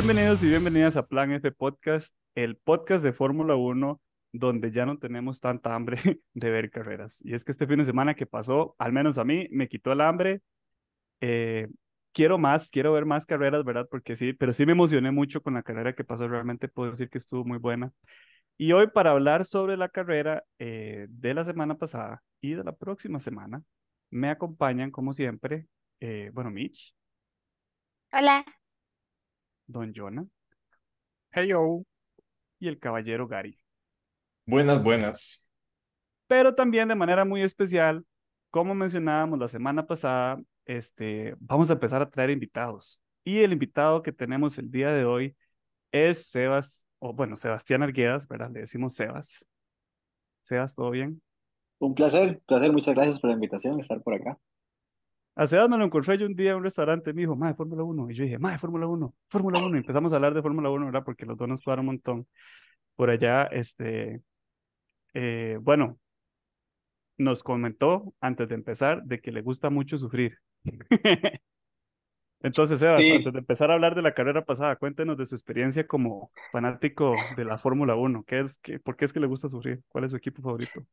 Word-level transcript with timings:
Bienvenidos 0.00 0.44
y 0.44 0.48
bienvenidas 0.48 0.96
a 0.96 1.08
Plan 1.08 1.32
F 1.32 1.50
Podcast, 1.50 2.14
el 2.36 2.56
podcast 2.56 3.02
de 3.02 3.12
Fórmula 3.12 3.56
1 3.56 4.00
donde 4.32 4.70
ya 4.70 4.86
no 4.86 4.96
tenemos 4.96 5.40
tanta 5.40 5.74
hambre 5.74 5.98
de 6.34 6.50
ver 6.50 6.70
carreras. 6.70 7.20
Y 7.24 7.34
es 7.34 7.42
que 7.42 7.50
este 7.50 7.66
fin 7.66 7.78
de 7.78 7.84
semana 7.84 8.14
que 8.14 8.24
pasó, 8.24 8.76
al 8.78 8.92
menos 8.92 9.18
a 9.18 9.24
mí, 9.24 9.48
me 9.50 9.66
quitó 9.66 9.90
el 9.90 10.00
hambre. 10.00 10.40
Eh, 11.20 11.66
quiero 12.12 12.38
más, 12.38 12.70
quiero 12.70 12.92
ver 12.92 13.06
más 13.06 13.26
carreras, 13.26 13.64
¿verdad? 13.64 13.88
Porque 13.90 14.14
sí, 14.14 14.34
pero 14.34 14.52
sí 14.52 14.64
me 14.66 14.70
emocioné 14.70 15.10
mucho 15.10 15.42
con 15.42 15.54
la 15.54 15.64
carrera 15.64 15.96
que 15.96 16.04
pasó, 16.04 16.28
realmente 16.28 16.68
puedo 16.68 16.90
decir 16.90 17.10
que 17.10 17.18
estuvo 17.18 17.44
muy 17.44 17.58
buena. 17.58 17.90
Y 18.56 18.70
hoy 18.70 18.86
para 18.86 19.10
hablar 19.10 19.46
sobre 19.46 19.76
la 19.76 19.88
carrera 19.88 20.44
eh, 20.60 21.06
de 21.10 21.34
la 21.34 21.44
semana 21.44 21.76
pasada 21.76 22.22
y 22.40 22.52
de 22.52 22.62
la 22.62 22.70
próxima 22.70 23.18
semana, 23.18 23.64
me 24.10 24.30
acompañan, 24.30 24.92
como 24.92 25.12
siempre, 25.12 25.66
eh, 25.98 26.30
bueno, 26.32 26.52
Mitch. 26.52 26.94
Hola. 28.12 28.44
Don 29.68 29.92
Jonah. 29.94 30.26
Hey, 31.30 31.48
yo. 31.48 31.84
Y 32.58 32.66
el 32.66 32.78
caballero 32.78 33.28
Gary. 33.28 33.56
Buenas, 34.46 34.82
buenas. 34.82 35.44
Pero 36.26 36.54
también 36.54 36.88
de 36.88 36.94
manera 36.94 37.24
muy 37.24 37.42
especial, 37.42 38.04
como 38.50 38.74
mencionábamos 38.74 39.38
la 39.38 39.46
semana 39.46 39.86
pasada, 39.86 40.40
este, 40.64 41.34
vamos 41.38 41.70
a 41.70 41.74
empezar 41.74 42.02
a 42.02 42.10
traer 42.10 42.30
invitados. 42.30 43.00
Y 43.24 43.40
el 43.40 43.52
invitado 43.52 44.02
que 44.02 44.10
tenemos 44.10 44.58
el 44.58 44.70
día 44.70 44.90
de 44.90 45.04
hoy 45.04 45.36
es 45.92 46.26
Sebas, 46.26 46.86
o 46.98 47.12
bueno, 47.12 47.36
Sebastián 47.36 47.82
Arguedas, 47.82 48.26
¿verdad? 48.26 48.50
Le 48.50 48.60
decimos 48.60 48.94
Sebas. 48.94 49.46
Sebas, 50.42 50.74
¿todo 50.74 50.90
bien? 50.90 51.22
Un 51.78 51.94
placer, 51.94 52.40
placer, 52.46 52.72
muchas 52.72 52.94
gracias 52.94 53.20
por 53.20 53.30
la 53.30 53.34
invitación, 53.34 53.78
estar 53.78 54.02
por 54.02 54.14
acá. 54.14 54.38
A 55.38 55.46
Sebas 55.46 55.68
me 55.68 55.78
lo 55.78 55.84
encontré 55.84 56.18
yo 56.18 56.26
un 56.26 56.34
día 56.34 56.50
en 56.50 56.56
un 56.56 56.64
restaurante, 56.64 57.12
me 57.12 57.20
dijo, 57.20 57.36
de 57.36 57.54
Fórmula 57.54 57.84
1. 57.84 58.10
Y 58.10 58.14
yo 58.14 58.24
dije, 58.24 58.38
de 58.38 58.58
Fórmula 58.58 58.88
1, 58.88 59.14
Fórmula 59.28 59.60
1. 59.60 59.76
Y 59.76 59.78
empezamos 59.78 60.12
a 60.12 60.16
hablar 60.16 60.34
de 60.34 60.42
Fórmula 60.42 60.68
1, 60.68 60.86
¿verdad? 60.86 61.04
Porque 61.04 61.24
los 61.24 61.36
dos 61.38 61.46
nos 61.46 61.62
cuadran 61.62 61.84
un 61.84 61.94
montón. 61.94 62.26
Por 62.96 63.08
allá, 63.08 63.44
este, 63.44 64.20
eh, 65.14 65.56
bueno, 65.62 66.00
nos 67.18 67.44
comentó 67.44 68.12
antes 68.20 68.48
de 68.48 68.56
empezar 68.56 69.04
de 69.04 69.20
que 69.20 69.30
le 69.30 69.42
gusta 69.42 69.70
mucho 69.70 69.96
sufrir. 69.96 70.38
Entonces, 72.40 72.80
Sebas, 72.80 73.00
antes 73.00 73.32
de 73.32 73.38
empezar 73.38 73.70
a 73.70 73.74
hablar 73.74 73.94
de 73.94 74.02
la 74.02 74.14
carrera 74.14 74.44
pasada, 74.44 74.74
cuéntenos 74.74 75.16
de 75.16 75.26
su 75.26 75.36
experiencia 75.36 75.86
como 75.86 76.32
fanático 76.50 77.14
de 77.36 77.44
la 77.44 77.58
Fórmula 77.58 77.94
1. 77.94 78.24
¿Qué 78.24 78.40
es, 78.40 78.58
qué, 78.58 78.80
¿Por 78.80 78.96
qué 78.96 79.04
es 79.04 79.12
que 79.12 79.20
le 79.20 79.28
gusta 79.28 79.46
sufrir? 79.46 79.84
¿Cuál 79.86 80.02
es 80.02 80.10
su 80.10 80.16
equipo 80.16 80.42
favorito? 80.42 80.84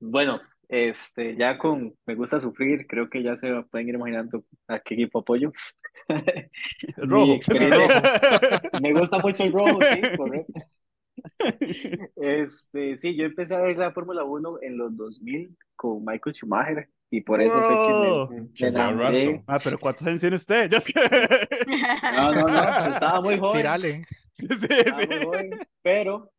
Bueno, 0.00 0.40
este, 0.68 1.34
ya 1.36 1.56
con 1.56 1.94
Me 2.06 2.14
gusta 2.14 2.38
sufrir, 2.38 2.86
creo 2.86 3.08
que 3.08 3.22
ya 3.22 3.36
se 3.36 3.62
pueden 3.70 3.88
ir 3.88 3.94
imaginando 3.94 4.44
a 4.66 4.78
qué 4.78 4.94
equipo 4.94 5.20
apoyo. 5.20 5.52
rojo. 6.96 7.38
Me 8.82 8.92
gusta 8.92 9.18
mucho 9.18 9.44
el 9.44 9.52
rojo, 9.52 9.78
sí, 9.80 10.16
correcto. 10.16 10.52
Este, 12.16 12.96
sí, 12.96 13.16
yo 13.16 13.24
empecé 13.24 13.56
a 13.56 13.60
ver 13.60 13.76
la 13.76 13.90
Fórmula 13.92 14.22
1 14.22 14.58
en 14.62 14.78
los 14.78 14.96
2000 14.96 15.56
con 15.74 16.04
Michael 16.04 16.34
Schumacher 16.34 16.88
y 17.10 17.22
por 17.22 17.40
eso 17.40 17.58
fue 17.60 18.58
que 18.58 18.70
me, 18.70 18.92
me, 18.92 19.44
Ah, 19.46 19.58
pero 19.62 19.78
¿cuántos 19.78 20.06
años 20.06 20.20
tiene 20.20 20.36
usted? 20.36 20.70
No, 22.16 22.32
no, 22.32 22.48
no, 22.48 22.92
estaba 22.92 23.20
muy 23.20 23.36
joven. 23.36 23.56
Tirale. 23.56 24.04
Sí, 24.32 24.46
sí, 24.48 24.56
sí. 24.60 25.06
Muy 25.08 25.24
joven, 25.24 25.50
pero, 25.82 26.30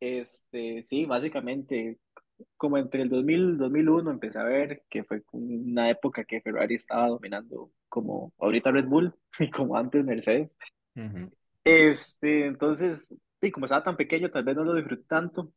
este, 0.00 0.82
sí, 0.84 1.04
básicamente 1.04 1.98
como 2.56 2.78
entre 2.78 3.02
el 3.02 3.08
2000 3.08 3.58
2001 3.58 4.10
empecé 4.10 4.38
a 4.38 4.44
ver 4.44 4.82
que 4.88 5.04
fue 5.04 5.22
una 5.32 5.90
época 5.90 6.24
que 6.24 6.40
Ferrari 6.40 6.76
estaba 6.76 7.08
dominando 7.08 7.70
como 7.88 8.32
ahorita 8.38 8.70
Red 8.70 8.86
Bull 8.86 9.14
y 9.38 9.50
como 9.50 9.76
antes 9.76 10.04
Mercedes. 10.04 10.56
Este, 11.64 12.46
entonces, 12.46 13.14
y 13.40 13.50
como 13.50 13.66
estaba 13.66 13.84
tan 13.84 13.96
pequeño, 13.96 14.30
tal 14.30 14.44
vez 14.44 14.56
no 14.56 14.64
lo 14.64 14.74
disfruté 14.74 15.04
tanto. 15.06 15.52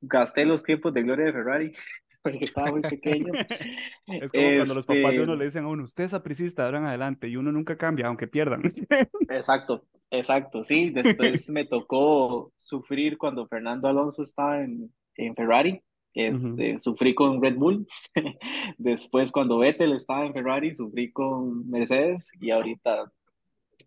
Gasté 0.00 0.44
los 0.44 0.62
tiempos 0.62 0.92
de 0.92 1.02
gloria 1.02 1.26
de 1.26 1.32
Ferrari 1.32 1.72
porque 2.22 2.44
estaba 2.44 2.72
muy 2.72 2.82
pequeño. 2.82 3.32
Es 4.06 4.32
como 4.32 4.56
cuando 4.56 4.74
los 4.74 4.86
papás 4.86 5.12
de 5.12 5.22
uno 5.22 5.36
le 5.36 5.44
dicen 5.44 5.64
a 5.64 5.68
uno, 5.68 5.84
usted 5.84 6.04
es 6.04 6.14
apricista, 6.14 6.64
ahora 6.64 6.78
en 6.78 6.84
adelante, 6.84 7.28
y 7.28 7.36
uno 7.36 7.52
nunca 7.52 7.76
cambia, 7.76 8.06
aunque 8.06 8.26
pierdan. 8.26 8.62
Exacto, 9.28 9.84
exacto, 10.10 10.64
sí. 10.64 10.90
Después 10.90 11.48
me 11.50 11.64
tocó 11.64 12.52
sufrir 12.56 13.18
cuando 13.18 13.46
Fernando 13.46 13.88
Alonso 13.88 14.22
estaba 14.22 14.62
en, 14.62 14.92
en 15.16 15.34
Ferrari 15.34 15.82
este, 16.16 16.78
Sufrí 16.78 17.14
con 17.14 17.42
Red 17.42 17.56
Bull. 17.56 17.86
Después, 18.78 19.30
cuando 19.30 19.58
Vettel 19.58 19.92
estaba 19.92 20.24
en 20.24 20.32
Ferrari, 20.32 20.74
sufrí 20.74 21.12
con 21.12 21.68
Mercedes 21.68 22.30
y 22.40 22.50
ahorita 22.50 23.12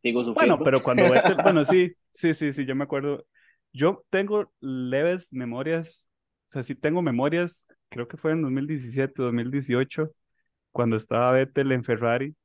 sigo 0.03 0.23
sufriendo. 0.23 0.57
Bueno, 0.57 0.63
pero 0.63 0.83
cuando 0.83 1.09
Vettel, 1.09 1.37
bueno, 1.43 1.65
sí, 1.65 1.91
sí, 2.11 2.35
sí, 2.35 2.53
sí, 2.53 2.65
yo 2.65 2.75
me 2.75 2.83
acuerdo. 2.83 3.25
Yo 3.73 4.03
tengo 4.11 4.51
leves 4.59 5.33
memorias, 5.33 6.07
o 6.47 6.51
sea, 6.51 6.63
sí 6.63 6.75
tengo 6.75 7.01
memorias, 7.01 7.67
creo 7.89 8.07
que 8.07 8.17
fue 8.17 8.33
en 8.33 8.43
2017, 8.43 9.13
2018, 9.17 10.11
cuando 10.71 10.95
estaba 10.95 11.31
Vettel 11.31 11.71
en 11.71 11.83
Ferrari, 11.83 12.35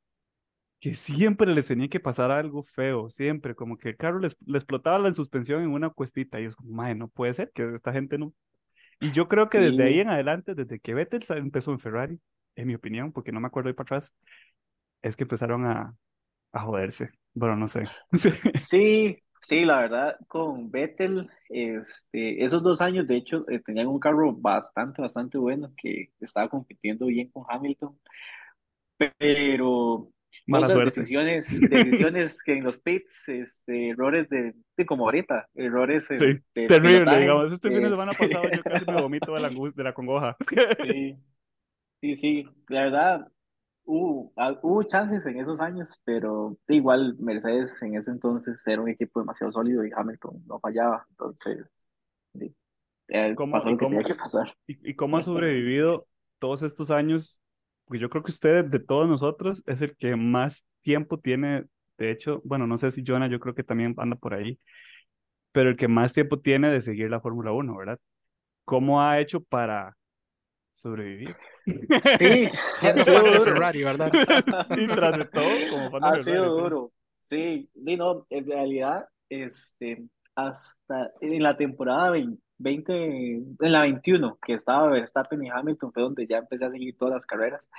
que 0.79 0.95
siempre 0.95 1.53
les 1.53 1.67
tenía 1.67 1.87
que 1.89 1.99
pasar 1.99 2.31
algo 2.31 2.63
feo, 2.63 3.09
siempre, 3.11 3.53
como 3.53 3.77
que 3.77 3.89
el 3.89 3.97
carro 3.97 4.19
les, 4.19 4.35
le 4.47 4.57
explotaba 4.57 4.97
la 4.97 5.13
suspensión 5.13 5.61
en 5.61 5.69
una 5.69 5.91
cuestita, 5.91 6.39
y 6.39 6.45
yo 6.45 6.55
como, 6.55 6.71
madre, 6.71 6.95
no 6.95 7.07
puede 7.07 7.35
ser 7.35 7.51
que 7.53 7.71
esta 7.73 7.93
gente 7.93 8.17
no, 8.17 8.33
y 8.99 9.11
yo 9.11 9.27
creo 9.27 9.49
que 9.49 9.59
desde 9.59 9.83
ahí 9.83 9.99
en 9.99 10.09
adelante, 10.09 10.55
desde 10.55 10.79
que 10.79 10.93
Vettel 10.93 11.23
empezó 11.37 11.71
en 11.71 11.79
Ferrari, 11.79 12.19
en 12.55 12.67
mi 12.67 12.75
opinión, 12.75 13.11
porque 13.11 13.31
no 13.31 13.39
me 13.39 13.47
acuerdo 13.47 13.69
ir 13.69 13.75
para 13.75 13.85
atrás, 13.97 14.13
es 15.01 15.15
que 15.15 15.23
empezaron 15.25 15.65
a, 15.65 15.95
a 16.53 16.61
joderse. 16.61 17.11
Bueno, 17.33 17.55
no 17.57 17.67
sé. 17.67 17.83
Sí, 18.57 19.17
sí, 19.41 19.65
la 19.65 19.81
verdad, 19.81 20.17
con 20.27 20.71
Vettel, 20.71 21.29
este, 21.49 22.43
esos 22.43 22.63
dos 22.63 22.81
años, 22.81 23.05
de 23.07 23.17
hecho, 23.17 23.41
eh, 23.49 23.59
tenían 23.59 23.87
un 23.87 23.99
carro 23.99 24.33
bastante, 24.33 25.01
bastante 25.01 25.37
bueno 25.37 25.73
que 25.77 26.11
estaba 26.19 26.49
compitiendo 26.49 27.05
bien 27.07 27.29
con 27.31 27.45
Hamilton. 27.47 27.97
Pero 28.97 30.11
Malas 30.47 30.73
decisiones, 30.73 31.47
decisiones 31.69 32.43
que 32.43 32.57
en 32.57 32.63
los 32.63 32.79
pits, 32.79 33.29
este, 33.29 33.89
errores 33.89 34.29
de, 34.29 34.53
de 34.75 34.85
como 34.85 35.05
ahorita, 35.05 35.47
errores 35.53 36.07
sí, 36.07 36.39
terrible, 36.53 37.19
digamos, 37.19 37.51
este 37.51 37.69
fin 37.69 37.83
de 37.83 37.89
semana 37.89 38.13
pasado 38.13 38.43
yo 38.51 38.63
casi 38.63 38.85
me 38.85 39.01
vomito 39.01 39.33
de 39.33 39.41
la, 39.41 39.49
de 39.49 39.83
la 39.83 39.93
congoja. 39.93 40.35
Sí, 40.83 41.17
sí, 42.01 42.15
sí, 42.15 42.45
la 42.69 42.85
verdad, 42.85 43.27
hubo, 43.85 44.33
ah, 44.35 44.59
hubo 44.61 44.83
chances 44.83 45.25
en 45.25 45.39
esos 45.39 45.61
años, 45.61 46.01
pero 46.03 46.57
igual 46.67 47.15
Mercedes 47.19 47.81
en 47.81 47.95
ese 47.95 48.11
entonces 48.11 48.65
era 48.67 48.81
un 48.81 48.89
equipo 48.89 49.19
demasiado 49.19 49.51
sólido 49.51 49.85
y 49.85 49.91
Hamilton 49.95 50.43
no 50.47 50.59
fallaba, 50.59 51.05
entonces, 51.09 51.65
sí, 52.33 52.55
¿Cómo, 53.35 53.53
pasó 53.53 53.69
lo 53.69 53.77
que 53.77 53.85
cómo, 53.85 53.99
tenía 53.99 54.15
que 54.15 54.19
pasar. 54.19 54.53
¿Y, 54.67 54.91
y 54.91 54.95
cómo 54.95 55.17
ha 55.17 55.21
sobrevivido 55.21 56.07
todos 56.39 56.63
estos 56.63 56.91
años 56.91 57.41
porque 57.85 57.99
yo 57.99 58.09
creo 58.09 58.23
que 58.23 58.31
usted 58.31 58.65
de 58.65 58.79
todos 58.79 59.07
nosotros 59.07 59.63
es 59.65 59.81
el 59.81 59.95
que 59.95 60.15
más 60.15 60.65
tiempo 60.81 61.19
tiene, 61.19 61.65
de 61.97 62.11
hecho, 62.11 62.41
bueno, 62.43 62.67
no 62.67 62.77
sé 62.77 62.91
si 62.91 63.03
Jonah, 63.05 63.27
yo 63.27 63.39
creo 63.39 63.55
que 63.55 63.63
también 63.63 63.93
anda 63.97 64.15
por 64.15 64.33
ahí, 64.33 64.59
pero 65.51 65.69
el 65.69 65.77
que 65.77 65.87
más 65.87 66.13
tiempo 66.13 66.39
tiene 66.39 66.69
de 66.69 66.81
seguir 66.81 67.09
la 67.09 67.21
Fórmula 67.21 67.51
1, 67.51 67.77
¿verdad? 67.77 67.99
¿Cómo 68.65 69.01
ha 69.01 69.19
hecho 69.19 69.41
para 69.41 69.95
sobrevivir? 70.71 71.35
Sí, 71.65 72.49
siendo 72.73 73.03
fan 73.03 73.23
de 73.23 73.39
Ferrari, 73.39 73.83
¿verdad? 73.83 74.11
y 74.77 74.87
tras 74.87 75.17
de 75.17 75.25
todo, 75.25 75.49
como 75.69 75.91
fan 75.91 76.01
de 76.01 76.07
ha 76.07 76.11
Ferrari, 76.11 76.23
sido 76.23 76.55
sí. 76.55 76.61
duro. 76.61 76.91
Sí, 77.21 77.69
y 77.73 77.95
no, 77.95 78.25
en 78.29 78.45
realidad, 78.45 79.07
este, 79.29 80.03
hasta 80.35 81.11
en 81.21 81.41
la 81.41 81.55
temporada 81.55 82.11
20, 82.11 82.41
20, 82.57 83.33
en 83.35 83.71
la 83.71 83.81
21, 83.81 84.37
que 84.45 84.53
estaba 84.53 84.89
Verstappen 84.89 85.43
y 85.43 85.49
Hamilton, 85.49 85.91
fue 85.91 86.03
donde 86.03 86.27
ya 86.27 86.37
empecé 86.37 86.65
a 86.65 86.69
seguir 86.69 86.97
todas 86.97 87.13
las 87.13 87.25
carreras. 87.25 87.69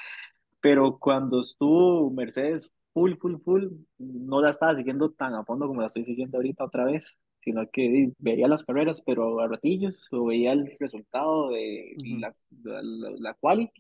Pero 0.61 0.99
cuando 0.99 1.41
estuvo 1.41 2.11
Mercedes 2.11 2.73
full, 2.93 3.15
full, 3.17 3.37
full, 3.45 3.65
no 3.99 4.41
la 4.41 4.51
estaba 4.51 4.75
siguiendo 4.75 5.11
tan 5.11 5.35
a 5.35 5.45
fondo 5.45 5.67
como 5.67 5.81
la 5.81 5.87
estoy 5.89 6.05
siguiendo 6.05 6.39
ahorita 6.39 6.65
otra 6.65 6.85
vez, 6.85 7.17
sino 7.41 7.69
que 7.71 8.13
veía 8.19 8.49
las 8.49 8.65
carreras, 8.65 9.03
pero 9.05 9.41
a 9.41 9.49
ratillos, 9.49 10.09
o 10.13 10.27
veía 10.27 10.53
el 10.53 10.77
resultado 10.81 11.51
de 11.51 11.95
la, 12.19 12.35
la, 12.63 12.83
la, 12.83 13.11
la 13.19 13.35
quali, 13.35 13.71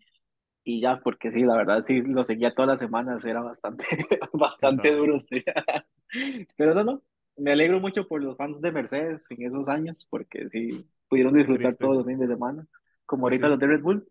y 0.68 0.80
ya, 0.80 0.98
porque 0.98 1.30
sí, 1.30 1.42
la 1.42 1.56
verdad, 1.56 1.80
sí, 1.80 2.00
lo 2.00 2.24
seguía 2.24 2.52
todas 2.52 2.70
las 2.70 2.80
semanas, 2.80 3.24
era 3.24 3.40
bastante, 3.40 3.84
bastante 4.32 4.94
duro, 4.96 5.16
sí. 5.20 5.44
Pero 6.56 6.74
no, 6.74 6.82
no, 6.82 7.02
me 7.36 7.52
alegro 7.52 7.80
mucho 7.80 8.06
por 8.08 8.22
los 8.22 8.36
fans 8.36 8.60
de 8.60 8.72
Mercedes 8.72 9.30
en 9.30 9.42
esos 9.46 9.68
años, 9.68 10.06
porque 10.10 10.48
sí, 10.48 10.88
pudieron 11.08 11.34
disfrutar 11.34 11.74
Triste. 11.74 11.76
todos 11.76 11.96
los 11.96 12.04
fines 12.06 12.20
de 12.20 12.28
semana, 12.34 12.66
como 13.06 13.26
ahorita 13.26 13.48
sí. 13.48 13.50
los 13.50 13.58
de 13.58 13.66
Red 13.66 13.82
Bull. 13.82 14.06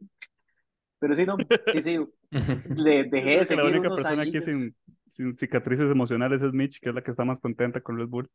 Pero 1.00 1.16
sí, 1.16 1.26
no, 1.26 1.46
sí, 1.70 1.82
sí, 1.82 2.00
le 2.76 3.04
dejé 3.06 3.40
de 3.40 3.46
que 3.48 3.56
la 3.56 3.64
seguir 3.64 3.66
única 3.66 3.90
unos 3.90 3.96
persona 3.96 4.24
aquí 4.24 4.40
añillos. 4.40 4.44
sin, 4.44 4.76
sin 5.08 5.38
cicatrices 5.38 5.90
emocionales 5.92 6.42
es 6.42 6.54
Mitch, 6.54 6.80
que 6.80 6.90
es 6.90 6.96
la 6.96 7.04
que 7.04 7.12
está 7.12 7.26
más 7.26 7.40
contenta 7.40 7.82
con 7.82 7.98
Red 7.98 8.08
Bull. 8.08 8.30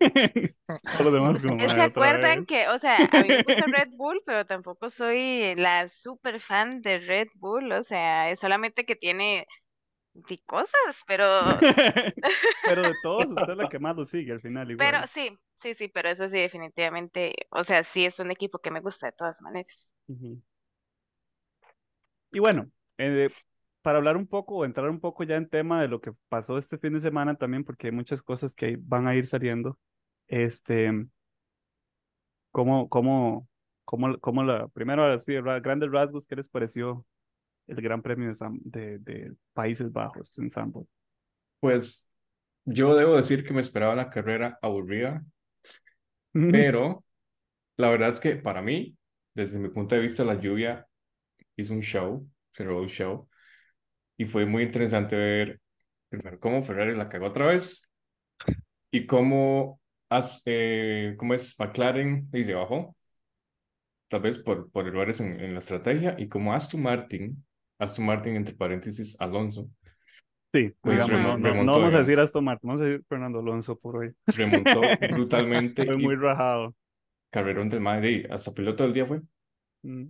Todos 0.90 1.04
los 1.06 1.12
demás 1.14 1.42
como, 1.42 1.68
¿Se 1.68 1.68
"Mae, 1.68 1.84
otra 1.84 1.84
acuerdan 1.84 2.44
vez". 2.44 2.46
que, 2.46 2.68
o 2.68 2.78
sea, 2.78 3.08
a 3.12 3.18
mí 3.20 3.30
me 3.30 3.42
gusta 3.42 3.66
Red 3.66 3.90
Bull, 3.92 4.20
pero 4.26 4.44
tampoco 4.46 4.90
soy 4.90 5.54
la 5.56 5.88
super 5.88 6.40
fan 6.40 6.82
de 6.82 6.98
Red 6.98 7.28
Bull, 7.34 7.72
o 7.72 7.82
sea, 7.82 8.30
es 8.30 8.40
solamente 8.40 8.84
que 8.84 8.96
tiene 8.96 9.46
di 10.28 10.38
cosas, 10.38 11.02
pero, 11.06 11.24
Pero 12.66 12.82
de 12.82 12.94
todos, 13.02 13.32
usted 13.32 13.50
es 13.50 13.56
la 13.56 13.68
que 13.68 13.78
más 13.78 13.96
lo 13.96 14.04
sigue 14.04 14.32
al 14.32 14.40
final 14.40 14.74
pero 14.78 15.06
sí, 15.06 15.38
sí, 15.56 15.74
sí, 15.74 15.88
pero 15.88 16.08
eso 16.08 16.28
sí, 16.28 16.38
definitivamente, 16.38 17.34
o 17.50 17.64
sea, 17.64 17.84
sí 17.84 18.04
es 18.04 18.18
un 18.18 18.30
equipo 18.30 18.58
que 18.58 18.70
me 18.70 18.80
gusta 18.80 19.06
de 19.06 19.12
todas 19.12 19.42
maneras. 19.42 19.92
Y 22.32 22.38
bueno, 22.38 22.70
eh, 22.98 23.30
para 23.82 23.98
hablar 23.98 24.16
un 24.16 24.26
poco 24.26 24.64
entrar 24.64 24.90
un 24.90 25.00
poco 25.00 25.24
ya 25.24 25.36
en 25.36 25.48
tema 25.48 25.80
de 25.80 25.88
lo 25.88 26.00
que 26.00 26.12
pasó 26.28 26.58
este 26.58 26.78
fin 26.78 26.92
de 26.92 27.00
semana 27.00 27.36
también, 27.36 27.64
porque 27.64 27.88
hay 27.88 27.92
muchas 27.92 28.22
cosas 28.22 28.54
que 28.54 28.76
van 28.80 29.06
a 29.06 29.14
ir 29.14 29.26
saliendo. 29.26 29.78
Este, 30.26 30.92
¿cómo, 32.50 32.88
cómo, 32.88 33.48
cómo, 33.84 34.18
cómo 34.18 34.42
la, 34.42 34.68
primero, 34.68 35.18
sí, 35.20 35.38
ra- 35.40 35.60
grandes 35.60 35.90
rasgos, 35.90 36.26
¿qué 36.26 36.36
les 36.36 36.48
pareció 36.48 37.06
el 37.66 37.80
Gran 37.80 38.02
Premio 38.02 38.28
de, 38.28 38.34
Sam- 38.34 38.60
de, 38.62 38.98
de 38.98 39.32
Países 39.52 39.92
Bajos 39.92 40.38
en 40.38 40.50
Zandvoort? 40.50 40.88
Pues 41.60 42.06
yo 42.64 42.94
debo 42.94 43.16
decir 43.16 43.44
que 43.44 43.54
me 43.54 43.60
esperaba 43.60 43.94
la 43.94 44.10
carrera 44.10 44.58
aburrida, 44.60 45.24
pero 46.32 47.04
la 47.76 47.90
verdad 47.90 48.10
es 48.10 48.20
que 48.20 48.36
para 48.36 48.60
mí, 48.60 48.96
desde 49.34 49.58
mi 49.58 49.68
punto 49.68 49.94
de 49.94 50.02
vista, 50.02 50.24
la 50.24 50.38
lluvia 50.38 50.86
hizo 51.56 51.72
un 51.72 51.80
show, 51.80 52.28
generó 52.52 52.80
un 52.80 52.88
show, 52.88 53.28
y 54.18 54.24
fue 54.24 54.46
muy 54.46 54.64
interesante 54.64 55.16
ver 55.16 55.60
primero 56.08 56.38
cómo 56.40 56.62
Ferrari 56.62 56.94
la 56.94 57.08
cagó 57.08 57.26
otra 57.26 57.46
vez 57.46 57.90
y 58.90 59.06
cómo, 59.06 59.80
eh, 60.44 61.14
cómo 61.16 61.34
es 61.34 61.58
McLaren 61.58 62.28
y 62.32 62.44
se 62.44 62.54
bajó, 62.54 62.96
tal 64.08 64.22
vez 64.22 64.38
por, 64.38 64.70
por 64.70 64.86
errores 64.86 65.20
en, 65.20 65.40
en 65.40 65.52
la 65.54 65.60
estrategia, 65.60 66.16
y 66.18 66.28
cómo 66.28 66.52
Aston 66.52 66.82
Martin, 66.82 67.45
Aston 67.78 68.06
Martin 68.06 68.36
entre 68.36 68.54
paréntesis 68.54 69.16
Alonso, 69.20 69.68
Sí, 70.54 70.72
Pues 70.80 71.04
digamos, 71.06 71.38
no, 71.40 71.52
no, 71.64 71.72
vamos 71.72 71.92
a 71.94 71.98
decir. 71.98 72.18
Aston 72.18 72.44
Martin, 72.44 72.68
vamos 72.68 72.80
a 72.80 72.84
decir 72.84 73.04
Fernando 73.08 73.40
Alonso 73.40 73.78
por 73.78 73.96
hoy. 73.96 74.14
remontó 74.26 74.80
brutalmente 75.12 75.84
Fue 75.84 75.96
muy 75.98 76.14
rajado. 76.14 76.74
carrerón 77.30 77.68
del 77.68 77.80
Madrid, 77.80 78.26
hasta 78.30 78.52
piloto 78.52 78.84
del 78.84 78.94
día 78.94 79.04
fue. 79.06 79.20
Mm. 79.82 80.06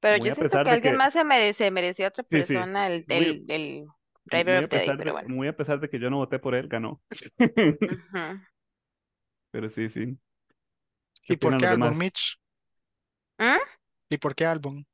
Pero 0.00 0.18
Muy 0.18 0.28
yo 0.28 0.34
siento 0.34 0.62
que 0.64 0.70
alguien 0.70 0.92
que- 0.92 0.98
más 0.98 1.12
se 1.14 1.24
merece, 1.24 1.70
mereció 1.70 2.08
otra 2.08 2.24
Sí, 2.24 2.42
sí, 2.42 2.52
persona 2.54 2.86
el, 2.88 3.04
muy- 3.08 3.16
el, 3.16 3.44
el 3.48 3.80
Muy 3.80 3.90
driver 4.26 4.56
a 4.56 4.60
of 4.64 4.68
the 4.68 4.76
day, 4.76 4.96
pero 4.98 5.12
bueno. 5.12 5.28
muy 5.30 5.48
a 5.48 5.56
pesar 5.56 5.80
de 5.80 5.88
que 5.88 5.98
yo 5.98 6.10
no 6.10 6.18
voté 6.18 6.38
por 6.38 6.54
él, 6.54 6.68
ganó. 6.68 7.00
Pero 9.50 9.68
sí, 9.68 9.88
sí. 9.88 10.18
¿Qué 11.22 11.34
¿Y 11.34 11.36
por 11.36 11.56
qué 11.56 11.66
demás? 11.68 11.96
Mitch? 11.96 12.38
¿Mm? 13.38 13.56
¿Y 14.10 14.18
por 14.18 14.34
qué 14.34 14.44
Albon? 14.44 14.84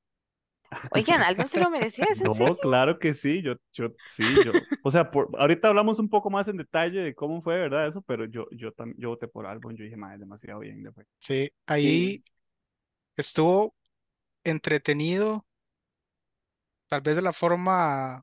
Oigan, 0.90 1.22
Albon 1.22 1.48
se 1.48 1.58
lo 1.58 1.68
merecía, 1.70 2.06
¿es 2.12 2.20
en 2.20 2.32
No, 2.34 2.34
serio? 2.34 2.60
claro 2.60 2.98
que 2.98 3.14
sí, 3.14 3.42
yo, 3.42 3.54
yo, 3.72 3.88
sí, 4.04 4.40
yo, 4.40 4.54
o 4.82 4.90
sea, 4.90 5.10
por, 5.10 5.28
ahorita 5.38 5.68
hablamos 5.68 5.98
un 5.98 6.08
poco 6.08 6.30
más 6.30 6.48
en 6.48 6.56
detalle 6.58 7.00
de 7.00 7.14
cómo 7.14 7.42
fue, 7.42 7.56
¿verdad? 7.58 7.86
Eso, 7.88 8.02
pero 8.02 8.24
yo, 8.26 8.46
yo 8.52 8.72
también, 8.72 8.98
yo 9.00 9.08
voté 9.10 9.26
por 9.28 9.46
Albon, 9.46 9.76
yo 9.76 9.84
dije, 9.84 9.96
madre, 9.96 10.18
demasiado 10.18 10.60
bien 10.60 10.82
le 10.82 10.92
fue. 10.92 11.04
Sí, 11.18 11.50
ahí 11.66 12.22
estuvo 13.16 13.74
entretenido, 14.44 15.46
tal 16.88 17.00
vez 17.00 17.16
de 17.16 17.22
la 17.22 17.32
forma 17.32 18.22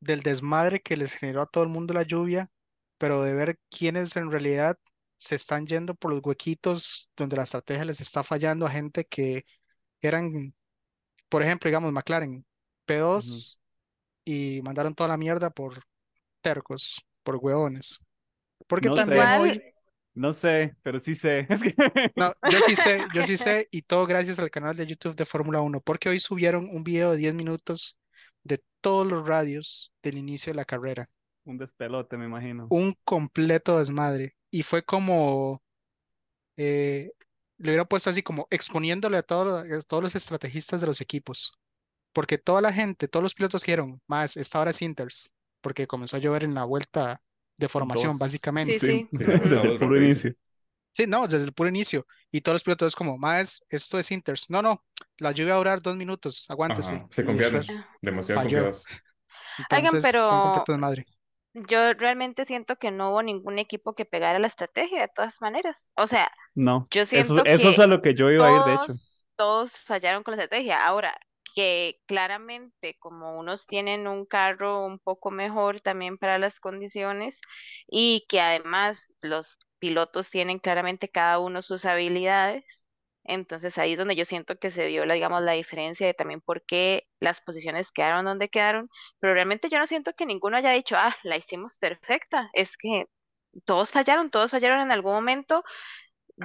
del 0.00 0.22
desmadre 0.22 0.80
que 0.82 0.96
les 0.96 1.14
generó 1.14 1.42
a 1.42 1.46
todo 1.46 1.64
el 1.64 1.70
mundo 1.70 1.94
la 1.94 2.02
lluvia, 2.02 2.50
pero 2.98 3.22
de 3.22 3.34
ver 3.34 3.58
quiénes 3.70 4.16
en 4.16 4.30
realidad 4.30 4.78
se 5.16 5.34
están 5.36 5.66
yendo 5.66 5.94
por 5.94 6.12
los 6.12 6.20
huequitos 6.24 7.10
donde 7.16 7.36
la 7.36 7.44
estrategia 7.44 7.84
les 7.84 8.00
está 8.00 8.22
fallando 8.22 8.66
a 8.66 8.70
gente 8.70 9.04
que 9.06 9.44
eran, 10.00 10.54
por 11.28 11.42
ejemplo, 11.42 11.68
digamos, 11.68 11.92
McLaren, 11.92 12.44
P2 12.86 13.60
y 14.24 14.62
mandaron 14.62 14.94
toda 14.94 15.08
la 15.08 15.16
mierda 15.18 15.50
por 15.50 15.82
tercos, 16.42 17.06
por 17.24 17.36
hueones. 17.38 18.04
Porque 18.68 18.90
No 18.90 18.92
también 18.92 19.32
sé. 19.32 19.32
hoy, 19.32 19.62
No 20.14 20.32
sé, 20.32 20.76
pero 20.82 20.98
sí 20.98 21.14
sé. 21.16 21.46
Es 21.50 21.62
que 21.62 21.74
no, 22.16 22.32
yo 22.46 22.60
sí 22.60 22.76
sé, 22.76 23.08
yo 23.12 23.22
sí 23.22 23.36
sé, 23.36 23.68
y 23.70 23.82
todo 23.82 24.06
gracias 24.06 24.38
al 24.38 24.50
canal 24.50 24.76
de 24.76 24.86
YouTube 24.86 25.16
de 25.16 25.24
Fórmula 25.26 25.60
1, 25.60 25.80
porque 25.80 26.08
hoy 26.08 26.20
subieron 26.20 26.68
un 26.72 26.84
video 26.84 27.10
de 27.12 27.16
10 27.18 27.34
minutos 27.34 27.98
de 28.44 28.62
todos 28.80 29.06
los 29.06 29.26
radios 29.26 29.92
del 30.02 30.18
inicio 30.18 30.52
de 30.52 30.56
la 30.56 30.64
carrera. 30.64 31.08
un 31.46 31.56
despelote, 31.58 32.16
me 32.18 32.26
imagino. 32.26 32.70
un 32.70 32.94
completo 33.04 33.78
desmadre. 33.78 34.36
Y 34.50 34.62
fue 34.62 34.82
como, 34.84 35.62
eh, 36.56 37.12
le 37.58 37.70
hubiera 37.70 37.84
puesto 37.84 38.10
así 38.10 38.22
como 38.22 38.46
exponiéndole 38.50 39.16
a 39.18 39.22
todos, 39.22 39.68
los- 39.68 39.84
a 39.84 39.88
todos 39.88 40.02
los 40.02 40.14
estrategistas 40.14 40.80
de 40.80 40.86
los 40.86 41.00
equipos. 41.00 41.52
Porque 42.12 42.38
toda 42.38 42.60
la 42.60 42.72
gente, 42.72 43.08
todos 43.08 43.22
los 43.22 43.34
pilotos 43.34 43.62
dijeron, 43.62 44.00
más, 44.06 44.36
esta 44.36 44.60
hora 44.60 44.70
es 44.70 44.82
Inters, 44.82 45.34
porque 45.60 45.86
comenzó 45.86 46.16
a 46.16 46.20
llover 46.20 46.44
en 46.44 46.54
la 46.54 46.64
vuelta 46.64 47.20
de 47.56 47.68
formación, 47.68 48.12
Dos. 48.12 48.20
básicamente. 48.20 48.78
Sí, 48.78 48.86
sí. 48.86 49.08
Sí, 49.10 49.18
desde 49.18 49.72
el 49.72 49.78
puro 49.78 49.96
inicio. 50.00 50.34
Sí, 50.92 51.06
no, 51.08 51.26
desde 51.26 51.46
el 51.46 51.52
puro 51.52 51.68
inicio. 51.68 52.06
Y 52.30 52.40
todos 52.40 52.54
los 52.56 52.62
pilotos 52.62 52.88
es 52.88 52.96
como, 52.96 53.18
más, 53.18 53.64
esto 53.68 53.98
es 53.98 54.10
Inters. 54.12 54.48
No, 54.48 54.62
no, 54.62 54.84
la 55.18 55.32
lluvia 55.32 55.52
va 55.52 55.54
a 55.54 55.58
durar 55.58 55.82
dos 55.82 55.96
minutos, 55.96 56.46
aguántese. 56.48 56.94
Ajá, 56.94 57.08
se 57.10 57.24
confiaron, 57.24 57.60
demasiado 58.00 58.42
falló. 58.42 58.58
confiados. 58.58 58.84
Oigan, 59.70 59.84
entonces, 59.86 60.12
fue 60.12 60.36
un 60.36 60.42
pero. 60.52 61.04
Yo 61.54 61.94
realmente 61.94 62.44
siento 62.44 62.76
que 62.76 62.90
no 62.90 63.10
hubo 63.10 63.22
ningún 63.22 63.58
equipo 63.58 63.94
que 63.94 64.04
pegara 64.04 64.38
la 64.38 64.46
estrategia 64.48 65.00
de 65.02 65.08
todas 65.08 65.40
maneras. 65.40 65.92
O 65.96 66.06
sea, 66.06 66.30
No, 66.54 66.90
yo 66.90 67.06
eso, 67.10 67.40
siento 67.40 67.44
eso 67.44 67.70
es 67.70 67.78
que 67.78 67.80
a 67.80 67.86
lo 67.86 68.00
que 68.02 68.14
yo 68.14 68.30
iba 68.30 68.48
a 68.48 68.52
ir, 68.52 68.64
de 68.64 68.74
hecho. 68.74 68.92
todos 69.36 69.78
fallaron 69.78 70.22
con 70.22 70.36
la 70.36 70.42
estrategia. 70.44 70.86
Ahora, 70.86 71.18
que 71.54 72.00
claramente 72.06 72.96
como 72.98 73.38
unos 73.38 73.66
tienen 73.66 74.08
un 74.08 74.26
carro 74.26 74.84
un 74.84 74.98
poco 74.98 75.30
mejor 75.30 75.80
también 75.80 76.18
para 76.18 76.38
las 76.38 76.58
condiciones 76.60 77.40
y 77.86 78.26
que 78.28 78.40
además 78.40 79.12
los 79.20 79.58
pilotos 79.78 80.30
tienen 80.30 80.58
claramente 80.58 81.08
cada 81.08 81.38
uno 81.38 81.62
sus 81.62 81.84
habilidades, 81.84 82.88
entonces 83.24 83.78
ahí 83.78 83.92
es 83.92 83.98
donde 83.98 84.16
yo 84.16 84.24
siento 84.24 84.56
que 84.58 84.70
se 84.70 84.86
vio 84.86 85.04
la, 85.06 85.14
digamos, 85.14 85.42
la 85.42 85.52
diferencia 85.52 86.06
de 86.06 86.14
también 86.14 86.40
por 86.40 86.64
qué 86.64 87.06
las 87.20 87.40
posiciones 87.40 87.92
quedaron 87.92 88.24
donde 88.24 88.48
quedaron, 88.48 88.88
pero 89.20 89.34
realmente 89.34 89.68
yo 89.68 89.78
no 89.78 89.86
siento 89.86 90.12
que 90.14 90.26
ninguno 90.26 90.56
haya 90.56 90.70
dicho, 90.70 90.96
ah, 90.98 91.14
la 91.24 91.36
hicimos 91.36 91.78
perfecta, 91.78 92.50
es 92.52 92.76
que 92.78 93.06
todos 93.64 93.92
fallaron, 93.92 94.30
todos 94.30 94.50
fallaron 94.50 94.80
en 94.82 94.92
algún 94.92 95.12
momento 95.14 95.64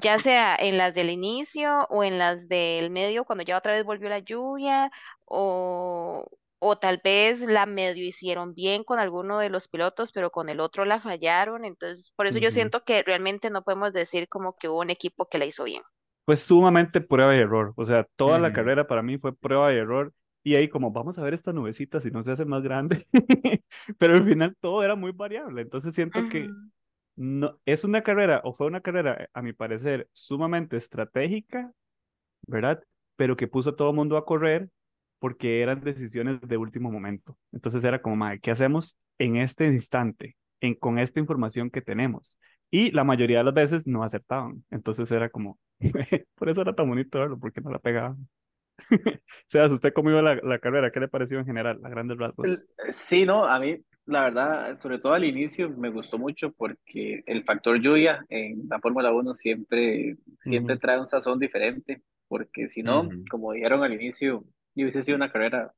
ya 0.02 0.20
sea 0.20 0.56
en 0.56 0.78
las 0.78 0.94
del 0.94 1.10
inicio 1.10 1.86
o 1.90 2.04
en 2.04 2.18
las 2.20 2.48
del 2.48 2.90
medio, 2.92 3.26
cuando 3.26 3.44
ya 3.44 3.58
otra 3.58 3.74
vez 3.74 3.84
volvió 3.84 4.10
la 4.10 4.20
lluvia, 4.20 4.92
o, 5.26 6.26
o 6.60 6.78
tal 6.78 7.02
vez 7.04 7.42
la 7.42 7.66
medio 7.66 8.06
hicieron 8.06 8.54
bien 8.54 8.84
con 8.84 9.00
alguno 9.00 9.40
de 9.40 9.50
los 9.50 9.68
pilotos, 9.68 10.12
pero 10.12 10.32
con 10.32 10.50
el 10.50 10.60
otro 10.60 10.86
la 10.86 11.00
fallaron. 11.00 11.66
Entonces, 11.66 12.12
por 12.16 12.28
eso 12.28 12.40
yo 12.40 12.52
siento 12.52 12.84
que 12.84 13.04
realmente 13.04 13.50
no 13.50 13.64
podemos 13.64 13.94
decir 13.94 14.28
como 14.30 14.56
que 14.58 14.70
hubo 14.70 14.80
un 14.82 14.90
equipo 14.92 15.28
que 15.28 15.40
la 15.40 15.46
hizo 15.46 15.64
bien. 15.64 15.82
Fue 16.30 16.36
sumamente 16.36 17.02
prueba 17.02 17.36
y 17.36 17.40
error. 17.40 17.74
O 17.76 17.86
sea, 17.86 18.04
toda 18.16 18.38
la 18.38 18.50
Ujú. 18.50 18.54
carrera 18.54 18.86
para 18.86 19.02
mí 19.02 19.18
fue 19.18 19.36
prueba 19.36 19.74
y 19.74 19.78
error. 19.78 20.14
Y 20.44 20.54
ahí 20.54 20.68
como, 20.70 20.92
vamos 20.92 21.18
a 21.18 21.24
ver 21.24 21.34
esta 21.34 21.54
nubecita 21.54 22.00
si 22.00 22.12
no 22.12 22.24
se 22.24 22.32
hace 22.32 22.46
más 22.46 22.62
grande. 22.62 23.08
Pero 23.98 24.14
al 24.14 24.24
final 24.28 24.56
todo 24.60 24.84
era 24.84 24.96
muy 24.96 25.12
variable. 25.12 25.64
Entonces 25.64 25.96
siento 25.96 26.28
que 26.28 26.54
no, 27.16 27.60
es 27.66 27.84
una 27.84 28.04
carrera, 28.04 28.42
o 28.46 28.54
fue 28.54 28.68
una 28.68 28.82
carrera, 28.82 29.30
a 29.34 29.42
mi 29.42 29.54
parecer, 29.54 30.08
sumamente 30.14 30.78
estratégica, 30.78 31.72
¿verdad? 32.48 32.84
Pero 33.16 33.38
que 33.38 33.48
puso 33.48 33.72
a 33.72 33.76
todo 33.76 33.90
el 33.92 33.96
mundo 33.96 34.18
a 34.18 34.26
correr 34.26 34.70
porque 35.20 35.62
eran 35.62 35.82
decisiones 35.82 36.40
de 36.42 36.58
último 36.58 36.92
momento. 36.92 37.38
Entonces 37.52 37.84
era 37.84 38.02
como, 38.02 38.16
madre, 38.18 38.40
¿qué 38.40 38.52
hacemos 38.52 38.98
en 39.18 39.38
este 39.38 39.66
instante, 39.66 40.38
en, 40.62 40.76
con 40.76 41.00
esta 41.00 41.20
información 41.20 41.70
que 41.72 41.82
tenemos? 41.82 42.40
Y 42.72 42.92
la 42.92 43.04
mayoría 43.04 43.40
de 43.40 43.44
las 43.46 43.54
veces 43.54 43.88
no 43.88 44.04
acertaban. 44.04 44.64
Entonces 44.72 45.12
era 45.12 45.30
como, 45.30 45.60
por 46.36 46.50
eso 46.50 46.62
era 46.62 46.76
tan 46.76 46.88
bonito 46.90 47.20
verlo, 47.20 47.40
porque 47.40 47.62
no 47.62 47.72
la 47.72 47.80
pegaban. 47.80 48.18
O 48.22 48.28
sea, 49.48 49.66
usted 49.68 49.94
cómo 49.94 50.10
iba 50.12 50.22
la, 50.22 50.36
la 50.44 50.60
carrera, 50.60 50.92
¿qué 50.92 51.00
le 51.00 51.08
pareció 51.08 51.40
en 51.40 51.46
general, 51.46 51.80
a 51.84 51.90
grandes 51.90 52.18
rasgos? 52.18 52.66
El- 52.78 52.94
Sí, 52.94 53.26
no, 53.26 53.46
a 53.46 53.60
mí, 53.60 53.78
la 54.06 54.24
verdad, 54.24 54.76
sobre 54.76 55.00
todo 55.00 55.14
al 55.14 55.26
inicio, 55.26 55.70
me 55.70 55.90
gustó 55.90 56.18
mucho 56.18 56.52
porque 56.54 57.24
el 57.26 57.44
factor 57.44 57.80
lluvia 57.82 58.26
en 58.30 58.68
la 58.70 58.80
Fórmula 58.80 59.12
1 59.14 59.34
siempre, 59.34 60.18
siempre 60.40 60.78
Ujú. 60.78 60.80
trae 60.80 61.00
un 61.00 61.06
sazón 61.08 61.40
diferente, 61.40 62.02
porque 62.28 62.68
si 62.70 62.82
no, 62.84 63.10
Ujú. 63.10 63.30
como 63.30 63.52
dijeron 63.54 63.84
al 63.84 63.94
inicio, 63.94 64.46
yo 64.76 64.84
hubiese 64.86 65.04
sido 65.04 65.18
una 65.18 65.32
carrera 65.32 65.74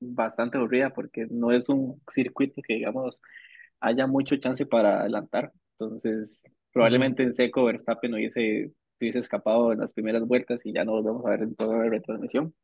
bastante 0.00 0.56
aburrida 0.58 0.90
porque 0.90 1.26
no 1.30 1.52
es 1.52 1.68
un 1.68 2.00
circuito 2.08 2.62
que, 2.62 2.74
digamos, 2.74 3.20
haya 3.80 4.06
mucho 4.06 4.36
chance 4.36 4.66
para 4.66 5.00
adelantar. 5.00 5.52
Entonces, 5.78 6.50
probablemente 6.72 7.22
en 7.22 7.32
seco 7.32 7.64
Verstappen 7.64 8.14
hubiese, 8.14 8.72
hubiese 9.00 9.18
escapado 9.20 9.72
en 9.72 9.80
las 9.80 9.92
primeras 9.94 10.26
vueltas 10.26 10.64
y 10.66 10.72
ya 10.72 10.84
no 10.84 10.92
volvemos 10.92 11.24
a 11.26 11.30
ver 11.30 11.42
en 11.42 11.54
toda 11.54 11.78
la 11.78 11.90
retransmisión. 11.90 12.54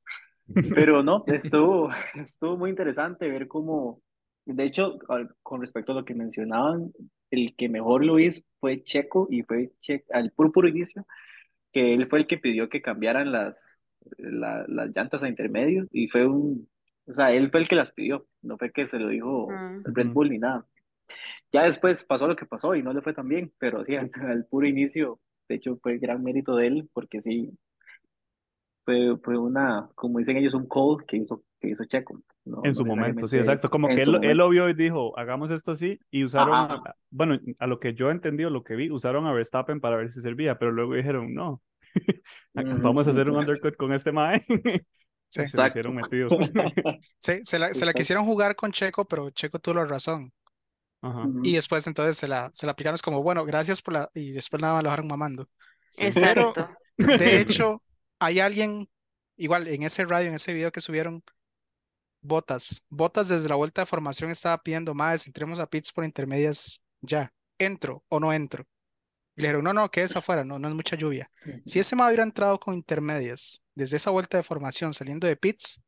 Pero 0.75 1.03
no, 1.03 1.25
estuvo, 1.29 1.91
estuvo 2.15 2.57
muy 2.57 2.71
interesante 2.71 3.29
ver 3.31 3.49
cómo, 3.49 4.03
de 4.45 4.65
hecho, 4.65 4.99
al- 5.09 5.35
con 5.43 5.61
respecto 5.61 5.93
a 5.93 5.97
lo 5.97 6.05
que 6.05 6.15
mencionaban, 6.15 6.93
el 7.31 7.55
que 7.57 7.69
mejor 7.69 8.05
lo 8.05 8.19
hizo 8.19 8.43
fue 8.61 8.83
Checo 8.83 9.27
y 9.31 9.43
fue 9.43 9.73
che 9.81 10.05
al 10.13 10.33
puro 10.33 10.69
inicio, 10.69 11.07
que 11.73 11.95
él 11.95 12.07
fue 12.07 12.21
el 12.21 12.27
que 12.27 12.39
pidió 12.39 12.69
que 12.69 12.83
cambiaran 12.83 13.33
las, 13.33 13.67
la- 14.19 14.65
las 14.69 14.91
llantas 14.97 15.23
a 15.23 15.29
intermedio 15.29 15.87
y 15.93 16.09
fue 16.09 16.27
un, 16.27 16.69
O 17.07 17.15
sea, 17.15 17.33
él 17.33 17.51
fue 17.51 17.61
el 17.61 17.69
que 17.69 17.77
las 17.77 17.93
pidió, 17.93 18.27
no 18.43 18.59
fue 18.59 18.73
que 18.73 18.87
se 18.87 18.99
lo 18.99 19.09
dijo 19.09 19.49
Mm. 19.51 19.83
el 19.87 19.95
Red 19.95 20.07
Ujú. 20.07 20.15
Bull 20.15 20.31
ni 20.31 20.39
nada. 20.39 20.67
Ya 21.53 21.65
después 21.65 22.05
pasó 22.05 22.27
lo 22.27 22.37
que 22.37 22.47
pasó 22.47 22.75
y 22.75 22.83
no 22.83 22.93
le 22.93 23.03
fue 23.03 23.15
tan 23.15 23.29
bien, 23.29 23.53
pero 23.59 23.85
sí, 23.85 23.97
al, 23.97 24.11
al 24.23 24.47
puro 24.47 24.67
inicio, 24.67 25.21
de 25.49 25.57
hecho, 25.57 25.79
fue 25.83 25.99
gran 25.99 26.23
mérito 26.23 26.57
de 26.57 26.67
él, 26.69 26.91
porque 26.95 27.23
sí, 27.23 27.51
fue, 28.85 29.17
fue 29.23 29.39
una, 29.39 29.89
como 29.95 30.19
dicen 30.19 30.37
ellos, 30.37 30.55
un 30.55 30.67
call 30.69 31.05
que 31.07 31.17
hizo, 31.19 31.43
que 31.61 31.69
hizo 31.71 31.85
Checo. 31.85 32.21
No, 32.45 32.63
En 32.65 32.71
no 32.71 32.75
su 32.75 32.85
momento, 32.85 33.27
sí, 33.27 33.39
exacto. 33.39 33.71
Como 33.71 33.93
que 33.93 34.03
él, 34.03 34.19
él 34.23 34.39
lo 34.39 34.49
vio 34.49 34.69
y 34.69 34.75
dijo, 34.75 35.19
hagamos 35.19 35.51
esto 35.51 35.73
así, 35.73 35.99
y 36.11 36.25
usaron, 36.25 36.71
a- 36.85 36.95
bueno, 37.11 37.39
a 37.59 37.67
lo 37.67 37.81
que 37.81 37.95
yo 37.95 38.09
he 38.09 38.13
entendido, 38.13 38.51
lo 38.51 38.63
que 38.63 38.77
vi, 38.77 38.91
usaron 38.91 39.27
a 39.27 39.33
Verstappen 39.33 39.81
para 39.81 39.97
ver 39.97 40.13
si 40.13 40.21
servía, 40.21 40.59
pero 40.59 40.71
luego 40.71 40.95
dijeron, 40.95 41.35
no, 41.35 41.61
vamos 42.55 43.07
a 43.09 43.11
hacer 43.11 43.29
un 43.29 43.37
undercut 43.39 43.77
con 43.77 43.93
este 43.93 44.13
mae. 44.13 44.41
Sí. 45.29 45.43
Se 45.47 45.65
hicieron 45.65 45.95
metido. 45.95 46.37
Sí, 47.19 47.41
se 47.45 47.59
la, 47.59 47.73
se 47.75 47.87
la 47.87 47.95
quisieron 47.95 48.27
jugar 48.27 48.55
con 48.57 48.71
Checo, 48.73 49.05
pero 49.07 49.31
Checo 49.31 49.59
tuvo 49.59 49.77
la 49.77 49.85
razón. 49.87 50.33
Ajá. 51.03 51.27
Y 51.43 51.55
después 51.55 51.87
entonces 51.87 52.17
se 52.17 52.29
la, 52.29 52.51
se 52.53 52.65
la 52.65 52.73
aplicaron 52.73 52.95
es 52.95 53.03
como, 53.03 53.23
bueno, 53.23 53.45
gracias 53.45 53.83
por 53.83 53.95
la... 53.95 54.11
Y 54.15 54.31
después 54.31 54.63
nada 54.63 54.75
más 54.75 54.85
lo 54.85 54.89
dejaron 54.89 55.09
mamando. 55.09 55.49
Sí. 55.91 56.05
Exacto. 56.05 56.69
De 56.97 57.41
hecho, 57.41 57.83
hay 58.19 58.41
alguien, 58.41 58.89
igual 59.37 59.69
en 59.69 59.83
ese 59.83 60.05
radio, 60.05 60.29
en 60.29 60.35
ese 60.35 60.55
video 60.55 60.73
que 60.73 60.81
subieron, 60.81 61.23
Botas. 62.23 62.85
Botas 62.89 63.29
desde 63.29 63.49
la 63.49 63.57
vuelta 63.57 63.83
de 63.83 63.87
formación 63.87 64.31
estaba 64.31 64.63
pidiendo 64.63 64.95
más, 64.95 65.27
entremos 65.27 65.59
a 65.59 65.67
pits 65.67 65.93
por 65.93 66.05
intermedias 66.05 66.81
ya. 67.01 67.33
¿Entro 67.59 68.05
o 68.09 68.21
no 68.21 68.33
entro? 68.33 68.65
Y 69.37 69.43
le 69.43 69.49
dijeron, 69.49 69.65
no, 69.65 69.73
no, 69.73 69.91
quédese 69.91 70.19
afuera, 70.19 70.45
no, 70.45 70.59
no 70.59 70.69
es 70.69 70.75
mucha 70.75 70.97
lluvia. 70.97 71.31
Si 71.65 71.79
ese 71.79 71.97
ma 71.97 72.07
hubiera 72.07 72.23
entrado 72.23 72.59
con 72.61 72.75
intermedias 72.75 73.63
desde 73.75 73.97
esa 73.97 74.11
vuelta 74.11 74.37
de 74.37 74.43
formación 74.43 74.93
saliendo 74.93 75.27
de 75.27 75.37
pits, 75.37 75.83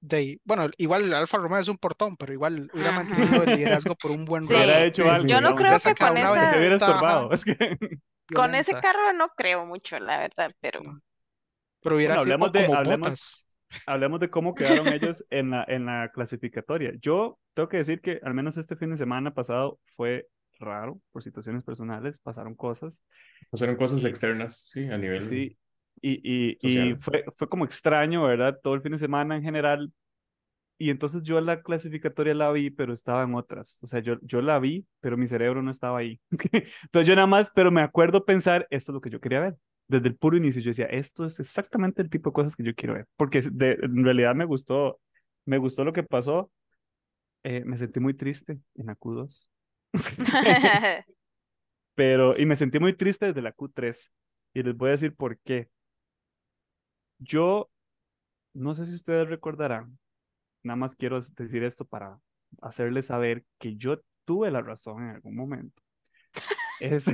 de, 0.00 0.16
ahí- 0.16 0.40
bueno, 0.44 0.66
igual 0.76 1.04
el 1.04 1.14
Alfa 1.14 1.38
Romeo 1.38 1.58
es 1.58 1.68
un 1.68 1.78
portón, 1.78 2.16
pero 2.16 2.32
igual 2.32 2.70
hubiera 2.72 2.92
mantenido 2.92 3.42
el 3.42 3.56
liderazgo 3.56 3.94
por 3.96 4.10
un 4.10 4.24
buen 4.26 4.46
Sí. 4.46 4.54
hecho 4.54 5.10
algo. 5.10 5.26
Yo 5.26 5.40
no 5.40 5.54
creo 5.54 5.78
que 5.78 5.94
con 5.94 6.10
una 6.10 6.32
que 6.32 6.38
se 6.40 6.44
esa, 6.46 6.56
hubiera 6.58 6.76
estorbado. 6.76 7.32
Es 7.32 7.44
que, 7.44 7.56
con 8.34 8.54
ese 8.54 8.72
carro 8.72 9.12
no 9.14 9.28
creo 9.36 9.64
mucho, 9.66 9.98
la 9.98 10.18
verdad, 10.18 10.50
pero 10.60 10.80
pero 11.80 11.96
hubiera 11.96 12.16
bueno, 12.16 12.24
sido 12.24 12.34
hablemos 12.34 12.48
o 12.48 12.52
de, 12.52 12.66
como 12.66 12.78
hablemos, 12.78 13.46
hablemos 13.86 14.20
de 14.20 14.30
cómo 14.30 14.54
quedaron 14.54 14.88
ellos 14.92 15.24
en 15.30 15.50
la, 15.50 15.64
en 15.68 15.86
la 15.86 16.10
clasificatoria. 16.12 16.92
Yo 17.00 17.38
tengo 17.54 17.68
que 17.68 17.78
decir 17.78 18.00
que 18.00 18.20
al 18.22 18.34
menos 18.34 18.56
este 18.56 18.76
fin 18.76 18.90
de 18.90 18.96
semana 18.96 19.34
pasado 19.34 19.78
fue 19.96 20.26
raro 20.58 21.00
por 21.12 21.22
situaciones 21.22 21.62
personales, 21.64 22.18
pasaron 22.18 22.54
cosas. 22.54 23.02
Pasaron 23.50 23.76
cosas 23.76 24.04
externas, 24.04 24.66
sí, 24.70 24.84
a 24.88 24.98
nivel 24.98 25.20
Sí, 25.20 25.56
y, 26.00 26.20
y, 26.22 26.58
y 26.60 26.94
fue, 26.96 27.24
fue 27.36 27.48
como 27.48 27.64
extraño, 27.64 28.24
¿verdad? 28.24 28.58
Todo 28.62 28.74
el 28.74 28.82
fin 28.82 28.92
de 28.92 28.98
semana 28.98 29.36
en 29.36 29.42
general. 29.42 29.92
Y 30.78 30.90
entonces 30.90 31.22
yo 31.22 31.40
la 31.40 31.62
clasificatoria 31.62 32.34
la 32.34 32.52
vi, 32.52 32.70
pero 32.70 32.92
estaba 32.92 33.22
en 33.22 33.34
otras. 33.34 33.78
O 33.80 33.86
sea, 33.86 34.00
yo, 34.00 34.18
yo 34.20 34.42
la 34.42 34.58
vi, 34.58 34.86
pero 35.00 35.16
mi 35.16 35.26
cerebro 35.26 35.62
no 35.62 35.70
estaba 35.70 35.98
ahí. 35.98 36.20
Entonces 36.30 37.08
yo 37.08 37.14
nada 37.14 37.26
más, 37.26 37.50
pero 37.54 37.70
me 37.70 37.80
acuerdo 37.80 38.26
pensar, 38.26 38.66
esto 38.68 38.92
es 38.92 38.94
lo 38.94 39.00
que 39.00 39.08
yo 39.08 39.20
quería 39.20 39.40
ver. 39.40 39.56
Desde 39.88 40.08
el 40.08 40.16
puro 40.16 40.36
inicio 40.36 40.60
yo 40.60 40.68
decía, 40.70 40.86
esto 40.86 41.24
es 41.24 41.40
exactamente 41.40 42.02
el 42.02 42.10
tipo 42.10 42.30
de 42.30 42.34
cosas 42.34 42.56
que 42.56 42.62
yo 42.62 42.74
quiero 42.74 42.94
ver. 42.94 43.06
Porque 43.16 43.40
de, 43.40 43.78
en 43.80 44.04
realidad 44.04 44.34
me 44.34 44.44
gustó, 44.44 45.00
me 45.46 45.56
gustó 45.56 45.82
lo 45.82 45.94
que 45.94 46.02
pasó. 46.02 46.50
Eh, 47.42 47.62
me 47.64 47.76
sentí 47.78 48.00
muy 48.00 48.12
triste 48.12 48.58
en 48.74 48.86
la 48.86 48.96
Q2. 48.96 49.48
Pero, 51.94 52.38
y 52.38 52.44
me 52.44 52.56
sentí 52.56 52.78
muy 52.78 52.92
triste 52.92 53.26
desde 53.26 53.40
la 53.40 53.54
Q3. 53.54 54.10
Y 54.52 54.62
les 54.62 54.76
voy 54.76 54.88
a 54.88 54.92
decir 54.92 55.14
por 55.14 55.38
qué. 55.38 55.70
Yo, 57.18 57.70
no 58.54 58.74
sé 58.74 58.86
si 58.86 58.94
ustedes 58.94 59.28
recordarán, 59.28 59.98
nada 60.62 60.76
más 60.76 60.94
quiero 60.94 61.20
decir 61.20 61.64
esto 61.64 61.84
para 61.84 62.20
hacerles 62.60 63.06
saber 63.06 63.44
que 63.58 63.76
yo 63.76 64.02
tuve 64.24 64.50
la 64.50 64.60
razón 64.60 65.04
en 65.04 65.10
algún 65.16 65.36
momento. 65.36 65.82
Es... 66.78 67.06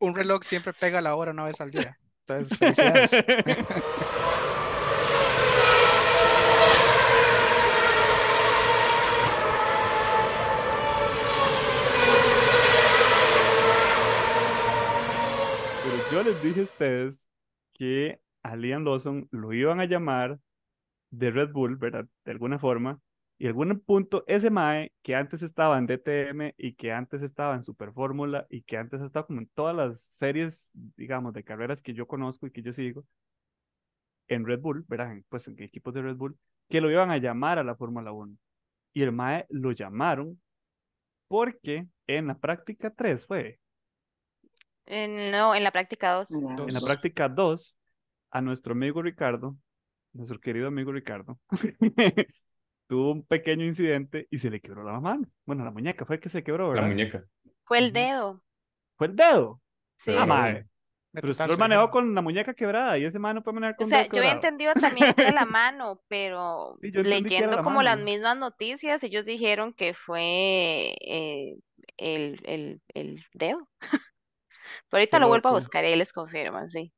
Un 0.00 0.16
reloj 0.16 0.42
siempre 0.42 0.72
pega 0.72 1.00
la 1.00 1.14
hora 1.14 1.30
una 1.30 1.44
vez 1.44 1.60
al 1.60 1.70
día. 1.70 1.96
Entonces, 2.26 2.58
felicidades. 2.58 3.24
Pero 15.84 16.10
yo 16.10 16.22
les 16.24 16.42
dije 16.42 16.60
a 16.60 16.64
ustedes 16.64 17.28
que 17.72 18.20
a 18.50 18.56
Liam 18.56 18.84
Lawson 18.84 19.28
lo 19.30 19.52
iban 19.52 19.80
a 19.80 19.84
llamar 19.86 20.38
de 21.10 21.30
Red 21.30 21.52
Bull, 21.52 21.76
¿verdad? 21.76 22.06
De 22.24 22.32
alguna 22.32 22.58
forma. 22.58 23.00
Y 23.38 23.44
en 23.44 23.48
algún 23.48 23.80
punto, 23.80 24.24
ese 24.26 24.50
Mae 24.50 24.92
que 25.02 25.14
antes 25.14 25.42
estaba 25.42 25.76
en 25.78 25.86
DTM 25.86 26.54
y 26.56 26.74
que 26.74 26.92
antes 26.92 27.22
estaba 27.22 27.54
en 27.54 27.64
Super 27.64 27.92
Fórmula 27.92 28.46
y 28.48 28.62
que 28.62 28.78
antes 28.78 29.02
estaba 29.02 29.26
como 29.26 29.40
en 29.40 29.48
todas 29.48 29.76
las 29.76 30.00
series, 30.00 30.70
digamos, 30.96 31.34
de 31.34 31.44
carreras 31.44 31.82
que 31.82 31.92
yo 31.92 32.06
conozco 32.06 32.46
y 32.46 32.50
que 32.50 32.62
yo 32.62 32.72
sigo, 32.72 33.04
en 34.28 34.46
Red 34.46 34.60
Bull, 34.60 34.84
¿verdad? 34.88 35.14
Pues 35.28 35.46
en 35.48 35.62
equipos 35.62 35.92
de 35.92 36.02
Red 36.02 36.16
Bull, 36.16 36.38
que 36.68 36.80
lo 36.80 36.90
iban 36.90 37.10
a 37.10 37.18
llamar 37.18 37.58
a 37.58 37.64
la 37.64 37.76
Fórmula 37.76 38.12
1. 38.12 38.36
Y 38.94 39.02
el 39.02 39.12
Mae 39.12 39.46
lo 39.50 39.72
llamaron 39.72 40.40
porque 41.28 41.86
en 42.06 42.28
la 42.28 42.38
práctica 42.38 42.90
3 42.90 43.26
fue, 43.26 43.60
no, 44.86 45.54
en 45.54 45.64
la 45.64 45.72
práctica 45.72 46.12
2. 46.12 46.28
Ya. 46.28 46.36
en 46.36 46.56
la 46.56 46.64
Dos. 46.64 46.84
práctica 46.84 47.28
2, 47.28 47.75
a 48.38 48.40
nuestro 48.42 48.72
amigo 48.74 49.02
Ricardo, 49.02 49.56
nuestro 50.12 50.40
querido 50.40 50.68
amigo 50.68 50.92
Ricardo, 50.92 51.40
tuvo 52.88 53.12
un 53.12 53.24
pequeño 53.26 53.64
incidente 53.66 54.28
y 54.30 54.38
se 54.38 54.50
le 54.50 54.60
quebró 54.60 54.84
la 54.84 55.00
mano. 55.00 55.28
Bueno, 55.46 55.64
la 55.64 55.70
muñeca 55.70 56.04
fue 56.06 56.16
el 56.16 56.22
que 56.22 56.28
se 56.28 56.44
quebró, 56.44 56.70
La 56.70 56.82
¿verdad? 56.82 56.82
muñeca. 56.82 57.26
Fue 57.64 57.78
el 57.78 57.92
dedo. 57.92 58.42
Fue 58.96 59.06
el 59.08 59.16
dedo. 59.16 59.62
Sí. 59.98 60.12
Pero 60.12 60.20
Ah, 60.20 60.26
mae. 60.26 60.66
Pero 61.18 61.32
usted 61.32 61.46
lo 61.48 61.56
manejó 61.58 61.90
con 61.90 62.14
la 62.14 62.22
muñeca 62.22 62.54
quebrada 62.54 62.98
y 62.98 63.04
ese 63.04 63.18
man 63.18 63.36
no 63.36 63.42
puede 63.42 63.54
manejar 63.56 63.76
O 63.78 63.84
con 63.84 63.90
sea, 63.90 64.04
dedo 64.04 64.08
yo 64.10 64.22
quebrado. 64.22 64.22
entendido 64.22 64.76
también 64.76 65.12
que 65.12 65.20
era 65.22 65.32
la 65.32 65.44
mano, 65.46 66.02
pero 66.08 66.80
Sí, 66.80 66.90
leyendo 66.92 67.56
la 67.56 67.62
como 67.62 67.82
las 67.82 67.98
mano. 67.98 68.02
mismas 68.02 68.36
noticias, 68.36 69.02
ellos 69.04 69.24
dijeron 69.26 69.74
que 69.74 69.92
fue 69.94 70.96
eh, 71.00 71.56
el, 71.98 72.40
el, 72.46 72.82
el 72.94 73.24
dedo. 73.34 73.68
Pero 74.90 75.00
ahorita 75.00 75.18
Qué 75.18 75.20
lo 75.20 75.28
vuelvo 75.28 75.48
a 75.50 75.52
buscar 75.52 75.84
y 75.84 75.88
ahí 75.88 75.96
les 75.96 76.12
confirman, 76.12 76.68
sí. 76.68 76.92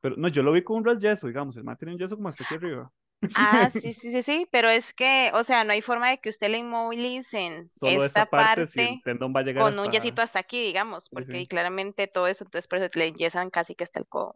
Pero 0.00 0.16
no, 0.16 0.28
yo 0.28 0.42
lo 0.42 0.52
vi 0.52 0.62
con 0.62 0.78
un 0.78 0.84
ras 0.84 0.98
yeso, 0.98 1.26
digamos. 1.26 1.56
El 1.56 1.64
man 1.64 1.76
tiene 1.76 1.92
un 1.92 1.98
yeso 1.98 2.16
como 2.16 2.28
hasta 2.28 2.44
aquí 2.44 2.54
arriba. 2.54 2.90
Ah, 3.34 3.70
sí, 3.70 3.94
sí, 3.94 4.10
sí, 4.10 4.22
sí, 4.22 4.46
pero 4.52 4.68
es 4.68 4.92
que, 4.92 5.30
o 5.32 5.42
sea, 5.42 5.64
no 5.64 5.72
hay 5.72 5.80
forma 5.80 6.10
de 6.10 6.18
que 6.18 6.28
usted 6.28 6.50
le 6.50 6.58
inmovilicen 6.58 7.70
Solo 7.72 8.04
esta 8.04 8.06
esta 8.06 8.26
parte, 8.26 8.66
si 8.66 8.80
el 8.80 8.86
parte 8.88 9.00
tendón 9.04 9.32
va 9.34 9.40
a 9.40 9.42
llegar 9.42 9.64
con 9.64 9.72
un 9.72 9.86
hasta... 9.86 9.90
yesito 9.90 10.20
hasta 10.20 10.38
aquí, 10.38 10.62
digamos, 10.62 11.04
Sí, 11.04 11.10
porque 11.14 11.38
sí. 11.38 11.46
claramente 11.46 12.08
todo 12.08 12.26
eso, 12.26 12.44
entonces 12.44 12.68
por 12.68 12.78
eso 12.78 12.90
le 12.98 13.12
yesan 13.12 13.48
casi 13.48 13.74
que 13.74 13.84
hasta 13.84 14.00
el 14.00 14.06
codo. 14.06 14.34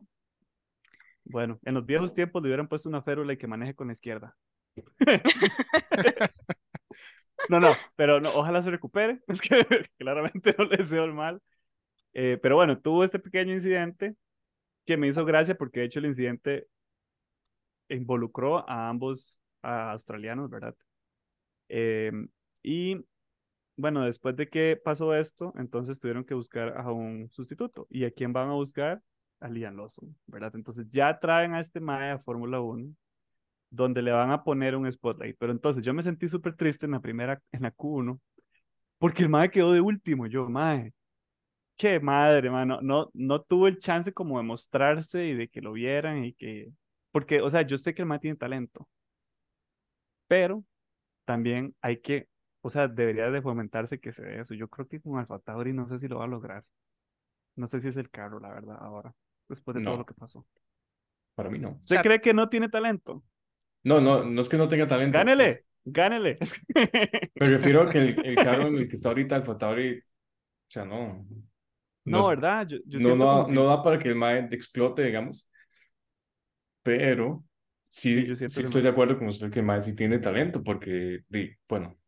Bueno, 1.24 1.60
en 1.64 1.74
los 1.74 1.84
viejos 1.84 2.14
tiempos 2.14 2.42
le 2.42 2.48
hubieran 2.48 2.68
puesto 2.68 2.88
una 2.88 3.02
férula 3.02 3.34
y 3.34 3.36
que 3.36 3.46
maneje 3.46 3.74
con 3.74 3.88
la 3.88 3.92
izquierda. 3.92 4.34
No, 7.48 7.58
no, 7.58 7.74
pero 7.96 8.20
no, 8.20 8.28
ojalá 8.34 8.62
se 8.62 8.70
recupere. 8.70 9.20
Es 9.28 9.40
que 9.40 9.66
claramente 9.98 10.54
no 10.58 10.64
le 10.66 10.76
deseo 10.76 11.04
el 11.04 11.12
mal. 11.12 11.40
Eh, 12.12 12.38
pero 12.42 12.56
bueno, 12.56 12.80
tuvo 12.80 13.04
este 13.04 13.18
pequeño 13.18 13.52
incidente 13.54 14.14
que 14.90 14.96
me 14.96 15.06
hizo 15.06 15.24
gracia 15.24 15.54
porque 15.54 15.78
de 15.78 15.86
hecho 15.86 16.00
el 16.00 16.06
incidente 16.06 16.66
involucró 17.88 18.68
a 18.68 18.88
ambos 18.88 19.40
a 19.62 19.92
australianos, 19.92 20.50
¿verdad? 20.50 20.74
Eh, 21.68 22.10
y 22.60 22.96
bueno, 23.76 24.04
después 24.04 24.34
de 24.34 24.48
que 24.48 24.80
pasó 24.84 25.14
esto, 25.14 25.52
entonces 25.56 26.00
tuvieron 26.00 26.24
que 26.24 26.34
buscar 26.34 26.76
a 26.76 26.90
un 26.90 27.30
sustituto. 27.30 27.86
¿Y 27.88 28.04
a 28.04 28.10
quién 28.10 28.32
van 28.32 28.48
a 28.48 28.54
buscar? 28.54 29.00
A 29.38 29.48
Liam 29.48 29.76
Lawson, 29.76 30.16
¿verdad? 30.26 30.56
Entonces 30.56 30.88
ya 30.90 31.20
traen 31.20 31.54
a 31.54 31.60
este 31.60 31.78
Mae 31.78 32.10
a 32.10 32.18
Fórmula 32.18 32.60
1, 32.60 32.92
donde 33.70 34.02
le 34.02 34.10
van 34.10 34.32
a 34.32 34.42
poner 34.42 34.74
un 34.74 34.90
spotlight. 34.90 35.36
Pero 35.38 35.52
entonces 35.52 35.84
yo 35.84 35.94
me 35.94 36.02
sentí 36.02 36.28
súper 36.28 36.56
triste 36.56 36.86
en 36.86 36.92
la 36.92 37.00
primera, 37.00 37.40
en 37.52 37.62
la 37.62 37.72
Q1, 37.72 38.18
porque 38.98 39.22
el 39.22 39.28
Mae 39.28 39.52
quedó 39.52 39.72
de 39.72 39.80
último. 39.80 40.26
Yo, 40.26 40.48
Mae, 40.48 40.92
qué 41.80 41.98
madre, 42.00 42.50
mano. 42.50 42.80
No, 42.82 43.10
no 43.14 43.40
tuvo 43.42 43.66
el 43.68 43.78
chance 43.78 44.12
como 44.12 44.38
de 44.38 44.44
mostrarse 44.44 45.24
y 45.26 45.34
de 45.34 45.48
que 45.48 45.60
lo 45.62 45.72
vieran 45.72 46.24
y 46.24 46.34
que. 46.34 46.70
Porque, 47.12 47.40
o 47.40 47.50
sea, 47.50 47.62
yo 47.62 47.78
sé 47.78 47.94
que 47.94 48.02
el 48.02 48.06
Mae 48.08 48.18
tiene 48.18 48.36
talento, 48.36 48.88
pero 50.28 50.64
también 51.24 51.74
hay 51.80 51.98
que, 52.00 52.28
o 52.62 52.70
sea, 52.70 52.88
debería 52.88 53.30
de 53.30 53.42
fomentarse 53.42 54.00
que 54.00 54.12
se 54.12 54.22
dé 54.24 54.40
eso. 54.40 54.54
Yo 54.54 54.68
creo 54.68 54.86
que 54.88 55.00
con 55.00 55.18
Alfa 55.18 55.38
Tauri 55.40 55.72
no 55.72 55.86
sé 55.86 55.98
si 55.98 56.08
lo 56.08 56.18
va 56.18 56.24
a 56.24 56.28
lograr. 56.28 56.64
No 57.56 57.66
sé 57.66 57.80
si 57.80 57.88
es 57.88 57.96
el 57.96 58.10
carro, 58.10 58.40
la 58.40 58.50
verdad, 58.50 58.76
ahora, 58.80 59.14
después 59.48 59.74
de 59.76 59.82
todo 59.82 59.94
No. 59.94 59.98
lo 59.98 60.06
que 60.06 60.14
pasó. 60.14 60.46
Para 61.34 61.50
mí 61.50 61.58
no. 61.58 61.70
¿Usted 61.80 61.96
sea- 61.96 62.02
cree 62.02 62.20
que 62.20 62.34
no 62.34 62.48
tiene 62.48 62.68
talento? 62.68 63.24
No, 63.82 64.00
no, 64.00 64.24
no 64.24 64.40
es 64.40 64.48
que 64.48 64.58
no 64.58 64.68
tenga 64.68 64.86
talento. 64.86 65.16
es- 65.18 65.24
Gánele, 65.24 65.64
gánele. 65.84 66.38
me 67.34 67.46
refiero 67.46 67.82
a 67.82 67.90
que 67.90 67.98
el, 67.98 68.26
el 68.26 68.34
carro 68.36 68.68
en 68.68 68.76
el 68.76 68.88
que 68.88 68.96
está 68.96 69.08
ahorita, 69.08 69.36
el 69.36 69.58
Tauri, 69.58 69.98
o 69.98 70.02
sea, 70.68 70.84
no. 70.84 71.26
No, 72.04 72.20
es- 72.20 72.26
¿verdad? 72.28 72.66
Yo, 72.66 72.78
yo 72.86 72.98
no, 73.00 73.16
no, 73.16 73.46
que- 73.46 73.52
no 73.52 73.64
da 73.64 73.82
para 73.82 73.98
que 73.98 74.08
el 74.08 74.14
MAE 74.16 74.48
explote, 74.52 75.02
digamos. 75.04 75.48
Pero 76.82 77.44
sí, 77.90 78.14
Sí, 78.22 78.26
yo 78.26 78.36
sí 78.36 78.44
estoy 78.46 78.82
de 78.82 78.88
acuerdo 78.88 79.18
con 79.18 79.28
usted 79.28 79.50
que 79.50 79.62
Mae 79.62 79.82
sí 79.82 79.94
tiene 79.94 80.18
talento, 80.18 80.62
porque, 80.62 81.20
bueno, 81.68 81.98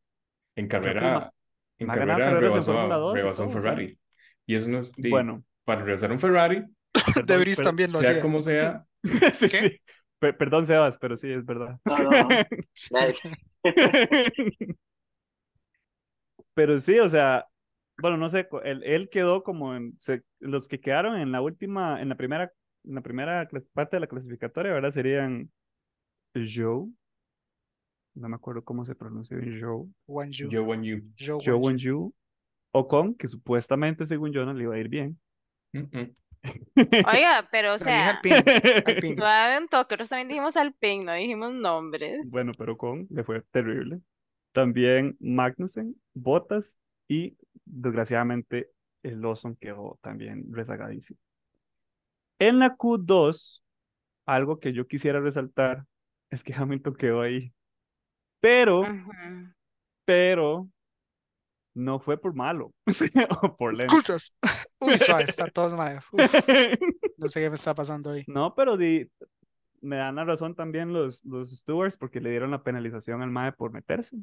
en 0.56 0.64
el 0.64 0.68
carrera, 0.68 1.32
en 1.78 1.86
carrera 1.88 2.16
carreras 2.18 2.34
en 2.34 2.40
rebasó, 2.40 2.72
Fórmula 2.72 2.94
a- 2.94 2.98
2 2.98 3.18
y 3.18 3.22
rebasó 3.22 3.42
un 3.44 3.50
sea. 3.52 3.60
Ferrari. 3.62 3.98
Y 4.46 4.54
eso 4.54 4.68
no 4.70 4.78
es, 4.80 4.92
Bueno, 4.96 5.44
para 5.64 5.84
rebasar 5.84 6.10
un 6.12 6.18
Ferrari, 6.18 6.64
Debris 7.26 7.56
también 7.58 7.92
lo 7.92 7.98
sea 8.00 8.10
hacía. 8.10 8.22
como 8.22 8.40
sea, 8.40 8.84
sí, 9.34 9.48
sí. 9.48 9.80
Per- 10.18 10.36
perdón, 10.36 10.66
Sebas, 10.66 10.98
pero 10.98 11.16
sí, 11.16 11.30
es 11.30 11.44
verdad. 11.44 11.78
No, 11.84 11.98
no, 11.98 12.10
no. 12.10 12.28
Pero 16.54 16.78
sí, 16.80 16.98
o 16.98 17.08
sea, 17.08 17.46
bueno, 17.98 18.16
no 18.16 18.28
sé, 18.30 18.48
él, 18.64 18.82
él 18.84 19.08
quedó 19.10 19.42
como 19.42 19.74
en, 19.74 19.94
se- 19.98 20.22
los 20.40 20.68
que 20.68 20.80
quedaron 20.80 21.16
en 21.18 21.32
la 21.32 21.40
última, 21.40 22.00
en 22.00 22.08
la 22.08 22.16
primera, 22.16 22.52
en 22.84 22.94
la 22.94 23.00
primera 23.00 23.48
parte 23.72 23.96
de 23.96 24.00
la 24.00 24.06
clasificatoria, 24.06 24.72
¿verdad? 24.72 24.90
Serían 24.90 25.50
Joe, 26.34 26.88
no 28.14 28.28
me 28.28 28.36
acuerdo 28.36 28.62
cómo 28.64 28.84
se 28.84 28.94
pronuncia 28.94 29.36
bien 29.36 29.58
Joe, 29.60 29.86
Wan 30.06 30.30
Yu. 30.30 30.48
yo 30.50 30.64
when 30.64 30.82
you. 30.82 31.02
Joe 31.18 31.38
Joe 31.44 31.54
Wan 31.54 31.76
Yu. 31.78 31.96
Won-Yu, 31.98 32.14
Ocon, 32.72 33.14
que 33.14 33.28
supuestamente 33.28 34.06
según 34.06 34.32
yo 34.32 34.44
no 34.44 34.52
le 34.54 34.64
iba 34.64 34.74
a 34.74 34.78
ir 34.78 34.88
bien. 34.88 35.18
Mm, 35.72 35.98
mm. 35.98 36.16
Oiga, 37.06 37.48
pero 37.52 37.74
o 37.74 37.78
sea, 37.78 38.20
suave 39.16 39.58
un 39.58 39.68
toque, 39.68 39.94
nosotros 39.94 40.08
también 40.08 40.28
dijimos 40.28 40.56
Alpine, 40.56 41.04
no 41.04 41.12
dijimos 41.14 41.52
nombres. 41.52 42.20
Bueno, 42.30 42.52
pero 42.56 42.72
Ocon 42.72 43.06
le 43.10 43.22
fue 43.24 43.42
terrible. 43.52 44.00
También 44.52 45.16
Magnussen, 45.20 45.94
Bottas 46.14 46.78
y 47.08 47.36
desgraciadamente 47.64 48.70
el 49.02 49.20
Lawson 49.20 49.56
quedó 49.56 49.98
también 50.02 50.44
rezagadísimo. 50.52 51.18
En 52.38 52.58
la 52.58 52.76
Q2, 52.76 53.62
algo 54.26 54.58
que 54.58 54.72
yo 54.72 54.86
quisiera 54.86 55.20
resaltar 55.20 55.84
es 56.30 56.42
que 56.42 56.54
Hamilton 56.54 56.94
quedó 56.94 57.20
ahí. 57.20 57.52
Pero, 58.40 58.82
pero, 60.04 60.68
no 61.74 62.00
fue 62.00 62.18
por 62.18 62.34
malo 62.34 62.72
o 63.42 63.56
por 63.56 63.76
lento. 63.76 63.94
Excusas. 63.94 64.34
Uy, 64.80 64.98
suave, 64.98 65.24
está 65.24 65.46
todo. 65.48 65.76
Uf, 65.76 66.34
no 67.16 67.28
sé 67.28 67.40
qué 67.40 67.48
me 67.48 67.54
está 67.54 67.74
pasando 67.74 68.10
hoy. 68.10 68.24
No, 68.26 68.54
pero 68.54 68.76
di- 68.76 69.08
me 69.80 69.96
dan 69.96 70.16
la 70.16 70.24
razón 70.24 70.54
también 70.54 70.92
los, 70.92 71.24
los 71.24 71.50
stewards 71.50 71.96
porque 71.96 72.20
le 72.20 72.30
dieron 72.30 72.50
la 72.50 72.62
penalización 72.62 73.22
al 73.22 73.30
MAE 73.30 73.52
por 73.52 73.72
meterse. 73.72 74.16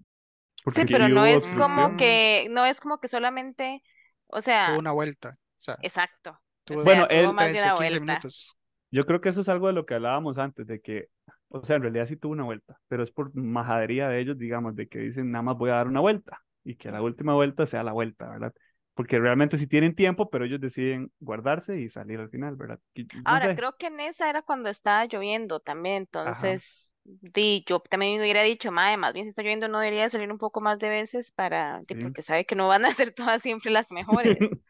Porque 0.64 0.82
Sí, 0.82 0.86
pero 0.86 1.10
no 1.10 1.26
es 1.26 1.52
como 1.54 1.96
que, 1.96 2.48
no 2.52 2.66
es 2.66 2.80
como 2.80 3.00
que 3.00 3.08
solamente, 3.08 3.84
o 4.28 4.42
Tuvo 4.64 4.78
sea, 4.78 4.80
una 4.80 4.92
vuelta. 4.92 5.30
O 5.32 5.34
sea, 5.58 5.78
exacto. 5.82 6.32
O 6.32 6.38
tuvo 6.64 6.84
Bueno, 6.84 7.06
sea, 7.06 7.10
tuvo 7.10 7.34
él- 7.34 7.34
más 7.34 7.52
de 7.52 7.60
13, 7.60 7.60
una 7.60 7.74
15 7.74 8.00
vuelta. 8.00 8.00
minutos. 8.00 8.58
Yo 8.92 9.06
creo 9.06 9.22
que 9.22 9.30
eso 9.30 9.42
es 9.42 9.50
algo 9.50 9.68
de 9.68 9.74
lo 9.74 9.86
que 9.86 9.96
hablábamos 9.96 10.38
antes, 10.38 10.68
de 10.68 10.82
que, 10.82 11.10
o 11.50 11.64
sea, 11.64 11.78
en 11.78 11.84
realidad 11.84 12.06
sí 12.06 12.16
tuvo 12.18 12.34
una 12.34 12.44
vuelta, 12.46 12.80
pero 12.88 13.04
es 13.04 13.12
por 13.12 13.36
majadería 13.36 14.10
de 14.10 14.20
ellos, 14.22 14.38
digamos, 14.38 14.76
de 14.76 14.88
que 14.88 15.00
dicen, 15.00 15.32
nada 15.32 15.44
más 15.44 15.58
voy 15.58 15.70
a 15.72 15.76
dar 15.76 15.88
una 15.88 16.00
vuelta 16.02 16.42
y 16.64 16.76
que 16.76 16.92
la 16.92 17.02
última 17.02 17.34
vuelta 17.36 17.66
sea 17.68 17.84
la 17.84 17.94
vuelta, 17.94 18.30
¿verdad? 18.30 18.54
Porque 19.00 19.18
realmente 19.20 19.58
sí 19.58 19.68
tienen 19.68 19.96
tiempo, 19.96 20.30
pero 20.30 20.46
ellos 20.46 20.60
deciden 20.60 21.12
guardarse 21.22 21.80
y 21.80 21.88
salir 21.90 22.20
al 22.20 22.30
final, 22.30 22.56
¿verdad? 22.58 22.80
No 23.14 23.24
Ahora, 23.24 23.50
sé. 23.50 23.54
creo 23.54 23.76
que 23.78 23.88
en 23.88 24.00
esa 24.00 24.30
era 24.30 24.42
cuando 24.42 24.70
estaba 24.70 25.06
lloviendo 25.06 25.60
también, 25.60 25.98
entonces, 25.98 26.96
di, 27.04 27.64
yo 27.68 27.80
también 27.82 28.20
hubiera 28.22 28.44
dicho, 28.44 28.72
mae, 28.72 28.98
más 28.98 29.14
bien 29.14 29.26
si 29.26 29.30
está 29.30 29.42
lloviendo 29.42 29.68
no 29.68 29.80
debería 29.80 30.10
salir 30.10 30.32
un 30.32 30.38
poco 30.38 30.62
más 30.62 30.80
de 30.80 30.90
veces 30.90 31.32
para, 31.32 31.84
Sí. 31.88 31.96
porque 32.00 32.22
sabe 32.22 32.46
que 32.46 32.56
no 32.56 32.68
van 32.68 32.86
a 32.86 32.94
ser 32.94 33.14
todas 33.14 33.42
siempre 33.42 33.72
las 33.72 33.92
mejores. 33.92 34.38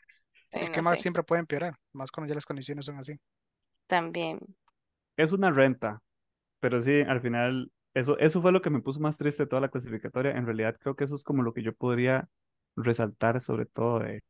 Es 0.53 0.69
que 0.71 0.81
no 0.81 0.83
más 0.83 0.99
sé, 0.99 1.01
siempre 1.01 1.23
puede 1.23 1.41
empeorar, 1.41 1.75
más 1.93 2.11
cuando 2.11 2.29
ya 2.29 2.35
las 2.35 2.45
condiciones 2.45 2.85
son 2.85 2.97
así. 2.99 3.19
también. 3.87 4.39
Es 5.17 5.31
una 5.33 5.51
renta, 5.51 6.01
pero 6.59 6.81
sí, 6.81 7.01
al 7.01 7.21
final, 7.21 7.71
eso, 7.93 8.17
eso 8.19 8.41
fue 8.41 8.51
lo 8.51 8.61
que 8.61 8.69
me 8.71 8.81
puso 8.81 8.99
más 8.99 9.17
triste 9.17 9.43
de 9.43 9.49
toda 9.49 9.61
la 9.61 9.69
clasificatoria. 9.69 10.31
En 10.33 10.45
realidad, 10.45 10.77
creo 10.79 10.95
que 10.95 11.05
eso 11.05 11.15
es 11.15 11.23
como 11.23 11.43
lo 11.43 11.53
que 11.53 11.63
yo 11.63 11.73
podría 11.75 12.29
resaltar, 12.83 13.41
sobre 13.41 13.65
todo 13.65 13.99
de, 13.99 14.23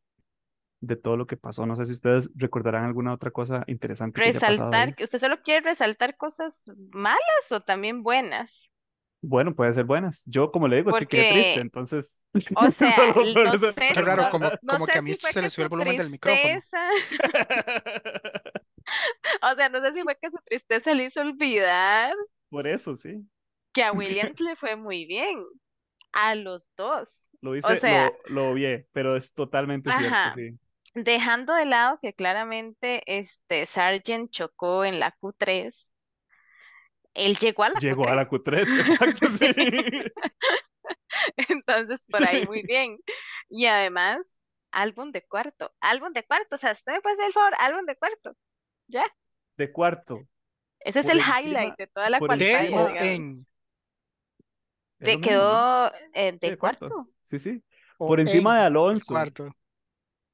de 0.82 0.96
todo 0.96 1.18
lo 1.18 1.28
que 1.28 1.38
pasó. 1.38 1.66
No 1.66 1.76
sé 1.76 1.86
si 1.86 1.94
ustedes 1.94 2.30
recordarán 2.36 2.86
alguna 2.86 3.14
otra 3.14 3.32
cosa 3.32 3.64
interesante. 3.68 4.20
Resaltar, 4.20 4.96
que 4.96 5.04
¿usted 5.04 5.20
solo 5.20 5.42
quiere 5.42 5.62
resaltar 5.62 6.18
cosas 6.18 6.72
malas 6.92 7.52
o 7.52 7.62
también 7.62 8.04
buenas? 8.04 8.70
Bueno, 9.22 9.54
puede 9.54 9.74
ser 9.74 9.84
buenas. 9.84 10.24
Yo, 10.28 10.52
como 10.52 10.68
le 10.70 10.78
digo, 10.78 10.92
es 10.92 11.00
que 11.00 11.08
quedé 11.08 11.32
triste, 11.32 11.50
Porque, 11.52 11.62
entonces. 11.62 12.26
O 12.56 12.70
sea, 12.70 13.14
no 13.14 13.58
sé, 13.58 13.94
Qué 13.94 14.02
raro, 14.02 14.24
no, 14.24 14.30
como, 14.30 14.46
no 14.62 14.74
como 14.74 14.86
sé 14.86 14.94
que 14.94 15.00
a 15.00 15.02
mí 15.02 15.14
se 15.14 15.42
le 15.42 15.50
subió 15.50 15.66
el 15.66 15.70
volumen 15.70 15.98
del 15.98 16.10
micrófono. 16.10 16.62
o 19.42 19.56
sea, 19.56 19.70
no 19.70 19.82
sé 19.82 19.94
si 19.94 20.04
fue 20.04 20.18
que 20.22 20.30
su 20.30 20.38
tristeza 20.46 20.94
le 20.94 21.06
hizo 21.06 21.22
olvidar 21.22 22.14
Por 22.50 22.66
eso, 22.66 22.96
sí. 22.96 23.28
que 23.74 23.84
a 23.84 23.92
Williams 23.92 24.40
le 24.40 24.56
fue 24.56 24.76
muy 24.76 25.06
bien, 25.06 25.38
a 26.13 26.36
los 26.36 26.72
dos. 26.78 27.32
Lo 27.41 27.56
O 27.62 27.76
hice, 27.76 27.76
sea, 27.76 28.12
lo, 28.13 28.19
lo 28.28 28.50
obvié, 28.52 28.88
pero 28.91 29.15
es 29.15 29.34
totalmente 29.34 29.93
cierto, 29.93 30.30
sí. 30.30 30.58
dejando 30.93 31.54
de 31.56 31.65
lado 31.65 32.00
que 32.02 32.13
claramente 32.13 33.02
este 33.08 33.65
Sargent 33.65 34.30
chocó 34.32 34.86
en 34.86 35.00
la 35.00 35.15
Q3, 35.19 35.95
él 37.15 37.38
llegó 37.38 37.63
a 37.63 37.69
la 37.69 37.80
Llegó 37.80 38.08
a 38.08 38.15
la 38.15 38.26
Q3. 38.26 38.28
Q3, 38.28 38.80
exacto, 38.80 39.28
sí. 39.39 39.54
Entonces, 41.50 42.06
por 42.06 42.24
ahí 42.26 42.43
muy 42.43 42.63
bien. 42.67 42.98
Y 43.50 43.65
además, 43.65 44.41
álbum 44.72 45.12
de 45.12 45.24
cuarto, 45.26 45.74
álbum 45.80 46.13
de 46.13 46.24
cuarto, 46.26 46.56
o 46.56 46.58
sea, 46.58 46.72
usted 46.74 46.93
me 46.93 47.02
puede 47.02 47.13
hacer 47.13 47.28
el 47.28 47.34
favor, 47.34 47.54
álbum 47.60 47.86
de 47.86 47.95
cuarto, 47.95 48.36
ya. 48.88 49.06
De 49.58 49.72
cuarto, 49.72 50.28
Ese 50.80 51.00
es 51.02 51.08
por 51.08 51.10
el 51.10 51.19
encima, 51.19 51.36
highlight 51.41 51.78
de 51.78 51.88
toda 51.88 52.10
la 52.10 52.19
por 52.19 52.36
qualify, 52.36 52.67
¿De 52.74 52.74
o 52.74 52.89
encima, 52.89 52.98
en? 52.98 53.45
¿No? 55.08 55.20
quedó 55.22 55.92
eh, 56.14 56.38
Sí, 56.42 56.48
de 56.48 56.56
de 56.56 56.58
cuarto. 56.58 56.98
cuarto. 56.98 57.10
Sí, 57.24 57.40
sí. 57.40 57.64
O 57.98 58.06
Por 58.06 58.20
encima 58.20 58.58
de 58.60 58.66
en 58.90 59.00
Alonso, 59.06 59.06
cuarto. 59.06 59.56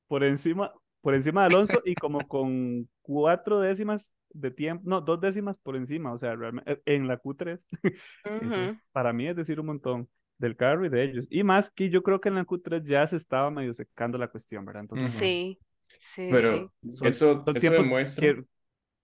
por 0.07 0.23
encima, 0.23 0.73
por 1.01 1.15
encima 1.15 1.41
de 1.41 1.47
Alonso 1.47 1.81
y 1.85 1.97
como 1.97 2.27
con 2.27 2.89
cuatro 3.01 3.59
décimas 3.59 4.13
de 4.29 4.51
tiempo, 4.51 4.83
no, 4.85 5.01
dos 5.01 5.19
décimas 5.21 5.57
por 5.57 5.75
encima, 5.75 6.11
o 6.13 6.17
sea, 6.17 6.35
realmente 6.35 6.81
en 6.85 7.07
la 7.07 7.17
Q3. 7.19 7.59
Eso 8.39 8.63
es, 8.63 8.77
Ujú. 8.77 8.81
para 8.91 9.13
mí 9.13 9.27
es 9.27 9.35
decir 9.35 9.59
un 9.59 9.67
montón 9.67 10.09
del 10.37 10.55
carro 10.57 10.85
y 10.85 10.89
de 10.89 11.03
ellos. 11.03 11.27
Y 11.29 11.43
más 11.43 11.71
que 11.71 11.89
yo 11.89 12.03
creo 12.03 12.19
que 12.21 12.29
en 12.29 12.35
la 12.35 12.45
Q3 12.45 12.83
ya 12.83 13.07
se 13.07 13.15
estaba 13.15 13.49
medio 13.51 13.73
secando 13.73 14.17
la 14.17 14.27
cuestión, 14.29 14.65
¿verdad? 14.65 14.81
Entonces. 14.83 15.13
Sí, 15.19 15.59
sí, 15.97 16.37
Pero 16.37 16.41
sí. 16.41 16.71
son, 16.91 17.09
eso, 17.09 17.43
son 17.45 17.57
eso 17.57 17.71
tiempos 17.71 17.73
demuestra, 17.73 18.15
que... 18.15 18.45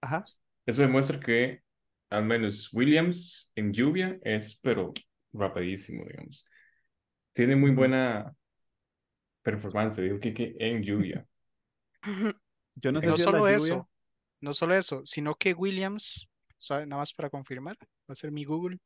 Ajá. 0.02 0.32
eso 0.65 0.82
demuestra 0.82 1.19
que 1.19 1.62
al 2.10 2.26
menos 2.26 2.71
Williams 2.74 3.52
en 3.56 3.74
lluvia 3.74 4.19
es, 4.24 4.58
pero 4.62 4.93
rapidísimo, 5.33 6.05
digamos. 6.05 6.45
Tiene 7.33 7.55
muy 7.55 7.71
buena 7.71 8.35
performance, 9.43 9.97
digo 10.01 10.19
que, 10.19 10.33
que 10.33 10.55
en 10.59 10.81
lluvia. 10.83 11.25
Yo 12.75 12.91
no 12.91 13.01
sé 13.01 13.11
No 13.11 13.13
si 13.13 13.21
es 13.21 13.29
la 13.31 13.39
solo 13.39 13.41
lluvia. 13.41 13.81
eso, 13.81 13.89
no 14.41 14.53
solo 14.53 14.75
eso, 14.75 15.01
sino 15.05 15.35
que 15.35 15.53
Williams, 15.53 16.29
¿sabe? 16.57 16.85
Nada 16.85 17.01
más 17.01 17.13
para 17.13 17.29
confirmar, 17.29 17.77
va 17.81 18.13
a 18.13 18.15
ser 18.15 18.31
mi 18.31 18.45
Google, 18.45 18.79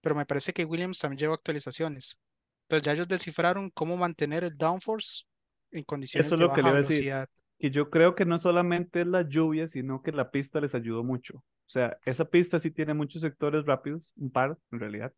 pero 0.00 0.14
me 0.16 0.26
parece 0.26 0.52
que 0.54 0.64
Williams 0.66 0.98
también 1.00 1.18
lleva 1.20 1.34
actualizaciones. 1.36 2.18
Entonces 2.64 2.86
ya 2.86 2.92
ellos 2.94 3.08
descifraron 3.08 3.70
cómo 3.70 3.96
mantener 3.98 4.44
el 4.44 4.56
downforce 4.56 5.24
en 5.72 5.84
condiciones 5.84 6.26
Eso 6.26 6.34
es 6.36 6.40
de 6.40 6.46
lo 6.46 6.52
que 6.52 6.62
le 6.62 6.70
iba 6.70 6.78
a 6.78 6.82
decir. 6.82 7.06
que 7.58 7.70
yo 7.70 7.90
creo 7.90 8.14
que 8.14 8.24
no 8.26 8.38
solamente 8.38 9.02
es 9.02 9.06
la 9.06 9.22
lluvia, 9.28 9.68
sino 9.68 10.02
que 10.02 10.12
la 10.12 10.30
pista 10.30 10.60
les 10.60 10.74
ayudó 10.74 11.04
mucho. 11.04 11.36
O 11.38 11.44
sea, 11.72 11.98
esa 12.04 12.24
pista 12.28 12.58
sí 12.58 12.70
tiene 12.70 12.94
muchos 12.94 13.22
sectores 13.22 13.64
rápidos, 13.66 14.12
un 14.16 14.30
par 14.30 14.58
en 14.72 14.80
realidad, 14.80 15.14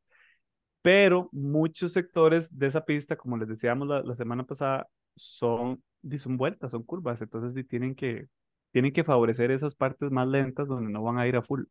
pero 0.85 1.31
muchos 1.33 1.93
sectores 1.95 2.57
de 2.59 2.69
esa 2.69 2.85
pista, 2.87 3.17
como 3.17 3.39
les 3.39 3.49
decíamos 3.49 3.89
la, 3.89 4.03
la 4.03 4.15
semana 4.17 4.45
pasada, 4.45 4.89
son, 5.17 5.83
son 6.19 6.37
vueltas, 6.39 6.73
son 6.73 6.85
curvas, 6.85 7.23
entonces 7.23 7.67
tienen 7.69 7.97
que, 7.97 8.29
tienen 8.73 8.93
que 8.93 9.05
favorecer 9.05 9.51
esas 9.53 9.75
partes 9.77 10.13
más 10.13 10.29
lentas 10.29 10.69
donde 10.69 10.93
no 10.93 11.03
van 11.03 11.19
a 11.19 11.27
ir 11.29 11.37
a 11.37 11.43
full. 11.43 11.65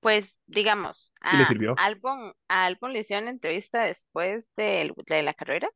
Pues, 0.00 0.38
digamos, 0.46 1.12
le 1.30 1.44
a 1.44 1.46
sirvió. 1.46 1.76
Albon, 1.76 2.34
a 2.48 2.64
Albon 2.66 2.92
le 2.92 3.00
hicieron 3.00 3.28
entrevista 3.28 3.84
después 3.84 4.50
del- 4.56 4.94
de 5.06 5.22
la 5.22 5.34
carrera 5.34 5.68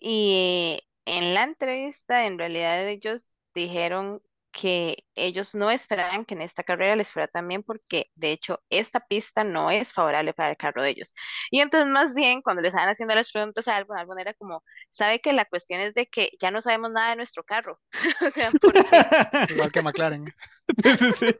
y 0.00 0.80
en 1.04 1.34
la 1.34 1.44
entrevista 1.44 2.26
en 2.26 2.38
realidad 2.38 2.88
ellos 2.88 3.38
dijeron 3.54 4.22
que 4.52 5.04
ellos 5.14 5.54
no 5.54 5.70
esperaban 5.70 6.24
que 6.24 6.34
en 6.34 6.42
esta 6.42 6.62
carrera 6.62 6.94
les 6.94 7.12
fuera 7.12 7.26
tan 7.26 7.48
bien 7.48 7.62
porque 7.62 8.10
de 8.14 8.32
hecho 8.32 8.62
esta 8.70 9.00
pista 9.00 9.44
no 9.44 9.70
es 9.70 9.92
favorable 9.92 10.34
para 10.34 10.50
el 10.50 10.56
carro 10.56 10.82
de 10.82 10.90
ellos. 10.90 11.14
Y 11.50 11.60
entonces 11.60 11.88
más 11.88 12.14
bien 12.14 12.42
cuando 12.42 12.62
les 12.62 12.68
estaban 12.70 12.90
haciendo 12.90 13.14
las 13.14 13.32
preguntas 13.32 13.66
a 13.66 13.76
Albon, 13.76 13.98
Albon 13.98 14.18
era 14.18 14.34
como, 14.34 14.62
sabe 14.90 15.20
que 15.20 15.32
la 15.32 15.46
cuestión 15.46 15.80
es 15.80 15.94
de 15.94 16.06
que 16.06 16.30
ya 16.40 16.50
no 16.50 16.60
sabemos 16.60 16.90
nada 16.92 17.10
de 17.10 17.16
nuestro 17.16 17.42
carro. 17.42 17.80
O 18.22 18.30
sea, 18.30 18.50
porque, 18.60 18.80
Igual 19.50 19.72
que 19.72 19.82
McLaren. 19.82 20.34
Sí, 20.82 20.96
sí, 20.96 21.12
sí. 21.12 21.36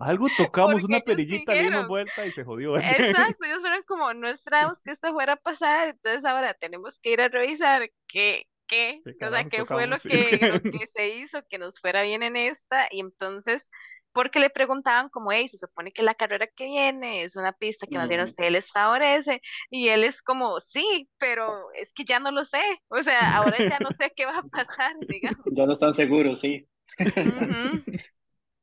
Algo 0.00 0.26
tocamos 0.36 0.72
porque 0.72 0.86
una 0.86 1.00
perillita, 1.00 1.54
le 1.54 1.62
dimos 1.62 1.86
vuelta 1.86 2.26
y 2.26 2.32
se 2.32 2.44
jodió. 2.44 2.74
así. 2.74 2.88
Exacto, 2.90 3.44
ellos 3.44 3.60
fueron 3.60 3.82
como, 3.84 4.12
no 4.12 4.28
esperábamos 4.28 4.82
que 4.82 4.90
esto 4.90 5.12
fuera 5.12 5.34
a 5.34 5.36
pasar, 5.36 5.88
entonces 5.88 6.24
ahora 6.24 6.54
tenemos 6.54 6.98
que 6.98 7.12
ir 7.12 7.20
a 7.20 7.28
revisar 7.28 7.88
qué, 8.08 8.46
qué, 8.66 9.04
¿Qué 9.18 9.26
o 9.26 9.30
sea, 9.30 9.44
qué 9.44 9.64
fue 9.66 9.86
lo 9.86 9.98
que, 10.04 10.44
lo 10.46 10.60
que 10.70 10.86
se 10.94 11.08
hizo, 11.16 11.42
que 11.48 11.58
nos 11.58 11.80
fuera 11.80 12.02
bien 12.02 12.22
en 12.22 12.36
esta, 12.36 12.88
y 12.90 13.00
entonces 13.00 13.70
porque 14.12 14.38
le 14.38 14.48
preguntaban 14.50 15.08
como, 15.08 15.32
hey, 15.32 15.48
se 15.48 15.58
supone 15.58 15.90
que 15.92 16.02
la 16.04 16.14
carrera 16.14 16.46
que 16.46 16.66
viene 16.66 17.24
es 17.24 17.34
una 17.36 17.52
pista 17.52 17.88
que 17.88 17.98
más 17.98 18.08
bien 18.08 18.20
a 18.20 18.24
ustedes 18.24 18.52
les 18.52 18.70
favorece, 18.70 19.40
y 19.70 19.88
él 19.88 20.04
es 20.04 20.22
como, 20.22 20.60
sí, 20.60 21.08
pero 21.18 21.72
es 21.74 21.92
que 21.92 22.04
ya 22.04 22.20
no 22.20 22.30
lo 22.30 22.44
sé, 22.44 22.60
o 22.88 23.02
sea, 23.02 23.34
ahora 23.36 23.58
ya 23.62 23.80
no 23.80 23.90
sé 23.92 24.12
qué 24.16 24.26
va 24.26 24.38
a 24.38 24.42
pasar, 24.44 24.94
digamos. 25.08 25.46
Ya 25.56 25.66
no 25.66 25.72
están 25.72 25.92
seguros, 25.94 26.40
sí. 26.40 26.66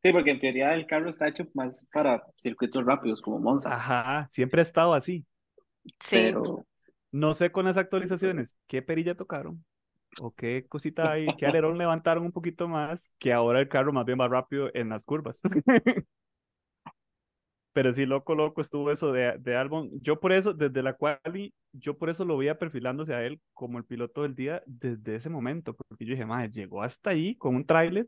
Sí, 0.04 0.12
porque 0.12 0.32
en 0.32 0.40
teoría 0.40 0.74
el 0.74 0.88
carro 0.88 1.10
está 1.10 1.28
hecho 1.28 1.46
más 1.54 1.86
para 1.94 2.24
circuitos 2.38 2.84
rápidos 2.86 3.22
como 3.22 3.40
Monza, 3.40 3.76
Ajá, 3.76 4.26
siempre 4.30 4.62
ha 4.62 4.64
estado 4.64 4.94
así. 4.94 5.26
Sí, 6.00 6.40
pero 6.42 6.66
No 7.12 7.34
sé 7.34 7.52
con 7.52 7.66
las 7.66 7.78
actualizaciones 7.78 8.56
qué 8.68 8.82
perilla 8.82 9.16
tocaron 9.16 9.66
o 10.20 10.32
qué 10.32 10.66
cosita 10.68 11.12
ahí, 11.12 11.28
qué 11.38 11.46
alerón 11.56 11.78
levantaron 11.78 12.26
un 12.26 12.32
poquito 12.32 12.68
más, 12.68 13.12
que 13.18 13.32
ahora 13.32 13.60
el 13.60 13.70
carro 13.70 13.94
más 13.94 14.06
bien 14.06 14.20
va 14.20 14.28
rápido 14.28 14.70
en 14.74 14.90
las 14.90 15.04
curvas. 15.04 15.42
Pero 17.74 17.94
sí, 17.94 18.06
loco, 18.06 18.36
loco 18.36 18.60
estuvo 18.60 18.92
eso 18.92 19.14
de, 19.14 19.38
de 19.38 19.56
Albon. 19.56 19.90
Yo 20.02 20.20
por 20.20 20.34
eso, 20.34 20.54
desde 20.54 20.84
la 20.84 20.94
quali, 20.94 21.54
yo 21.72 21.98
por 21.98 22.10
eso 22.10 22.26
lo 22.26 22.36
veía 22.36 22.60
perfilándose 22.60 23.14
a 23.14 23.24
él 23.24 23.40
como 23.54 23.78
el 23.78 23.86
piloto 23.86 24.24
del 24.24 24.36
día 24.36 24.62
desde 24.66 25.16
ese 25.16 25.30
momento, 25.30 25.74
porque 25.74 26.04
yo 26.04 26.12
dije, 26.12 26.26
madre, 26.26 26.50
llegó 26.52 26.84
hasta 26.84 27.12
ahí 27.12 27.36
con 27.36 27.56
un 27.56 27.66
tráiler 27.66 28.08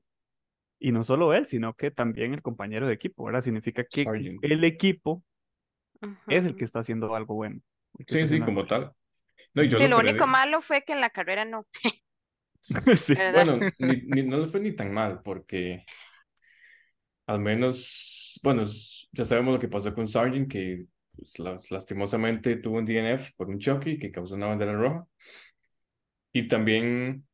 y 0.79 0.91
no 0.91 1.05
solo 1.05 1.33
él, 1.33 1.45
sino 1.45 1.73
que 1.75 1.91
también 1.91 2.33
el 2.33 2.41
compañero 2.41 2.87
de 2.87 2.93
equipo, 2.93 3.23
¿verdad? 3.23 3.41
Significa 3.41 3.85
que 3.85 4.05
el 4.41 4.63
equipo 4.65 5.23
es 6.27 6.45
el 6.45 6.57
que 6.57 6.65
está 6.65 6.79
haciendo 6.79 7.15
algo 7.15 7.35
bueno. 7.35 7.61
Sí, 8.05 8.27
sí, 8.27 8.41
como 8.41 8.65
tal. 8.65 8.91
No, 9.55 9.63
yo 9.63 9.79
Sí, 9.79 9.87
lo 9.87 9.97
le 9.97 9.99
único 9.99 10.27
malo 10.27 10.61
fue 10.61 10.83
que 10.83 10.93
en 10.93 11.01
la 11.01 11.09
carrera 11.09 11.45
no, 11.45 11.65
bueno. 11.81 11.99
Sí. 12.97 13.15
Bueno, 13.27 13.67
ni, 13.77 13.97
ni- 14.07 14.23
no 14.23 14.37
le 14.37 14.47
fue 14.47 14.59
ni 14.59 14.75
tan 14.75 14.93
mal, 14.93 15.21
porque 15.23 15.85
al 17.27 17.39
menos, 17.39 18.39
bueno, 18.43 18.63
ya 19.11 19.25
sabemos 19.25 19.53
lo 19.55 19.59
que 19.59 19.67
pasó 19.67 19.93
con 19.93 20.07
Sargent, 20.07 20.51
que 20.51 20.85
pues, 21.15 21.39
las- 21.39 21.71
lastimosamente 21.71 22.57
tuvo 22.57 22.77
un 22.79 22.85
DNF 22.85 23.33
por 23.37 23.49
un 23.49 23.59
choque 23.59 23.97
que 23.97 24.11
causó 24.11 24.35
una 24.35 24.47
bandera 24.47 24.73
roja. 24.73 25.07
Y 26.31 26.47
también 26.47 27.27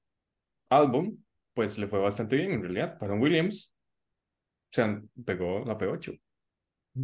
Albon, 0.69 1.25
pues 1.53 1.77
le 1.79 1.87
fue 1.87 1.99
bastante 1.99 2.35
bien 2.37 2.51
en 2.53 2.61
realidad. 2.63 2.97
Para 2.99 3.13
un 3.13 3.21
Williams, 3.21 3.73
o 4.71 4.73
sea, 4.75 5.01
pegó 5.25 5.63
la 5.65 5.77
P8. 5.77 6.13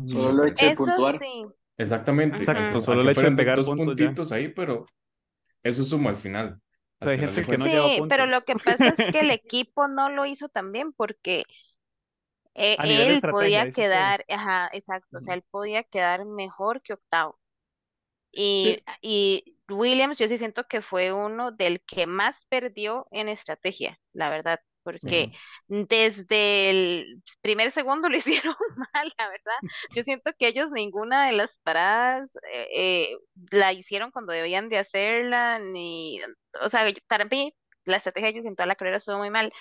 solo 0.05 0.31
lo 0.33 0.45
eché 0.45 0.67
de 0.67 0.71
Eso 0.71 0.73
puntuar. 0.73 1.19
sí, 1.19 1.45
Exactamente. 1.77 2.37
Exacto, 2.37 2.81
solo 2.81 3.01
el 3.01 3.09
hecho 3.09 3.25
de 3.27 3.31
pegar 3.33 3.63
dos 3.63 3.71
puntos 3.71 3.95
ya. 3.97 4.15
puntitos 4.15 4.31
ahí, 4.31 4.49
pero 4.49 4.85
eso 5.63 5.83
suma 5.85 6.11
al 6.11 6.17
final. 6.17 6.61
O 6.99 7.03
sea, 7.03 7.13
hay 7.13 7.19
gente 7.19 7.47
que 7.47 7.57
no 7.57 7.67
cuentas. 7.67 7.69
lleva 7.69 7.89
sí, 7.89 8.01
pero 8.07 8.25
lo 8.27 8.41
puntos. 8.41 8.45
que 8.45 8.55
pasa 8.57 8.91
es 8.91 9.03
que 9.09 9.19
el 9.21 9.31
equipo 9.31 9.87
no 9.87 10.09
lo 10.09 10.25
hizo 10.25 10.49
tan 10.49 10.71
bien 10.71 10.93
porque 10.93 11.45
eh, 12.53 12.77
de 12.83 13.07
él 13.07 13.25
podía 13.25 13.71
quedar, 13.71 14.25
ajá, 14.29 14.69
exacto, 14.73 15.17
o 15.17 15.21
sea, 15.21 15.33
él 15.33 15.43
podía 15.51 15.83
quedar 15.83 16.25
mejor 16.25 16.81
que 16.81 16.93
octavo. 16.93 17.39
Y, 18.31 18.77
Sí, 18.77 18.85
y 19.01 19.57
Williams, 19.69 20.19
yo 20.19 20.27
sí 20.27 20.37
siento 20.37 20.67
que 20.67 20.81
fue 20.81 21.13
uno 21.13 21.51
del 21.51 21.81
que 21.83 22.07
más 22.07 22.45
perdió 22.45 23.07
en 23.11 23.29
estrategia, 23.29 23.99
la 24.13 24.29
verdad, 24.29 24.61
porque 24.85 25.31
sí. 25.67 25.85
desde 25.89 26.69
el 26.69 27.23
primer 27.41 27.71
segundo 27.71 28.07
lo 28.09 28.15
hicieron 28.15 28.55
mal, 28.93 29.11
la 29.17 29.27
verdad. 29.27 29.73
Yo 29.93 30.03
siento 30.03 30.31
que 30.37 30.47
ellos 30.47 30.71
ninguna 30.71 31.25
de 31.25 31.33
las 31.33 31.59
paradas 31.59 32.37
eh, 32.53 32.67
eh, 32.73 33.17
la 33.51 33.73
hicieron 33.73 34.11
cuando 34.11 34.31
debían 34.31 34.69
de 34.69 34.77
hacerla, 34.77 35.59
ni, 35.59 36.21
o 36.61 36.69
sea, 36.69 36.85
para 37.07 37.25
mí 37.25 37.53
la 37.83 37.97
estrategia 37.97 38.27
de 38.27 38.33
ellos 38.33 38.45
en 38.45 38.55
toda 38.55 38.67
la 38.67 38.75
carrera 38.75 38.97
estuvo 38.97 39.17
muy 39.17 39.31
mal. 39.31 39.51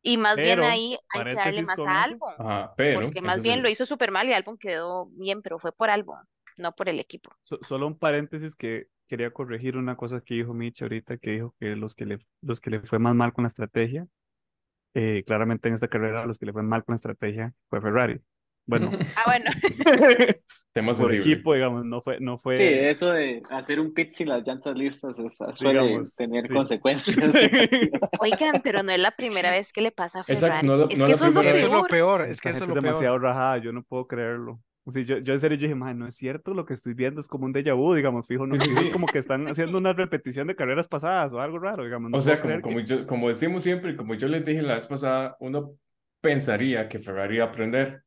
Y 0.00 0.16
más 0.16 0.36
bien 0.36 0.60
Pero, 0.60 0.64
ahí 0.64 0.96
hay 1.10 1.24
que 1.24 1.34
darle 1.34 1.62
más 1.62 1.78
a. 1.80 2.02
Albon, 2.04 2.34
Ajá, 2.38 2.74
pero 2.76 3.00
porque 3.02 3.20
más 3.20 3.42
bien 3.42 3.60
lo 3.60 3.68
el... 3.68 3.72
hizo 3.72 3.84
súper 3.84 4.10
mal 4.10 4.28
y 4.28 4.32
Albon 4.32 4.56
quedó 4.56 5.06
bien, 5.12 5.42
pero 5.42 5.58
fue 5.58 5.72
por 5.72 5.90
Albon, 5.90 6.24
no 6.56 6.72
por 6.72 6.88
el 6.88 7.00
equipo. 7.00 7.30
So- 7.42 7.58
solo 7.62 7.86
un 7.86 7.98
paréntesis 7.98 8.54
que 8.54 8.86
quería 9.08 9.32
corregir 9.32 9.76
una 9.76 9.96
cosa 9.96 10.20
que 10.20 10.34
dijo 10.34 10.54
Mitch 10.54 10.82
ahorita, 10.82 11.18
que 11.18 11.30
dijo 11.30 11.54
que 11.58 11.74
los 11.74 11.94
que 11.94 12.06
le, 12.06 12.18
los 12.42 12.60
que 12.60 12.70
le 12.70 12.80
fue 12.80 12.98
más 12.98 13.14
mal 13.14 13.32
con 13.32 13.42
la 13.42 13.48
estrategia, 13.48 14.06
eh, 14.94 15.22
claramente 15.26 15.68
en 15.68 15.74
esta 15.74 15.88
carrera 15.88 16.26
los 16.26 16.38
que 16.38 16.46
le 16.46 16.52
fue 16.52 16.62
mal 16.62 16.84
con 16.84 16.94
la 16.94 16.96
estrategia 16.96 17.52
fue 17.70 17.80
Ferrari. 17.80 18.20
Bueno, 18.66 18.90
Ah, 19.16 19.22
bueno, 19.26 19.50
Tema 20.74 20.88
por 20.92 21.10
sensible. 21.10 21.32
equipo, 21.32 21.54
digamos, 21.54 21.84
no 21.86 22.02
fue, 22.02 22.20
no 22.20 22.36
Sí, 22.36 22.42
fue, 22.42 22.90
eso 22.90 23.10
de 23.10 23.42
hacer 23.50 23.80
un 23.80 23.94
pit 23.94 24.12
sin 24.12 24.28
las 24.28 24.46
llantas 24.46 24.76
listas 24.76 25.18
es- 25.18 25.38
suele 25.58 25.80
digamos, 25.80 26.14
tener 26.14 26.46
sí. 26.46 26.52
consecuencias 26.52 27.16
Sí. 27.32 27.90
oigan, 28.20 28.60
pero 28.62 28.82
no 28.82 28.92
es 28.92 29.00
la 29.00 29.12
primera 29.16 29.50
vez 29.50 29.72
que 29.72 29.80
le 29.80 29.90
pasa 29.90 30.20
a 30.20 30.24
Exacto, 30.26 30.66
Ferrari. 30.66 30.66
no, 30.68 30.76
la- 30.76 30.84
Es 30.90 30.98
no 30.98 31.04
que 31.06 31.10
la 31.10 31.16
eso 31.16 31.26
es 31.26 31.34
lo 31.34 31.40
Eso 31.42 31.66
es 31.66 31.72
lo 31.72 31.84
peor. 31.84 32.22
es 32.22 32.40
que 32.40 32.50
eso 32.50 32.64
es 32.64 32.68
lo 32.68 32.74
es 32.76 32.80
peor. 32.82 32.84
demasiado 32.84 33.18
rajada, 33.18 33.58
yo 33.58 33.72
no 33.72 33.82
puedo 33.82 34.06
creerlo. 34.06 34.60
Sea, 34.92 35.02
yo, 35.02 35.18
yo 35.18 35.34
en 35.34 35.40
serio 35.40 35.56
yo 35.58 35.62
dije, 35.64 35.74
"Mae, 35.74 35.94
no 35.94 36.06
es 36.06 36.16
cierto 36.16 36.54
lo 36.54 36.64
que 36.64 36.74
estoy 36.74 36.94
viendo, 36.94 37.20
es 37.20 37.28
como 37.28 37.46
un 37.46 37.52
déjà 37.54 37.74
vu, 37.76 37.94
digamos, 37.94 38.26
fijo, 38.26 38.46
no, 38.46 38.56
Sí, 38.56 38.58
sí, 38.58 38.70
es 38.80 38.88
sí. 38.88 38.90
como 38.90 39.10
que 39.10 39.18
están 39.18 39.46
haciendo 39.48 39.78
una 39.78 39.92
repetición 39.92 40.46
de 40.46 40.56
carreras 40.56 40.88
pasadas 40.88 41.32
o 41.32 41.40
algo 41.40 41.58
raro, 41.58 41.84
digamos, 41.84 42.10
no 42.10 42.18
O 42.18 42.20
sea, 42.20 42.40
como, 42.40 42.60
como, 42.60 42.78
que... 42.78 42.84
yo, 42.84 43.06
como 43.06 43.28
decimos 43.28 43.62
siempre, 43.62 43.96
como 43.96 44.14
yo 44.14 44.28
les 44.28 44.44
dije 44.44 44.62
la 44.62 44.74
vez 44.74 44.86
pasada, 44.86 45.36
uno 45.40 45.78
pensaría 46.20 46.88
que 46.88 46.98
Ferrari 46.98 47.36
iba 47.36 47.44
a 47.44 47.48
aprender, 47.48 48.04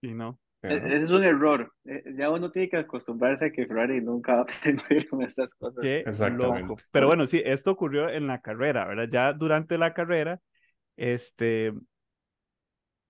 Y 0.00 0.12
no. 0.14 0.38
pero 0.60 0.76
E-. 0.76 0.96
Ese 0.96 1.04
es 1.04 1.10
un 1.10 1.24
error. 1.24 1.72
Eh, 1.84 2.02
Ya 2.16 2.30
uno 2.30 2.50
tiene 2.50 2.68
que 2.68 2.76
acostumbrarse 2.78 3.46
a 3.46 3.50
que 3.52 3.66
Ferrari 3.66 4.00
nunca 4.00 4.34
va 4.36 4.40
a 4.40 4.42
aprender 4.82 5.08
con 5.08 5.22
estas 5.22 5.54
cosas. 5.54 5.82
Qué 5.82 6.30
loco. 6.30 6.76
Exactamente. 6.76 6.84
Pero 6.90 7.06
bueno, 7.06 7.26
sí, 7.26 7.42
esto 7.44 7.70
ocurrió 7.72 8.08
en 8.08 8.26
la 8.26 8.40
carrera, 8.40 8.86
¿verdad? 8.86 9.08
Ya 9.10 9.32
durante 9.32 9.78
la 9.78 9.94
carrera, 9.94 10.40
este, 10.96 11.74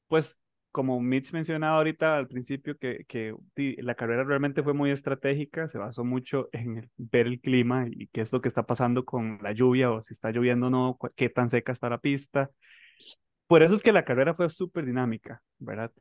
pues 0.09 0.41
como 0.75 1.01
Mitch 1.01 1.33
mencionaba 1.33 1.77
ahorita 1.79 2.17
al 2.17 2.27
principio, 2.27 2.77
que, 2.77 3.05
que 3.07 3.33
la 3.79 3.95
carrera 3.95 4.25
realmente 4.25 4.65
fue 4.65 4.75
muy 4.75 4.91
estratégica, 4.91 5.69
se 5.69 5.79
basó 5.79 6.03
mucho 6.05 6.49
en 6.53 6.91
ver 6.97 7.29
el 7.29 7.41
clima 7.41 7.87
y 7.89 8.09
qué 8.09 8.23
es 8.23 8.33
lo 8.33 8.41
que 8.41 8.49
está 8.49 8.65
pasando 8.67 9.05
con 9.05 9.39
la 9.41 9.53
lluvia 9.53 9.93
o 9.93 10.03
si 10.03 10.15
está 10.15 10.33
lloviendo 10.33 10.67
o 10.67 10.71
no, 10.71 10.99
qué 11.15 11.29
tan 11.29 11.49
seca 11.49 11.71
está 11.71 11.89
la 11.89 11.99
pista. 11.99 12.51
Por 13.47 13.63
eso 13.63 13.75
es 13.77 13.83
que 13.83 13.93
la 13.93 14.05
carrera 14.05 14.35
fue 14.35 14.51
súper 14.51 14.85
dinámica, 14.85 15.43
¿verdad? 15.59 15.93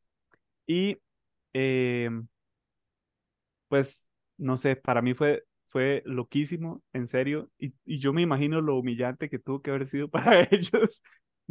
Y 0.68 0.98
eh, 1.54 2.10
pues, 3.68 4.08
no 4.38 4.58
sé, 4.58 4.76
para 4.76 5.02
mí 5.02 5.14
fue, 5.14 5.44
fue 5.66 6.04
loquísimo, 6.06 6.82
en 6.94 7.08
serio, 7.08 7.50
y, 7.60 7.74
y 7.86 8.00
yo 8.00 8.14
me 8.14 8.22
imagino 8.22 8.62
lo 8.62 8.78
humillante 8.78 9.30
que 9.30 9.40
tuvo 9.40 9.62
que 9.62 9.72
haber 9.72 9.88
sido 9.88 10.10
para 10.10 10.44
ellos 10.52 11.02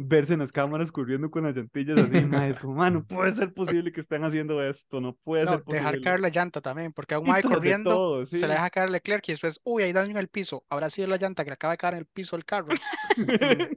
verse 0.07 0.33
en 0.33 0.39
las 0.39 0.51
cámaras 0.51 0.91
corriendo 0.91 1.29
con 1.31 1.43
las 1.43 1.55
llantillas 1.55 1.97
así, 1.97 2.21
mae, 2.25 2.49
es 2.51 2.59
como, 2.59 2.75
"Ma, 2.75 2.89
no 2.89 3.03
puede 3.05 3.33
ser 3.33 3.53
posible 3.53 3.91
que 3.91 4.01
estén 4.01 4.23
haciendo 4.23 4.61
esto, 4.63 5.01
no 5.01 5.15
puede 5.15 5.45
No, 5.45 5.51
ser 5.51 5.63
dejar 5.65 5.83
posible. 5.85 6.01
caer 6.01 6.19
la 6.21 6.29
llanta 6.29 6.61
también, 6.61 6.91
porque 6.93 7.15
a 7.15 7.19
un 7.19 7.27
mae 7.27 7.43
corriendo 7.43 7.89
todo, 7.89 8.25
se 8.25 8.47
le 8.47 8.53
deja 8.53 8.69
caer 8.69 8.89
Leclerc 8.89 9.27
y 9.29 9.31
después, 9.33 9.59
uy, 9.63 9.83
hay 9.83 9.93
daño 9.93 10.11
en 10.11 10.17
el 10.17 10.27
piso. 10.27 10.65
Ahora 10.69 10.89
sí 10.89 11.01
es 11.01 11.09
la 11.09 11.17
llanta 11.17 11.43
que 11.43 11.49
le 11.49 11.55
acaba 11.55 11.73
de 11.73 11.77
caer 11.77 11.93
en 11.95 11.99
el 12.01 12.05
piso 12.05 12.35
del 12.35 12.45
carro. 12.45 12.73
Mm, 13.17 13.73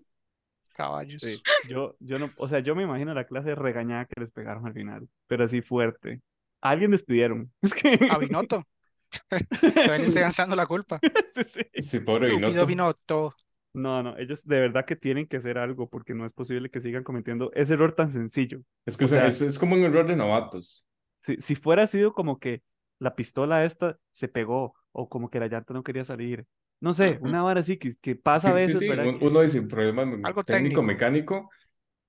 caballos. 0.75 1.23
Sí, 1.23 1.43
yo, 1.69 1.97
yo 2.01 2.19
no, 2.19 2.31
o 2.37 2.49
sea, 2.49 2.61
yo 2.61 2.75
me 2.75 2.83
imagino 2.83 3.15
la 3.15 3.27
clase 3.27 3.51
de 3.51 3.55
regañada 3.55 4.07
que 4.07 4.21
les 4.21 4.31
pegaron 4.31 4.67
al 4.67 4.73
final, 4.75 5.09
pero 5.27 5.45
así 5.45 5.63
fuerte. 5.63 6.21
A 6.61 6.71
alguien 6.71 6.91
despidieron. 6.91 7.53
Es 7.63 7.75
que... 7.75 8.09
A 8.11 8.19
Binotto. 8.19 8.65
Todavía 9.61 9.99
le 9.99 10.05
estoy 10.05 10.23
lanzando 10.23 10.57
la 10.57 10.67
culpa. 10.67 10.99
Sí, 11.33 11.43
sí. 11.45 11.83
Sí, 11.83 12.01
pobre. 12.01 12.29
Binotto. 12.67 13.35
No, 13.77 14.03
no, 14.03 14.17
ellos 14.17 14.45
de 14.47 14.61
verdad 14.61 14.87
que 14.87 14.97
tienen 14.97 15.27
que 15.27 15.37
hacer 15.37 15.59
algo 15.59 15.89
porque 15.89 16.15
no 16.15 16.25
es 16.25 16.33
posible 16.33 16.71
que 16.71 16.81
sigan 16.81 17.05
cometiendo 17.05 17.51
ese 17.55 17.75
error 17.75 17.95
tan 17.95 18.09
sencillo. 18.09 18.61
Es 18.87 18.97
que 18.97 19.05
O 19.05 19.09
sea, 19.09 19.27
es, 19.27 19.41
es 19.43 19.59
como 19.59 19.75
un 19.75 19.83
error 19.85 20.07
de 20.07 20.17
novatos. 20.17 20.85
Si, 21.21 21.37
si 21.41 21.55
fuera 21.57 21.87
sido 21.87 22.13
como 22.13 22.39
que 22.39 22.63
la 22.99 23.15
pistola 23.17 23.65
esta 23.65 23.99
se 24.13 24.29
pegó 24.29 24.75
o 24.93 25.09
como 25.09 25.29
que 25.31 25.41
la 25.41 25.49
llanta 25.49 25.75
no 25.75 25.83
quería 25.83 26.05
salir, 26.05 26.47
no 26.81 26.93
sé, 26.95 27.19
una 27.21 27.43
vara 27.43 27.61
así 27.61 27.79
que, 27.79 27.93
que 28.01 28.17
pasa 28.17 28.51
a 28.51 28.53
Sí, 28.53 28.59
sí, 28.59 28.75
veces, 28.75 28.79
sí, 28.79 28.89
¿verdad? 28.89 29.05
un- 29.09 29.19
Que- 29.19 29.27
Uno 29.27 29.41
dice 29.41 29.63
problema 29.63 30.05
Algo 30.23 30.45
técnico, 30.45 30.83
técnico. 30.83 30.83
mecánico. 30.83 31.51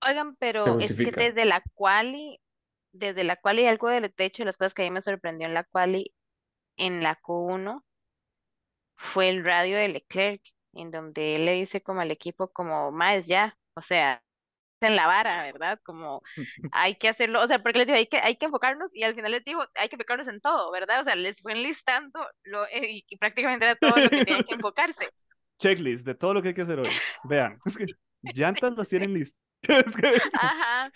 Oigan, 0.05 0.35
pero 0.37 0.79
es 0.79 1.01
que 1.01 1.11
desde 1.11 1.45
la 1.45 1.63
quali, 1.73 2.39
desde 2.91 3.23
la 3.23 3.35
quali 3.37 3.65
algo 3.67 3.89
del 3.89 4.13
de 4.15 4.25
hecho 4.25 4.43
de 4.43 4.45
las 4.47 4.57
cosas 4.57 4.73
que 4.73 4.83
a 4.83 4.85
mí 4.85 4.91
me 4.91 5.01
sorprendió 5.01 5.47
en 5.47 5.53
la 5.53 5.63
quali, 5.65 6.13
en 6.77 7.03
la 7.03 7.15
Q1, 7.15 7.85
fue 8.97 9.29
el 9.29 9.43
radio 9.45 9.77
de 9.77 9.87
Leclerc, 9.89 10.41
en 10.77 10.91
donde 10.91 11.35
él 11.35 11.45
le 11.45 11.53
dice 11.53 11.81
como 11.81 12.01
al 12.01 12.11
equipo 12.11 12.49
como, 12.51 12.91
más 12.91 13.27
ya, 13.27 13.57
o 13.75 13.81
sea, 13.81 14.23
en 14.81 14.95
la 14.95 15.07
vara, 15.07 15.43
¿verdad? 15.43 15.79
Como 15.83 16.21
hay 16.71 16.95
que 16.95 17.09
hacerlo, 17.09 17.41
o 17.41 17.47
sea, 17.47 17.61
porque 17.63 17.79
les 17.79 17.87
digo, 17.87 17.97
hay 17.97 18.07
que, 18.07 18.17
hay 18.17 18.35
que 18.37 18.45
enfocarnos 18.45 18.95
y 18.95 19.03
al 19.03 19.15
final 19.15 19.31
les 19.31 19.43
digo, 19.43 19.63
hay 19.75 19.89
que 19.89 19.95
enfocarnos 19.95 20.27
en 20.27 20.41
todo, 20.41 20.71
¿verdad? 20.71 21.01
O 21.01 21.03
sea, 21.03 21.15
les 21.15 21.41
fue 21.41 21.53
enlistando 21.53 22.19
lo, 22.43 22.65
eh, 22.67 22.91
y, 22.91 23.05
y 23.07 23.17
prácticamente 23.17 23.65
era 23.65 23.75
todo 23.75 23.97
lo 23.97 24.09
que 24.09 24.25
tenían 24.25 24.43
que 24.43 24.55
enfocarse. 24.55 25.09
Checklist 25.59 26.05
de 26.05 26.15
todo 26.15 26.35
lo 26.35 26.41
que 26.41 26.49
hay 26.49 26.53
que 26.53 26.61
hacer 26.61 26.79
hoy. 26.79 26.89
Vean, 27.23 27.57
es 27.65 27.77
que 27.77 27.85
llantas 28.21 28.77
las 28.77 28.89
tienen 28.89 29.13
listas. 29.13 29.41
Ajá. 30.33 30.91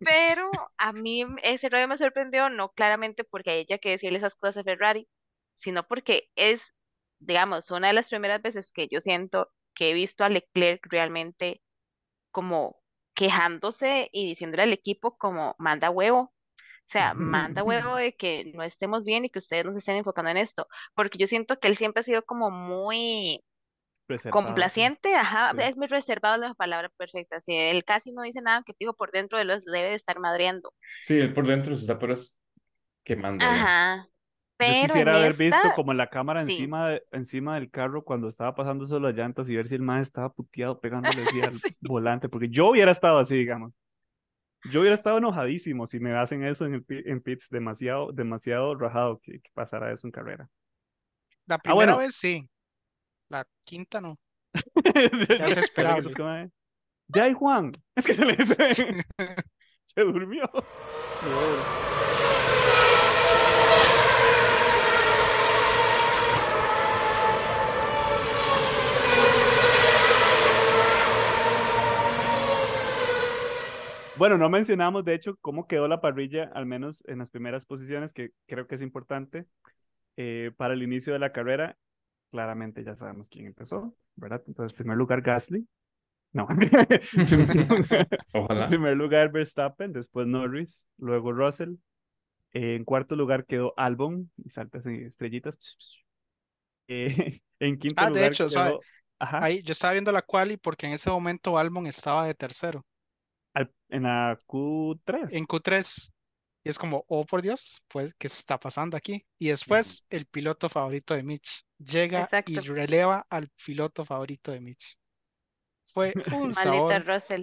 Pero 0.00 0.50
a 0.76 0.92
mí 0.92 1.24
ese 1.44 1.68
rollo 1.68 1.86
me 1.86 1.96
sorprendió, 1.96 2.50
no 2.50 2.70
claramente 2.72 3.22
porque 3.24 3.50
a 3.50 3.54
ella 3.54 3.78
que 3.78 3.90
decirle 3.90 4.18
esas 4.18 4.34
cosas 4.34 4.58
a 4.58 4.64
Ferrari, 4.64 5.08
sino 5.54 5.86
porque 5.86 6.28
es, 6.34 6.74
digamos, 7.26 7.70
una 7.70 7.88
de 7.88 7.94
las 7.94 8.08
primeras 8.08 8.42
veces 8.42 8.72
que 8.72 8.88
yo 8.90 9.00
siento 9.00 9.50
que 9.74 9.90
he 9.90 9.94
visto 9.94 10.24
a 10.24 10.28
Leclerc 10.28 10.86
realmente 10.90 11.62
como 12.30 12.80
quejándose 13.14 14.08
y 14.12 14.28
diciéndole 14.28 14.64
al 14.64 14.72
equipo 14.72 15.16
como 15.18 15.54
manda 15.58 15.90
huevo. 15.90 16.20
O 16.84 16.90
sea, 16.92 17.14
manda 17.14 17.62
huevo 17.62 17.96
de 17.96 18.14
que 18.16 18.52
no 18.54 18.62
estemos 18.64 19.04
bien 19.04 19.24
y 19.24 19.30
que 19.30 19.38
ustedes 19.38 19.64
no 19.64 19.72
se 19.72 19.78
estén 19.80 19.96
enfocando 19.96 20.30
en 20.30 20.36
esto. 20.38 20.68
Porque 20.94 21.18
yo 21.18 21.26
siento 21.26 21.58
que 21.58 21.68
él 21.68 21.76
siempre 21.76 22.00
ha 22.00 22.04
sido 22.04 22.24
como 22.24 22.50
muy 22.50 23.44
Reservado, 24.08 24.68
sí. 24.68 24.88
complaciente, 24.88 25.14
ajá, 25.16 25.52
Sí. 25.52 25.58
es 25.58 25.76
muy 25.76 25.86
reservado 25.88 26.36
la 26.38 26.54
palabra 26.54 26.88
perfecta. 26.90 27.40
Si 27.40 27.54
él 27.56 27.84
casi 27.84 28.12
no 28.12 28.22
dice 28.22 28.42
nada 28.42 28.62
que 28.66 28.74
digo 28.78 28.94
por 28.94 29.12
dentro 29.12 29.38
de 29.38 29.44
los 29.44 29.64
debe 29.64 29.90
de 29.90 29.94
estar 29.94 30.18
madreando. 30.20 30.74
Sí, 31.00 31.18
él 31.18 31.32
por 31.34 31.46
dentro 31.46 31.76
se 31.76 31.82
está 31.82 31.98
pero 31.98 32.14
es 32.14 32.36
quemando. 33.04 33.44
digamos. 33.50 33.78
Yo 34.66 34.82
quisiera 34.86 35.12
en 35.12 35.18
haber 35.18 35.34
visto 35.34 35.72
como 35.74 35.92
la 35.94 36.08
cámara 36.08 36.44
sí. 36.46 36.52
encima, 36.52 36.88
de- 36.88 37.02
encima 37.12 37.54
del 37.56 37.70
carro 37.70 38.04
cuando 38.04 38.28
estaba 38.28 38.54
pasando 38.54 38.86
solo 38.86 39.08
las 39.08 39.16
llantas 39.16 39.48
y 39.50 39.56
ver 39.56 39.66
si 39.66 39.74
el 39.74 39.82
man 39.82 40.00
estaba 40.00 40.32
puteado 40.32 40.80
pegándole 40.80 41.22
así 41.24 41.40
al 41.40 41.52
Sí. 41.62 41.76
volante, 41.80 42.28
porque 42.28 42.48
yo 42.48 42.68
hubiera 42.68 42.90
estado 42.90 43.18
así, 43.18 43.34
digamos. 43.36 43.72
Yo 44.70 44.80
hubiera 44.80 44.94
estado 44.94 45.18
enojadísimo 45.18 45.86
si 45.86 45.98
me 45.98 46.12
hacen 46.16 46.44
eso 46.44 46.64
en, 46.66 46.74
el, 46.74 46.84
en 46.88 47.20
pits, 47.20 47.48
demasiado, 47.50 48.12
demasiado 48.12 48.74
rajado 48.76 49.20
que, 49.20 49.40
que 49.40 49.50
pasara 49.54 49.92
eso 49.92 50.06
en 50.06 50.12
carrera. 50.12 50.48
La 51.46 51.56
Ah, 51.56 51.58
primera 51.58 51.74
bueno. 51.94 51.98
vez 51.98 52.14
sí. 52.14 52.48
La 53.28 53.44
quinta 53.64 54.00
no. 54.00 54.18
Ya 55.40 55.46
es 55.48 55.56
esperable. 55.56 56.12
De 57.08 57.20
ahí, 57.20 57.32
Juan. 57.32 57.72
Es 57.96 58.06
que 58.06 58.14
le 58.14 58.36
dice- 58.36 59.04
se 59.84 60.00
durmió. 60.02 60.48
Bueno, 74.18 74.36
no 74.38 74.48
mencionamos 74.50 75.04
de 75.04 75.14
hecho 75.14 75.36
cómo 75.40 75.66
quedó 75.66 75.88
la 75.88 76.00
parrilla, 76.00 76.50
al 76.54 76.66
menos 76.66 77.02
en 77.06 77.18
las 77.18 77.30
primeras 77.30 77.64
posiciones, 77.64 78.12
que 78.12 78.30
creo 78.46 78.66
que 78.66 78.74
es 78.74 78.82
importante 78.82 79.46
eh, 80.16 80.50
para 80.56 80.74
el 80.74 80.82
inicio 80.82 81.12
de 81.12 81.18
la 81.18 81.32
carrera. 81.32 81.76
Claramente 82.30 82.84
ya 82.84 82.94
sabemos 82.94 83.28
quién 83.28 83.46
empezó, 83.46 83.94
¿verdad? 84.16 84.42
Entonces, 84.46 84.72
en 84.72 84.76
primer 84.76 84.96
lugar, 84.96 85.22
Gasly. 85.22 85.66
No. 86.32 86.46
En 88.34 88.42
Ojalá. 88.42 88.68
primer 88.68 88.96
lugar, 88.96 89.30
Verstappen, 89.30 89.92
después 89.92 90.26
Norris, 90.26 90.86
luego 90.98 91.32
Russell. 91.32 91.74
Eh, 92.54 92.76
en 92.76 92.84
cuarto 92.84 93.16
lugar 93.16 93.44
quedó 93.46 93.74
Albon, 93.76 94.30
y 94.36 94.50
saltas 94.50 94.86
en 94.86 95.06
estrellitas. 95.06 95.76
Eh, 96.88 97.38
en 97.60 97.78
quinto 97.78 98.00
Ah, 98.00 98.06
de 98.06 98.14
lugar 98.14 98.32
hecho, 98.32 98.46
quedó. 98.48 98.80
Ajá, 99.18 99.44
Ahí 99.44 99.62
yo 99.62 99.72
estaba 99.72 99.92
viendo 99.92 100.10
la 100.10 100.22
quali 100.22 100.56
porque 100.56 100.86
en 100.86 100.92
ese 100.92 101.08
momento 101.10 101.56
Albon 101.56 101.86
estaba 101.86 102.26
de 102.26 102.34
tercero 102.34 102.84
al- 103.54 103.72
en 103.88 104.02
la 104.04 104.36
Q3. 104.46 105.32
en 105.34 105.46
Q3. 105.46 106.12
Y 106.64 106.68
es 106.68 106.78
como, 106.78 107.04
oh 107.08 107.24
por 107.26 107.42
Dios, 107.42 107.82
pues, 107.88 108.14
¿qué 108.14 108.28
está 108.28 108.58
pasando 108.58 108.96
aquí? 108.96 109.26
Y 109.38 109.48
después 109.48 110.06
el 110.10 110.26
piloto 110.26 110.68
favorito 110.68 111.14
de 111.14 111.24
Mitch 111.24 111.64
llega 111.78 112.28
y 112.46 112.58
releva 112.60 113.26
al 113.28 113.48
piloto 113.66 114.04
favorito 114.04 114.52
de 114.52 114.60
Mitch. 114.60 114.96
Fue 115.86 116.12
un 116.32 116.52
Maldito 116.52 116.54
sabor. 116.54 117.06
Russell. 117.06 117.42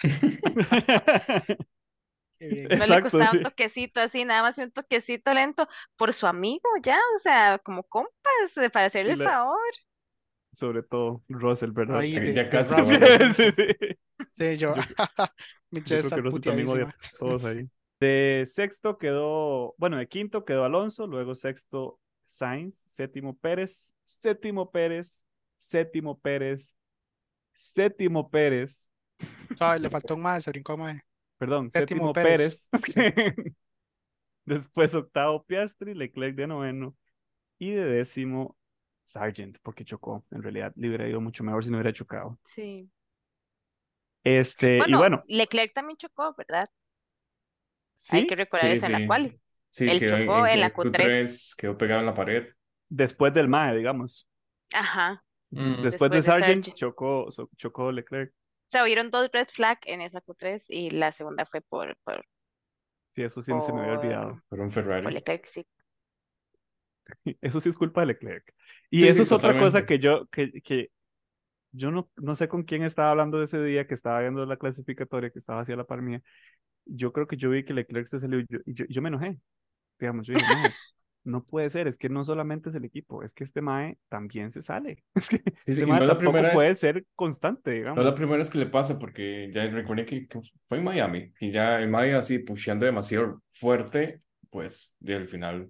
No 2.40 2.86
le 2.86 3.02
costaba 3.02 3.30
sí. 3.30 3.36
un 3.36 3.42
toquecito 3.44 4.00
así, 4.00 4.24
nada 4.24 4.42
más 4.42 4.58
un 4.58 4.72
toquecito 4.72 5.32
lento 5.32 5.68
por 5.96 6.12
su 6.12 6.26
amigo, 6.26 6.68
ya, 6.82 6.98
o 7.14 7.18
sea, 7.20 7.58
como 7.62 7.84
compas, 7.84 8.56
eh, 8.56 8.68
para 8.68 8.86
hacerle 8.86 9.12
el 9.12 9.20
la- 9.20 9.30
favor. 9.30 9.60
Sobre 10.52 10.82
todo 10.82 11.22
Russell, 11.28 11.70
¿verdad? 11.70 11.98
Ahí 12.00 12.12
Ya- 12.12 12.20
de, 12.20 12.34
ya 12.34 12.42
de 12.44 12.48
casi 12.50 12.74
Sí, 13.34 13.52
sí, 13.52 13.96
sí. 14.32 14.56
Yo, 14.58 14.74
Yo- 14.74 14.82
Yo 15.70 15.96
debe 15.96 16.00
creo 16.00 16.00
estar 16.00 16.18
que 16.18 16.22
Russell 16.22 16.42
también 16.42 16.68
odia 16.68 16.86
puteadísima. 16.86 16.94
a 17.02 17.16
todos 17.18 17.44
ahí. 17.44 17.68
De 18.00 18.44
sexto 18.50 18.98
quedó, 18.98 19.74
bueno, 19.78 19.96
de 19.96 20.08
quinto 20.08 20.44
quedó 20.44 20.64
Alonso, 20.64 21.06
luego 21.06 21.34
sexto 21.34 22.00
Sainz, 22.26 22.82
séptimo 22.86 23.36
Pérez, 23.38 23.94
séptimo 24.06 24.70
Pérez, 24.70 25.24
séptimo 25.56 26.18
Pérez, 26.20 26.74
séptimo 27.54 28.30
Pérez, 28.30 28.90
¿Sabes? 29.56 29.80
Le 29.82 29.90
faltó 29.90 30.14
un 30.14 30.22
más, 30.22 30.44
se 30.44 30.50
brincó 30.50 30.76
más. 30.76 31.00
perdón, 31.38 31.70
Séptimo 31.70 32.08
séptimo 32.08 32.12
Pérez. 32.12 32.68
Pérez, 32.70 32.70
Después 34.44 34.94
octavo 34.94 35.44
Piastri, 35.44 35.94
Leclerc 35.94 36.34
de 36.36 36.46
noveno 36.46 36.96
y 37.58 37.72
de 37.72 37.84
décimo 37.86 38.56
Sargent, 39.04 39.58
porque 39.62 39.84
chocó. 39.84 40.24
En 40.30 40.42
realidad 40.42 40.72
le 40.76 40.88
hubiera 40.88 41.08
ido 41.08 41.20
mucho 41.20 41.44
mejor 41.44 41.64
si 41.64 41.70
no 41.70 41.76
hubiera 41.78 41.92
chocado. 41.92 42.38
Sí. 42.44 42.90
Este, 44.24 44.78
y 44.78 44.80
Bueno, 44.82 44.98
bueno, 44.98 45.24
Leclerc 45.26 45.72
también 45.74 45.96
chocó, 45.96 46.34
¿verdad? 46.36 46.68
Hay 48.08 48.22
sí, 48.22 48.26
que 48.26 48.36
recordar 48.36 48.70
Sí, 48.70 48.72
eso 48.72 48.86
en 48.86 48.92
la 48.92 49.00
cual. 49.06 49.40
Sí, 49.70 49.86
Él 49.86 49.98
quedó 49.98 50.18
chocó 50.18 50.46
en 50.46 50.60
la 50.60 50.66
en 50.66 50.72
Q3. 50.72 51.10
Q3, 51.10 51.54
quedó 51.56 51.76
pegado 51.78 52.00
en 52.00 52.06
la 52.06 52.14
pared. 52.14 52.48
después 52.88 53.32
del 53.34 53.46
MAE, 53.46 53.76
digamos. 53.78 54.28
Ajá. 54.74 55.24
Mm, 55.50 55.80
Después 55.82 56.10
de 56.10 56.20
Después 56.20 56.24
de 56.24 56.32
Sargent, 56.32 56.64
Sargent. 56.64 56.74
chocó, 56.74 57.28
chocó 57.56 57.92
Leclerc. 57.92 58.32
O 58.66 58.70
sea, 58.72 58.82
hubieron 58.82 59.10
dos 59.10 59.30
red 59.32 59.46
flag 59.48 59.78
en 59.84 60.00
esa 60.00 60.20
Q3 60.20 60.66
y 60.68 60.90
la 60.90 61.12
segunda 61.12 61.46
fue 61.46 61.60
por, 61.60 61.96
por, 61.98 62.26
Sí, 63.10 63.22
eso 63.22 63.40
sí 63.42 63.60
se 63.60 63.72
me 63.72 63.80
había 63.82 63.92
olvidado. 63.94 64.42
por, 64.48 64.48
por 64.48 64.60
un 64.60 64.70
por 65.02 65.12
Ferrari. 65.12 65.12
Leclerc, 65.12 65.46
sí. 65.46 65.66
Eso 67.40 67.60
sí 67.60 67.68
es 67.68 67.76
culpa 67.76 68.00
de 68.02 68.08
Leclerc. 68.08 68.54
Y 68.90 69.04
Sí, 69.04 69.08
eso 69.08 69.22
sí, 69.22 69.22
es 69.22 69.32
otra 69.32 69.56
cosa 69.56 69.84
que 69.86 69.98
yo, 69.98 70.26
que, 70.28 70.52
que 70.62 70.90
yo 71.72 71.90
no, 71.90 72.10
no 72.16 72.34
sé 72.34 72.48
con 72.48 72.64
quién 72.64 72.82
estaba 72.84 73.10
hablando 73.10 73.42
ese 73.42 73.62
día 73.62 73.86
que 73.86 73.94
estaba 73.94 74.20
viendo 74.20 74.44
la 74.46 74.56
clasificatoria, 74.58 75.30
que 75.30 75.38
estaba 75.38 75.60
hacia 75.62 75.76
la 75.76 75.84
par 75.84 76.02
mía. 76.02 76.22
Yo 76.86 77.12
creo 77.12 77.26
que 77.26 77.36
yo 77.36 77.50
vi 77.50 77.64
que 77.64 77.74
Leclerc 77.74 78.06
se 78.08 78.18
salió 78.20 78.40
y 78.40 78.46
yo, 78.48 78.58
yo, 78.66 78.84
yo 78.88 79.02
me 79.02 79.08
enojé. 79.08 79.38
Digamos, 80.00 80.26
yo 80.26 80.34
dije, 80.34 80.46
"Mae, 80.46 80.76
no 81.24 81.44
puede 81.44 81.70
ser, 81.70 81.88
es 81.88 81.98
que 81.98 82.08
no 82.08 82.24
solamente 82.24 82.70
es 82.70 82.74
el 82.76 82.84
equipo, 82.84 83.22
es 83.22 83.34
que 83.34 83.44
este 83.44 83.62
Mae 83.62 83.98
también 84.08 84.50
se 84.50 84.62
sale. 84.62 85.04
Es 85.16 85.28
que 85.30 85.42
Sí, 85.60 85.74
sí, 85.74 85.82
este 85.82 85.86
Mae 85.86 86.00
no 86.00 86.06
la 86.06 86.18
tampoco 86.18 86.50
puede 86.50 86.76
ser 86.76 87.06
constante, 87.16 87.72
No 87.94 88.02
es 88.02 88.06
la 88.06 88.14
digamos. 88.14 88.14
primera 88.14 88.38
vez 88.38 88.50
que 88.50 88.58
le 88.58 88.66
pasa 88.66 88.98
porque 88.98 89.50
ya 89.52 89.66
recuerden 89.66 90.06
que, 90.06 90.26
que 90.26 90.40
fue 90.68 90.78
en 90.78 90.84
Miami 90.84 91.32
y 91.40 91.50
ya 91.52 91.80
en 91.82 91.90
Miami 91.90 92.14
así 92.14 92.38
pusheando 92.38 92.86
demasiado 92.86 93.42
fuerte, 93.50 94.20
pues 94.50 94.96
y 95.00 95.12
al 95.12 95.28
final, 95.28 95.68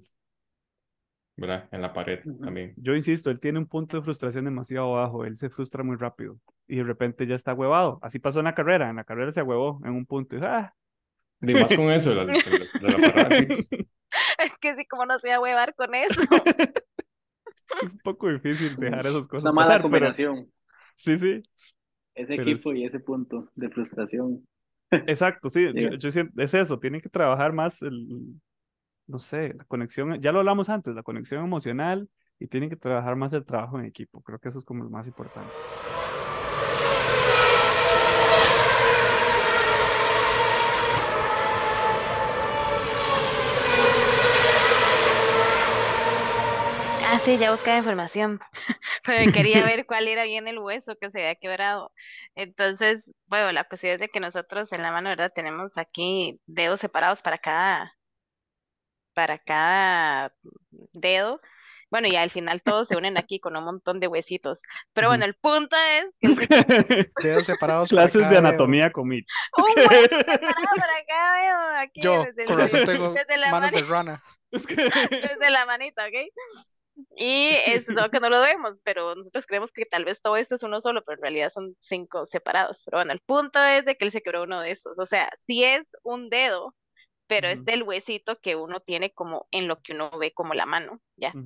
¿verdad? 1.36 1.68
En 1.72 1.82
la 1.82 1.92
pared 1.92 2.20
también. 2.40 2.74
Yo 2.76 2.94
insisto, 2.94 3.30
él 3.30 3.40
tiene 3.40 3.58
un 3.58 3.66
punto 3.66 3.96
de 3.96 4.02
frustración 4.02 4.44
demasiado 4.44 4.92
bajo, 4.92 5.24
él 5.24 5.36
se 5.36 5.50
frustra 5.50 5.82
muy 5.82 5.96
rápido 5.96 6.38
y 6.68 6.76
de 6.76 6.84
repente 6.84 7.26
ya 7.26 7.34
está 7.34 7.54
huevado. 7.54 7.98
Así 8.02 8.18
pasó 8.18 8.38
en 8.40 8.46
la 8.46 8.54
carrera, 8.54 8.90
en 8.90 8.96
la 8.96 9.04
carrera 9.04 9.32
se 9.32 9.42
huevó 9.42 9.80
en 9.84 9.92
un 9.92 10.06
punto 10.06 10.36
y 10.36 10.40
ah, 10.42 10.74
Y 11.40 11.54
más 11.54 11.74
con 11.74 11.90
eso 11.90 12.10
de, 12.10 12.16
las, 12.16 12.26
de, 12.28 12.70
las-. 12.80 13.70
Es 14.38 14.58
que 14.58 14.74
sí, 14.74 14.84
como 14.86 15.06
no 15.06 15.18
se 15.18 15.28
va 15.30 15.36
a 15.36 15.40
huevar 15.40 15.74
con 15.74 15.94
eso. 15.94 16.20
es 17.80 17.92
un 17.92 18.00
poco 18.00 18.28
difícil 18.30 18.78
dejar 18.78 19.06
esas 19.06 19.26
Es 19.26 19.28
cosas 19.28 19.44
una 19.44 19.52
mala 19.52 19.74
pasar, 19.74 19.82
pero 19.90 19.90
combinación. 19.90 20.52
sí, 20.94 21.18
sí, 21.18 21.42
Ese 22.14 22.34
pero 22.34 22.52
equipo 22.52 22.72
es- 22.72 22.72
y 22.72 22.84
ese 22.84 23.00
punto 23.00 23.50
de 23.54 23.68
frustración. 23.68 24.46
exacto, 25.06 25.48
sí, 25.48 25.68
yo 25.98 26.10
siento, 26.10 26.40
es 26.42 26.54
eso, 26.54 26.78
tienen 26.78 27.00
que 27.00 27.08
trabajar 27.08 27.52
más 27.52 27.82
el, 27.82 28.40
no 29.06 29.18
sé, 29.18 29.54
la 29.54 29.64
conexión, 29.64 30.20
ya 30.20 30.32
lo 30.32 30.40
hablamos 30.40 30.68
antes, 30.68 30.94
la 30.94 31.02
conexión 31.02 31.44
emocional 31.44 32.08
y 32.38 32.48
tienen 32.48 32.70
que 32.70 32.76
trabajar 32.76 33.16
más 33.16 33.32
el 33.32 33.44
trabajo 33.44 33.78
en 33.78 33.86
equipo, 33.86 34.22
creo 34.22 34.38
que 34.38 34.48
eso 34.48 34.58
es 34.58 34.64
como 34.64 34.84
lo 34.84 34.90
más 34.90 35.06
importante. 35.06 35.50
Ah, 47.12 47.18
sí, 47.18 47.36
ya 47.36 47.50
buscaba 47.50 47.76
información, 47.76 48.40
pero 49.04 49.30
quería 49.32 49.62
ver 49.66 49.84
cuál 49.84 50.08
era 50.08 50.24
bien 50.24 50.48
el 50.48 50.58
hueso 50.58 50.96
que 50.98 51.10
se 51.10 51.18
había 51.20 51.34
quebrado. 51.34 51.92
Entonces, 52.34 53.12
bueno, 53.26 53.52
la 53.52 53.64
cuestión 53.64 53.92
es 53.92 54.00
de 54.00 54.08
que 54.08 54.18
nosotros 54.18 54.72
en 54.72 54.80
la 54.82 54.92
mano, 54.92 55.10
¿verdad? 55.10 55.30
Tenemos 55.34 55.76
aquí 55.76 56.40
dedos 56.46 56.80
separados 56.80 57.20
para 57.20 57.36
cada, 57.36 57.94
para 59.14 59.38
cada 59.38 60.32
dedo. 60.92 61.40
Bueno, 61.90 62.08
y 62.08 62.16
al 62.16 62.30
final 62.30 62.62
todos 62.62 62.88
se 62.88 62.96
unen 62.96 63.18
aquí 63.18 63.38
con 63.38 63.54
un 63.54 63.64
montón 63.64 64.00
de 64.00 64.06
huesitos. 64.08 64.62
Pero 64.94 65.08
bueno, 65.08 65.26
el 65.26 65.34
punto 65.34 65.76
es 65.76 66.16
que 66.18 66.28
equipo- 66.28 66.46
Dedos 67.22 67.44
separados 67.44 67.90
para 67.90 68.02
Clases 68.04 68.14
de 68.14 68.20
cada 68.20 68.30
dedo. 68.40 68.48
anatomía 68.48 68.90
con 68.92 69.08
Mitch. 69.08 69.28
un 69.58 69.64
hueso 69.76 70.16
separado 70.16 70.66
para 70.76 71.04
cada 71.06 71.42
dedo, 71.42 71.78
aquí 71.80 72.00
Yo, 72.00 72.24
desde, 72.24 72.44
con 72.46 72.54
el- 72.54 72.60
razón 72.60 72.84
tengo 72.86 73.12
desde 73.14 73.36
la 73.36 73.50
manos 73.50 73.72
de 73.72 73.82
rana. 73.82 74.22
Es 74.50 74.66
que... 74.66 74.74
desde 74.74 75.50
la 75.50 75.66
manita, 75.66 76.06
¿ok? 76.06 76.14
Y 77.16 77.50
es 77.66 77.86
solo 77.86 78.10
que 78.10 78.20
no 78.20 78.28
lo 78.30 78.40
vemos, 78.40 78.80
pero 78.84 79.14
nosotros 79.14 79.46
creemos 79.46 79.72
que 79.72 79.84
tal 79.86 80.04
vez 80.04 80.20
todo 80.22 80.36
esto 80.36 80.54
es 80.54 80.62
uno 80.62 80.80
solo, 80.80 81.02
pero 81.04 81.16
en 81.16 81.22
realidad 81.22 81.50
son 81.52 81.74
cinco 81.80 82.26
separados. 82.26 82.82
Pero 82.84 82.98
bueno, 82.98 83.12
el 83.12 83.20
punto 83.20 83.62
es 83.62 83.84
de 83.84 83.96
que 83.96 84.04
él 84.06 84.10
se 84.12 84.22
quebró 84.22 84.42
uno 84.44 84.60
de 84.60 84.70
esos. 84.70 84.98
O 84.98 85.06
sea, 85.06 85.28
sí 85.46 85.62
es 85.64 85.90
un 86.02 86.28
dedo, 86.28 86.74
pero 87.26 87.48
es 87.48 87.60
Ujú. 87.60 87.64
del 87.64 87.82
huesito 87.84 88.40
que 88.40 88.56
uno 88.56 88.80
tiene 88.80 89.12
como 89.12 89.48
en 89.50 89.68
lo 89.68 89.80
que 89.82 89.92
uno 89.94 90.10
ve 90.18 90.32
como 90.34 90.54
la 90.54 90.66
mano, 90.66 91.00
¿ya? 91.16 91.38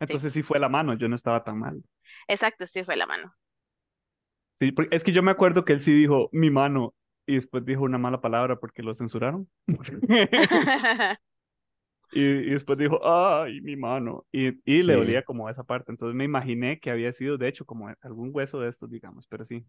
Entonces 0.00 0.32
sí 0.32 0.42
fue 0.42 0.58
la 0.58 0.68
mano, 0.68 0.94
yo 0.94 1.08
no 1.08 1.14
estaba 1.14 1.44
tan 1.44 1.58
mal. 1.58 1.82
Exacto, 2.28 2.66
sí 2.66 2.82
fue 2.84 2.96
la 2.96 3.06
mano. 3.06 3.32
Sí, 4.58 4.72
es 4.90 5.02
que 5.04 5.12
yo 5.12 5.22
me 5.22 5.30
acuerdo 5.30 5.64
que 5.64 5.72
él 5.72 5.80
sí 5.80 5.92
dijo 5.92 6.28
mi 6.32 6.50
mano 6.50 6.94
y 7.26 7.34
después 7.34 7.64
dijo 7.64 7.82
una 7.82 7.98
mala 7.98 8.20
palabra 8.20 8.56
porque 8.60 8.82
lo 8.82 8.94
censuraron. 8.94 9.48
Y, 12.10 12.20
y 12.22 12.50
después 12.50 12.78
dijo, 12.78 13.00
ay, 13.06 13.60
mi 13.62 13.76
mano. 13.76 14.26
Y, 14.32 14.48
y 14.70 14.82
le 14.82 14.94
dolía 14.94 15.22
como 15.24 15.48
esa 15.48 15.64
parte. 15.64 15.92
Entonces 15.92 16.14
me 16.14 16.24
imaginé 16.24 16.78
que 16.78 16.90
había 16.90 17.12
sido, 17.12 17.38
de 17.38 17.48
hecho, 17.48 17.64
como 17.64 17.88
algún 18.02 18.30
hueso 18.34 18.60
de 18.60 18.68
estos, 18.68 18.90
digamos, 18.90 19.26
pero 19.26 19.44
sí. 19.44 19.64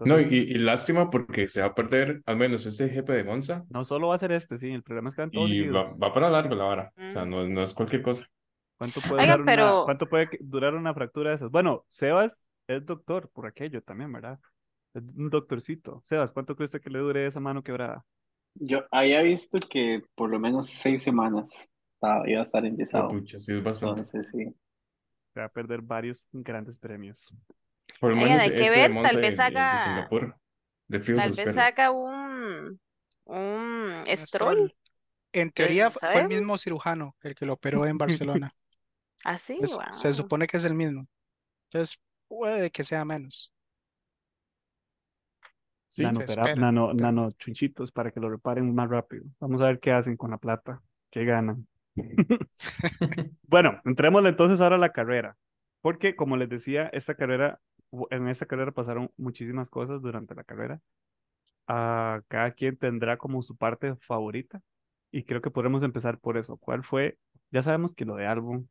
No, 0.00 0.18
y, 0.20 0.24
y 0.24 0.54
lástima 0.58 1.10
porque 1.10 1.46
se 1.46 1.60
va 1.60 1.68
a 1.68 1.74
perder 1.74 2.20
al 2.26 2.36
menos 2.36 2.66
ese 2.66 2.88
GP 2.88 3.08
de 3.12 3.22
Monza 3.24 3.64
no 3.70 3.84
solo 3.84 4.08
va 4.08 4.16
a 4.16 4.18
ser 4.18 4.32
este, 4.32 4.58
sí, 4.58 4.70
el 4.70 4.82
problema 4.82 5.08
es 5.08 5.14
que 5.14 5.22
van 5.22 5.30
todos 5.30 5.50
y 5.50 5.68
va, 5.68 5.84
para 6.12 6.28
largo 6.28 6.54
la 6.56 6.64
vara. 6.64 6.92
O 6.96 7.10
sea, 7.12 7.24
Mm. 7.24 7.30
no, 7.30 7.46
no 7.46 7.62
es 7.62 7.72
cualquier 7.72 8.02
cosa. 8.02 8.26
¿Cuánto 8.78 9.00
puede, 9.00 9.22
durar 9.22 9.40
una- 9.40 9.52
pero- 9.52 9.84
¿cuánto 9.84 10.06
puede 10.08 10.28
que- 10.28 10.38
durar 10.40 10.74
una 10.74 10.92
fractura 10.92 11.30
de 11.30 11.36
esas? 11.36 11.50
Bueno, 11.50 11.84
Sebas 11.88 12.46
es 12.66 12.84
doctor 12.84 13.30
por 13.32 13.46
aquello 13.46 13.80
también, 13.82 14.12
¿verdad? 14.12 14.38
Es 14.92 15.02
un 15.16 15.30
doctorcito. 15.30 16.02
Sebas, 16.04 16.32
¿cuánto 16.32 16.56
cree 16.56 16.64
usted 16.66 16.80
que 16.80 16.90
le 16.90 16.98
dure 16.98 17.26
esa 17.26 17.38
mano 17.40 17.62
quebrada? 17.62 18.04
Yo 18.54 18.84
había 18.90 19.22
visto 19.22 19.58
que 19.60 20.02
por 20.14 20.30
lo 20.30 20.38
menos 20.40 20.66
seis 20.68 21.02
semanas 21.02 21.72
estaba- 21.94 22.28
iba 22.28 22.40
a 22.40 22.42
estar 22.42 22.64
enyesado. 22.66 23.10
pucha, 23.10 23.38
sí 23.38 23.52
es 23.52 23.62
bastante. 23.62 24.00
Entonces, 24.00 24.30
sí. 24.30 24.44
Se 25.32 25.40
va 25.40 25.46
a 25.46 25.50
perder 25.50 25.80
varios 25.80 26.26
grandes 26.32 26.78
premios. 26.78 27.32
Por 28.00 28.10
lo 28.10 28.16
menos 28.16 28.42
hay 28.42 28.50
que 28.50 28.62
este 28.62 28.70
ver, 28.88 29.02
tal 29.02 29.16
vez 29.16 29.36
de 29.36 29.42
haga- 29.42 29.78
Singapur. 29.78 30.36
De 30.88 31.02
se 31.02 31.14
Tal 31.14 31.32
vez 31.32 31.56
haga 31.56 31.90
un, 31.90 32.80
un 33.24 34.04
stroll. 34.16 34.72
En 35.32 35.50
teoría 35.50 35.90
fue 35.90 36.20
el 36.20 36.28
mismo 36.28 36.56
cirujano 36.58 37.16
el 37.22 37.34
que 37.34 37.44
lo 37.46 37.54
operó 37.54 37.86
en 37.86 37.98
Barcelona. 38.44 38.52
Así, 39.24 39.56
Es- 39.60 39.78
Se 39.92 40.08
wow. 40.08 40.12
supone 40.14 40.46
que 40.46 40.56
es 40.58 40.64
el 40.64 40.74
mismo. 40.74 41.06
Entonces 41.70 41.98
puede 42.28 42.70
que 42.70 42.84
sea 42.84 43.04
menos. 43.04 43.52
Sí, 45.88 46.02
nano, 46.02 46.18
se 46.18 46.24
espera, 46.24 46.54
nano, 46.56 46.88
pero- 46.92 47.00
nano 47.02 47.30
chunchitos 47.32 47.90
para 47.90 48.10
que 48.10 48.20
lo 48.20 48.28
reparen 48.28 48.74
más 48.74 48.88
rápido. 48.88 49.24
Vamos 49.40 49.60
a 49.60 49.66
ver 49.66 49.80
qué 49.80 49.92
hacen 49.92 50.16
con 50.16 50.30
la 50.30 50.38
plata, 50.38 50.82
qué 51.10 51.24
ganan. 51.24 51.66
Bueno, 53.48 53.80
entrémosle 53.84 54.28
entonces 54.28 54.60
ahora 54.60 54.76
a 54.76 54.78
la 54.78 54.92
carrera, 54.92 55.36
porque 55.80 56.14
como 56.16 56.36
les 56.36 56.48
decía, 56.48 56.88
esta 56.92 57.14
carrera, 57.14 57.60
en 58.10 58.28
esta 58.28 58.46
carrera 58.46 58.72
pasaron 58.72 59.10
muchísimas 59.16 59.70
cosas 59.70 60.02
durante 60.02 60.34
la 60.34 60.44
carrera. 60.44 60.80
Ah, 61.68 62.22
cada 62.28 62.52
quien 62.52 62.76
tendrá 62.76 63.16
como 63.16 63.42
su 63.42 63.56
parte 63.56 63.96
favorita 63.96 64.60
y 65.10 65.24
creo 65.24 65.40
que 65.42 65.50
podemos 65.50 65.82
empezar 65.82 66.18
por 66.20 66.36
eso. 66.36 66.56
¿Cuál 66.58 66.84
fue? 66.84 67.18
Ya 67.50 67.62
sabemos 67.62 67.94
que 67.94 68.04
lo 68.04 68.16
de 68.16 68.26
Albon 68.26 68.68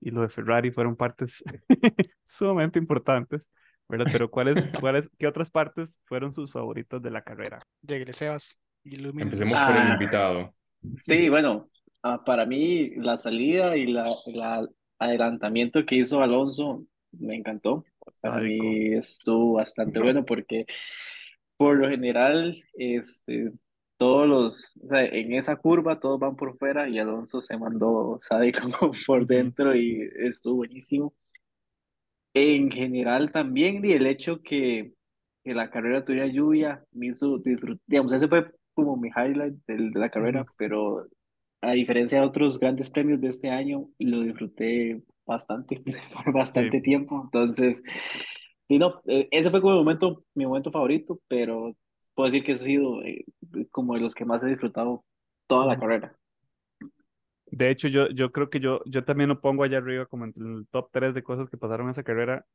y 0.00 0.10
lo 0.10 0.22
de 0.22 0.28
Ferrari 0.30 0.70
fueron 0.70 0.96
partes 0.96 1.44
sumamente 2.24 2.78
importantes, 2.78 3.48
¿verdad? 3.88 4.06
Pero 4.10 4.30
¿cuáles, 4.30 4.54
cuáles, 4.80 5.10
qué 5.18 5.26
otras 5.26 5.50
partes 5.50 6.00
fueron 6.04 6.32
sus 6.32 6.52
favoritos 6.52 7.02
de 7.02 7.10
la 7.10 7.22
carrera? 7.22 7.58
Llegue, 7.82 8.12
Sebas. 8.12 8.58
ilumínenos. 8.84 9.34
Empecemos 9.40 9.62
por 9.66 9.76
el 9.76 9.82
Ah. 9.82 9.92
invitado. 9.92 10.54
Sí, 10.96 11.28
bueno, 11.28 11.68
ah, 12.02 12.24
para 12.24 12.46
mí 12.46 12.90
la 12.96 13.18
salida 13.18 13.76
y 13.76 13.86
la, 13.86 14.08
la 14.26 14.66
adelantamiento 14.98 15.84
que 15.84 15.96
hizo 15.96 16.22
Alonso 16.22 16.86
me 17.12 17.36
encantó. 17.36 17.84
Para 18.20 18.40
mí 18.40 18.94
estuvo 18.94 19.54
bastante 19.54 20.00
bueno 20.00 20.24
porque 20.24 20.66
por 21.56 21.76
lo 21.76 21.90
general, 21.90 22.62
este, 22.74 23.52
todos 23.98 24.26
los, 24.26 24.76
o 24.82 24.88
sea, 24.88 25.04
en 25.04 25.34
esa 25.34 25.56
curva 25.56 26.00
todos 26.00 26.18
van 26.18 26.34
por 26.36 26.56
fuera 26.56 26.88
y 26.88 26.98
Alonso 26.98 27.42
se 27.42 27.58
mandó 27.58 28.16
sádico 28.20 28.60
por 29.06 29.26
dentro 29.26 29.74
y 29.76 30.10
estuvo 30.20 30.56
buenísimo. 30.56 31.12
En 32.34 32.70
general 32.70 33.32
también, 33.32 33.84
y 33.84 33.92
el 33.92 34.06
hecho 34.06 34.40
que, 34.42 34.94
que 35.44 35.52
la 35.54 35.70
carrera 35.70 36.04
tuviera 36.04 36.26
lluvia, 36.28 36.84
me 36.92 37.08
hizo 37.08 37.38
disfrutar, 37.38 37.82
digamos, 37.86 38.12
ese 38.12 38.28
fue 38.28 38.50
como 38.72 38.96
mi 38.96 39.08
highlight 39.08 39.54
del- 39.66 39.90
de, 39.90 40.00
la 40.00 40.10
carrera, 40.10 40.46
pero 40.56 41.06
a 41.60 41.72
diferencia 41.72 42.20
de 42.20 42.26
otros 42.26 42.58
grandes 42.58 42.88
premios 42.90 43.20
de 43.20 43.28
este 43.28 43.50
año, 43.50 43.90
lo 43.98 44.22
disfruté 44.22 45.02
bastante, 45.30 45.82
por 46.14 46.32
bastante 46.34 46.80
Sí. 46.80 46.82
tiempo, 46.82 47.22
entonces, 47.24 47.82
y 48.68 48.78
no, 48.78 49.02
eh, 49.06 49.28
ese 49.32 49.50
fue 49.50 49.60
como 49.60 49.74
mi 49.74 49.80
momento, 49.80 50.24
mi 50.34 50.46
momento 50.46 50.70
favorito, 50.72 51.20
pero 51.28 51.76
puedo 52.14 52.28
decir 52.30 52.44
que 52.44 52.52
ha 52.52 52.56
sido 52.56 53.02
eh, 53.04 53.24
como 53.70 53.94
de 53.94 54.00
los 54.00 54.14
que 54.14 54.24
más 54.24 54.44
he 54.44 54.48
disfrutado 54.50 55.04
toda 55.46 55.66
la 55.66 55.78
carrera. 55.78 56.16
De 57.46 57.70
hecho, 57.70 57.88
yo, 57.88 58.08
yo 58.10 58.30
creo 58.32 58.48
que 58.50 58.60
yo, 58.60 58.80
yo 58.86 59.04
también 59.04 59.28
lo 59.28 59.40
pongo 59.40 59.64
allá 59.64 59.78
arriba 59.78 60.06
como 60.06 60.24
entre 60.24 60.44
el 60.44 60.66
top 60.70 60.88
3 60.92 61.14
de 61.14 61.22
cosas 61.24 61.48
que 61.48 61.56
pasaron 61.56 61.86
en 61.86 61.90
esa 61.90 62.04
carrera. 62.04 62.46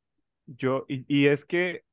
Yo, 0.46 0.86
y, 0.88 1.04
y 1.08 1.26
es 1.28 1.44
que 1.44 1.84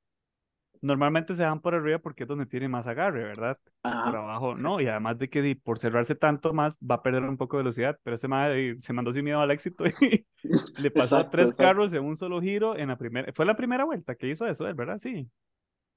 normalmente 0.84 1.34
se 1.34 1.44
dan 1.44 1.62
por 1.62 1.74
arriba 1.74 1.98
porque 2.00 2.24
es 2.24 2.28
donde 2.30 2.46
tiene 2.46 2.68
más 2.68 2.88
agarre, 2.88 3.24
¿verdad? 3.24 3.58
Por 3.82 4.16
abajo, 4.16 4.54
no, 4.56 4.80
y 4.82 4.88
además 4.88 5.18
de 5.18 5.30
que 5.30 5.56
por 5.56 5.80
cerrarse 5.80 6.14
tanto 6.16 6.54
más 6.54 6.78
va 6.80 6.96
a 6.96 7.02
perder 7.02 7.24
un 7.24 7.38
poco 7.38 7.58
de 7.58 7.64
velocidad, 7.64 7.98
pero 8.04 8.16
ese 8.16 8.28
madre 8.28 8.80
se 8.80 8.94
mandó 8.94 9.12
sin 9.14 9.24
miedo 9.24 9.40
al 9.40 9.52
éxito 9.52 9.86
y 9.88 10.26
le 10.82 10.92
pasó 10.92 11.16
a 11.16 11.20
Exacto, 11.20 11.30
tres 11.32 11.50
exacto. 11.52 11.64
carros 11.64 11.94
en 11.94 12.04
un 12.04 12.16
solo 12.16 12.42
giro 12.42 12.78
en 12.78 12.90
la 12.90 12.98
primera, 12.98 13.32
fue 13.34 13.46
la 13.46 13.56
primera 13.56 13.86
vuelta 13.86 14.16
que 14.16 14.28
hizo 14.30 14.46
eso, 14.46 14.68
él, 14.68 14.74
¿verdad? 14.76 14.98
Sí. 14.98 15.28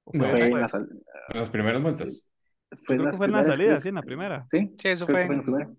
¿O 0.05 0.13
fue 0.13 0.21
No. 0.21 0.37
Fue 0.37 0.47
en 0.47 0.61
la, 0.61 0.69
sal- 0.69 0.89
En 1.31 1.39
las 1.41 1.51
primeras 1.51 1.83
vueltas. 1.83 2.27
fue 2.85 2.97
creo 2.97 3.11
que 3.11 3.17
fue 3.17 3.27
en 3.27 3.33
la 3.33 3.45
salida, 3.45 3.81
sí, 3.81 3.89
en 3.89 3.95
la 3.97 4.03
primera. 4.03 4.45
Sí, 4.45 4.73
Sí, 4.79 4.89
eso 4.89 5.07
fue 5.07 5.23
que 5.23 5.27
fue 5.27 5.35
en 5.35 5.79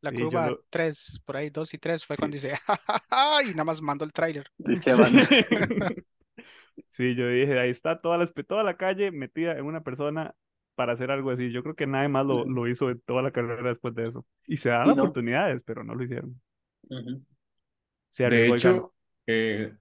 la 0.00 0.10
Sí, 0.10 0.16
curva 0.16 0.50
lo- 0.50 0.64
3, 0.68 1.20
por 1.24 1.36
ahí 1.36 1.48
2 1.50 1.72
y 1.74 1.78
3 1.78 2.04
fue 2.04 2.16
Sí. 2.16 2.20
cuando 2.20 2.34
dice, 2.34 2.50
"Ja, 2.66 2.76
ja, 2.86 3.02
ja", 3.08 3.42
y 3.44 3.50
nada 3.50 3.64
más 3.64 3.80
mandó 3.80 4.04
el 4.04 4.12
tráiler. 4.12 4.46
Se 4.74 4.94
van. 4.94 5.12
Sí, 6.88 7.14
yo 7.14 7.28
dije, 7.28 7.58
ahí 7.58 7.70
está 7.70 8.00
toda 8.00 8.18
la, 8.18 8.26
toda 8.26 8.62
la 8.62 8.76
calle 8.76 9.10
metida 9.12 9.52
en 9.58 9.64
una 9.66 9.82
persona 9.82 10.34
para 10.74 10.92
hacer 10.92 11.10
algo 11.10 11.30
así. 11.30 11.50
Yo 11.52 11.62
creo 11.62 11.74
que 11.74 11.86
nadie 11.86 12.08
más 12.08 12.26
lo, 12.26 12.44
lo 12.46 12.68
hizo 12.68 12.90
en 12.90 13.00
toda 13.00 13.22
la 13.22 13.32
carrera 13.32 13.68
después 13.70 13.94
de 13.94 14.06
eso. 14.08 14.26
Y 14.46 14.58
se 14.58 14.70
dan 14.70 14.88
Y 14.88 14.92
no. 14.94 15.18
oportunidades, 15.20 15.62
pero 15.64 15.84
no 15.84 15.94
lo 15.94 16.04
hicieron. 16.04 16.40
Ujú. 16.90 17.22
Se 18.10 18.24
De 18.24 18.46
y 18.46 18.48
hecho, 18.48 18.94
eh, 19.26 19.74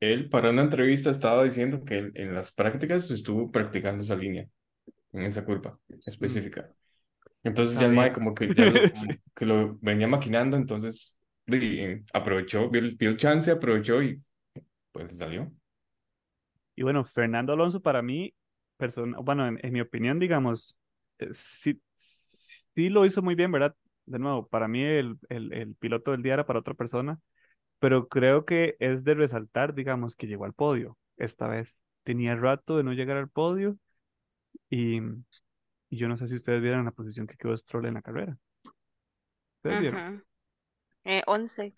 él 0.00 0.28
para 0.30 0.50
una 0.50 0.62
entrevista 0.62 1.10
estaba 1.10 1.44
diciendo 1.44 1.84
que 1.84 1.98
él 1.98 2.12
en 2.14 2.34
las 2.34 2.52
prácticas 2.52 3.10
estuvo 3.10 3.50
practicando 3.50 4.02
esa 4.02 4.16
línea, 4.16 4.48
en 5.12 5.22
esa 5.24 5.44
curva 5.44 5.78
específica. 6.06 6.72
Entonces 7.44 7.78
ya 7.78 7.86
el 7.86 7.94
mae 7.94 8.12
como 8.12 8.34
que 8.34 8.52
ya 8.54 8.66
lo, 8.66 8.86
como 8.90 9.18
que 9.36 9.46
lo 9.46 9.78
venía 9.80 10.08
maquinando, 10.08 10.56
entonces 10.56 11.18
di- 11.46 11.80
eh, 11.80 12.04
aprovechó, 12.14 12.70
vio 12.70 12.82
el, 12.82 12.96
vio 12.96 13.10
el 13.10 13.18
chance, 13.18 13.50
aprovechó 13.50 14.02
y 14.02 14.22
pues 14.92 15.16
salió. 15.18 15.52
Y 16.78 16.84
bueno, 16.84 17.04
Fernando 17.04 17.52
Alonso 17.52 17.80
para 17.82 18.02
mí, 18.02 18.32
persona, 18.76 19.18
bueno, 19.20 19.48
en, 19.48 19.58
en 19.64 19.72
mi 19.72 19.80
opinión, 19.80 20.20
digamos, 20.20 20.78
eh, 21.18 21.26
sí, 21.32 21.82
sí 21.96 22.88
lo 22.88 23.04
hizo 23.04 23.20
muy 23.20 23.34
bien, 23.34 23.50
¿verdad? 23.50 23.74
De 24.06 24.20
nuevo, 24.20 24.46
para 24.46 24.68
mí 24.68 24.84
el, 24.84 25.18
el, 25.28 25.52
el 25.52 25.74
piloto 25.74 26.12
del 26.12 26.22
día 26.22 26.34
era 26.34 26.46
para 26.46 26.60
otra 26.60 26.74
persona, 26.74 27.18
pero 27.80 28.06
creo 28.06 28.44
que 28.44 28.76
es 28.78 29.02
de 29.02 29.14
resaltar, 29.14 29.74
digamos, 29.74 30.14
que 30.14 30.28
llegó 30.28 30.44
al 30.44 30.54
podio 30.54 30.96
esta 31.16 31.48
vez. 31.48 31.82
Tenía 32.04 32.36
rato 32.36 32.76
de 32.76 32.84
no 32.84 32.92
llegar 32.92 33.16
al 33.16 33.28
podio 33.28 33.76
y, 34.70 35.00
y 35.90 35.96
yo 35.96 36.06
no 36.08 36.16
sé 36.16 36.28
si 36.28 36.36
ustedes 36.36 36.62
vieron 36.62 36.84
la 36.84 36.92
posición 36.92 37.26
que 37.26 37.36
quedó 37.36 37.56
Stroll 37.56 37.86
en 37.86 37.94
la 37.94 38.02
carrera. 38.02 38.38
¿Ustedes 39.58 39.80
vieron? 39.80 40.24
Eh, 41.04 41.22
11. 41.26 41.74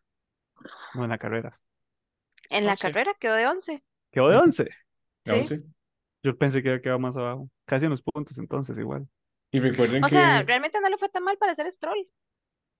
No, 0.94 1.04
en 1.04 1.10
la 1.10 1.18
carrera. 1.18 1.60
En 2.48 2.66
la 2.66 2.72
11. 2.72 2.86
carrera 2.92 3.14
quedó 3.18 3.34
de 3.34 3.46
11. 3.48 3.82
Quedó 4.12 4.28
de 4.28 4.36
11. 4.36 4.68
Sí. 5.24 5.62
Yo 6.22 6.36
pensé 6.36 6.62
que 6.62 6.68
había 6.70 6.82
quedado 6.82 6.98
más 6.98 7.16
abajo. 7.16 7.48
Casi 7.64 7.86
en 7.86 7.90
los 7.90 8.02
puntos 8.02 8.36
entonces, 8.38 8.76
igual. 8.78 9.06
Y 9.52 9.60
recuerden 9.60 10.04
O 10.04 10.08
sea, 10.08 10.40
que 10.40 10.46
realmente 10.46 10.80
no 10.80 10.88
le 10.88 10.96
fue 10.96 11.08
tan 11.08 11.24
mal 11.24 11.36
para 11.38 11.54
ser 11.54 11.70
Stroll. 11.72 12.06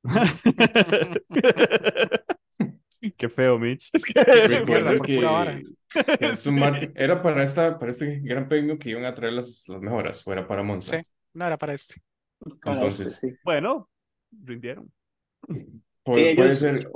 Qué 3.17 3.29
feo, 3.29 3.59
Mitch. 3.59 3.91
Es 3.93 4.05
que 4.05 4.15
vara. 5.23 5.59
que, 5.59 5.67
Sí. 6.37 6.51
Era 6.95 7.23
para 7.23 7.43
esta, 7.43 7.79
para 7.79 7.91
este 7.91 8.21
gran 8.21 8.49
premio 8.49 8.79
que 8.79 8.91
iban 8.91 9.05
a 9.05 9.15
traer 9.15 9.33
las, 9.33 9.69
las 9.69 9.81
mejoras, 9.81 10.23
fuera 10.23 10.47
para 10.47 10.63
Monza. 10.63 11.03
Sí, 11.03 11.11
no 11.35 11.47
era 11.47 11.59
para 11.59 11.75
este. 11.75 12.01
Para 12.63 12.77
Entonces, 12.77 13.15
este, 13.15 13.31
sí. 13.31 13.37
Bueno, 13.43 13.89
rindieron. 14.31 14.93
Sí, 15.49 15.67
puede 16.05 16.31
ellos 16.33 16.59
ser, 16.59 16.89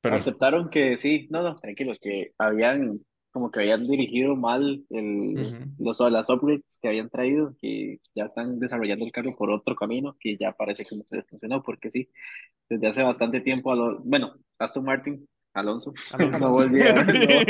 pero 0.00 0.16
aceptaron 0.16 0.70
que 0.70 0.96
sí, 0.96 1.26
no, 1.30 1.42
no, 1.42 1.56
tranquilos, 1.56 1.98
que 1.98 2.32
habían, 2.38 3.00
como 3.36 3.50
que 3.50 3.60
habían 3.60 3.84
dirigido 3.86 4.34
mal 4.34 4.82
el, 4.90 5.58
Ujú. 5.58 5.76
los, 5.78 6.00
las 6.00 6.30
upgrades 6.30 6.78
que 6.80 6.88
habían 6.88 7.10
traído, 7.10 7.54
que 7.60 8.00
ya 8.14 8.24
están 8.26 8.58
desarrollando 8.58 9.04
el 9.04 9.12
carro 9.12 9.36
por 9.36 9.50
otro 9.50 9.76
camino, 9.76 10.16
que 10.18 10.38
ya 10.38 10.52
parece 10.52 10.86
que 10.86 10.96
no 10.96 11.04
se 11.06 11.22
funcionó, 11.24 11.62
porque 11.62 11.90
sí, 11.90 12.08
desde 12.68 12.88
hace 12.88 13.02
bastante 13.04 13.40
tiempo, 13.42 13.72
Alo- 13.72 14.00
bueno, 14.04 14.34
Aston 14.58 14.84
Martin, 14.84 15.28
Alonso, 15.54 15.94
Alonso. 16.10 16.40
no 16.40 16.50
volvía, 16.52 17.04
no, 17.14 17.46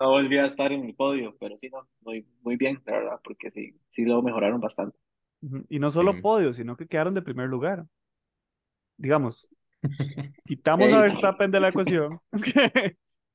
no 0.00 0.10
volvía 0.10 0.44
a 0.44 0.46
estar 0.46 0.72
en 0.72 0.84
el 0.84 0.94
podio, 0.94 1.36
pero 1.40 1.56
sí, 1.56 1.68
no, 1.70 1.88
muy, 2.02 2.26
muy 2.42 2.56
bien, 2.56 2.80
la 2.86 2.92
verdad, 2.94 3.20
porque 3.24 3.50
sí, 3.50 3.74
sí 3.88 4.04
lo 4.04 4.22
mejoraron 4.22 4.60
bastante. 4.60 4.98
Ujú. 5.42 5.64
Y 5.68 5.78
no 5.80 5.90
solo 5.90 6.12
Sí. 6.16 6.22
podio, 6.22 6.52
sino 6.52 6.76
que 6.76 6.86
quedaron 6.88 7.14
de 7.14 7.22
primer 7.22 7.48
lugar. 7.48 7.86
Digamos, 8.96 9.48
quitamos 10.46 10.92
a. 10.92 11.02
Verstappen 11.02 11.50
de 11.50 11.60
la 11.60 11.68
ecuación. 11.68 12.20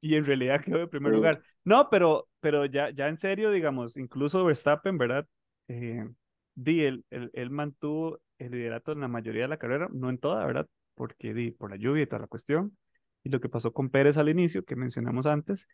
Y 0.03 0.15
en 0.15 0.25
realidad 0.25 0.61
quedó 0.61 0.79
de 0.79 0.87
primer 0.87 1.13
Sí. 1.13 1.15
lugar. 1.15 1.41
No, 1.63 1.89
pero, 1.89 2.27
pero 2.41 2.65
ya, 2.65 2.89
ya 2.89 3.07
en 3.07 3.17
serio, 3.17 3.51
digamos, 3.51 3.95
incluso 3.95 4.43
Verstappen, 4.43 4.97
¿verdad? 4.97 5.25
Eh, 5.69 6.05
di, 6.55 6.81
él, 6.83 7.05
él, 7.09 7.31
él 7.33 7.49
mantuvo 7.49 8.19
el 8.37 8.51
liderato 8.51 8.91
en 8.91 8.99
la 8.99 9.07
mayoría 9.07 9.43
de 9.43 9.47
la 9.47 9.57
carrera, 9.57 9.87
no 9.93 10.09
en 10.09 10.17
toda, 10.17 10.45
¿verdad? 10.45 10.67
Porque 10.95 11.33
di, 11.33 11.51
por 11.51 11.69
la 11.71 11.77
lluvia 11.77 12.03
y 12.03 12.07
toda 12.07 12.19
la 12.23 12.27
cuestión. 12.27 12.77
Y 13.23 13.29
lo 13.29 13.39
que 13.39 13.47
pasó 13.47 13.71
con 13.71 13.89
Pérez 13.89 14.17
al 14.17 14.27
inicio, 14.27 14.65
que 14.65 14.75
mencionamos 14.75 15.25
antes. 15.25 15.65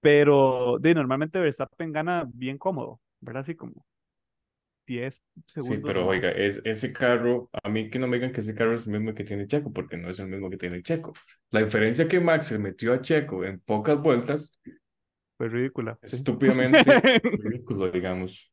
Pero 0.00 0.78
di, 0.80 0.94
normalmente 0.94 1.38
Verstappen 1.40 1.92
gana 1.92 2.24
bien 2.32 2.58
cómodo, 2.58 3.00
¿verdad? 3.20 3.42
Así 3.42 3.54
como 3.54 3.84
10 4.92 5.22
Sí, 5.56 5.78
segundos. 5.78 5.84
pero 5.84 6.06
o 6.06 6.08
oiga, 6.08 6.30
es, 6.30 6.60
ese 6.64 6.92
carro, 6.92 7.50
a 7.62 7.68
mí 7.68 7.88
que 7.90 7.98
no 7.98 8.06
me 8.08 8.16
digan 8.16 8.32
que 8.32 8.40
ese 8.40 8.54
carro 8.54 8.74
es 8.74 8.86
el 8.86 8.92
mismo 8.94 9.14
que 9.14 9.24
tiene 9.24 9.46
Checo, 9.46 9.72
porque 9.72 9.96
no 9.96 10.08
es 10.10 10.18
el 10.18 10.28
mismo 10.28 10.50
que 10.50 10.56
tiene 10.56 10.82
Checo. 10.82 11.12
La 11.50 11.60
diferencia 11.62 12.08
que 12.08 12.20
Max 12.20 12.46
se 12.46 12.58
metió 12.58 12.92
a 12.92 13.00
Checo 13.02 13.44
en 13.44 13.60
pocas 13.60 14.00
vueltas 14.00 14.58
Fue 15.36 15.48
ridícula. 15.48 15.98
es 16.00 16.12
sí. 16.12 16.16
estúpidamente 16.16 17.02
ridículo, 17.36 17.90
digamos. 17.90 18.52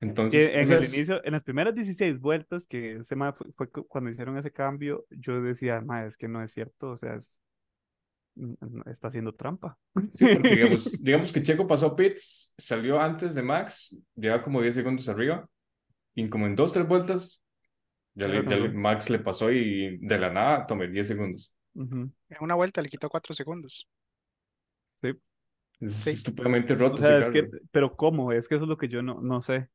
Entonces, 0.00 0.50
en 0.54 0.60
esa 0.60 0.74
el 0.74 0.84
inicio, 0.84 1.24
en 1.24 1.32
las 1.32 1.44
primeras 1.44 1.74
16 1.74 2.18
vueltas, 2.20 2.66
que 2.66 2.96
ese 2.96 3.16
fue, 3.16 3.32
fue 3.56 3.70
cu- 3.70 3.86
cuando 3.86 4.10
hicieron 4.10 4.36
ese 4.38 4.50
cambio, 4.52 5.04
yo 5.10 5.40
decía, 5.42 5.80
ma, 5.80 6.06
es 6.06 6.16
que 6.16 6.28
no 6.28 6.42
es 6.42 6.52
cierto, 6.52 6.90
o 6.92 6.96
sea, 6.96 7.14
es, 7.16 7.42
n- 8.36 8.56
n- 8.62 8.82
está 8.86 9.08
haciendo 9.08 9.34
trampa. 9.34 9.78
Sí, 10.08 10.28
porque 10.28 10.54
digamos, 10.54 10.92
digamos 11.02 11.32
que 11.32 11.42
Checo 11.42 11.66
pasó 11.66 11.96
pits, 11.96 12.54
salió 12.58 13.00
antes 13.00 13.34
de 13.34 13.42
Max, 13.42 13.98
lleva 14.14 14.42
como 14.42 14.60
10 14.62 14.74
segundos 14.74 15.08
arriba, 15.08 15.48
y 16.14 16.28
como 16.28 16.46
en 16.46 16.56
dos, 16.56 16.72
tres 16.72 16.86
vueltas, 16.88 17.42
ya, 18.14 18.28
le- 18.28 18.42
ya. 18.48 18.72
Max 18.72 19.10
le 19.10 19.20
pasó 19.20 19.50
y 19.52 19.98
de 19.98 20.18
la 20.18 20.30
nada 20.30 20.66
tomé 20.66 20.88
10 20.88 21.08
segundos. 21.08 21.54
Ujú, 21.74 22.10
En 22.30 22.36
una 22.40 22.54
vuelta 22.54 22.80
le 22.80 22.88
quitó 22.88 23.10
cuatro 23.10 23.34
segundos. 23.34 23.86
sí. 25.02 25.12
Es 25.80 26.12
Sí. 26.12 26.12
estúpidamente 26.14 26.74
O 26.90 26.96
roto 26.96 27.02
sea, 27.02 27.10
ese 27.10 27.18
es 27.18 27.30
que, 27.30 27.44
carro. 27.44 27.50
pero 27.70 27.96
¿cómo? 27.96 28.32
Es 28.32 28.48
que 28.48 28.56
eso 28.56 28.64
es 28.64 28.68
lo 28.68 28.76
que 28.76 28.88
yo 28.88 29.02
no, 29.02 29.20
no 29.20 29.42
sé. 29.42 29.68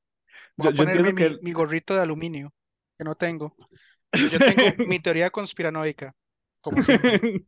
Voy 0.57 0.67
Yo, 0.67 0.71
a 0.71 0.73
ponerme 0.73 1.13
mi, 1.13 1.53
gorrito 1.53 1.95
de 1.95 2.01
aluminio, 2.01 2.53
que 2.97 3.03
no 3.05 3.15
tengo. 3.15 3.57
Yo 4.29 4.41
tengo 4.41 4.79
mi 4.83 4.99
teoría 5.01 5.31
conspiranoica, 5.31 6.11
como. 6.61 6.79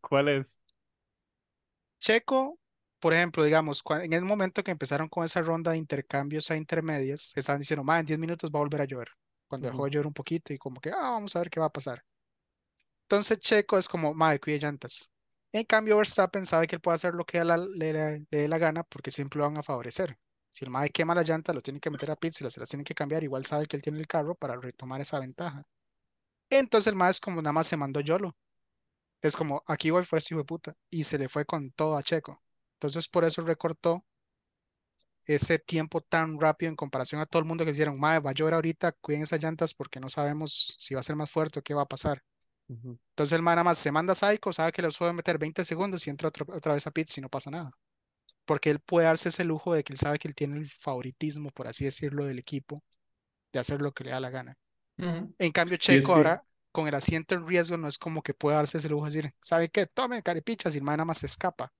¿Cuál 0.00 0.28
es? 0.28 0.58
Checo, 2.00 2.58
por 3.00 3.14
ejemplo, 3.14 3.44
digamos, 3.44 3.82
en 4.02 4.12
el 4.12 4.22
momento 4.22 4.62
que 4.64 4.70
empezaron 4.72 5.08
con 5.08 5.24
esa 5.24 5.42
ronda 5.42 5.72
de 5.72 5.78
intercambios 5.78 6.50
a 6.50 6.56
intermedias, 6.56 7.32
estaban 7.36 7.60
diciendo, 7.60 7.84
más 7.84 8.00
en 8.00 8.06
10 8.06 8.18
minutos 8.18 8.50
va 8.50 8.58
a 8.60 8.62
volver 8.62 8.82
a 8.82 8.84
llover. 8.86 9.08
Cuando 9.48 9.68
dejó 9.68 9.84
de 9.84 9.90
llover 9.92 10.06
un 10.08 10.14
poquito 10.14 10.52
y 10.52 10.58
como 10.58 10.80
que, 10.80 10.90
ah, 10.90 11.12
vamos 11.12 11.34
a 11.36 11.40
ver 11.40 11.50
qué 11.50 11.60
va 11.60 11.66
a 11.66 11.70
pasar. 11.72 12.04
Entonces 13.04 13.38
Checo 13.38 13.78
es 13.78 13.88
como, 13.88 14.14
madre, 14.14 14.40
cuide 14.40 14.58
llantas. 14.58 15.10
En 15.52 15.64
cambio, 15.64 15.96
Verstappen 15.96 16.44
sabe 16.46 16.66
que 16.66 16.76
él 16.76 16.80
puede 16.82 16.96
hacer 16.96 17.14
lo 17.14 17.24
que 17.24 17.42
la- 17.44 17.56
le, 17.56 18.26
dé 18.30 18.48
la 18.48 18.58
gana 18.58 18.82
porque 18.84 19.10
siempre 19.10 19.38
lo 19.38 19.46
van 19.46 19.56
a 19.58 19.62
favorecer. 19.62 20.18
Si 20.50 20.64
el 20.64 20.70
mae 20.70 20.90
quema 20.90 21.14
la 21.14 21.22
llanta, 21.22 21.52
lo 21.52 21.62
tiene 21.62 21.80
que 21.80 21.90
meter 21.90 22.10
a 22.10 22.16
pits 22.16 22.40
y 22.40 22.44
las, 22.44 22.52
se 22.52 22.60
las 22.60 22.68
tiene 22.68 22.84
que 22.84 22.94
cambiar. 22.94 23.22
Igual 23.24 23.44
sabe 23.46 23.66
que 23.66 23.76
él 23.76 23.82
tiene 23.82 23.98
el 24.00 24.06
carro 24.06 24.34
para 24.34 24.56
retomar 24.56 25.00
esa 25.00 25.18
ventaja. 25.20 25.62
Entonces 26.50 26.88
el 26.92 26.96
mae 26.96 27.10
es 27.12 27.20
como 27.20 27.42
nada 27.42 27.52
más 27.54 27.66
se 27.68 27.76
mandó 27.78 28.00
YOLO. 28.00 28.36
Es 29.22 29.36
como, 29.36 29.62
aquí 29.66 29.90
voy 29.90 30.04
por 30.06 30.18
este 30.18 30.34
hijo 30.34 30.40
de 30.42 30.46
puta. 30.46 30.76
Y 30.90 31.04
se 31.04 31.18
le 31.18 31.28
fue 31.28 31.44
con 31.46 31.72
todo 31.72 31.96
a 31.96 32.02
Checo. 32.04 32.42
Entonces 32.78 33.08
por 33.08 33.24
eso 33.24 33.42
recortó 33.42 34.04
ese 35.26 35.58
tiempo 35.58 36.00
tan 36.00 36.40
rápido 36.40 36.70
en 36.70 36.76
comparación 36.76 37.20
a 37.20 37.26
todo 37.26 37.40
el 37.40 37.46
mundo 37.48 37.64
que 37.64 37.72
dijeron, 37.72 37.98
mae, 38.00 38.18
va 38.20 38.30
a 38.30 38.34
llover 38.34 38.54
ahorita, 38.54 38.92
cuiden 38.92 39.22
esas 39.22 39.42
llantas 39.42 39.74
porque 39.74 40.00
no 40.00 40.08
sabemos 40.08 40.74
si 40.78 40.94
va 40.94 41.00
a 41.00 41.02
ser 41.02 41.16
más 41.16 41.30
fuerte 41.30 41.58
o 41.58 41.62
qué 41.62 41.74
va 41.74 41.82
a 41.82 41.86
pasar. 41.86 42.22
Entonces 43.12 43.34
el 43.36 43.42
man 43.42 43.56
nada 43.56 43.64
más 43.64 43.78
se 43.78 43.92
manda 43.92 44.12
a 44.12 44.16
Psycho, 44.16 44.52
sabe 44.52 44.72
que 44.72 44.82
le 44.82 44.88
puede 44.90 45.12
meter 45.14 45.38
20 45.38 45.64
segundos 45.64 46.06
y 46.06 46.10
entra 46.10 46.28
otro- 46.28 46.46
otra 46.54 46.74
vez 46.74 46.86
a 46.86 46.90
pits 46.92 47.18
y 47.18 47.22
no 47.22 47.28
pasa 47.30 47.50
nada. 47.50 47.72
Porque 48.46 48.70
él 48.70 48.80
puede 48.80 49.06
darse 49.06 49.30
ese 49.30 49.44
lujo 49.44 49.74
de 49.74 49.84
que 49.84 49.92
él 49.94 49.98
sabe 49.98 50.18
que 50.18 50.28
él 50.28 50.34
tiene 50.36 50.58
el 50.58 50.70
favoritismo, 50.70 51.50
por 51.50 51.68
así 51.68 51.84
decirlo, 51.86 52.26
del 52.26 52.38
equipo, 52.40 52.82
de 53.52 53.60
hacer 53.60 53.82
lo 53.82 53.92
que 53.92 54.04
le 54.04 54.10
da 54.12 54.20
la 54.20 54.30
gana. 54.30 54.56
En 55.38 55.52
cambio, 55.52 55.78
Checo 55.78 56.14
que- 56.14 56.14
ahora, 56.14 56.44
con 56.72 56.88
el 56.88 56.94
asiento 56.94 57.34
en 57.34 57.46
riesgo, 57.48 57.76
no 57.78 57.88
es 57.88 57.98
como 57.98 58.22
que 58.22 58.34
pueda 58.34 58.58
darse 58.58 58.78
ese 58.78 58.88
lujo 58.90 59.06
de 59.06 59.12
decir, 59.12 59.34
¿sabe 59.40 59.70
qué? 59.70 59.86
Tome 59.86 60.22
caripichas 60.22 60.74
y 60.74 60.78
el 60.78 60.84
man 60.84 60.98
nada 60.98 61.06
más 61.06 61.18
se 61.18 61.26
escapa. 61.26 61.72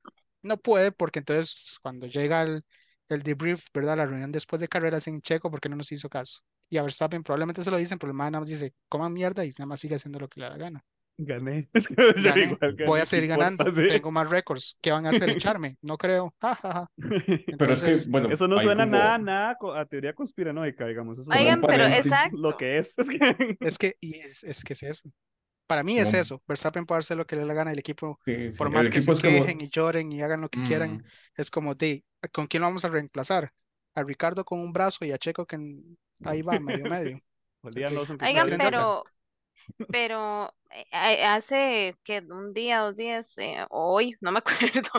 No 0.42 0.56
puede 0.58 0.92
porque 0.92 1.18
entonces 1.20 1.78
cuando 1.82 2.06
llega 2.06 2.42
el, 2.42 2.62
el 3.08 3.22
debrief, 3.22 3.66
¿verdad? 3.74 3.96
La 3.96 4.06
reunión 4.06 4.32
después 4.32 4.60
de 4.60 4.68
carreras 4.68 5.06
en 5.08 5.20
Checo, 5.20 5.50
porque 5.50 5.68
no 5.68 5.76
nos 5.76 5.90
hizo 5.92 6.08
caso? 6.08 6.40
Y 6.70 6.76
a 6.78 6.82
Verstappen 6.82 7.22
probablemente 7.22 7.62
se 7.62 7.70
lo 7.70 7.78
dicen, 7.78 7.98
pero 7.98 8.10
el 8.10 8.16
man 8.16 8.32
nada 8.32 8.40
más 8.40 8.50
dice, 8.50 8.74
coman 8.88 9.12
mierda 9.12 9.44
y 9.44 9.48
nada 9.50 9.66
más 9.66 9.80
sigue 9.80 9.94
haciendo 9.96 10.18
lo 10.18 10.28
que 10.28 10.40
le 10.40 10.46
da 10.46 10.52
la 10.52 10.58
gana. 10.58 10.84
Gané. 11.20 11.68
Es 11.74 11.88
que 11.88 11.94
yo 11.96 12.12
Gané, 12.22 12.42
igual 12.42 12.58
voy 12.60 12.76
gané, 12.76 12.96
a 12.98 13.00
¿qué 13.00 13.06
seguir 13.06 13.28
ganando, 13.28 13.64
Sí. 13.74 13.88
tengo 13.88 14.10
más 14.12 14.30
récords. 14.30 14.78
¿Qué 14.80 14.92
van 14.92 15.06
a 15.06 15.08
hacer? 15.08 15.28
¿Echarme? 15.30 15.76
No 15.82 15.96
creo. 15.98 16.32
Pero 17.58 17.72
es 17.72 17.82
que, 17.82 18.10
bueno, 18.10 18.28
Eso 18.30 18.46
no 18.46 18.60
suena 18.60 18.84
como- 18.84 18.96
nada, 18.96 19.18
nada 19.18 19.56
a 19.74 19.84
teoría 19.86 20.12
conspiranoica, 20.12 20.86
digamos. 20.86 21.18
Eso 21.18 21.30
Oigan, 21.32 21.60
pero 21.62 21.86
es 21.86 22.06
exacto. 22.06 22.36
lo 22.36 22.56
que 22.56 22.78
es. 22.78 22.96
Es 22.98 23.08
que- 23.08 23.56
es 23.60 23.78
que, 23.78 23.96
y 24.00 24.14
es, 24.18 24.44
es 24.44 24.62
que 24.62 24.74
es 24.74 24.82
eso. 24.84 25.10
Para 25.68 25.84
mí 25.84 25.98
es 25.98 26.12
eso. 26.14 26.42
Verstappen 26.48 26.84
puede 26.86 26.98
hacer 27.00 27.16
lo 27.16 27.26
que 27.26 27.36
le 27.36 27.42
dé 27.42 27.48
la 27.48 27.54
gana. 27.54 27.70
El 27.72 27.78
equipo, 27.78 28.18
Sí, 28.24 28.50
sí, 28.50 28.58
por 28.58 28.66
el 28.68 28.72
más 28.74 28.88
que 28.90 28.98
equipo 28.98 29.14
se 29.14 29.18
es 29.20 29.24
como- 29.24 29.44
quejen 29.44 29.60
y 29.60 29.68
lloren 29.68 30.10
y 30.12 30.22
hagan 30.22 30.40
lo 30.40 30.48
que 30.48 30.64
quieran, 30.64 30.96
Mm, 30.96 31.04
es 31.36 31.50
como 31.50 31.74
de, 31.76 32.04
¿con 32.32 32.46
quién 32.48 32.62
lo 32.62 32.66
vamos 32.68 32.84
a 32.84 32.88
reemplazar? 32.88 33.52
A 33.94 34.02
Ricardo 34.02 34.44
con 34.44 34.58
un 34.60 34.72
brazo 34.72 35.04
y 35.04 35.12
a 35.12 35.18
Checo 35.18 35.46
que 35.46 35.56
ahí 36.24 36.42
va, 36.42 36.52
medio 36.82 36.86
medio. 36.86 37.20
Que 37.62 37.84
Oigan, 38.26 38.48
pero, 38.58 39.04
pero 39.90 40.54
eh, 40.70 40.86
eh, 40.92 41.24
hace 41.24 41.96
que 42.04 42.20
un 42.20 42.52
día, 42.54 42.80
dos 42.80 42.96
días, 42.96 43.36
eh, 43.38 43.64
o 43.70 43.92
hoy, 43.94 44.16
no 44.20 44.32
me 44.32 44.38
acuerdo. 44.84 44.90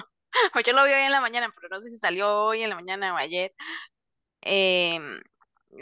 O 0.55 0.59
yo 0.59 0.73
lo 0.73 0.83
vi 0.85 0.91
hoy 0.91 1.01
en 1.01 1.11
la 1.11 1.21
mañana, 1.21 1.51
pero 1.55 1.69
no 1.69 1.81
sé 1.81 1.89
si 1.89 1.97
salió 1.97 2.29
hoy 2.45 2.61
en 2.63 2.69
la 2.69 2.75
mañana 2.75 3.13
o 3.13 3.17
ayer. 3.17 3.53
em, 4.41 5.21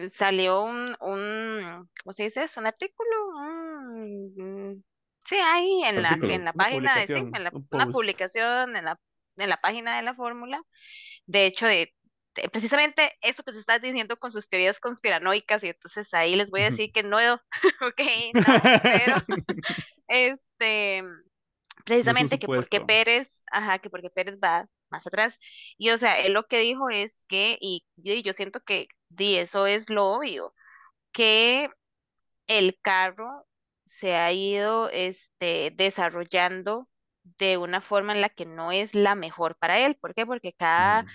salió 0.09 0.61
un, 0.63 0.95
un, 1.01 1.89
¿cómo 2.03 2.13
se 2.13 2.23
dice 2.23 2.43
eso? 2.43 2.59
Un 2.59 2.67
artículo. 2.67 3.09
un- 3.37 3.66
mm, 3.97 4.83
sí, 5.25 5.35
ahí 5.43 5.83
en 5.85 6.01
la, 6.01 6.09
en 6.35 6.45
la 6.45 6.53
página, 6.53 6.95
de- 6.99 7.07
sí, 7.07 7.13
en 7.35 7.43
la- 7.43 7.51
un 7.53 7.67
una 7.71 7.85
publicación 7.93 8.75
en 8.75 8.85
la, 8.85 8.99
en 9.37 9.49
la 9.49 9.57
página 9.57 9.95
de 9.97 10.03
la 10.03 10.15
fórmula. 10.15 10.61
De 11.25 11.45
hecho, 11.45 11.67
de, 11.67 11.93
de- 12.35 12.49
precisamente 12.49 13.13
eso 13.21 13.43
que 13.43 13.51
se 13.53 13.59
está 13.59 13.79
diciendo 13.79 14.17
con 14.17 14.31
sus 14.31 14.47
teorías 14.47 14.79
conspiranoicas, 14.79 15.63
y 15.63 15.69
entonces 15.69 16.13
ahí 16.13 16.35
les 16.35 16.49
voy 16.51 16.61
a 16.61 16.65
decir 16.65 16.91
que 16.91 17.03
no, 17.03 17.17
ok, 17.81 18.01
no, 18.33 18.43
pero 18.83 19.15
este, 20.07 21.03
precisamente 21.85 22.39
que 22.39 22.47
porque. 22.47 22.81
Pérez, 22.81 23.43
ajá, 23.51 23.79
que 23.79 23.89
porque 23.89 24.09
Pérez 24.09 24.37
va 24.43 24.67
más 24.89 25.05
atrás. 25.05 25.39
Y 25.77 25.89
o 25.89 25.97
sea, 25.97 26.19
él 26.21 26.33
lo 26.33 26.47
que 26.47 26.59
dijo 26.59 26.89
es 26.89 27.25
que, 27.27 27.57
y 27.59 27.85
yo, 27.97 28.13
yo 28.15 28.33
siento 28.33 28.61
que 28.61 28.87
di, 29.09 29.37
eso 29.37 29.67
es 29.67 29.89
lo 29.89 30.05
obvio, 30.07 30.53
que 31.11 31.69
el 32.47 32.79
carro 32.81 33.47
se 33.87 34.15
ha 34.15 34.31
ido 34.33 34.89
este, 34.89 35.71
desarrollando 35.75 36.87
de 37.39 37.57
una 37.57 37.81
forma 37.81 38.13
en 38.13 38.21
la 38.21 38.29
que 38.29 38.45
no 38.45 38.71
es 38.71 38.95
la 38.95 39.15
mejor 39.15 39.57
para 39.57 39.79
él. 39.79 39.95
¿Por 39.97 40.13
qué? 40.13 40.25
Porque 40.25 40.53
cada, 40.53 41.03
mm. 41.03 41.07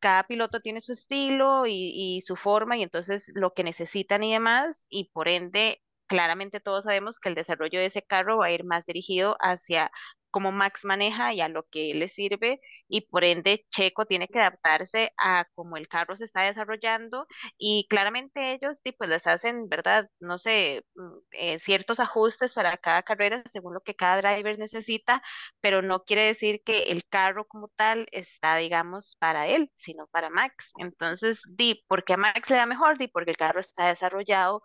cada 0.00 0.24
piloto 0.24 0.60
tiene 0.60 0.80
su 0.80 0.92
estilo 0.92 1.66
y, 1.66 1.92
y 1.94 2.20
su 2.22 2.36
forma 2.36 2.76
y 2.76 2.82
entonces 2.82 3.30
lo 3.34 3.52
que 3.54 3.64
necesitan 3.64 4.22
y 4.24 4.32
demás, 4.32 4.86
y 4.88 5.10
por 5.12 5.28
ende, 5.28 5.82
claramente 6.06 6.60
todos 6.60 6.84
sabemos 6.84 7.20
que 7.20 7.28
el 7.30 7.34
desarrollo 7.34 7.78
de 7.80 7.86
ese 7.86 8.02
carro 8.02 8.38
va 8.38 8.46
a 8.46 8.52
ir 8.52 8.64
más 8.64 8.86
dirigido 8.86 9.36
hacia 9.40 9.90
cómo 10.30 10.52
Max 10.52 10.84
maneja 10.84 11.32
y 11.34 11.40
a 11.40 11.48
lo 11.48 11.64
que 11.64 11.94
le 11.94 12.08
sirve, 12.08 12.60
y 12.88 13.02
por 13.02 13.24
ende 13.24 13.64
Checo 13.70 14.06
tiene 14.06 14.28
que 14.28 14.38
adaptarse 14.40 15.12
a 15.18 15.46
cómo 15.54 15.76
el 15.76 15.88
carro 15.88 16.16
se 16.16 16.24
está 16.24 16.42
desarrollando, 16.42 17.26
y 17.58 17.86
claramente 17.88 18.52
ellos 18.52 18.80
tipo, 18.82 19.04
les 19.06 19.26
hacen, 19.26 19.68
¿verdad? 19.68 20.08
No 20.20 20.38
sé, 20.38 20.84
mm, 20.94 21.18
eh, 21.32 21.58
ciertos 21.58 22.00
ajustes 22.00 22.54
para 22.54 22.76
cada 22.76 23.02
carrera 23.02 23.42
según 23.46 23.74
lo 23.74 23.80
que 23.80 23.94
cada 23.94 24.20
driver 24.20 24.58
necesita, 24.58 25.22
pero 25.60 25.82
no 25.82 26.04
quiere 26.04 26.24
decir 26.24 26.62
que 26.64 26.84
el 26.84 27.04
carro 27.08 27.46
como 27.46 27.68
tal 27.76 28.06
está, 28.12 28.56
digamos, 28.56 29.16
para 29.18 29.46
él, 29.48 29.70
sino 29.74 30.06
para 30.08 30.30
Max. 30.30 30.72
Entonces, 30.78 31.42
di, 31.48 31.84
¿por 31.88 32.04
qué 32.04 32.14
a 32.14 32.16
Max 32.16 32.50
le 32.50 32.56
da 32.56 32.66
mejor? 32.66 32.98
Di, 32.98 33.08
porque 33.08 33.30
el 33.30 33.36
carro 33.36 33.60
está 33.60 33.88
desarrollado 33.88 34.62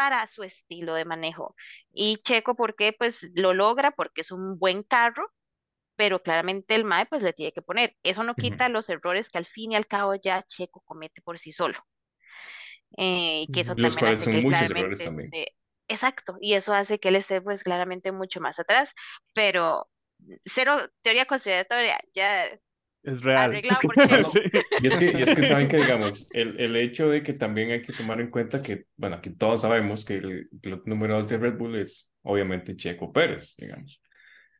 para 0.00 0.26
su 0.26 0.44
estilo 0.44 0.94
de 0.94 1.04
manejo. 1.04 1.54
Y 1.92 2.16
Checo, 2.22 2.54
¿por 2.54 2.74
qué? 2.74 2.94
Pues 2.98 3.28
lo 3.34 3.52
logra 3.52 3.90
porque 3.90 4.22
es 4.22 4.30
un 4.30 4.58
buen 4.58 4.82
carro, 4.82 5.30
pero 5.94 6.22
claramente 6.22 6.74
el 6.74 6.84
MAE 6.84 7.04
pues 7.04 7.20
le 7.22 7.34
tiene 7.34 7.52
que 7.52 7.60
poner. 7.60 7.94
Eso 8.02 8.22
no 8.22 8.34
quita 8.34 8.70
los 8.70 8.88
errores 8.88 9.28
que 9.28 9.36
al 9.36 9.44
fin 9.44 9.72
y 9.72 9.76
al 9.76 9.86
cabo 9.86 10.14
ya 10.14 10.40
Checo 10.40 10.80
comete 10.86 11.20
por 11.20 11.38
sí 11.38 11.52
solo. 11.52 11.78
Eh, 12.96 13.42
y 13.42 13.52
que 13.52 13.60
eso. 13.60 13.74
Los 13.76 13.94
también 13.94 14.14
hace 14.14 14.24
son 14.24 14.32
que 14.32 14.40
muchos 14.40 14.58
claramente 14.58 15.04
errores 15.04 15.04
también. 15.04 15.44
exacto, 15.86 16.36
y 16.40 16.54
eso 16.54 16.72
hace 16.72 16.98
que 16.98 17.08
él 17.08 17.16
esté 17.16 17.42
pues 17.42 17.62
claramente 17.62 18.10
mucho 18.10 18.40
más 18.40 18.58
atrás, 18.58 18.94
pero 19.34 19.90
cero 20.46 20.78
teoría 21.02 21.26
conspiratoria, 21.26 22.00
ya 22.14 22.48
Es 23.02 23.22
real. 23.22 23.50
Arreglado 23.50 23.80
por 23.80 23.94
sí. 24.30 24.40
Y 24.82 24.86
es 24.86 24.96
que, 24.96 25.06
y 25.06 25.22
es 25.22 25.34
que 25.34 25.42
saben 25.44 25.68
que, 25.68 25.78
digamos, 25.78 26.28
el, 26.32 26.58
el 26.60 26.76
hecho 26.76 27.08
de 27.08 27.22
que 27.22 27.32
también 27.32 27.70
hay 27.70 27.82
que 27.82 27.92
tomar 27.92 28.20
en 28.20 28.30
cuenta 28.30 28.62
que, 28.62 28.84
bueno, 28.96 29.16
aquí 29.16 29.30
todos 29.30 29.62
sabemos 29.62 30.04
que 30.04 30.16
el 30.16 30.48
piloto 30.60 30.84
número 30.86 31.16
dos 31.16 31.28
de 31.28 31.38
Red 31.38 31.56
Bull 31.56 31.76
es 31.76 32.10
obviamente 32.22 32.76
Checo 32.76 33.12
Pérez, 33.12 33.54
digamos. 33.56 34.02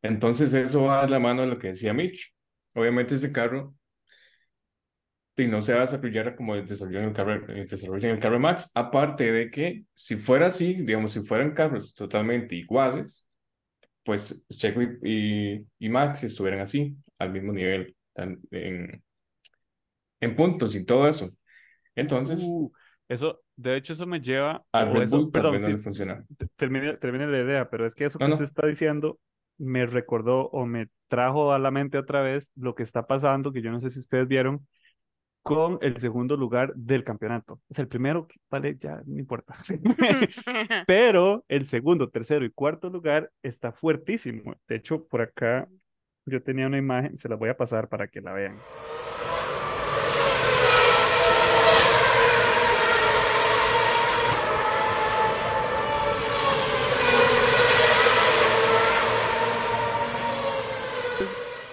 Entonces 0.02 0.54
eso 0.54 0.84
va 0.84 1.04
de 1.04 1.10
la 1.10 1.18
mano 1.18 1.42
de 1.42 1.48
lo 1.48 1.58
que 1.58 1.68
decía 1.68 1.92
Mitch. 1.92 2.34
Obviamente 2.74 3.14
ese 3.16 3.32
carro 3.32 3.74
y 5.36 5.46
no 5.46 5.62
se 5.62 5.72
va 5.72 5.80
a 5.80 5.86
desarrollar 5.86 6.36
como 6.36 6.54
el 6.54 6.66
desarrollo 6.66 6.98
en 7.00 7.04
el 7.06 7.12
carro, 7.12 7.32
el 7.32 7.66
desarrollo 7.66 8.08
en 8.08 8.14
el 8.14 8.20
carro 8.20 8.38
Max. 8.38 8.70
Aparte 8.74 9.32
de 9.32 9.50
que 9.50 9.84
si 9.94 10.16
fuera 10.16 10.46
así, 10.46 10.74
digamos, 10.74 11.12
si 11.12 11.20
fueran 11.20 11.52
carros 11.54 11.94
totalmente 11.94 12.56
iguales, 12.56 13.26
pues 14.04 14.46
Checo 14.48 14.82
y, 14.82 14.98
y, 15.04 15.66
y 15.78 15.88
Max 15.88 16.24
estuvieran 16.24 16.60
así, 16.60 16.96
al 17.18 17.32
mismo 17.32 17.52
nivel, 17.52 17.96
tan- 18.20 18.40
en, 18.50 19.02
en 20.20 20.36
puntos 20.36 20.74
y 20.74 20.84
todo 20.84 21.08
eso. 21.08 21.30
Entonces, 21.96 22.56
Uh, 22.58 22.70
eso, 23.08 23.40
de 23.56 23.76
hecho, 23.76 23.92
eso 23.92 24.06
me 24.06 24.20
lleva, 24.20 24.64
a 24.72 24.84
o 24.84 24.84
Red 24.84 25.02
eso, 25.02 25.28
Bull 25.30 25.30
perdón, 25.30 25.60
no 25.60 25.60
sí, 25.60 25.72
le 25.72 25.78
funciona. 25.78 26.24
te- 26.36 26.46
termine, 26.56 26.96
termine 26.96 27.26
la 27.26 27.38
idea, 27.40 27.70
pero 27.70 27.86
es 27.86 27.94
que 27.94 28.04
eso 28.04 28.20
No, 28.20 28.28
que 28.28 28.28
no. 28.28 28.36
usted 28.36 28.44
está 28.44 28.66
diciendo 28.66 29.18
me 29.58 29.84
recordó 29.86 30.48
o 30.50 30.64
me 30.66 30.88
trajo 31.08 31.52
a 31.52 31.58
la 31.58 31.70
mente 31.70 31.98
otra 31.98 32.22
vez 32.22 32.50
lo 32.56 32.74
que 32.74 32.82
está 32.82 33.06
pasando, 33.06 33.52
que 33.52 33.60
yo 33.62 33.70
no 33.70 33.80
sé 33.80 33.90
si 33.90 33.98
ustedes 33.98 34.26
vieron, 34.28 34.66
con 35.42 35.78
el 35.82 35.98
segundo 36.00 36.36
lugar 36.36 36.74
del 36.76 37.04
campeonato. 37.04 37.54
O 37.70 37.74
sea, 37.74 37.82
el 37.82 37.88
primero, 37.88 38.28
vale, 38.50 38.76
ya 38.80 39.02
no 39.06 39.18
importa. 39.20 39.56
Pero 40.86 41.44
el 41.48 41.66
segundo, 41.66 42.10
tercero 42.10 42.44
y 42.44 42.50
cuarto 42.50 42.90
lugar 42.90 43.30
está 43.42 43.72
fuertísimo. 43.72 44.54
De 44.68 44.76
hecho, 44.76 45.06
por 45.06 45.22
acá 45.22 45.68
yo 46.26 46.42
tenía 46.42 46.66
una 46.66 46.78
imagen, 46.78 47.16
se 47.16 47.28
la 47.28 47.36
voy 47.36 47.50
a 47.50 47.56
pasar 47.56 47.88
para 47.88 48.08
que 48.08 48.20
la 48.20 48.32
vean. 48.32 48.58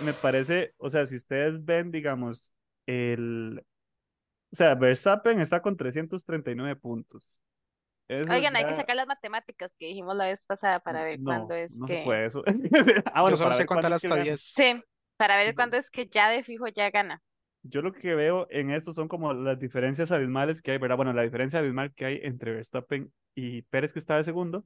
me 0.08 0.14
parece, 0.14 0.74
o 0.78 0.89
sea, 0.89 1.06
si 1.06 1.16
ustedes 1.16 1.64
ven, 1.66 1.91
digamos, 1.91 2.54
el, 2.86 3.62
o 4.52 4.56
sea, 4.56 4.76
Verstappen 4.76 5.41
está 5.41 5.62
con 5.62 5.76
339 5.76 6.76
puntos. 6.78 7.41
Eso 8.10 8.32
Oigan, 8.32 8.55
hay 8.55 8.64
que 8.64 8.70
ya- 8.72 8.78
sacar 8.78 8.95
las 8.95 9.08
matemáticas 9.08 9.76
que 9.78 9.88
dijimos 9.88 10.16
la 10.16 10.26
vez 10.26 10.45
pasada 10.45 10.80
para 10.80 11.03
ver 11.03 11.20
no, 11.20 11.26
cuándo 11.32 11.53
es 11.55 11.78
no 11.78 11.88
que... 11.88 11.97
se 11.99 12.05
puede 12.05 12.26
eso. 12.26 12.43
Ah, 13.14 13.22
bueno, 13.22 13.36
Yo 13.38 13.43
solo 13.43 13.53
sé 13.53 13.66
contar 13.66 13.93
hasta 13.93 14.08
gana. 14.10 14.24
10. 14.24 14.41
Sí, 14.41 14.82
para 15.18 15.36
ver 15.38 15.55
cuándo 15.55 15.78
es 15.78 15.89
que 15.89 16.08
ya 16.08 16.30
de 16.30 16.43
fijo 16.43 16.68
ya 16.68 16.89
gana. 16.89 17.22
Yo 17.64 17.82
lo 17.82 17.91
que 17.91 18.16
veo 18.16 18.47
en 18.49 18.72
esto 18.72 18.93
son 18.93 19.08
como 19.10 19.34
las 19.34 19.60
diferencias 19.60 20.12
abismales 20.12 20.62
que 20.62 20.72
hay, 20.72 20.78
¿verdad? 20.78 20.95
Bueno, 20.95 21.12
la 21.12 21.24
diferencia 21.24 21.60
abismal 21.60 21.93
que 21.93 22.05
hay 22.05 22.20
entre 22.24 22.53
Verstappen 22.53 23.12
y 23.36 23.64
Pérez, 23.64 23.91
que 23.91 23.99
está 23.99 24.16
de 24.16 24.24
segundo, 24.24 24.66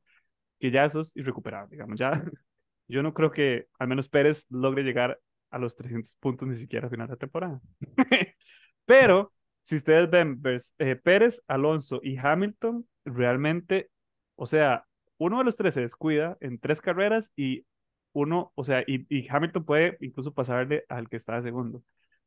que 0.59 0.71
ya 0.71 0.85
eso 0.85 1.01
es 1.01 1.15
irrecuperable, 1.17 1.71
digamos, 1.71 1.99
ya. 1.99 2.11
Yo 2.87 3.03
no 3.03 3.13
creo 3.13 3.31
que 3.31 3.67
al 3.79 3.87
menos 3.87 4.09
Pérez 4.09 4.45
logre 4.49 4.83
llegar 4.83 5.19
a 5.49 5.59
los 5.59 5.75
300 5.75 6.15
puntos 6.15 6.47
ni 6.47 6.55
siquiera 6.55 6.87
a 6.87 6.89
final 6.89 7.07
de 7.07 7.17
temporada. 7.17 7.61
Pero 8.85 9.33
si 9.63 9.77
ustedes 9.77 10.09
ven 10.09 10.41
Vers- 10.41 10.73
eh, 10.79 10.95
Pérez, 10.95 11.41
Alonso 11.47 11.99
y 12.03 12.17
Hamilton, 12.17 12.87
realmente, 13.05 13.89
o 14.35 14.45
sea, 14.45 14.85
uno 15.17 15.37
de 15.39 15.43
los 15.43 15.55
tres 15.55 15.73
se 15.73 15.81
descuida 15.81 16.37
en 16.41 16.59
tres 16.59 16.81
carreras 16.81 17.31
y 17.35 17.65
uno, 18.13 18.51
o 18.55 18.63
sea, 18.63 18.83
y, 18.87 19.05
y 19.09 19.27
Hamilton 19.29 19.63
puede 19.65 19.97
incluso 20.01 20.33
pasarle 20.33 20.83
al 20.89 21.07
que 21.09 21.15
está 21.17 21.35
de 21.35 21.43
segundo. 21.43 21.83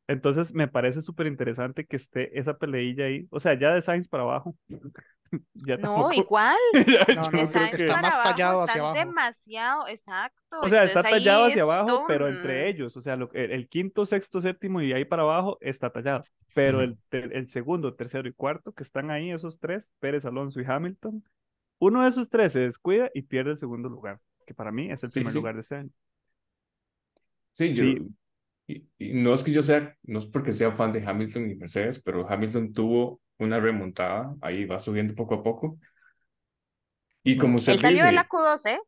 Entonces 0.07 0.53
me 0.53 0.67
parece 0.67 1.01
súper 1.01 1.25
interesante 1.27 1.85
que 1.85 1.95
esté 1.95 2.37
esa 2.39 2.57
peleilla 2.57 3.05
ahí. 3.05 3.27
O 3.31 3.39
sea, 3.39 3.53
ya 3.57 3.71
de 3.73 3.81
Sainz 3.81 4.07
para 4.07 4.23
abajo. 4.23 4.55
ya 5.53 5.77
No, 5.77 6.13
igual. 6.13 6.55
ya 6.73 7.05
No, 7.15 7.15
yo 7.15 7.21
no, 7.21 7.29
creo 7.29 7.47
creo 7.49 7.63
que 7.65 7.69
que- 7.71 7.75
está 7.83 7.87
para 7.93 8.01
más 8.03 8.21
tallado 8.23 8.61
hacia 8.61 8.81
abajo. 8.81 8.95
demasiado, 8.99 9.87
exacto. 9.87 10.59
O 10.61 10.69
sea, 10.69 10.83
está 10.83 10.99
Entonces, 10.99 11.11
tallado 11.23 11.45
hacia 11.45 11.55
es 11.55 11.61
abajo, 11.69 12.05
pero 12.07 12.27
entre 12.27 12.67
ellos, 12.69 12.95
o 12.95 13.01
sea, 13.01 13.15
lo- 13.15 13.31
el, 13.33 13.51
el 13.51 13.67
quinto, 13.67 14.05
sexto, 14.05 14.39
séptimo 14.41 14.79
y 14.81 14.93
ahí 14.93 15.05
para 15.05 15.23
abajo 15.23 15.57
está 15.59 15.89
tallado. 15.89 16.23
Pero 16.55 16.81
el, 16.83 16.99
el 17.11 17.49
segundo, 17.49 17.95
tercero 17.95 18.29
y 18.29 18.33
cuarto, 18.33 18.73
que 18.73 18.83
están 18.83 19.11
ahí, 19.11 19.31
esos 19.31 19.59
tres, 19.59 19.93
Pérez, 19.99 20.25
Alonso 20.25 20.61
y 20.61 20.65
Hamilton, 20.67 21.23
uno 21.79 22.03
de 22.03 22.09
esos 22.09 22.29
tres 22.29 22.53
se 22.53 22.59
descuida 22.61 23.11
y 23.15 23.23
pierde 23.23 23.51
el 23.53 23.57
segundo 23.57 23.89
lugar, 23.89 24.21
que 24.47 24.53
para 24.55 24.71
mí 24.73 24.91
es 24.91 25.03
el 25.03 25.11
Sí, 25.11 25.13
primer 25.13 25.33
sí. 25.33 25.35
lugar 25.35 25.55
de 25.55 25.61
este 25.61 25.75
año. 25.77 25.91
Sí, 27.53 27.73
yo, 27.73 27.83
Sí. 27.83 27.97
y, 28.67 28.87
y 28.99 29.13
no 29.13 29.33
es 29.33 29.43
que 29.43 29.51
yo 29.53 29.63
sea, 29.63 29.97
no 30.03 30.19
es 30.19 30.25
porque 30.27 30.53
sea 30.53 30.73
fan 30.73 30.93
de 30.93 31.05
Hamilton 31.05 31.49
y 31.51 31.55
Mercedes, 31.55 32.01
pero 32.03 32.29
Hamilton 32.29 32.73
tuvo 32.73 33.21
una 33.39 33.59
remontada, 33.59 34.35
ahí 34.41 34.65
va 34.65 34.79
subiendo 34.79 35.15
poco 35.15 35.35
a 35.35 35.43
poco. 35.43 35.79
Y 37.23 37.37
como 37.37 37.57
usted 37.57 37.73
Él 37.73 37.79
salió 37.79 38.03
de 38.05 38.11
la 38.11 38.27
Q2, 38.27 38.65
¿eh? 38.65 38.79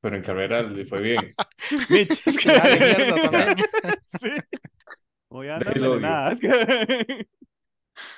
pero 0.00 0.16
en 0.16 0.22
carrera 0.22 0.62
le 0.62 0.84
fue 0.84 1.00
bien. 1.00 1.36
Mitch, 1.88 2.22
es 2.26 2.38
que... 2.38 2.50
Mierda 2.80 3.18
también. 3.18 3.56
sí. 4.06 4.28
Voy 5.30 5.48
a 5.48 5.56
andar 5.56 6.38
que- 6.40 7.26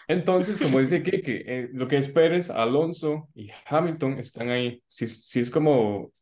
Entonces, 0.08 0.58
como 0.58 0.78
dice 0.78 1.02
Kike, 1.02 1.44
eh, 1.46 1.68
lo 1.72 1.88
que 1.88 1.96
es 1.96 2.08
Pérez, 2.08 2.50
Alonso 2.50 3.28
y 3.34 3.50
Hamilton 3.66 4.18
están 4.18 4.48
ahí. 4.50 4.82
Sí, 4.88 5.06
sí 5.06 5.40
es 5.40 5.50
como 5.50 6.12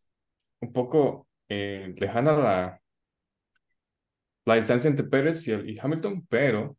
un 0.61 0.73
poco 0.73 1.27
eh, 1.49 1.95
lejana 1.99 2.33
la, 2.33 2.81
la 4.47 4.55
distancia 4.55 4.89
entre 4.89 5.07
Pérez 5.07 5.47
y, 5.49 5.53
y 5.53 5.79
Hamilton, 5.79 6.27
pero, 6.29 6.77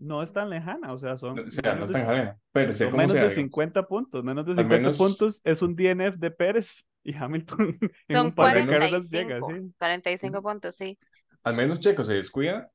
no 0.00 0.22
es 0.24 0.32
tan 0.32 0.50
lejana, 0.50 0.92
o 0.92 0.98
sea, 0.98 1.16
son 1.16 1.38
o 1.38 1.50
sea, 1.50 1.74
no 1.74 1.74
menos 1.74 1.90
es 1.90 1.96
de 1.96 2.02
tan 2.02 2.08
lejana, 2.08 2.38
pero 2.52 2.72
sea 2.72 2.86
Son 2.86 2.90
como 2.90 3.02
menos 3.02 3.12
sea, 3.12 3.22
de 3.22 3.28
digamos. 3.28 3.34
50 3.34 3.86
puntos, 3.86 4.24
menos 4.24 4.44
de 4.44 4.50
Al 4.52 4.56
50 4.56 4.76
menos- 4.76 4.98
puntos 4.98 5.40
es 5.44 5.62
un 5.62 5.76
DNF 5.76 6.16
de 6.18 6.30
Pérez 6.32 6.88
y 7.04 7.14
Hamilton 7.14 7.58
en 8.08 8.16
Son 8.16 8.26
un 8.26 8.34
par 8.34 8.54
de 8.56 8.66
carreras 8.66 9.08
llega, 9.10 9.38
45, 9.38 9.68
sí. 9.68 9.74
45 9.78 10.42
puntos, 10.42 10.74
sí. 10.74 10.98
Al 11.44 11.54
menos 11.54 11.78
Checo 11.78 12.02
se 12.02 12.14
descuida. 12.14 12.70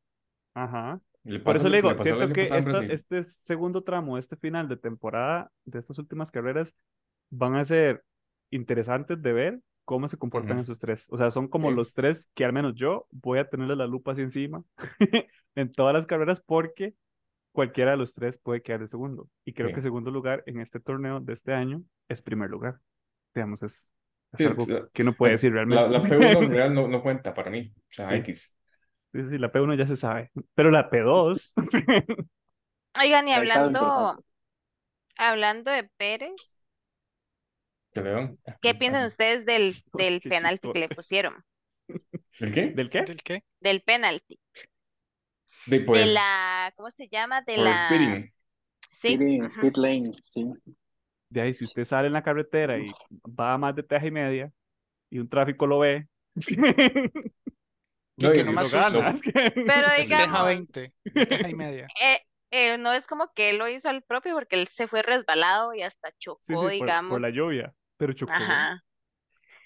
Ajá. 0.63 1.01
Le 1.23 1.39
Por 1.39 1.55
eso 1.57 1.69
le 1.69 1.77
digo, 1.81 1.97
siento 2.01 2.29
que 2.33 2.43
esta- 2.43 2.83
este 2.85 3.23
segundo 3.23 3.83
tramo, 3.83 4.17
este 4.17 4.35
final 4.35 4.67
de 4.67 4.77
temporada 4.77 5.51
de 5.65 5.79
estas 5.79 5.99
últimas 5.99 6.31
carreras 6.31 6.73
van 7.29 7.55
a 7.55 7.65
ser 7.65 8.03
interesantes 8.51 9.21
de 9.21 9.33
ver 9.33 9.59
cómo 9.85 10.07
se 10.07 10.17
comportan 10.17 10.59
esos 10.59 10.79
tres. 10.79 11.07
O 11.09 11.17
sea, 11.17 11.29
son 11.31 11.47
como 11.47 11.69
Sí. 11.69 11.75
los 11.75 11.93
tres 11.93 12.29
que 12.35 12.45
al 12.45 12.53
menos 12.53 12.73
yo 12.75 13.07
voy 13.11 13.39
a 13.39 13.49
tenerle 13.49 13.75
la 13.75 13.87
lupa 13.87 14.13
así 14.13 14.21
encima 14.21 14.63
en 15.55 15.71
todas 15.71 15.93
las 15.93 16.05
carreras 16.05 16.41
porque 16.45 16.95
cualquiera 17.51 17.91
de 17.91 17.97
los 17.97 18.13
tres 18.13 18.37
puede 18.37 18.61
quedar 18.61 18.79
de 18.79 18.87
segundo. 18.87 19.29
Y 19.45 19.53
creo 19.53 19.73
que 19.73 19.81
segundo 19.81 20.11
lugar 20.11 20.43
en 20.45 20.59
este 20.61 20.79
torneo 20.79 21.19
de 21.19 21.33
este 21.33 21.53
año 21.53 21.83
es 22.07 22.21
primer 22.21 22.49
lugar. 22.49 22.79
Digamos, 23.35 23.61
es, 23.63 23.91
es 24.33 24.37
Sí, 24.37 24.45
algo 24.45 24.65
la- 24.67 24.87
que 24.93 25.01
uno 25.01 25.13
puede 25.13 25.33
decir 25.33 25.51
La, 25.53 25.63
realmente. 25.65 25.89
la 25.89 25.99
P1 25.99 26.43
en 26.43 26.51
realidad 26.53 26.69
no, 26.71 26.87
no 26.87 27.01
cuenta 27.01 27.33
para 27.33 27.49
mí. 27.51 27.73
O 27.75 27.81
sea. 27.89 28.15
X. 28.15 28.55
Sí, 29.13 29.23
sí, 29.23 29.37
la 29.37 29.51
P1 29.51 29.75
ya 29.75 29.87
se 29.87 29.95
sabe, 29.95 30.31
pero 30.53 30.69
la 30.69 30.89
P2, 30.89 31.53
Oigan, 32.99 33.27
y 33.27 33.33
hablando, 33.33 34.23
hablando 35.17 35.71
de 35.71 35.83
Pérez. 35.97 36.67
¿qué 38.61 38.75
piensan 38.75 39.05
ustedes 39.05 39.45
del, 39.45 39.75
del 39.93 40.19
Qué 40.21 40.29
penalti 40.29 40.71
que 40.71 40.79
le 40.79 40.89
pusieron? 40.89 41.33
¿El 42.39 42.53
qué? 42.53 42.69
¿del 42.69 42.89
qué? 42.89 43.03
¿Del 43.03 43.23
qué? 43.23 43.43
Del 43.59 43.81
penalti. 43.81 44.39
De 45.65 45.79
De 45.79 45.85
pues, 45.85 46.13
la, 46.13 46.73
¿cómo 46.75 46.91
se 46.91 47.07
llama? 47.07 47.41
De 47.41 47.57
la... 47.57 47.75
speeding. 47.75 48.33
Sí. 48.91 49.17
Pit 49.61 49.77
lane, 49.77 50.11
sí. 50.27 50.45
De 51.29 51.41
ahí, 51.41 51.53
si 51.53 51.63
usted 51.63 51.85
sale 51.85 52.07
en 52.07 52.13
la 52.13 52.23
carretera 52.23 52.77
y 52.77 52.91
va 53.39 53.53
a 53.53 53.57
más 53.57 53.75
de 53.75 53.83
teja 53.83 54.05
y 54.05 54.11
media 54.11 54.51
y 55.09 55.19
un 55.19 55.29
tráfico 55.29 55.67
lo 55.67 55.79
ve, 55.79 56.07
No, 58.21 58.31
que 58.33 58.39
y- 58.39 58.43
no 58.43 58.51
me 58.51 58.55
lo 58.55 58.59
asusta. 58.61 58.99
ganas. 59.01 59.21
Pero 59.65 59.87
digamos, 59.97 60.45
20, 60.45 60.93
no 61.15 61.25
teja 61.27 61.49
y 61.49 61.55
media. 61.55 61.87
eh, 62.01 62.19
eh, 62.51 62.77
no 62.77 62.93
es 62.93 63.05
como 63.07 63.31
que 63.33 63.51
él 63.51 63.57
lo 63.57 63.67
hizo 63.67 63.89
al 63.89 64.01
propio 64.03 64.33
porque 64.33 64.55
él 64.59 64.67
se 64.67 64.87
fue 64.87 65.01
resbalado 65.01 65.73
y 65.73 65.83
hasta 65.83 66.11
chocó, 66.17 66.39
Sí, 66.41 66.53
sí, 66.53 66.59
por, 66.59 66.69
digamos. 66.71 67.11
por 67.11 67.21
la 67.21 67.29
lluvia, 67.29 67.73
pero 67.97 68.13
chocó. 68.13 68.31
Ajá. 68.33 68.83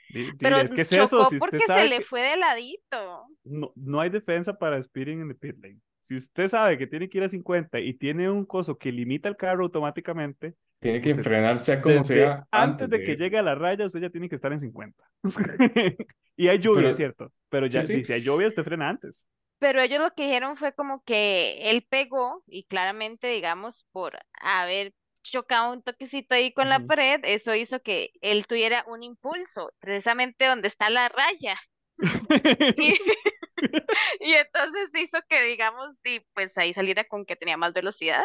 Di- 0.10 0.26
di- 0.26 0.38
Pero 0.38 0.58
es 0.58 0.72
que 0.72 0.82
es 0.82 0.90
chocó 0.90 1.04
eso, 1.06 1.30
si 1.30 1.40
porque 1.40 1.60
se 1.60 1.86
le 1.88 1.98
que 2.00 2.04
fue 2.04 2.22
de 2.22 2.38
ladito. 2.38 3.28
no, 3.46 3.72
no 3.76 4.00
hay 4.02 4.10
defensa 4.10 4.54
para 4.58 4.82
speeding 4.82 5.22
en 5.22 5.30
el 5.30 5.36
pit 5.38 5.56
lane. 5.62 5.80
Si 6.04 6.16
usted 6.16 6.50
sabe 6.50 6.78
que 6.78 6.86
tiene 6.86 7.10
que 7.10 7.18
ir 7.18 7.24
a 7.24 7.30
50 7.30 7.80
y 7.80 7.94
tiene 7.94 8.30
un 8.30 8.46
coso 8.46 8.78
que 8.78 8.92
limita 8.92 9.30
el 9.30 9.38
carro 9.38 9.64
automáticamente, 9.64 10.54
Tiene 10.80 11.00
que 11.02 11.12
Usted- 11.12 11.24
frenarse 11.24 11.80
como 11.80 12.04
sea 12.04 12.46
antes 12.52 12.90
de 12.90 13.02
que 13.02 13.16
llegue 13.16 13.38
a 13.38 13.42
la 13.42 13.56
raya, 13.56 13.86
usted 13.86 14.02
ya 14.02 14.10
tiene 14.10 14.28
que 14.28 14.36
estar 14.36 14.52
en 14.52 14.60
50. 14.60 15.02
y 16.36 16.48
hay 16.50 16.60
lluvia, 16.60 16.82
Pero- 16.82 16.90
es 16.90 16.98
cierto, 16.98 17.32
pero 17.50 17.66
ya 17.68 17.84
Sí, 17.84 17.96
sí. 17.96 18.04
si 18.04 18.14
hay 18.14 18.22
lluvia, 18.22 18.48
usted 18.50 18.64
frena 18.64 18.90
antes. 18.90 19.26
Pero 19.60 19.82
ellos 19.82 20.02
lo 20.02 20.14
que 20.14 20.24
dijeron 20.26 20.58
fue 20.58 20.74
como 20.74 21.02
que 21.06 21.70
él 21.72 21.88
pegó 21.90 22.44
y 22.48 22.66
claramente, 22.66 23.28
digamos, 23.28 23.86
por 23.94 24.20
haber 24.42 24.94
chocado 25.22 25.72
un 25.72 25.82
toquecito 25.82 26.36
ahí 26.36 26.52
con 26.52 26.68
la 26.68 26.82
pared, 26.82 27.22
eso 27.24 27.56
hizo 27.56 27.80
que 27.82 28.12
él 28.20 28.46
tuviera 28.46 28.84
un 28.90 29.04
impulso, 29.04 29.72
precisamente 29.80 30.46
donde 30.48 30.68
está 30.68 30.90
la 30.90 31.08
raya. 31.08 31.58
Y, 32.78 32.94
y 34.20 34.34
entonces 34.34 34.90
hizo 34.96 35.20
que, 35.30 35.42
digamos, 35.44 36.00
y 36.04 36.20
pues 36.34 36.58
ahí 36.58 36.74
saliera 36.74 37.04
con 37.06 37.26
que 37.26 37.36
tenía 37.36 37.58
más 37.58 37.74
velocidad. 37.74 38.24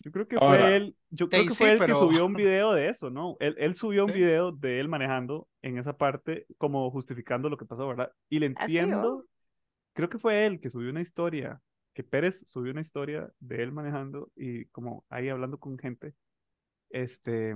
Yo 0.00 0.12
creo 0.12 0.28
que 0.28 0.36
Ahora- 0.36 0.58
fue 0.58 0.76
él, 0.76 0.96
yo 1.10 1.28
creo 1.28 1.42
que 1.44 1.50
sí, 1.50 1.56
fue 1.64 1.72
él 1.72 1.78
pero- 1.78 1.94
que 1.94 2.00
subió 2.00 2.26
un 2.26 2.34
video 2.60 2.72
de 2.72 2.88
eso, 2.88 3.10
¿no? 3.10 3.36
Él, 3.40 3.54
él 3.58 3.74
subió 3.74 4.04
un 4.04 4.10
Sí. 4.12 4.18
video 4.18 4.52
de 4.52 4.80
él 4.80 4.88
manejando 4.88 5.48
en 5.62 5.78
esa 5.78 5.96
parte, 5.96 6.46
como 6.58 6.90
justificando 6.90 7.48
lo 7.48 7.56
que 7.56 7.64
pasó, 7.66 7.88
¿verdad? 7.88 8.12
Y 8.28 8.38
le 8.38 8.52
Así, 8.56 8.78
entiendo, 8.78 9.16
oh. 9.16 9.24
creo 9.94 10.08
que 10.08 10.18
fue 10.18 10.46
él 10.46 10.60
que 10.60 10.70
subió 10.70 10.90
una 10.90 11.00
historia, 11.00 11.60
que 11.94 12.04
Pérez 12.04 12.42
subió 12.46 12.72
una 12.72 12.82
historia 12.82 13.30
de 13.40 13.62
él 13.62 13.72
manejando 13.72 14.30
y 14.36 14.66
como 14.66 15.04
ahí 15.08 15.28
hablando 15.28 15.58
con 15.58 15.78
gente, 15.78 16.14
este, 16.90 17.54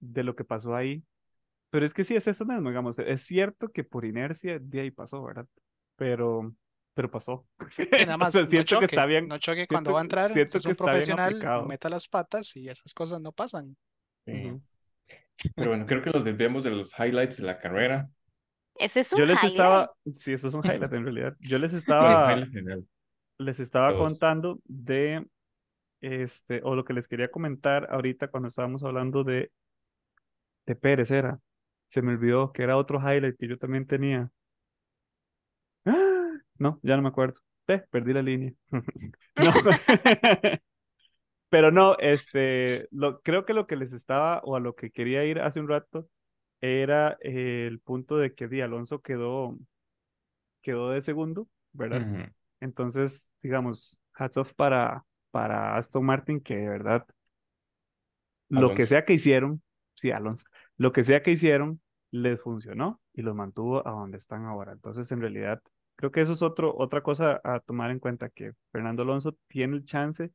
de 0.00 0.24
lo 0.24 0.34
que 0.34 0.44
pasó 0.44 0.74
ahí. 0.74 1.04
Pero 1.72 1.86
es 1.86 1.94
que 1.94 2.04
sí 2.04 2.14
es 2.14 2.26
eso 2.28 2.44
mismo, 2.44 2.68
digamos, 2.68 2.98
es 2.98 3.22
cierto 3.22 3.70
que 3.72 3.82
por 3.82 4.04
inercia 4.04 4.58
de 4.58 4.80
ahí 4.82 4.90
pasó, 4.90 5.22
¿verdad? 5.22 5.46
Pero, 5.96 6.54
pero 6.92 7.10
pasó. 7.10 7.46
Sí, 7.70 7.88
nada 8.06 8.16
O 8.16 8.18
más, 8.18 8.32
sea, 8.34 8.42
no 8.42 8.46
siento 8.46 8.66
choque, 8.66 8.80
que 8.88 8.94
está 8.94 9.06
bien, 9.06 9.26
no 9.26 9.38
choque 9.38 9.66
cuando 9.66 9.88
siento- 9.88 9.94
va 9.94 10.00
a 10.00 10.02
entrar, 10.02 10.32
siento 10.32 10.58
es 10.58 10.62
que 10.64 10.68
un 10.68 10.72
está 10.72 10.84
bien 10.92 11.16
profesional, 11.16 11.66
meta 11.66 11.88
las 11.88 12.08
patas 12.08 12.54
y 12.56 12.68
esas 12.68 12.92
cosas 12.92 13.20
no 13.22 13.32
pasan. 13.32 13.74
Sí. 14.26 14.52
Pero 15.56 15.70
bueno, 15.70 15.86
creo 15.86 16.02
que 16.02 16.10
los 16.10 16.24
desviamos 16.24 16.62
de 16.62 16.72
los 16.72 16.92
highlights 16.98 17.38
de 17.38 17.44
la 17.46 17.58
carrera. 17.58 18.10
Ese 18.78 19.00
es 19.00 19.12
un 19.12 19.18
Yo 19.20 19.24
les 19.24 19.36
highlight. 19.38 19.52
estaba, 19.52 19.92
sí, 20.12 20.32
eso 20.34 20.48
es 20.48 20.54
un 20.54 20.62
highlight 20.66 20.92
en 20.92 21.04
realidad. 21.04 21.36
Yo 21.40 21.58
les 21.58 21.72
estaba, 21.72 22.36
les 23.38 23.60
estaba 23.60 23.94
Todos. 23.94 24.08
contando 24.10 24.60
de, 24.64 25.26
este, 26.02 26.60
o 26.64 26.74
lo 26.74 26.84
que 26.84 26.92
les 26.92 27.08
quería 27.08 27.30
comentar 27.30 27.88
ahorita 27.90 28.28
cuando 28.28 28.48
estábamos 28.48 28.82
hablando 28.84 29.24
de, 29.24 29.50
de 30.66 30.76
Pérez 30.76 31.10
era. 31.10 31.40
Se 31.92 32.00
me 32.00 32.12
olvidó 32.12 32.52
que 32.52 32.62
era 32.62 32.78
otro 32.78 32.98
highlight 32.98 33.36
que 33.38 33.46
yo 33.46 33.58
también 33.58 33.86
tenía. 33.86 34.30
¡Ah! 35.84 36.38
No, 36.58 36.80
ya 36.82 36.96
no 36.96 37.02
me 37.02 37.10
acuerdo. 37.10 37.38
Eh, 37.68 37.84
perdí 37.90 38.14
la 38.14 38.22
línea. 38.22 38.54
No. 39.36 39.52
Pero 41.50 41.70
no, 41.70 41.98
este, 41.98 42.88
lo, 42.92 43.20
creo 43.20 43.44
que 43.44 43.52
lo 43.52 43.66
que 43.66 43.76
les 43.76 43.92
estaba, 43.92 44.40
o 44.42 44.56
a 44.56 44.60
lo 44.60 44.74
que 44.74 44.90
quería 44.90 45.22
ir 45.26 45.38
hace 45.38 45.60
un 45.60 45.68
rato, 45.68 46.08
era 46.62 47.18
eh, 47.20 47.66
el 47.68 47.78
punto 47.78 48.16
de 48.16 48.34
que 48.34 48.48
Di 48.48 48.62
Alonso 48.62 49.02
quedó, 49.02 49.58
quedó 50.62 50.88
de 50.88 51.02
segundo, 51.02 51.46
¿verdad? 51.72 52.32
Entonces, 52.60 53.30
digamos, 53.42 54.00
hats 54.14 54.38
off 54.38 54.54
para, 54.54 55.04
para 55.30 55.76
Aston 55.76 56.06
Martin, 56.06 56.40
que 56.40 56.56
de 56.56 56.68
verdad, 56.70 57.06
lo 58.48 58.72
que 58.74 58.86
sea 58.86 59.04
que 59.04 59.12
hicieron, 59.12 59.62
sí, 59.94 60.10
Alonso, 60.10 60.46
lo 60.78 60.92
que 60.92 61.04
sea 61.04 61.22
que 61.22 61.32
hicieron, 61.32 61.80
les 62.10 62.40
funcionó 62.40 63.00
y 63.14 63.22
los 63.22 63.34
mantuvo 63.34 63.86
a 63.86 63.90
donde 63.92 64.18
están 64.18 64.44
ahora. 64.44 64.72
Entonces, 64.72 65.10
en 65.12 65.20
realidad, 65.20 65.62
creo 65.96 66.10
que 66.10 66.20
eso 66.20 66.32
es 66.32 66.42
otro, 66.42 66.74
otra 66.76 67.02
cosa 67.02 67.40
a 67.44 67.60
tomar 67.60 67.90
en 67.90 67.98
cuenta, 67.98 68.28
que 68.28 68.52
Fernando 68.70 69.02
Alonso 69.02 69.36
tiene 69.46 69.76
el 69.76 69.84
chance 69.84 70.30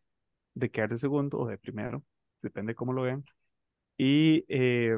de 0.53 0.71
quedar 0.71 0.89
de 0.89 0.97
segundo 0.97 1.37
o 1.37 1.47
de 1.47 1.57
primero, 1.57 2.03
depende 2.41 2.75
cómo 2.75 2.93
lo 2.93 3.03
vean, 3.03 3.23
y, 3.97 4.45
eh, 4.47 4.97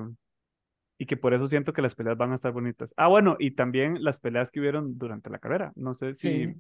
y 0.98 1.06
que 1.06 1.18
por 1.18 1.34
eso 1.34 1.48
siento 1.48 1.74
que 1.74 1.82
las 1.82 1.96
peleas 1.96 2.18
van 2.18 2.32
a 2.32 2.36
estar 2.36 2.52
bonitas. 2.52 2.94
Ah, 2.98 3.08
bueno, 3.08 3.38
y 3.40 3.52
también 3.52 4.04
las 4.04 4.20
peleas 4.20 4.52
que 4.52 4.60
hubieron 4.60 4.98
durante 4.98 5.30
la 5.30 5.40
carrera. 5.40 5.72
No 5.76 5.94
sé 5.94 6.14
si. 6.14 6.54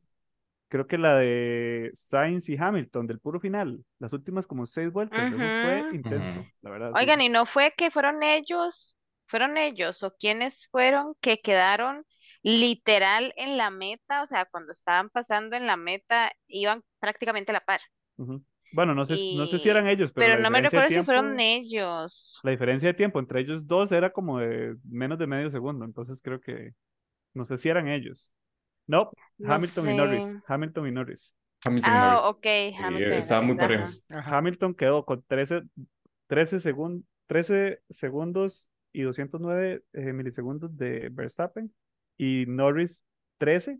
Creo 0.70 0.88
que 0.88 0.98
la 0.98 1.16
de 1.18 1.92
Sainz 1.94 2.48
y 2.48 2.58
Hamilton 2.58 3.08
del 3.08 3.20
puro 3.20 3.40
final, 3.40 3.84
las 3.98 4.14
últimas 4.14 4.48
como 4.48 4.66
seis 4.66 4.92
vueltas, 4.92 5.28
eso 5.28 5.38
fue 5.38 5.90
intenso, 5.94 6.46
la 6.62 6.70
verdad. 6.70 6.92
sí. 6.94 7.00
Oigan, 7.00 7.22
y 7.22 7.30
no 7.30 7.46
fue 7.46 7.74
que 7.76 7.92
fueron 7.92 8.24
ellos, 8.24 8.98
fueron 9.26 9.58
ellos 9.58 10.02
o 10.04 10.16
quienes 10.16 10.68
fueron 10.72 11.16
que 11.20 11.40
quedaron 11.42 12.06
literal 12.42 13.34
en 13.36 13.58
la 13.58 13.70
meta, 13.70 14.22
o 14.22 14.26
sea, 14.26 14.46
cuando 14.46 14.72
estaban 14.72 15.10
pasando 15.10 15.56
en 15.58 15.68
la 15.68 15.76
meta, 15.76 16.32
iban 16.48 16.84
prácticamente 17.00 17.52
a 17.52 17.56
la 17.56 17.62
par. 17.62 17.82
Bueno, 18.72 18.94
no 18.94 19.04
sé, 19.04 19.16
no 19.36 19.48
sé 19.48 19.58
si 19.58 19.70
eran 19.70 19.88
ellos, 19.88 20.12
pero, 20.14 20.38
no 20.40 20.50
me 20.52 20.62
recuerdo 20.62 20.90
si 20.90 21.04
fueron 21.04 21.40
ellos. 21.40 22.40
La 22.44 22.52
diferencia 22.52 22.88
de 22.88 22.94
tiempo 22.94 23.20
entre 23.20 23.42
ellos 23.42 23.68
dos 23.68 23.92
era 23.92 24.12
como 24.12 24.40
de 24.40 24.76
menos 24.84 25.18
de 25.18 25.28
medio 25.28 25.50
segundo, 25.50 25.84
entonces 25.84 26.22
creo 26.22 26.40
que 26.40 26.74
no 27.34 27.46
sé 27.46 27.58
si 27.58 27.70
eran 27.70 27.88
ellos. 27.88 28.36
No, 28.90 29.12
No 29.38 29.54
Hamilton 29.54 29.90
y 29.90 29.94
Norris, 29.98 30.24
sé. 30.24 30.42
Hamilton 30.48 30.88
y 30.88 30.92
Norris. 30.92 31.36
Hamilton 31.64 31.94
y 31.96 31.98
Ah, 31.98 32.00
Norris. 32.00 32.24
ok, 32.26 32.44
Sí, 32.44 32.76
Hamilton 32.84 33.14
y 33.14 33.18
estaban 33.18 33.46
muy 33.46 33.56
parejos. 33.58 34.04
Ajá. 34.10 34.38
Hamilton 34.38 34.74
quedó 34.76 35.06
con 35.06 35.24
13, 35.24 35.64
13, 36.28 36.58
segun- 36.60 37.06
13 37.28 37.82
segundos 37.90 38.72
y 38.92 39.04
209 39.04 39.84
eh, 39.94 40.14
milisegundos 40.14 40.76
de 40.78 41.10
Verstappen 41.12 41.74
y 42.18 42.46
Norris 42.48 43.04
13 43.38 43.80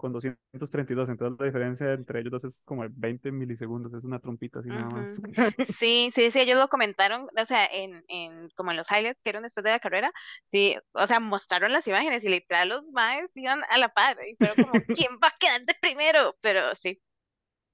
con 0.00 0.12
232. 0.12 1.08
Entonces 1.08 1.38
la 1.38 1.46
diferencia 1.46 1.92
entre 1.92 2.20
ellos 2.20 2.32
dos 2.32 2.44
es 2.44 2.62
como 2.64 2.84
20 2.90 3.30
milisegundos, 3.32 3.92
es 3.94 4.04
una 4.04 4.18
trompita 4.20 4.60
así 4.60 4.72
nada 4.72 4.90
más. 4.90 5.20
Sí, 5.60 6.10
sí, 6.12 6.30
sí, 6.30 6.40
ellos 6.40 6.58
lo 6.58 6.68
comentaron, 6.68 7.28
o 7.36 7.44
sea, 7.44 7.66
en, 7.66 8.04
en, 8.08 8.48
como 8.56 8.70
en 8.70 8.76
los 8.76 8.90
highlights 8.90 9.22
que 9.22 9.30
eran 9.30 9.42
después 9.42 9.64
de 9.64 9.70
la 9.70 9.78
carrera, 9.80 10.12
sí, 10.44 10.76
o 10.92 11.06
sea, 11.06 11.20
mostraron 11.20 11.72
las 11.72 11.86
imágenes 11.88 12.24
y 12.24 12.28
literal 12.28 12.68
los 12.70 12.88
maes 12.88 13.36
iban 13.36 13.62
a 13.70 13.78
la 13.78 13.88
par 13.90 14.16
y 14.28 14.36
fueron 14.36 14.58
como, 14.58 14.82
¿quién 14.92 15.12
va 15.22 15.28
a 15.28 15.36
quedar 15.38 15.64
de 15.64 15.74
primero? 15.80 16.36
Pero 16.40 16.74
sí, 16.74 17.00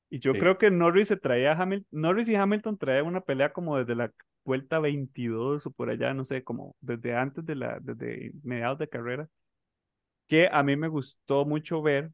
Y 0.09 0.21
yo 0.21 0.33
Sí. 0.33 0.39
creo 0.39 0.57
que 0.59 0.71
Norris 0.71 1.09
se 1.09 1.17
traía 1.17 1.53
a 1.53 1.63
Hamilton, 1.63 1.89
Norris 2.01 2.29
y 2.29 2.37
Hamilton 2.37 2.79
traían 2.79 3.07
una 3.07 3.23
pelea 3.23 3.53
como 3.53 3.77
desde 3.79 3.97
la 3.97 4.13
vuelta 4.45 4.79
22 4.79 5.67
o 5.67 5.71
por 5.73 5.91
allá, 5.91 6.15
no 6.15 6.25
sé, 6.25 6.45
como 6.45 6.77
desde 6.81 7.17
antes 7.17 7.45
de 7.45 7.57
la, 7.57 7.79
desde 7.81 8.33
mediados 8.45 8.79
de 8.79 8.89
carrera, 8.89 9.29
que 10.27 10.49
a 10.51 10.63
mí 10.63 10.77
me 10.77 10.89
gustó 10.89 11.45
mucho 11.45 11.83
ver. 11.83 12.11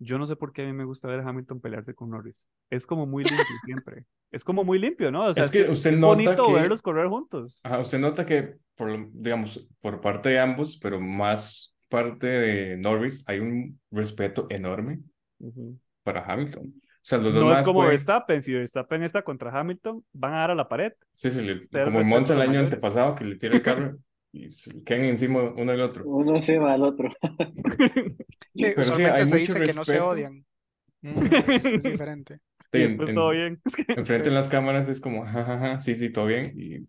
Yo 0.00 0.16
no 0.18 0.26
sé 0.26 0.36
por 0.36 0.52
qué 0.52 0.62
a 0.62 0.66
mí 0.66 0.72
me 0.72 0.84
gusta 0.84 1.08
ver 1.08 1.20
a 1.20 1.28
Hamilton 1.28 1.60
pelearse 1.60 1.94
con 1.94 2.10
Norris. 2.10 2.46
Es 2.70 2.86
como 2.86 3.04
muy 3.06 3.24
limpio 3.24 3.44
siempre. 3.64 4.04
Es 4.30 4.44
como 4.44 4.62
muy 4.62 4.78
limpio, 4.78 5.10
¿no? 5.10 5.26
O 5.26 5.34
sea, 5.34 5.42
Es 5.42 5.50
que 5.50 5.62
es, 5.62 5.70
usted 5.70 5.92
es 5.94 5.98
nota 5.98 6.14
bonito 6.14 6.46
que- 6.46 6.52
verlos 6.52 6.82
correr 6.82 7.08
juntos. 7.08 7.60
Ajá, 7.64 7.78
usted 7.80 7.98
nota 7.98 8.24
que, 8.26 8.56
por, 8.76 9.10
digamos, 9.12 9.66
por 9.80 10.00
parte 10.00 10.28
de 10.28 10.38
ambos, 10.38 10.78
pero 10.80 11.00
más 11.00 11.74
parte 11.88 12.26
de 12.26 12.76
Norris, 12.76 13.24
hay 13.26 13.40
un 13.40 13.80
respeto 13.90 14.46
enorme 14.50 15.00
Ujú. 15.40 15.78
para 16.04 16.24
Hamilton. 16.30 16.66
O 16.76 16.80
sea, 17.08 17.18
los 17.18 17.32
dos 17.32 17.42
No 17.42 17.52
es 17.54 17.62
como 17.62 17.78
pueden- 17.80 17.90
Verstappen. 17.92 18.42
Si 18.42 18.52
Verstappen 18.52 19.02
está 19.02 19.22
contra 19.22 19.58
Hamilton, 19.58 20.04
van 20.12 20.34
a 20.34 20.38
dar 20.40 20.50
a 20.50 20.54
la 20.54 20.68
pared. 20.68 20.92
Sí, 21.10 21.30
sí, 21.30 21.40
le- 21.42 21.84
como 21.84 22.00
en 22.00 22.08
Monza 22.08 22.34
el 22.34 22.42
año 22.42 22.50
mayores. 22.50 22.72
antepasado, 22.74 23.14
que 23.14 23.24
le 23.24 23.36
tira 23.36 23.54
el 23.56 23.62
carro 23.62 23.96
y 24.32 24.50
se 24.50 24.82
quedan 24.84 25.04
encima 25.06 25.42
uno 25.42 25.72
del 25.72 25.80
otro. 25.80 26.04
Uno 26.06 26.36
encima 26.36 26.72
del 26.72 26.82
otro. 26.82 27.10
Sí, 28.54 28.64
Pero 28.74 28.82
sí, 28.82 28.90
usualmente 28.92 29.20
hay 29.20 29.24
se 29.26 29.38
mucho 29.38 29.54
dice 29.54 29.60
que 29.62 29.72
no 29.74 29.84
se 29.84 30.00
odian. 30.00 30.44
Mm. 31.02 31.22
Es, 31.52 31.64
es 31.64 31.82
diferente. 31.84 32.40
Sí, 32.72 32.78
después 32.80 33.08
en- 33.10 33.14
todo 33.14 33.30
bien. 33.30 33.60
Enfrente 33.88 34.24
Sí. 34.24 34.28
en 34.28 34.34
las 34.34 34.48
cámaras 34.48 34.88
es 34.88 35.00
como, 35.00 35.24
jajaja, 35.24 35.78
sí, 35.78 35.96
sí, 35.96 36.10
todo 36.10 36.26
bien. 36.26 36.52
Y 36.56 36.86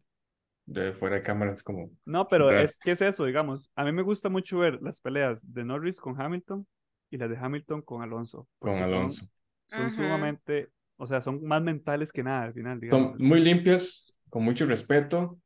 de 0.66 0.94
fuera 0.94 1.18
de 1.18 1.24
cámaras 1.24 1.60
es 1.60 1.64
como, 1.64 1.90
No, 2.06 2.28
pero 2.28 2.50
Raro. 2.50 2.62
es 2.62 2.80
que 2.80 2.92
es 2.92 3.02
eso, 3.02 3.26
digamos. 3.26 3.70
A 3.76 3.84
mí 3.86 3.92
me 3.92 4.02
gusta 4.04 4.30
mucho 4.30 4.60
ver 4.60 4.82
las 4.82 5.00
peleas 5.02 5.40
de 5.42 5.64
Norris 5.64 6.00
con 6.00 6.20
Hamilton 6.20 6.68
y 7.12 7.18
las 7.18 7.30
de 7.30 7.38
Hamilton 7.38 7.82
con 7.84 8.02
Alonso. 8.02 8.48
con 8.60 8.74
son- 8.74 8.84
Alonso. 8.84 9.26
Son, 9.68 9.86
Ujú. 9.88 9.96
sumamente, 9.98 10.70
o 10.98 11.06
sea, 11.06 11.22
son 11.22 11.44
más 11.44 11.62
mentales 11.62 12.12
que 12.12 12.24
nada 12.24 12.44
al 12.46 12.54
final, 12.54 12.80
Son 12.80 12.82
digamos. 12.82 13.22
muy 13.22 13.40
limpias, 13.42 14.14
con 14.30 14.44
mucho 14.44 14.66
respeto. 14.66 15.40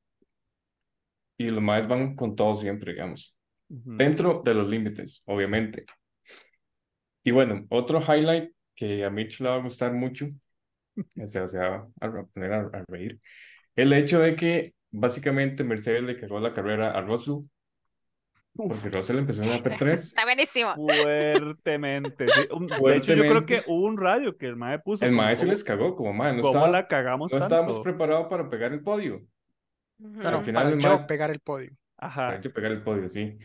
Y 1.38 1.50
los 1.50 1.62
más 1.62 1.88
van 1.88 2.16
con 2.16 2.36
todo 2.36 2.56
siempre, 2.56 2.94
digamos. 2.94 3.36
Ujú. 3.70 3.96
Dentro 3.98 4.42
de 4.46 4.54
los 4.54 4.68
límites, 4.70 5.24
obviamente. 5.26 5.86
Y 7.24 7.32
bueno, 7.32 7.66
otro 7.70 8.00
highlight 8.02 8.52
que 8.76 9.04
a 9.06 9.10
Mitch 9.10 9.40
le 9.40 9.50
va 9.50 9.56
a 9.56 9.62
gustar 9.62 9.94
mucho, 9.94 10.28
o 11.22 11.28
sea, 11.28 11.48
se 11.48 11.60
va 11.60 11.88
a 12.02 12.24
poner 12.34 12.54
a, 12.54 12.60
a 12.62 12.84
reír, 12.88 13.20
el 13.76 13.94
hecho 13.94 14.20
de 14.20 14.36
que 14.36 14.74
básicamente 14.92 15.64
Mercedes 15.64 16.04
le 16.04 16.18
cagó 16.18 16.40
la 16.40 16.54
carrera 16.54 16.92
a 16.92 17.02
Russell, 17.02 17.46
porque 18.56 18.90
Russell 18.90 19.18
empezó 19.18 19.42
en 19.44 19.50
la 19.50 19.58
P3. 19.64 19.94
está 19.94 20.24
buenísimo. 20.26 20.76
Fuertemente, 20.76 22.28
sí. 22.28 22.42
Un- 22.52 22.68
De 22.68 22.76
hecho, 22.98 23.14
yo 23.14 23.22
creo 23.22 23.32
Fuertemente. 23.32 23.46
que 23.46 23.64
hubo 23.68 23.86
un 23.88 23.98
radio 23.98 24.38
que 24.38 24.46
el 24.46 24.56
mae 24.56 24.78
puso. 24.80 25.04
El 25.06 25.14
maestro 25.14 25.48
¿cómo- 25.48 25.54
les 25.54 25.64
cagó, 25.64 25.96
como 25.96 26.14
mae, 26.14 26.34
no, 26.36 26.42
¿Cómo 26.42 26.54
estaba- 26.54 26.70
la 26.72 26.88
cagamos 26.88 27.32
no 27.34 27.40
estábamos 27.40 27.76
tanto? 27.76 27.84
preparados 27.84 28.28
para 28.28 28.50
pegar 28.50 28.72
el 28.74 28.82
podio. 28.84 29.22
Bueno, 30.04 30.38
Al 30.39 30.43
final 30.43 30.64
para 30.64 30.76
el 30.76 30.82
yo 30.82 30.89
mae- 30.89 31.08
pegar 31.08 31.32
el 31.32 31.39
podio. 31.39 31.72
Ajá. 31.97 32.41
Yo 32.41 32.51
pegar 32.54 32.72
el 32.72 32.84
podio, 32.84 33.10
sí. 33.10 33.38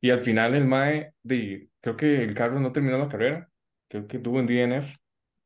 Y 0.00 0.10
al 0.10 0.20
final 0.20 0.54
el 0.54 0.66
Mae, 0.66 1.14
de, 1.22 1.68
creo 1.80 1.96
que 1.96 2.22
el 2.22 2.34
carro 2.34 2.60
no 2.60 2.72
terminó 2.72 2.98
la 2.98 3.08
carrera, 3.08 3.48
creo 3.88 4.06
que 4.06 4.18
tuvo 4.18 4.38
un 4.38 4.46
DNF, 4.46 4.96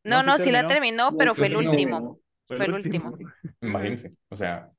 No, 0.04 0.22
no, 0.22 0.38
sí 0.38 0.50
la 0.50 0.66
terminó. 0.66 1.10
No, 1.10 1.16
pero 1.16 1.34
sí 1.34 1.38
fue 1.38 1.46
el 1.48 1.56
último. 1.56 2.20
Fue 2.46 2.64
el 2.64 2.72
último. 2.74 3.16
imagínense, 3.60 4.14
o 4.28 4.36
sea, 4.36 4.70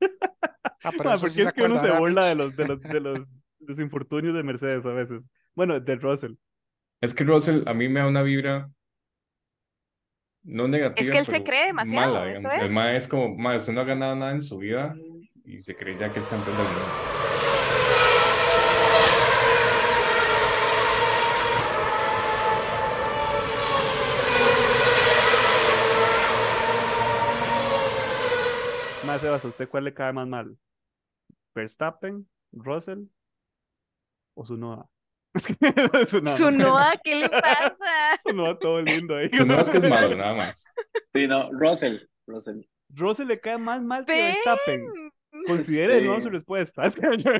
Ah, 0.82 0.92
pero 0.96 1.10
porque 1.18 1.28
sí 1.30 1.42
es 1.42 1.52
que 1.52 1.62
uno 1.62 1.76
se 1.76 1.82
¿verdad, 1.82 1.98
burla 1.98 2.26
de 2.26 2.34
los, 2.34 2.54
de 2.56 2.64
los, 2.66 2.80
de 2.80 3.00
los, 3.00 3.26
de 3.28 3.66
los 3.66 3.78
infortunios 3.80 4.34
de 4.34 4.42
Mercedes 4.42 4.86
a 4.86 4.92
veces. 4.92 5.28
Bueno, 5.54 5.80
de 5.80 5.96
Russell. 5.96 6.34
es 7.00 7.14
que 7.14 7.24
Russell 7.24 7.62
a 7.66 7.74
mí 7.74 7.88
me 7.88 8.00
da 8.00 8.06
una 8.08 8.22
vibra 8.22 8.70
no 10.48 10.66
negativa, 10.66 11.12
que 11.12 11.18
él 11.18 11.26
se 11.26 11.44
cree 11.44 11.66
demasiado, 11.66 12.14
mala, 12.14 12.32
eso. 12.32 12.50
El 12.50 12.64
es. 12.64 12.70
Mae 12.70 12.96
es 12.96 13.06
como, 13.06 13.36
Mae, 13.36 13.58
usted 13.58 13.74
no 13.74 13.82
ha 13.82 13.84
ganado 13.84 14.16
nada 14.16 14.32
en 14.32 14.40
su 14.40 14.56
vida 14.56 14.96
y 15.44 15.60
se 15.60 15.76
cree 15.76 15.98
ya 15.98 16.10
que 16.10 16.20
es 16.20 16.26
campeón 16.26 16.56
del 16.56 16.64
mundo. 16.64 16.80
Más 29.06 29.20
Sebas, 29.20 29.44
¿a 29.44 29.48
usted 29.48 29.68
cuál 29.68 29.84
le 29.84 29.92
cae 29.92 30.12
más 30.14 30.26
mal? 30.26 30.56
¿Verstappen, 31.54 32.26
Russell 32.52 33.04
o 34.34 34.46
Sunoda? 34.46 34.88
Es 35.38 35.46
que 35.46 35.54
Tsunoda, 36.06 36.36
Su 36.36 36.50
no. 36.50 36.58
Noah, 36.58 36.94
¿qué 37.02 37.14
le 37.16 37.28
pasa? 37.28 37.74
Tsunoda 38.24 38.58
todo 38.58 38.82
lindo 38.82 39.16
ahí. 39.16 39.28
Pues 39.28 39.46
no 39.46 39.60
es 39.60 39.70
que 39.70 39.78
es 39.78 39.88
malo, 39.88 40.16
nada 40.16 40.34
más. 40.34 40.64
Sí, 41.14 41.26
no, 41.26 41.50
Russell, 41.52 41.98
Russell. 42.26 42.60
Russell 42.90 43.26
le 43.28 43.38
cae 43.40 43.58
más 43.58 43.82
mal 43.82 44.04
que. 44.04 44.12
Verstappen. 44.12 44.86
Considere 45.46 46.00
Sí. 46.00 46.22
su 46.22 46.30
respuesta. 46.30 46.82
Es 46.86 46.96
que 46.96 47.16
yo- 47.18 47.30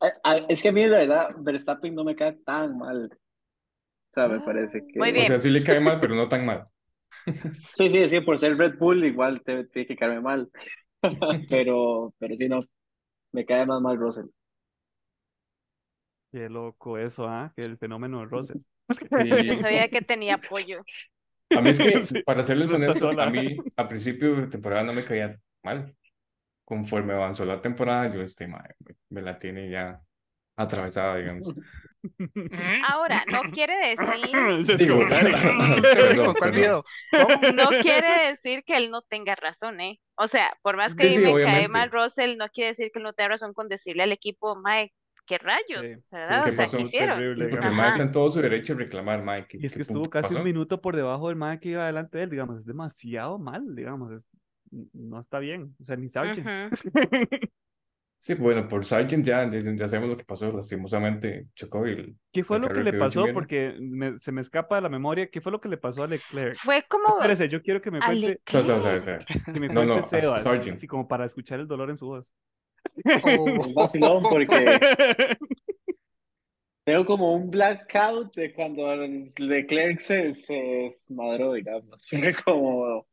A- 0.00 0.30
a- 0.30 0.36
Es 0.48 0.62
que 0.62 0.68
a 0.68 0.72
mí, 0.72 0.86
la 0.86 0.98
verdad, 0.98 1.28
Verstappen 1.38 1.94
no 1.94 2.04
me 2.04 2.14
cae 2.16 2.32
tan 2.44 2.78
mal. 2.78 3.10
O 3.12 4.14
sea, 4.14 4.28
me 4.28 4.40
parece 4.40 4.80
que. 4.86 4.98
Muy 4.98 5.10
O 5.10 5.12
bien. 5.12 5.26
sea, 5.26 5.38
sí 5.38 5.50
le 5.50 5.62
cae 5.64 5.80
mal, 5.80 5.98
pero 6.00 6.14
no 6.14 6.28
tan 6.28 6.46
mal. 6.46 6.66
Sí, 7.74 7.90
sí, 7.90 8.08
sí, 8.08 8.20
por 8.20 8.38
ser 8.38 8.56
Red 8.56 8.78
Bull, 8.78 9.04
igual 9.04 9.42
tiene 9.44 9.66
que 9.86 9.96
caerme 9.96 10.20
mal. 10.20 10.50
Pero, 11.50 12.14
pero 12.18 12.36
sí, 12.36 12.48
no, 12.48 12.60
me 13.32 13.44
cae 13.44 13.66
más 13.66 13.80
mal 13.80 13.96
Russell. 13.98 14.26
Qué 16.34 16.48
loco 16.48 16.98
eso, 16.98 17.28
¿ah? 17.28 17.52
Que 17.54 17.62
el 17.62 17.78
fenómeno 17.78 18.18
de 18.18 18.26
Russell. 18.26 18.58
Yo 18.88 18.94
Sí. 19.54 19.56
sabía 19.56 19.88
que 19.88 20.02
tenía 20.02 20.34
apoyo. 20.34 20.78
A 21.56 21.60
mí 21.60 21.70
es 21.70 21.78
que, 21.78 22.04
Sí, 22.06 22.22
para 22.24 22.42
serles 22.42 22.72
honesto, 22.72 23.08
a 23.08 23.30
mí 23.30 23.56
a 23.76 23.86
principio 23.86 24.34
de 24.34 24.48
temporada 24.48 24.82
no 24.82 24.92
me 24.92 25.04
caía 25.04 25.38
mal. 25.62 25.94
Conforme 26.64 27.12
avanzó 27.14 27.44
la 27.44 27.60
temporada, 27.60 28.12
yo 28.12 28.20
este 28.22 28.48
madre, 28.48 28.74
me 29.10 29.22
la 29.22 29.38
tiene 29.38 29.70
ya 29.70 30.00
atravesada, 30.56 31.18
digamos. 31.18 31.54
Ahora, 32.88 33.22
no 33.30 33.42
quiere 33.52 33.76
decir, 33.90 34.90
no 37.54 37.68
quiere 37.80 38.26
decir 38.26 38.64
que 38.64 38.76
él 38.76 38.90
no 38.90 39.02
tenga 39.02 39.36
razón, 39.36 39.80
¿eh? 39.80 40.00
O 40.16 40.26
sea, 40.26 40.52
por 40.62 40.76
más 40.76 40.96
que 40.96 41.10
Sí, 41.10 41.16
sí, 41.16 41.20
me 41.20 41.44
cae 41.44 41.68
mal 41.68 41.92
Russell, 41.92 42.36
no 42.38 42.48
quiere 42.48 42.70
decir 42.70 42.90
que 42.92 42.98
él 42.98 43.04
no 43.04 43.12
tenga 43.12 43.28
razón 43.28 43.52
con 43.52 43.68
decirle 43.68 44.02
al 44.02 44.12
equipo, 44.12 44.56
Mae, 44.56 44.92
¿qué 45.26 45.38
rayos? 45.38 45.86
Sí, 45.86 46.04
¿Verdad? 46.10 46.44
¿qué 46.44 46.50
o 46.50 46.66
sea, 46.68 46.80
hicieron? 46.80 47.18
Terrible, 47.18 47.48
Porque 47.48 47.66
Ajá. 47.66 47.88
está 47.90 48.02
en 48.02 48.12
todo 48.12 48.30
su 48.30 48.40
derecho 48.40 48.74
de 48.74 48.84
reclamar, 48.84 49.22
mae. 49.22 49.46
¿qué- 49.46 49.58
Y 49.60 49.66
es 49.66 49.72
qué 49.72 49.78
que 49.78 49.82
estuvo 49.82 50.08
casi 50.10 50.28
pasó? 50.28 50.38
un 50.38 50.44
minuto 50.44 50.80
por 50.80 50.96
debajo 50.96 51.28
del 51.28 51.36
man 51.36 51.58
que 51.58 51.70
iba 51.70 51.86
delante 51.86 52.18
de 52.18 52.24
él, 52.24 52.30
digamos, 52.30 52.60
es 52.60 52.66
demasiado 52.66 53.38
mal, 53.38 53.74
digamos, 53.74 54.12
es- 54.12 54.28
no 54.92 55.20
está 55.20 55.38
bien, 55.38 55.74
o 55.80 55.84
sea, 55.84 55.96
ni 55.96 56.08
Sargent. 56.08 56.46
Sí, 58.16 58.32
bueno, 58.36 58.66
por 58.66 58.86
Sargent 58.86 59.22
ya, 59.22 59.50
ya 59.52 59.86
sabemos 59.86 60.08
lo 60.08 60.16
que 60.16 60.24
pasó, 60.24 60.50
lastimosamente 60.50 61.48
chocó 61.54 61.86
y 61.86 62.16
¿Qué 62.32 62.42
fue 62.42 62.58
lo 62.58 62.70
que 62.70 62.80
le 62.82 62.94
pasó? 62.94 63.26
Porque 63.34 63.76
me- 63.78 64.18
se 64.18 64.32
me 64.32 64.40
escapa 64.40 64.76
de 64.76 64.80
la 64.80 64.88
memoria, 64.88 65.28
¿qué 65.30 65.42
fue 65.42 65.52
lo 65.52 65.60
que 65.60 65.68
le 65.68 65.76
pasó 65.76 66.04
a 66.04 66.06
Leclerc? 66.06 66.56
Fue 66.56 66.86
como 66.88 67.18
Espérese, 67.18 67.50
yo 67.50 67.60
quiero 67.60 67.82
que 67.82 67.90
me 67.90 67.98
a 67.98 68.06
cuente, 68.06 68.40
No, 69.74 69.84
no, 69.84 69.96
a 69.96 70.02
Sebas, 70.04 70.42
Sargent. 70.42 70.78
así 70.78 70.86
como 70.86 71.06
para 71.06 71.26
escuchar 71.26 71.60
el 71.60 71.68
dolor 71.68 71.90
en 71.90 71.98
su 71.98 72.06
voz. 72.06 72.32
Oh. 73.24 73.66
Es 73.66 73.74
vacilón 73.74 74.22
porque 74.22 74.78
tengo 76.84 77.06
como 77.06 77.34
un 77.34 77.50
blackout 77.50 78.34
de 78.36 78.52
cuando 78.52 78.94
Leclerc 78.96 79.98
se, 80.00 80.34
se 80.34 80.54
desmadró, 80.54 81.54
digamos. 81.54 82.06
Fue 82.08 82.34
como, 82.44 83.06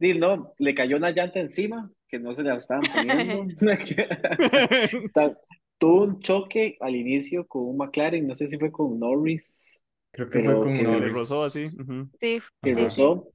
no, 0.00 0.54
le 0.58 0.74
cayó 0.74 0.96
una 0.96 1.10
llanta 1.10 1.38
encima 1.40 1.90
que 2.08 2.18
no 2.18 2.34
se 2.34 2.42
la 2.42 2.56
estaban 2.56 2.82
poniendo. 2.92 3.46
Tuvo 5.78 6.04
un 6.04 6.20
choque 6.20 6.76
al 6.80 6.96
inicio 6.96 7.46
con 7.46 7.68
un 7.68 7.76
McLaren, 7.76 8.26
no 8.26 8.34
sé 8.34 8.46
si 8.46 8.56
fue 8.58 8.72
con 8.72 8.98
Norris, 8.98 9.84
creo 10.10 10.30
que 10.30 10.42
fue 10.42 10.58
con 10.58 10.74
que 10.74 10.82
Norris. 10.82 11.12
rozó 11.12 11.44
así. 11.44 11.64
ujú. 11.64 12.08
Sí, 12.18 12.40
que 12.62 12.74
sí, 12.74 12.74
sí. 12.74 12.80
rozó, 12.80 13.28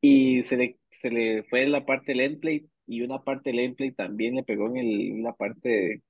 y 0.00 0.44
se 0.44 0.56
le, 0.56 0.78
se 0.92 1.10
le 1.10 1.42
fue 1.42 1.66
la 1.66 1.84
parte 1.84 2.12
del 2.12 2.20
end 2.20 2.40
plate 2.40 2.66
y 2.94 3.02
una 3.02 3.22
parte 3.22 3.52
del 3.52 3.74
plate 3.74 3.92
también 3.92 4.34
le 4.36 4.42
pegó 4.42 4.66
en 4.68 4.76
el, 4.76 5.22
la 5.22 5.32
parte 5.34 5.68
de- 5.68 6.02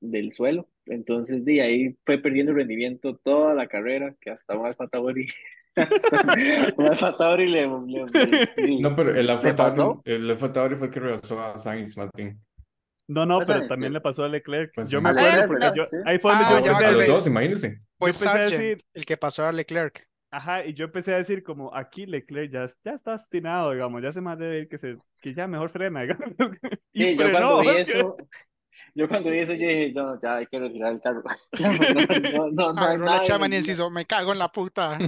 del 0.00 0.30
suelo. 0.32 0.68
Entonces, 0.86 1.44
de 1.44 1.60
ahí 1.62 1.96
fue 2.06 2.18
perdiendo 2.18 2.52
rendimiento 2.54 3.16
toda 3.16 3.52
la 3.54 3.66
carrera, 3.66 4.14
que 4.20 4.30
hasta 4.30 4.56
un 4.56 4.64
Alfa 4.66 4.86
Tauri, 4.86 5.26
hasta 5.76 6.22
un 6.76 6.86
Alfa 6.86 7.16
Tauri 7.16 7.48
le, 7.48 7.66
le- 7.66 8.48
le- 8.56 8.80
No, 8.80 8.94
pero 8.94 9.14
el 9.14 9.28
Alfa. 9.28 9.54
Tauri, 9.54 9.82
el 10.04 10.30
Alfa 10.30 10.52
Tauri 10.52 10.76
fue 10.76 10.86
el 10.86 10.92
que 10.92 11.00
rebasó 11.00 11.40
a 11.42 11.58
Sainz 11.58 11.96
más 11.96 12.10
bien. 12.14 12.38
No, 13.08 13.24
no, 13.24 13.36
Pues, 13.38 13.46
pero 13.48 13.64
ah, 13.64 13.66
también 13.68 13.90
sí. 13.90 13.94
le 13.94 14.00
pasó 14.02 14.22
a 14.24 14.28
Leclerc. 14.28 14.70
Pues 14.74 14.90
yo 14.90 14.98
sí. 14.98 15.02
me 15.02 15.10
acuerdo 15.10 15.28
Leclerc, 15.30 15.48
porque 15.48 15.64
no. 15.66 15.74
yo, 15.74 15.84
Sí. 15.86 15.96
ahí 16.04 16.18
fue 16.18 16.30
donde 16.32 16.44
Ah, 16.46 16.50
yo 16.50 16.56
empecé 16.58 16.84
a 16.84 16.88
A 16.88 16.90
los 16.90 17.00
decir, 17.00 17.14
dos, 17.14 17.26
imagínense. 17.26 17.80
A 18.00 18.12
Sargent 18.12 18.50
decir- 18.62 18.84
el 18.94 19.04
que 19.06 19.16
pasó 19.16 19.46
a 19.46 19.52
Leclerc. 19.52 20.06
Ajá, 20.30 20.64
y 20.66 20.74
yo 20.74 20.84
empecé 20.86 21.14
a 21.14 21.18
decir 21.18 21.42
como 21.42 21.74
aquí 21.74 22.04
Leclerc 22.06 22.50
ya, 22.52 22.66
ya 22.84 22.92
está 22.92 23.14
obstinado, 23.14 23.72
digamos, 23.72 24.02
ya 24.02 24.12
se 24.12 24.20
más 24.20 24.38
debe 24.38 24.58
ir 24.60 24.68
que 24.68 24.76
se, 24.76 24.98
que 25.22 25.32
ya 25.34 25.46
mejor 25.46 25.70
frena, 25.70 26.02
digamos. 26.02 26.34
Y 26.92 27.02
Sí, 27.04 27.10
yo 27.16 27.16
frenó, 27.16 27.30
cuando 27.56 27.60
vi 27.60 27.68
eso, 27.78 28.16
yo 28.94 29.08
cuando 29.08 29.30
vi 29.30 29.38
eso, 29.38 29.52
yo 29.54 29.66
dije, 29.68 29.92
no, 29.94 30.20
ya 30.20 30.36
hay 30.36 30.46
que 30.46 30.58
retirar 30.58 30.92
el 30.92 31.00
carro. 31.00 31.22
No, 32.34 32.50
no, 32.50 32.72
no, 32.72 32.72
no 32.74 32.80
Agarró 32.80 33.04
nada 33.04 33.18
la 33.18 33.22
chama 33.24 33.48
necesidad. 33.48 33.86
inciso, 33.86 33.90
me 33.90 34.06
cago 34.06 34.32
en 34.32 34.38
la 34.38 34.52
puta. 34.52 34.98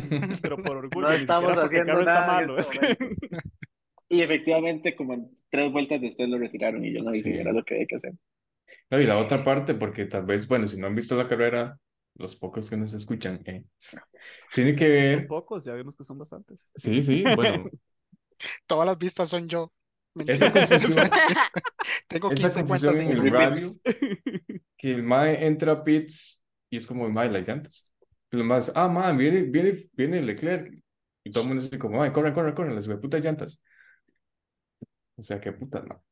pero 0.42 0.56
por 0.56 0.76
orgullo, 0.78 1.06
No 1.08 1.12
ni 1.12 1.16
estamos 1.16 1.56
el 1.56 1.62
haciendo 1.64 1.86
carro 1.86 2.00
está 2.00 2.14
nada 2.26 2.40
en 2.42 2.46
malo. 2.48 2.58
este 2.58 2.92
es 2.92 2.96
que- 2.98 3.14
Y 4.08 4.22
efectivamente, 4.22 4.96
como 4.96 5.30
tres 5.50 5.70
vueltas 5.70 6.00
después 6.00 6.28
lo 6.28 6.38
retiraron 6.38 6.84
y 6.84 6.92
yo 6.92 7.02
no 7.02 7.10
vi 7.12 7.18
si 7.18 7.32
Sí. 7.32 7.38
era 7.38 7.52
lo 7.52 7.62
que 7.64 7.74
había 7.74 7.86
que 7.86 7.96
hacer. 7.96 8.12
No, 8.90 9.00
y 9.00 9.06
la 9.06 9.18
otra 9.18 9.42
parte, 9.44 9.74
porque 9.74 10.06
tal 10.06 10.24
vez, 10.26 10.48
bueno, 10.48 10.66
si 10.66 10.78
no 10.80 10.86
han 10.86 10.94
visto 10.94 11.16
la 11.16 11.26
carrera, 11.28 11.78
los 12.20 12.36
pocos 12.36 12.70
que 12.70 12.76
nos 12.76 12.94
escuchan, 12.94 13.42
eh, 13.46 13.64
tiene 14.54 14.76
que 14.76 14.88
Son 15.08 15.26
ver, 15.26 15.26
pocos, 15.26 15.64
ya 15.64 15.74
vimos 15.74 15.96
que 15.96 16.04
son 16.04 16.18
bastantes. 16.18 16.66
sí, 16.76 17.02
sí, 17.02 17.24
bueno, 17.34 17.68
Todas 18.66 18.86
las 18.86 18.98
vistas 18.98 19.28
son 19.28 19.48
yo. 19.48 19.72
esa 20.26 20.52
confusión, 20.52 21.08
Tengo 22.08 22.30
esa 22.30 22.50
15 22.50 22.64
confusión 22.64 22.66
cuentas 22.66 23.00
en 23.00 23.10
el 23.10 23.20
el 23.20 23.30
radio, 23.30 23.68
que 24.76 24.92
el 24.92 25.02
mae 25.02 25.46
entra 25.46 25.72
a 25.72 25.84
pits 25.84 26.44
y 26.70 26.76
es 26.76 26.86
como, 26.86 27.08
mae, 27.08 27.30
las 27.30 27.46
llantas. 27.46 27.92
Y 28.30 28.36
los 28.36 28.46
más, 28.46 28.72
ah, 28.74 28.88
mae, 28.88 29.16
viene, 29.16 29.42
viene, 29.42 29.88
viene 29.92 30.22
Leclerc. 30.22 30.72
Y 31.24 31.30
todo 31.30 31.42
el 31.42 31.48
mundo 31.48 31.64
dice 31.64 31.78
como, 31.78 31.98
mae, 31.98 32.12
corre, 32.12 32.32
corre, 32.32 32.54
corre, 32.54 32.74
las 32.74 32.88
putas 32.88 33.22
llantas. 33.22 33.60
O 35.16 35.22
sea, 35.22 35.40
qué 35.40 35.52
putas, 35.52 35.84
no. 35.86 36.02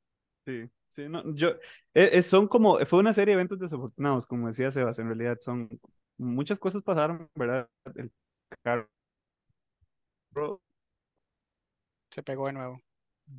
Sí, 0.44 0.64
sí, 0.90 1.09
no, 1.09 1.22
yo, 1.34 1.50
eh, 1.94 2.11
eh, 2.12 2.22
son 2.22 2.48
como, 2.48 2.84
fue 2.86 2.98
una 2.98 3.12
serie 3.12 3.34
de 3.34 3.40
eventos 3.40 3.59
desafortunados, 3.59 4.26
como 4.26 4.48
decía 4.48 4.70
Sebas, 4.70 4.98
en 4.98 5.06
realidad 5.06 5.38
son, 5.40 5.68
muchas 6.18 6.58
cosas 6.58 6.82
pasaron, 6.82 7.30
¿verdad? 7.34 7.68
El 7.96 8.12
carro 8.62 8.88
Se 12.10 12.22
pegó 12.22 12.46
de 12.48 12.52
nuevo. 12.52 12.82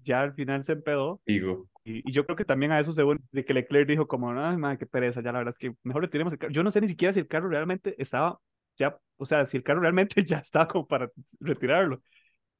ya 0.04 0.22
al 0.22 0.34
final 0.34 0.64
se 0.64 0.74
empedó, 0.74 1.22
Digo, 1.26 1.70
y, 1.84 2.10
y 2.10 2.14
yo 2.14 2.26
creo 2.26 2.36
que 2.38 2.46
también 2.46 2.72
a 2.72 2.80
eso 2.80 2.92
se 2.94 3.04
une 3.04 3.20
de 3.32 3.46
que 3.46 3.54
Leclerc 3.56 3.88
dijo 3.90 4.08
como, 4.08 4.34
no, 4.34 4.58
madre, 4.60 4.80
qué 4.80 4.86
pereza, 4.86 5.22
ya 5.24 5.32
la 5.32 5.40
verdad 5.40 5.54
es 5.54 5.60
que 5.60 5.76
mejor 5.84 6.04
retiremos 6.04 6.34
el 6.34 6.40
carro. 6.40 6.54
Yo 6.54 6.64
no 6.64 6.72
sé 6.72 6.82
ni 6.82 6.88
siquiera 6.90 7.14
si 7.14 7.20
el 7.22 7.28
carro 7.28 7.50
realmente 7.50 7.96
estaba, 8.02 8.40
ya, 8.78 8.98
o 9.18 9.26
sea, 9.26 9.46
si 9.46 9.58
el 9.58 9.64
carro 9.64 9.82
realmente 9.82 10.24
ya 10.26 10.40
estaba 10.40 10.68
como 10.68 10.88
para 10.88 11.12
retirarlo. 11.40 12.02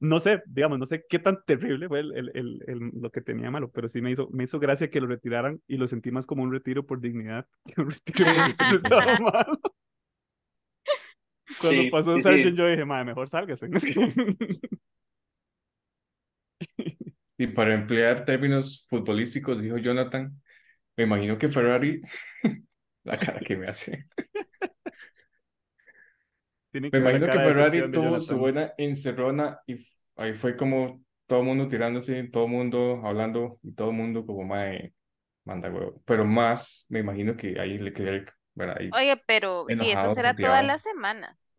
No 0.00 0.20
sé, 0.20 0.42
digamos, 0.46 0.78
no 0.78 0.86
sé 0.86 1.04
qué 1.08 1.18
tan 1.20 1.42
terrible 1.46 1.88
fue 1.88 2.00
el, 2.00 2.12
el, 2.16 2.30
el, 2.34 2.64
el- 2.68 2.90
lo 3.00 3.10
que 3.10 3.22
tenía 3.22 3.50
malo, 3.50 3.70
pero 3.70 3.88
sí 3.88 4.02
me 4.02 4.10
hizo, 4.12 4.28
me 4.32 4.44
hizo 4.44 4.58
gracia 4.60 4.90
que 4.90 5.00
lo 5.00 5.08
retiraran 5.08 5.62
y 5.68 5.78
lo 5.78 5.88
sentí 5.88 6.10
más 6.12 6.26
como 6.26 6.42
un 6.44 6.52
retiro 6.52 6.86
por 6.86 7.00
dignidad 7.00 7.46
que 7.66 7.80
un 7.82 7.90
retiro 7.90 8.24
Sí, 8.24 8.24
porque 8.34 8.54
sí, 8.56 8.64
no 8.66 8.76
sí. 8.76 8.88
estaba 8.88 9.16
malo. 9.20 9.60
Cuando 11.60 11.86
Sí, 11.86 11.90
pasó 11.90 12.18
sí, 12.18 12.22
Sargent, 12.22 12.56
sí. 12.56 12.58
yo 12.58 12.66
dije, 12.66 12.84
madre, 12.84 13.04
mejor 13.06 13.28
sálgase. 13.28 13.68
Es 13.72 13.84
que- 13.86 14.14
y 17.38 17.46
para 17.48 17.74
emplear 17.74 18.24
términos 18.24 18.86
futbolísticos, 18.88 19.60
dijo 19.62 19.78
Jonathan, 19.78 20.40
me 20.96 21.04
imagino 21.04 21.38
que 21.38 21.48
Ferrari, 21.48 22.02
la 23.04 23.18
cara 23.20 23.40
que 23.40 23.56
me 23.56 23.68
hace. 23.68 24.08
Tiene 26.70 26.92
Me 26.92 26.98
que 26.98 27.00
imagino 27.00 27.30
que 27.30 27.40
Ferrari 27.40 27.90
tuvo 27.90 28.20
su 28.20 28.36
buena 28.38 28.72
encerrona 28.76 29.60
y 29.66 29.76
ahí 30.16 30.34
fue 30.34 30.56
como 30.56 31.02
todo 31.26 31.40
el 31.40 31.46
mundo 31.46 31.68
tirándose, 31.68 32.24
todo 32.24 32.44
el 32.46 32.50
mundo 32.50 33.00
hablando 33.04 33.58
y 33.62 33.72
todo 33.74 33.90
el 33.90 33.96
mundo 33.96 34.26
como 34.26 34.42
mae, 34.44 34.92
manda 35.44 35.70
huevo. 35.70 36.02
Pero 36.04 36.24
más, 36.24 36.86
me 36.88 37.00
imagino 37.00 37.36
que 37.36 37.60
ahí 37.60 37.78
Leclerc. 37.78 38.32
Ahí- 38.76 38.92
Oye, 38.92 39.16
pero 39.16 39.70
di, 39.70 39.90
eso 39.90 40.08
será 40.08 40.34
todas 40.34 40.64
las 40.64 40.82
semanas. 40.82 41.49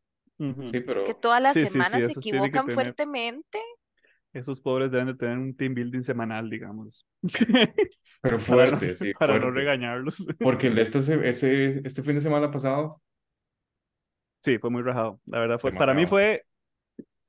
Sí, 0.63 0.81
Es 0.87 1.01
que 1.03 1.13
pero 1.13 1.15
todas 1.15 1.41
las 1.41 1.53
Sí, 1.53 1.65
sí, 1.65 1.67
sí, 1.67 1.73
semanas 1.73 2.03
se 2.05 2.11
equivocan 2.13 2.65
tener- 2.65 2.75
fuertemente. 2.75 3.59
Esos 4.33 4.61
pobres 4.61 4.91
deben 4.91 5.07
de 5.07 5.15
tener 5.15 5.37
un 5.37 5.55
team 5.55 5.73
building 5.73 6.01
semanal, 6.03 6.49
digamos. 6.49 7.05
pero 8.21 8.37
Para 8.45 8.67
no, 8.71 8.79
fuerte, 8.79 8.95
sí, 8.95 9.13
para 9.13 9.33
no 9.39 9.41
fuerte. 9.41 9.59
regañarlos. 9.59 10.25
Porque 10.41 10.67
el 10.67 10.75
de 10.75 10.81
este, 10.83 10.99
ese, 11.29 11.81
este 11.85 12.03
fin 12.03 12.15
de 12.15 12.21
semana 12.21 12.49
pasado, 12.51 13.01
Sí, 14.43 14.57
fue 14.57 14.69
muy 14.69 14.81
rajado. 14.81 15.19
La 15.25 15.39
verdad 15.39 15.59
fue, 15.59 15.71
para 15.71 15.93
mí 15.93 16.05
fue 16.05 16.43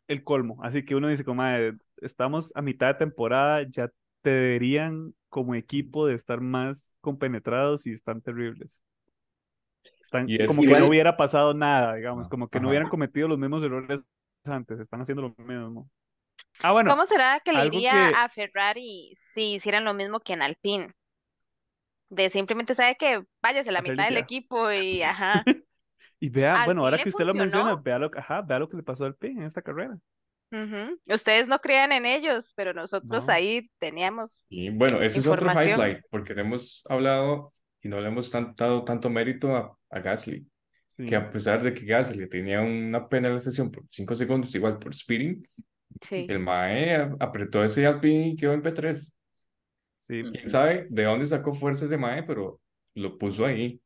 el 0.09 0.25
colmo. 0.25 0.59
Así 0.63 0.85
que 0.85 0.95
uno 0.97 1.09
dice, 1.09 1.25
como, 1.25 1.39
"Mae, 1.43 1.75
estamos 1.99 2.53
a 2.57 2.63
mitad 2.63 2.89
de 2.89 2.95
temporada, 2.97 3.65
ya 3.71 3.91
te 4.23 4.31
deberían 4.31 5.15
como 5.29 5.55
equipo 5.55 6.07
de 6.07 6.15
estar 6.15 6.41
más 6.41 6.97
compenetrados 7.01 7.87
y 7.87 7.93
están 7.93 8.23
terribles. 8.23 8.83
Están 10.03 10.29
Y 10.29 10.37
es 10.37 10.49
como 10.49 10.63
que 10.63 10.79
no 10.79 10.89
hubiera 10.89 11.17
pasado 11.17 11.55
nada, 11.55 11.95
digamos, 11.95 12.29
como 12.29 12.49
que 12.49 12.61
no 12.61 12.69
hubieran 12.69 12.89
cometido 12.89 13.29
los 13.29 13.39
mismos 13.39 13.63
errores 13.63 14.01
antes, 14.45 14.81
están 14.81 15.01
haciendo 15.01 15.23
lo 15.23 15.35
mismo. 15.45 15.89
Ah, 16.63 16.73
bueno, 16.73 16.91
¿Cómo 16.91 17.07
será 17.07 17.41
que 17.41 17.53
le 17.53 17.67
iría 17.67 18.11
que 18.11 18.17
a 18.17 18.29
Ferrari 18.29 19.15
si 19.17 19.55
hicieran 19.55 19.85
lo 19.85 19.95
mismo 19.95 20.21
que 20.21 20.33
en 20.33 20.43
Alpine? 20.43 20.89
De 22.11 22.29
simplemente 22.29 22.75
sabe 22.75 22.97
que 22.97 23.23
váyase 23.41 23.73
la 23.73 23.81
mitad 23.81 24.05
del 24.05 24.19
equipo 24.19 24.71
y 24.71 25.03
ajá. 25.03 25.45
Y 26.19 26.29
vea, 26.29 26.65
bueno, 26.65 26.85
Alpine 26.85 26.85
ahora 26.85 27.03
que 27.03 27.09
usted 27.09 27.25
lo 27.25 27.35
menciona, 27.35 27.77
vea 27.77 27.99
lo, 27.99 28.11
ajá, 28.15 28.43
vea 28.43 28.59
lo 28.59 28.69
que 28.69 28.77
le 28.77 28.83
pasó 28.83 29.05
al 29.05 29.15
PIN 29.15 29.39
en 29.39 29.45
esta 29.45 29.63
carrera. 29.63 29.97
Ustedes 31.09 31.49
no 31.49 31.59
crean 31.61 31.93
en 31.93 32.05
ellos, 32.05 32.53
pero 32.55 32.75
nosotros 32.75 33.27
No. 33.27 33.33
ahí 33.33 33.71
teníamos 33.79 34.45
Y 34.51 34.69
bueno, 34.69 35.01
ese 35.01 35.21
es 35.21 35.27
otro 35.27 35.51
highlight, 35.51 36.03
porque 36.11 36.35
hemos 36.35 36.83
hablado 36.89 37.55
y 37.83 37.89
no 37.89 38.01
le 38.01 38.09
hemos 38.09 38.31
tan- 38.31 38.55
dado 38.57 38.85
tanto 38.85 39.11
mérito 39.11 39.57
a, 39.57 39.77
a 39.91 40.01
Gasly, 40.01 40.47
Sí, 40.87 41.07
que 41.07 41.17
a 41.17 41.31
pesar 41.31 41.63
de 41.63 41.73
que 41.73 41.87
Gasly 41.87 42.29
tenía 42.29 42.61
una 42.61 43.09
penalización 43.09 43.71
por 43.71 43.85
5 43.91 44.15
segundos, 44.15 44.55
igual 44.55 44.79
por 44.79 44.95
speeding, 44.95 45.47
Sí. 46.01 46.27
el 46.29 46.37
MAE 46.37 47.11
apretó 47.21 47.63
ese 47.65 47.87
Alpine 47.87 48.29
y 48.29 48.37
quedó 48.37 48.53
en 48.55 48.63
P3. 48.63 49.15
sí. 49.99 50.23
Quién 50.33 50.49
sabe 50.49 50.87
de 50.91 51.05
dónde 51.05 51.27
sacó 51.27 51.55
fuerza 51.55 51.85
ese 51.87 51.95
MAE, 51.95 52.23
pero 52.25 52.61
lo 52.95 53.19
puso 53.19 53.47
ahí, 53.47 53.81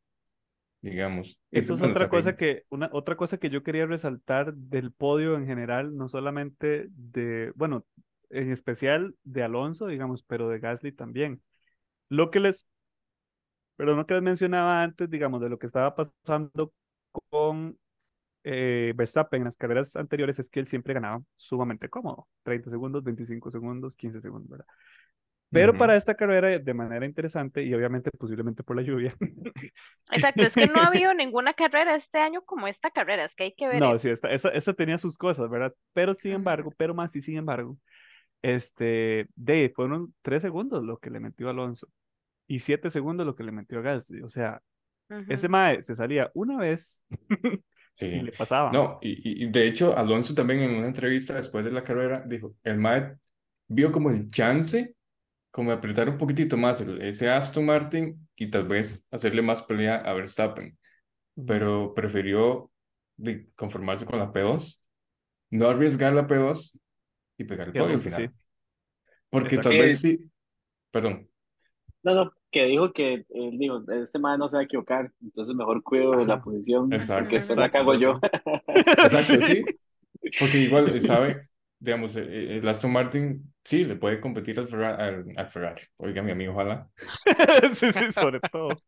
digamos. 0.81 1.41
Y 1.51 1.59
Eso 1.59 1.75
es 1.75 1.83
otra 1.83 2.09
cosa 2.09 2.37
que, 2.37 2.65
una, 2.71 2.89
otra 2.93 3.17
cosa 3.17 3.39
que 3.39 3.51
yo 3.51 3.63
quería 3.63 3.87
resaltar 3.87 4.55
del 4.55 4.93
podio 4.93 5.37
en 5.37 5.47
general, 5.47 5.97
no 5.97 6.09
solamente 6.09 6.87
de, 6.91 7.53
bueno, 7.55 7.85
en 8.31 8.51
especial 8.53 9.15
de 9.25 9.43
Alonso, 9.43 9.87
digamos, 9.87 10.23
pero 10.23 10.49
de 10.49 10.59
Gasly 10.59 10.93
también. 10.93 11.43
Lo 12.09 12.31
que 12.31 12.41
les, 12.41 12.67
pero 13.77 13.95
no 13.97 14.07
que 14.07 14.15
les 14.15 14.23
mencionaba 14.23 14.83
antes, 14.83 15.11
digamos, 15.11 15.41
de 15.41 15.49
lo 15.51 15.59
que 15.59 15.67
estaba 15.67 15.95
pasando 15.95 16.73
con 17.31 17.79
eh, 18.45 18.93
Verstappen 18.97 19.41
en 19.43 19.45
las 19.47 19.57
carreras 19.57 19.97
anteriores 19.97 20.39
es 20.39 20.49
que 20.49 20.61
él 20.61 20.67
siempre 20.67 20.95
ganaba 20.95 21.23
sumamente 21.37 21.89
cómodo, 21.89 22.29
30 22.45 22.71
segundos, 22.71 23.05
25 23.05 23.51
segundos, 23.51 23.97
15 23.97 24.21
segundos, 24.21 24.51
¿verdad? 24.51 24.67
Pero 25.53 25.73
Ujú. 25.73 25.79
para 25.79 25.97
esta 25.97 26.15
carrera, 26.15 26.59
de 26.59 26.75
manera 26.75 27.07
interesante 27.07 27.63
y 27.63 27.75
obviamente 27.75 28.11
posiblemente 28.13 28.63
por 28.63 28.77
la 28.77 28.83
lluvia, 28.83 29.17
Exacto, 30.11 30.45
es 30.47 30.57
que 30.57 30.67
no 30.67 30.81
ha 30.81 30.87
habido 30.89 31.15
ninguna 31.15 31.55
carrera 31.55 31.95
este 31.95 32.19
año 32.19 32.43
como 32.45 32.67
esta 32.69 32.91
carrera, 32.91 33.25
es 33.25 33.35
que 33.37 33.45
hay 33.45 33.55
que 33.55 33.69
ver 33.69 33.83
No, 33.83 33.85
eso. 33.85 34.03
sí, 34.03 34.09
esta, 34.11 34.31
esa, 34.31 34.49
esa 34.51 34.75
tenía 34.75 34.97
sus 34.99 35.17
cosas, 35.19 35.51
¿verdad? 35.51 35.75
Pero 35.93 36.15
sin 36.15 36.33
embargo, 36.33 36.73
pero 36.77 36.95
más 36.95 37.15
y 37.17 37.21
sin 37.21 37.37
embargo, 37.37 37.77
este, 38.43 39.29
de, 39.37 39.73
fueron 39.75 40.15
tres 40.23 40.43
segundos 40.43 40.85
lo 40.85 40.99
que 40.99 41.11
le 41.11 41.21
metió 41.21 41.51
Alonso 41.51 41.89
y 42.47 42.61
siete 42.61 42.91
segundos 42.91 43.27
lo 43.27 43.37
que 43.37 43.45
le 43.45 43.53
metió 43.53 43.83
Gasly. 43.83 44.23
O 44.23 44.29
sea, 44.29 44.63
ese 45.29 45.49
mae 45.49 45.83
se 45.83 45.95
salía 45.95 46.31
una 46.35 46.59
vez 46.59 47.05
y 48.11 48.23
le 48.23 48.33
pasaba. 48.33 48.71
No, 48.71 48.99
y, 49.03 49.45
y- 49.45 49.51
de 49.51 49.67
hecho, 49.69 49.97
Alonso 49.97 50.35
también 50.35 50.61
en 50.61 50.75
una 50.75 50.87
entrevista 50.89 51.35
después 51.35 51.65
de 51.65 51.71
la 51.73 51.85
carrera 51.85 52.23
dijo, 52.27 52.55
el 52.65 52.75
MAE 52.79 53.17
vio 53.69 53.93
como 53.93 54.11
el 54.11 54.31
chance, 54.31 54.95
como 55.51 55.71
de 55.71 55.79
apretar 55.79 56.09
un 56.09 56.19
poquitito 56.19 56.57
más 56.57 56.81
el- 56.83 57.03
ese 57.03 57.31
Aston 57.31 57.67
Martin 57.67 58.29
y 58.37 58.51
tal 58.51 58.69
vez 58.69 59.07
hacerle 59.11 59.43
más 59.43 59.63
pelea 59.63 59.97
a 59.99 60.15
Verstappen, 60.15 60.79
pero 61.47 61.95
prefirió 61.95 62.71
de, 63.17 63.51
conformarse 63.57 64.07
con 64.07 64.19
la 64.21 64.33
P2, 64.33 64.85
no 65.51 65.69
arriesgar 65.69 66.13
la 66.15 66.27
P2 66.27 66.79
y 67.39 67.45
pegar 67.45 67.69
el 67.69 67.77
podio 67.77 67.95
al 67.97 68.01
final. 68.03 68.23
sí, 68.23 68.35
Porque 69.31 69.59
exacto. 69.59 69.59
tal 69.59 69.77
vez 69.77 70.01
sí, 70.01 70.31
perdón, 70.91 71.29
No, 72.07 72.15
no, 72.15 72.33
que 72.53 72.67
dijo 72.67 72.93
que 72.93 73.27
él 73.31 73.59
dijo, 73.59 73.83
este 73.91 74.21
man 74.21 74.39
no 74.39 74.47
se 74.47 74.57
va 74.57 74.61
a 74.63 74.65
equivocar, 74.65 75.11
entonces 75.21 75.57
mejor 75.57 75.83
cuido 75.83 76.15
la 76.25 76.35
Ajá. 76.35 76.45
posición, 76.45 76.93
exacto, 76.93 77.25
porque 77.25 77.37
después 77.37 77.59
la 77.59 77.71
cago 77.71 77.95
yo. 77.95 78.21
exacto, 78.69 79.45
Sí. 79.45 79.65
porque 80.39 80.59
igual 80.59 80.95
eh, 80.95 81.01
sabe, 81.01 81.49
digamos, 81.81 82.17
eh, 82.17 82.23
eh, 82.23 82.59
el 82.59 82.69
Aston 82.69 82.93
Martin 82.93 83.53
sí 83.65 83.85
le 83.85 83.97
puede 83.97 84.21
competir 84.21 84.61
al 84.61 84.69
Ferrari, 84.69 85.03
al, 85.03 85.25
al 85.37 85.49
Ferrari. 85.49 85.83
Oiga, 85.99 86.23
mi 86.23 86.31
amigo, 86.31 86.53
ojalá. 86.53 86.89
Sí, 87.75 87.93
sí, 87.93 88.13
sobre 88.13 88.39
todo. 88.41 88.79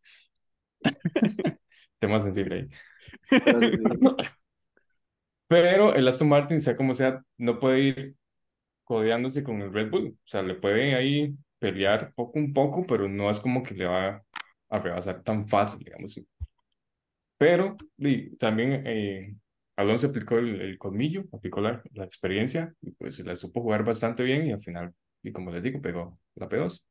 Tema 1.98 2.20
sensible 2.20 2.54
ahí. 2.56 2.62
Sí. 3.28 3.40
Pero 5.46 5.94
el 5.94 6.06
Aston 6.06 6.28
Martin, 6.28 6.60
sea 6.60 6.76
como 6.76 6.94
sea, 6.94 7.22
no 7.38 7.58
puede 7.58 7.80
ir 7.80 8.16
codeándose 8.84 9.42
con 9.44 9.62
el 9.62 9.72
Red 9.72 9.90
Bull. 9.90 10.08
O 10.08 10.28
sea, 10.28 10.42
le 10.42 10.54
puede 10.54 10.94
ahí 10.94 11.34
pelear 11.58 12.12
poco 12.14 12.38
un 12.38 12.52
poco, 12.52 12.86
pero 12.86 13.08
no 13.08 13.30
es 13.30 13.40
como 13.40 13.62
que 13.62 13.74
le 13.74 13.86
va 13.86 14.24
a 14.70 14.78
rebasar 14.78 15.22
tan 15.22 15.48
fácil, 15.48 15.80
digamos. 15.84 16.12
así. 16.12 16.26
Pero 17.36 17.76
y, 17.98 18.36
también 18.36 18.82
eh, 18.86 19.36
Alonso 19.76 20.08
aplicó 20.08 20.38
el, 20.38 20.60
el 20.60 20.78
colmillo, 20.78 21.24
aplicó 21.32 21.60
la, 21.60 21.82
la 21.92 22.04
experiencia, 22.04 22.74
y 22.82 22.92
pues 22.92 23.20
la 23.20 23.36
supo 23.36 23.62
jugar 23.62 23.84
bastante 23.84 24.22
bien 24.24 24.46
y 24.46 24.52
al 24.52 24.60
final, 24.60 24.94
y 25.22 25.32
como 25.32 25.50
les 25.50 25.62
digo, 25.62 25.80
pegó 25.80 26.18
la 26.34 26.48
P2. 26.48 26.86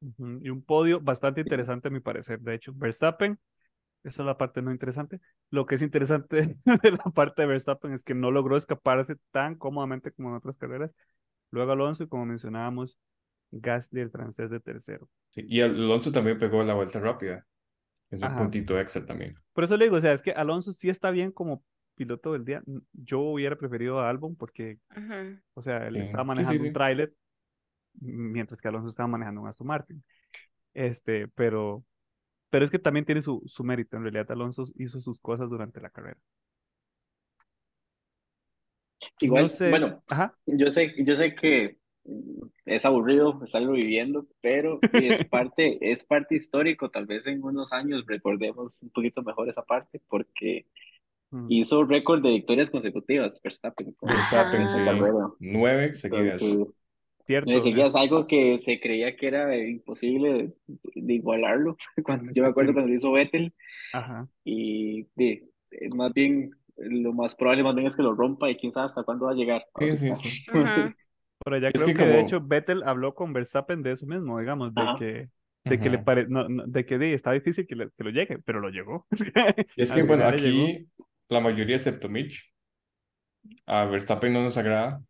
Ujú, 0.00 0.40
Y 0.42 0.48
un 0.50 0.62
podio 0.62 1.00
bastante 1.00 1.40
interesante 1.42 1.88
a 1.88 1.90
mi 1.90 2.00
parecer. 2.00 2.40
De 2.40 2.54
hecho, 2.54 2.72
Verstappen, 2.74 3.38
esa 4.04 4.22
es 4.22 4.26
la 4.26 4.38
parte 4.38 4.62
no 4.62 4.72
interesante. 4.72 5.20
Lo 5.50 5.66
que 5.66 5.76
es 5.76 5.82
interesante 5.82 6.56
de 6.82 6.92
la 6.92 7.04
parte 7.14 7.42
de 7.42 7.48
Verstappen 7.48 7.92
es 7.94 8.04
que 8.04 8.14
no 8.14 8.30
logró 8.32 8.56
escaparse 8.56 9.16
tan 9.32 9.56
cómodamente 9.56 10.12
como 10.12 10.30
en 10.30 10.36
otras 10.36 10.56
carreras. 10.58 10.92
Luego 11.50 11.72
Alonso 11.72 12.04
y 12.04 12.08
como 12.08 12.26
mencionábamos, 12.26 12.98
Gasly, 13.52 14.00
el 14.00 14.10
francés 14.10 14.50
de 14.50 14.60
tercero. 14.60 15.08
Sí, 15.30 15.44
y 15.48 15.60
Alonso 15.60 16.12
también 16.12 16.38
pegó 16.38 16.62
la 16.64 16.74
vuelta 16.74 17.00
rápida. 17.00 17.46
Es 18.10 18.22
un 18.22 18.28
Ajá. 18.28 18.36
puntito 18.36 18.78
extra 18.80 19.06
también. 19.06 19.36
Por 19.52 19.64
eso 19.64 19.76
le 19.76 19.84
digo, 19.86 19.96
o 19.96 20.00
sea, 20.00 20.12
es 20.12 20.22
que 20.22 20.32
Alonso 20.32 20.72
sí 20.72 20.88
está 20.88 21.10
bien 21.10 21.32
como 21.32 21.64
piloto 21.96 22.32
del 22.32 22.44
día. 22.44 22.62
Yo 22.92 23.20
hubiera 23.20 23.56
preferido 23.58 24.00
a 24.00 24.10
Albon 24.10 24.36
porque, 24.36 24.78
o 25.54 25.62
sea, 25.62 25.86
él 25.88 25.96
Sí, 25.96 26.00
estaba 26.02 26.24
sí, 26.32 26.44
manejando 26.44 26.64
sí, 26.64 26.64
un 26.64 26.72
tráiler 26.72 27.14
mientras 28.00 28.60
que 28.62 28.68
Alonso 28.68 28.88
estaba 28.88 29.08
manejando 29.08 29.42
un 29.42 29.48
Aston 29.48 29.68
Martin. 29.68 30.04
Este, 30.74 31.28
pero, 31.28 31.84
pero 32.50 32.64
es 32.66 32.72
que 32.72 32.78
también 32.80 33.06
tiene 33.06 33.22
su, 33.22 33.42
su 33.46 33.64
mérito. 33.64 33.96
En 33.98 34.04
realidad, 34.04 34.30
Alonso 34.32 34.64
hizo 34.76 35.00
sus 35.00 35.20
cosas 35.20 35.50
durante 35.50 35.80
la 35.80 35.90
carrera. 35.90 36.20
Igual, 39.20 39.46
No 39.46 39.48
sé, 39.48 39.70
bueno, 39.70 40.02
ajá. 40.08 40.36
yo 40.46 40.70
sé, 40.70 40.94
yo 41.04 41.14
sé 41.16 41.34
que 41.34 41.78
es 42.66 42.84
aburrido 42.84 43.40
estarlo 43.44 43.72
viviendo, 43.72 44.26
pero 44.40 44.84
es 44.92 45.22
parte, 45.30 45.78
es 45.92 46.04
parte 46.04 46.36
histórico. 46.36 46.90
Tal 46.90 47.06
vez 47.06 47.26
en 47.26 47.42
unos 47.44 47.72
años 47.72 48.04
recordemos 48.06 48.82
un 48.82 48.90
poquito 48.90 49.22
mejor 49.22 49.48
esa 49.48 49.62
parte, 49.64 50.00
porque 50.08 50.66
Mm. 51.32 51.48
hizo 51.48 51.84
récord 51.84 52.22
de 52.22 52.30
victorias 52.30 52.70
consecutivas, 52.70 53.40
Verstappen, 53.42 53.96
Verstappen, 54.02 54.66
sí, 54.66 54.80
nueve 55.40 55.94
seguidas. 55.94 56.40
Entonces, 57.44 57.74
Cierto. 57.74 57.88
es 57.88 57.96
algo 57.96 58.26
que 58.26 58.58
se 58.58 58.80
creía 58.80 59.16
que 59.16 59.26
era 59.28 59.56
imposible 59.58 60.32
de, 60.32 60.52
de 60.94 61.14
igualarlo. 61.14 61.76
Cuando, 62.04 62.32
yo 62.32 62.42
me 62.42 62.48
acuerdo 62.50 62.72
cuando 62.74 62.90
lo 62.90 62.96
hizo 62.96 63.12
Vettel, 63.12 63.54
Ajá. 63.92 64.28
y 64.44 65.04
de, 65.16 65.48
más 65.94 66.12
bien, 66.14 66.52
lo 66.76 67.12
más 67.12 67.34
probable 67.36 67.62
más 67.64 67.74
bien 67.74 67.86
es 67.88 67.96
que 67.96 68.02
lo 68.02 68.14
rompa 68.14 68.50
y 68.50 68.56
quién 68.56 68.72
sabe 68.72 68.86
hasta 68.86 69.04
cuándo 69.04 69.26
va 69.26 69.32
a 69.32 69.34
llegar 69.34 69.66
Sí, 69.78 69.96
sí, 69.96 70.14
sí. 70.16 70.30
Pero 71.44 71.58
ya 71.58 71.68
Es 71.68 71.74
creo 71.74 71.86
que 71.86 71.94
que, 71.94 72.04
de 72.06 72.14
como- 72.16 72.26
hecho 72.26 72.40
Vettel 72.42 72.82
habló 72.84 73.14
con 73.14 73.32
Verstappen 73.32 73.82
de 73.82 73.92
eso 73.92 74.06
mismo, 74.06 74.38
digamos, 74.38 74.74
de 74.74 74.82
Ajá. 74.82 74.96
que, 74.98 75.28
de 75.64 75.78
que 75.78 75.90
le 75.90 75.98
pare, 75.98 76.26
no, 76.28 76.48
no, 76.48 76.64
de 76.66 76.84
que 76.84 76.98
di, 76.98 77.12
está 77.12 77.32
difícil 77.32 77.66
que, 77.66 77.76
le- 77.76 77.90
que 77.96 78.04
lo 78.04 78.10
llegue, 78.10 78.38
pero 78.44 78.60
lo 78.60 78.68
llegó. 78.70 79.06
Y 79.10 79.16
es 79.82 79.92
que, 79.92 80.02
bueno, 80.02 80.26
aquí 80.26 80.86
la 81.28 81.40
mayoría, 81.40 81.76
excepto 81.76 82.08
Mitch, 82.08 82.52
a 83.66 83.86
Verstappen 83.86 84.32
no 84.32 84.42
nos 84.42 84.56
agrada, 84.58 85.02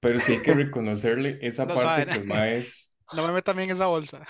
pero 0.00 0.20
sí 0.20 0.32
hay 0.32 0.42
que 0.42 0.52
reconocerle 0.54 1.38
esa 1.40 1.64
Lo 1.64 1.74
parte 1.76 1.82
saben. 2.04 2.20
que 2.22 2.26
mae 2.28 2.58
es, 2.58 2.96
No 3.16 3.26
me 3.26 3.32
metan 3.32 3.58
en 3.60 3.70
esa 3.70 3.86
bolsa. 3.86 4.26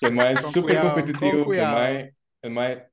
Que 0.00 0.10
mae 0.10 0.32
es 0.32 0.52
súper 0.52 0.80
competitivo, 0.80 1.48
que 1.50 1.58
mae, 1.62 2.14
el 2.48 2.54
mae, 2.54 2.88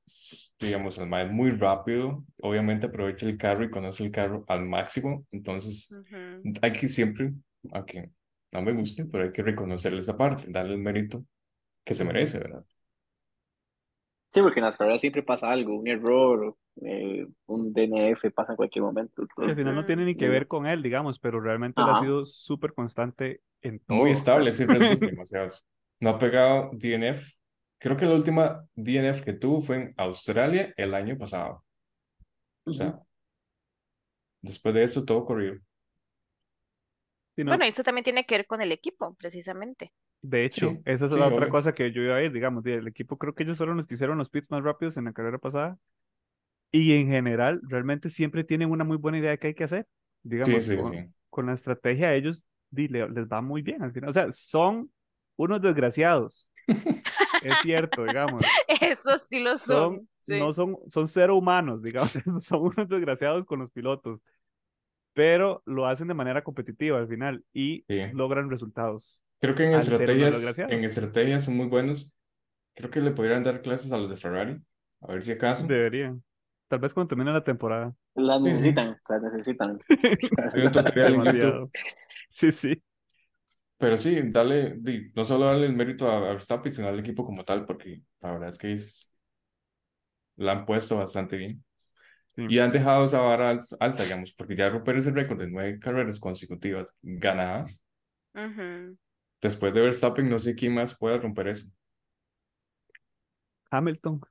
digamos, 0.60 0.98
el 1.00 1.08
mae 1.08 1.26
es 1.26 1.32
muy 1.32 1.52
rápido, 1.52 2.26
obviamente 2.42 2.88
aprovecha 2.88 3.26
el 3.26 3.38
carro 3.38 3.64
y 3.66 3.72
conoce 3.72 4.04
el 4.06 4.12
carro 4.12 4.46
al 4.48 4.66
máximo, 4.66 5.26
entonces 5.32 5.92
ujú. 5.92 6.48
hay 6.62 6.74
que 6.74 6.88
siempre, 6.88 7.34
aunque 7.74 8.12
no 8.52 8.62
me 8.62 8.74
guste, 8.74 9.06
pero 9.06 9.26
hay 9.26 9.32
que 9.34 9.44
reconocerle 9.44 10.00
esa 10.02 10.18
parte, 10.18 10.48
darle 10.50 10.74
el 10.76 10.80
mérito 10.82 11.26
que 11.86 11.94
se 11.96 12.06
merece, 12.06 12.40
¿verdad? 12.40 12.66
Sí, 14.30 14.42
porque 14.42 14.60
en 14.60 14.66
las 14.66 14.76
carreras 14.76 15.00
siempre 15.02 15.24
pasa 15.24 15.50
algo, 15.50 15.76
un 15.76 15.88
error, 15.88 16.58
eh, 16.82 17.26
un 17.48 17.72
DNF 17.74 18.32
pasa 18.32 18.52
en 18.54 18.58
cualquier 18.58 18.84
momento. 18.84 19.22
Entonces, 19.22 19.58
final 19.58 19.76
no 19.76 19.82
Ujú. 19.82 19.86
tiene 19.86 20.06
ni 20.06 20.16
que 20.16 20.30
ver 20.30 20.48
con 20.48 20.66
él, 20.66 20.82
digamos, 20.84 21.20
pero 21.20 21.40
realmente 21.40 21.82
él 21.82 21.90
ha 21.90 21.96
sido 21.96 22.26
súper 22.26 22.74
constante 22.74 23.42
en 23.62 23.80
todo. 23.80 23.98
Muy 23.98 24.12
estable 24.12 24.52
Bull, 24.52 25.04
demasiados. 25.04 25.66
No 26.00 26.10
ha 26.12 26.20
pegado 26.20 26.72
DNF. 26.74 27.34
Creo 27.80 27.96
que 27.98 28.06
la 28.06 28.16
última 28.16 28.68
DNF 28.76 29.24
que 29.24 29.34
tuvo 29.34 29.62
fue 29.62 29.76
en 29.78 29.94
Australia 29.98 30.74
el 30.78 30.94
año 30.94 31.18
pasado. 31.18 31.64
O 32.66 32.74
sea, 32.74 32.90
ujú. 32.90 33.06
después 34.42 34.74
de 34.74 34.84
eso 34.84 35.04
todo 35.04 35.26
corrido. 35.26 35.60
sí, 37.36 37.44
no, 37.44 37.58
Bueno, 37.58 37.66
eso 37.66 37.82
también 37.84 38.04
tiene 38.04 38.26
que 38.26 38.36
ver 38.36 38.46
con 38.48 38.62
el 38.62 38.72
equipo, 38.72 39.16
precisamente. 39.16 39.94
de 40.22 40.44
hecho, 40.46 40.80
Sí, 40.80 40.86
esa 40.86 41.06
es 41.06 41.12
sí, 41.12 41.20
la 41.20 41.28
otra 41.28 41.48
obvio. 41.48 41.50
cosa 41.50 41.74
que 41.76 41.92
yo 41.92 42.02
iba 42.02 42.16
a 42.16 42.24
ir, 42.24 42.32
digamos, 42.32 42.64
di, 42.64 42.72
el 42.72 42.88
equipo 42.88 43.18
creo 43.18 43.36
que 43.36 43.44
ellos 43.44 43.58
fueron 43.58 43.78
los 43.78 43.86
que 43.88 43.94
hicieron 43.96 44.18
los 44.18 44.30
pits 44.30 44.50
más 44.52 44.64
rápidos 44.64 44.98
en 44.98 45.06
la 45.06 45.14
carrera 45.14 45.38
pasada 45.38 45.78
y 46.72 46.94
en 46.94 47.08
general 47.10 47.62
realmente 47.64 48.10
siempre 48.10 48.44
tienen 48.44 48.72
una 48.72 48.84
muy 48.86 48.98
buena 48.98 49.20
idea 49.20 49.32
de 49.32 49.40
qué 49.40 49.48
hay 49.48 49.56
que 49.56 49.66
hacer, 49.66 49.88
Sí, 50.40 50.62
digamos, 50.62 50.62
sí, 50.62 50.82
con, 50.82 50.84
sí. 50.84 51.12
con 51.30 51.48
la 51.48 51.54
estrategia 51.54 52.10
de 52.12 52.18
ellos 52.18 52.46
les 52.72 53.28
va 53.28 53.42
muy 53.42 53.62
bien 53.62 53.82
al 53.84 53.94
final. 53.94 54.10
O 54.10 54.14
sea, 54.14 54.32
son 54.34 54.92
unos 55.38 55.62
desgraciados. 55.62 56.52
Es 57.46 57.60
cierto, 57.62 58.04
digamos. 58.06 58.44
Eso 58.82 59.18
sí 59.18 59.40
lo 59.42 59.58
son. 59.58 59.98
Son, 59.98 60.10
sí. 60.28 60.40
no 60.40 60.54
son, 60.54 60.78
son 60.88 61.08
cero 61.08 61.36
humanos, 61.36 61.82
digamos. 61.82 62.12
Son 62.42 62.62
unos 62.62 62.88
desgraciados 62.90 63.46
con 63.46 63.60
los 63.60 63.72
pilotos. 63.72 64.20
Pero 65.14 65.62
lo 65.66 65.86
hacen 65.88 66.08
de 66.08 66.14
manera 66.14 66.44
competitiva 66.44 66.98
al 66.98 67.08
final 67.08 67.44
y 67.54 67.86
Sí. 67.88 68.02
logran 68.14 68.50
resultados. 68.50 69.22
Creo 69.40 69.56
que 69.56 69.64
en 69.66 69.76
estrategias, 69.76 70.58
en 70.60 70.84
estrategias 70.84 71.44
son 71.46 71.56
muy 71.56 71.68
buenos. 71.68 72.14
Creo 72.74 72.90
que 72.90 73.00
le 73.00 73.12
podrían 73.12 73.44
dar 73.44 73.62
clases 73.62 73.92
a 73.92 73.98
los 73.98 74.10
de 74.10 74.18
Ferrari, 74.18 74.60
a 75.02 75.14
ver 75.14 75.24
si 75.24 75.32
acaso. 75.32 75.66
Deberían. 75.66 76.22
Tal 76.68 76.80
vez 76.80 76.94
cuando 76.94 77.10
termine 77.10 77.32
la 77.32 77.44
temporada. 77.44 77.96
La 78.16 78.34
Sí, 78.38 78.40
sí. 78.40 78.50
necesitan, 78.50 78.98
la 79.08 79.20
necesitan. 79.20 79.80
Hay 80.54 80.62
un 80.66 80.72
tutorial 80.72 81.14
en 81.14 81.24
YouTube. 81.24 81.34
Demasiado. 81.34 81.70
Sí, 82.28 82.52
sí. 82.52 82.84
Pero 83.78 83.98
sí, 83.98 84.18
dale, 84.32 84.76
di- 84.78 85.12
no 85.16 85.24
solo 85.26 85.46
darle 85.48 85.66
el 85.68 85.74
mérito 85.76 86.10
a, 86.10 86.18
a 86.18 86.20
Verstappen, 86.34 86.72
sino 86.72 86.88
al 86.88 87.00
equipo 87.00 87.26
como 87.26 87.44
tal, 87.44 87.66
porque 87.66 88.02
la 88.22 88.32
verdad 88.32 88.50
es 88.50 88.58
que 88.58 88.74
es- 88.74 89.12
la 90.38 90.52
han 90.54 90.66
puesto 90.66 90.98
bastante 90.98 91.38
bien. 91.38 91.64
Sí. 92.36 92.46
Y 92.50 92.60
han 92.60 92.72
dejado 92.72 93.06
esa 93.06 93.22
vara 93.22 93.52
al- 93.52 93.60
alta, 93.80 94.04
digamos, 94.04 94.34
porque 94.34 94.56
ya 94.56 94.70
romper 94.70 94.98
ese 94.98 95.12
récord 95.12 95.40
de 95.40 95.48
nueve 95.50 95.80
carreras 95.80 96.20
consecutivas 96.20 96.96
ganadas, 97.02 97.84
después 99.42 99.74
de 99.74 99.80
Verstappen, 99.82 100.30
no 100.30 100.40
sé 100.40 100.56
quién 100.56 100.74
más 100.74 100.98
pueda 100.98 101.18
romper 101.18 101.48
eso. 101.48 101.68
Hamilton. 103.72 104.22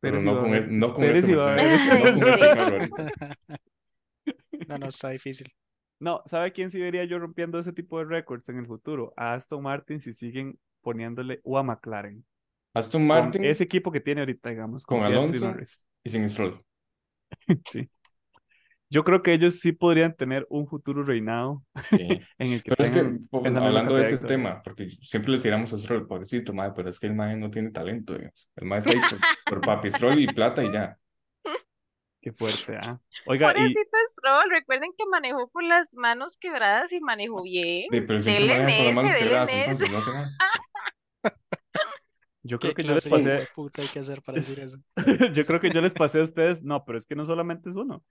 Pero 0.00 0.20
no 0.22 0.38
con, 0.38 0.78
no 0.78 0.94
Pérez 0.94 1.24
este 1.24 1.32
no 1.32 1.40
con 1.40 1.58
este. 1.58 2.96
No, 4.68 4.78
no, 4.78 4.88
está 4.88 5.10
difícil. 5.10 5.52
No, 5.98 6.22
¿sabe 6.26 6.52
quién 6.52 6.70
sí 6.70 6.80
vería 6.80 7.04
yo 7.04 7.18
rompiendo 7.18 7.58
ese 7.58 7.72
tipo 7.72 7.98
de 7.98 8.04
récords 8.04 8.48
en 8.48 8.58
el 8.58 8.66
futuro? 8.66 9.14
A 9.16 9.34
Aston 9.34 9.62
Martin 9.62 10.00
si 10.00 10.12
siguen 10.12 10.58
poniéndole 10.82 11.40
o 11.42 11.58
a 11.58 11.62
McLaren. 11.62 12.24
Aston 12.74 13.02
Con 13.02 13.08
Martin 13.08 13.44
ese 13.44 13.64
equipo 13.64 13.90
que 13.90 14.00
tiene 14.00 14.20
ahorita, 14.20 14.50
digamos, 14.50 14.84
con 14.84 15.00
y 15.00 15.04
Alonso. 15.04 15.54
Y 16.04 16.10
sin 16.10 16.28
Stroll. 16.28 16.62
Sí. 17.68 17.88
Yo 18.88 19.02
creo 19.02 19.20
que 19.20 19.32
ellos 19.32 19.58
sí 19.58 19.72
podrían 19.72 20.14
tener 20.14 20.46
un 20.48 20.68
futuro 20.68 21.02
reinado 21.02 21.64
Sí. 21.90 21.96
en 22.38 22.52
el 22.52 22.62
que 22.62 22.70
Pero 22.70 22.84
es 22.84 22.90
que, 22.90 23.02
misma 23.02 23.66
hablando 23.66 23.96
de 23.96 24.02
ese 24.02 24.18
tema, 24.18 24.62
porque 24.62 24.88
siempre 25.02 25.32
le 25.32 25.38
tiramos 25.38 25.72
a 25.72 25.78
Stroll, 25.78 26.06
pobrecito, 26.06 26.52
madre, 26.52 26.72
pero 26.76 26.90
es 26.90 27.00
que 27.00 27.08
el 27.08 27.14
mae 27.14 27.36
no 27.36 27.50
tiene 27.50 27.70
talento, 27.70 28.14
digamos. 28.14 28.50
El 28.54 28.66
mae 28.68 28.78
está 28.78 28.92
ahí 28.92 29.00
por, 29.00 29.18
por 29.44 29.60
papi 29.66 29.90
Stroll 29.90 30.20
y 30.20 30.26
plata 30.28 30.62
y 30.62 30.72
ya. 30.72 30.96
Qué 32.26 32.32
fuerte, 32.32 32.76
¿ah? 32.82 33.00
Oiga, 33.28 33.52
y 33.52 33.54
Pobrecito 33.54 33.96
Stroll, 34.10 34.50
recuerden 34.50 34.90
que 34.98 35.06
manejó 35.06 35.48
con 35.48 35.68
las 35.68 35.94
manos 35.94 36.36
quebradas 36.36 36.92
y 36.92 36.98
manejó 36.98 37.40
bien. 37.44 37.86
De, 37.88 38.02
pero 38.02 38.18
siempre 38.18 38.48
Dele 38.48 38.56
en 38.56 38.64
maneja 38.64 38.78
con 38.78 38.86
las 38.86 38.94
manos 38.96 39.14
ese, 39.14 39.24
dele 39.24 39.30
quebradas, 39.30 39.50
en 39.52 39.60
entonces 39.60 39.90
no 39.92 39.98
hace 39.98 40.10
nada. 40.12 40.30
yo 42.42 42.58
creo 42.58 42.74
que 42.74 42.82
yo 42.82 42.94
les 42.94 43.06
pasé, 43.08 43.48
puta 43.54 43.82
hay 43.82 43.86
que 43.86 43.98
hacer 44.00 44.22
para 44.22 44.38
decir 44.38 44.58
eso? 44.58 44.78
Yo 45.34 45.44
creo 45.44 45.60
que 45.60 45.70
yo 45.70 45.80
les 45.80 45.94
pasé 45.94 46.18
a 46.18 46.24
ustedes, 46.24 46.64
no, 46.64 46.84
pero 46.84 46.98
es 46.98 47.06
que 47.06 47.14
no 47.14 47.24
solamente 47.26 47.70
es 47.70 47.76
uno. 47.76 48.02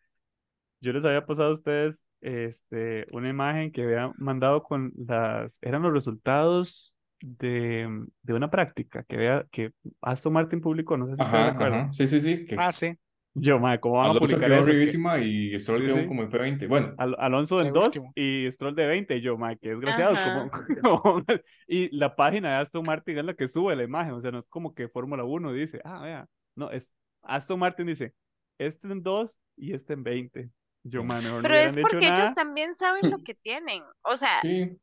Yo 0.80 0.94
les 0.94 1.04
había 1.04 1.26
pasado 1.26 1.50
a 1.50 1.54
ustedes 1.54 2.06
este, 2.22 3.08
una 3.12 3.28
imagen 3.28 3.70
que 3.74 3.84
había 3.84 4.14
mandado 4.18 4.64
con 4.64 4.94
las, 4.96 5.60
eran 5.62 5.82
los 5.82 5.92
resultados 5.92 6.96
de, 7.20 8.06
de 8.22 8.34
una 8.34 8.50
práctica 8.50 9.04
que 9.04 9.18
había, 9.18 9.46
que 9.52 9.72
Aston 10.00 10.32
Martin 10.32 10.62
publicó, 10.62 10.96
no 10.96 11.06
sé 11.06 11.18
si 11.18 11.22
Ajá, 11.22 11.52
recuerdan. 11.52 11.80
ajá. 11.82 11.94
Sí, 11.94 12.08
sí, 12.08 12.22
sí. 12.22 12.46
Que 12.46 12.56
Ah, 12.58 12.72
sí. 12.72 12.98
Yo, 13.38 13.60
madre, 13.60 13.82
¿cómo 13.82 13.96
van 13.96 14.06
a 14.08 14.10
Alonso 14.12 14.36
publicar 14.38 14.52
eso? 14.54 14.72
Que 14.72 15.26
y 15.26 15.60
Stroll 15.60 15.92
Sí, 15.92 16.06
como 16.08 16.24
en 16.24 16.32
P20. 16.32 16.68
Bueno, 16.70 16.94
Al- 16.98 17.16
Alonso 17.20 17.60
en 17.60 17.66
De 17.66 17.72
2 17.72 17.88
último. 17.88 18.12
y 18.16 18.50
Stroll 18.50 18.76
de 18.76 18.88
20. 18.88 19.18
Y 19.18 19.22
yo, 19.22 19.38
madre, 19.38 19.60
qué 19.62 19.70
desgraciados. 19.70 20.18
Como, 20.20 20.50
y 21.68 21.96
la 21.96 22.16
página 22.16 22.52
de 22.52 22.56
Aston 22.62 22.86
Martin 22.86 23.18
es 23.18 23.26
la 23.26 23.34
que 23.34 23.50
sube 23.50 23.76
la 23.76 23.84
imagen. 23.84 24.14
O 24.14 24.22
sea, 24.22 24.32
no 24.32 24.40
es 24.40 24.48
como 24.48 24.74
que 24.74 24.88
Fórmula 24.88 25.26
1 25.26 25.52
dice, 25.52 25.82
ah, 25.84 26.02
vea. 26.02 26.28
No, 26.56 26.72
es 26.72 26.94
Aston 27.24 27.60
Martin 27.60 27.88
dice, 27.88 28.14
este 28.58 28.88
en 28.88 29.04
2 29.04 29.40
y 29.58 29.74
este 29.74 29.94
en 29.94 30.04
20. 30.04 30.50
Yo, 30.84 31.04
madre, 31.04 31.24
mejor 31.24 31.42
no 31.42 31.50
Pero 31.50 31.60
es 31.60 31.76
dicho 31.76 31.88
porque 31.90 32.06
nada. 32.06 32.24
ellos 32.26 32.36
también 32.36 32.74
saben 32.74 33.10
lo 33.12 33.18
que 33.18 33.34
tienen. 33.34 33.84
O 34.04 34.16
sea, 34.16 34.40
sí. 34.44 34.78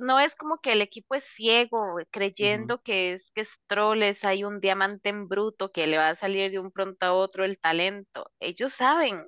No, 0.00 0.20
es 0.20 0.36
como 0.36 0.58
que 0.58 0.72
el 0.72 0.82
equipo 0.82 1.14
es 1.14 1.24
ciego, 1.24 1.96
creyendo 2.10 2.80
que 2.82 3.12
es 3.12 3.30
que 3.32 3.44
Stroll 3.44 4.02
es 4.02 4.24
ahí 4.24 4.44
un 4.44 4.60
diamante 4.60 5.08
en 5.10 5.28
bruto 5.28 5.72
que 5.72 5.86
le 5.86 5.98
va 5.98 6.08
a 6.10 6.14
salir 6.14 6.50
de 6.50 6.58
un 6.58 6.70
pronto 6.70 7.06
a 7.06 7.12
otro 7.14 7.44
el 7.44 7.58
talento. 7.58 8.30
Ellos 8.40 8.72
saben, 8.74 9.24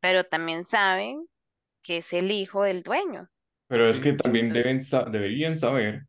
pero 0.00 0.24
también 0.24 0.64
saben 0.64 1.26
que 1.82 1.98
es 1.98 2.12
el 2.14 2.30
hijo 2.32 2.64
del 2.64 2.82
dueño. 2.84 3.28
Pero 3.68 3.88
es 3.88 4.00
que 4.00 4.12
también 4.12 4.46
entonces- 4.46 4.64
deben 4.64 4.82
sa- 4.82 5.04
deberían 5.04 5.54
saber 5.56 6.02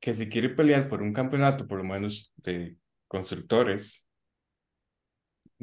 que 0.00 0.12
si 0.14 0.28
quiere 0.28 0.50
pelear 0.50 0.88
por 0.88 1.02
un 1.02 1.12
campeonato, 1.12 1.66
por 1.66 1.78
lo 1.78 1.84
menos 1.84 2.32
de 2.36 2.76
constructores, 3.08 4.04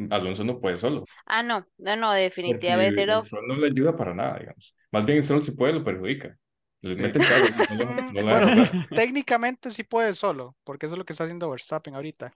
Alonso 0.09 0.43
no 0.43 0.59
puede 0.59 0.77
solo. 0.77 1.05
Ah, 1.25 1.43
no, 1.43 1.65
no, 1.77 1.95
no, 1.95 2.11
Porque 2.43 2.67
definitivamente 2.71 3.05
no. 3.05 3.23
Stroll 3.23 3.47
no 3.47 3.55
le 3.55 3.67
ayuda 3.67 3.95
para 3.95 4.13
nada, 4.13 4.39
digamos. 4.39 4.75
Más 4.91 5.05
bien 5.05 5.23
Stroll 5.23 5.41
si 5.41 5.51
puede 5.51 5.73
lo 5.73 5.83
perjudica. 5.83 6.37
Le 6.81 7.13
Sí. 7.13 7.19
no 7.19 7.85
no 8.13 8.23
bueno, 8.23 8.63
técnicamente 8.95 9.69
sí 9.71 9.83
puede 9.83 10.13
solo, 10.13 10.55
porque 10.63 10.85
eso 10.87 10.95
es 10.95 10.99
lo 10.99 11.05
que 11.05 11.13
está 11.13 11.25
haciendo 11.25 11.49
Verstappen 11.49 11.95
ahorita. 11.95 12.33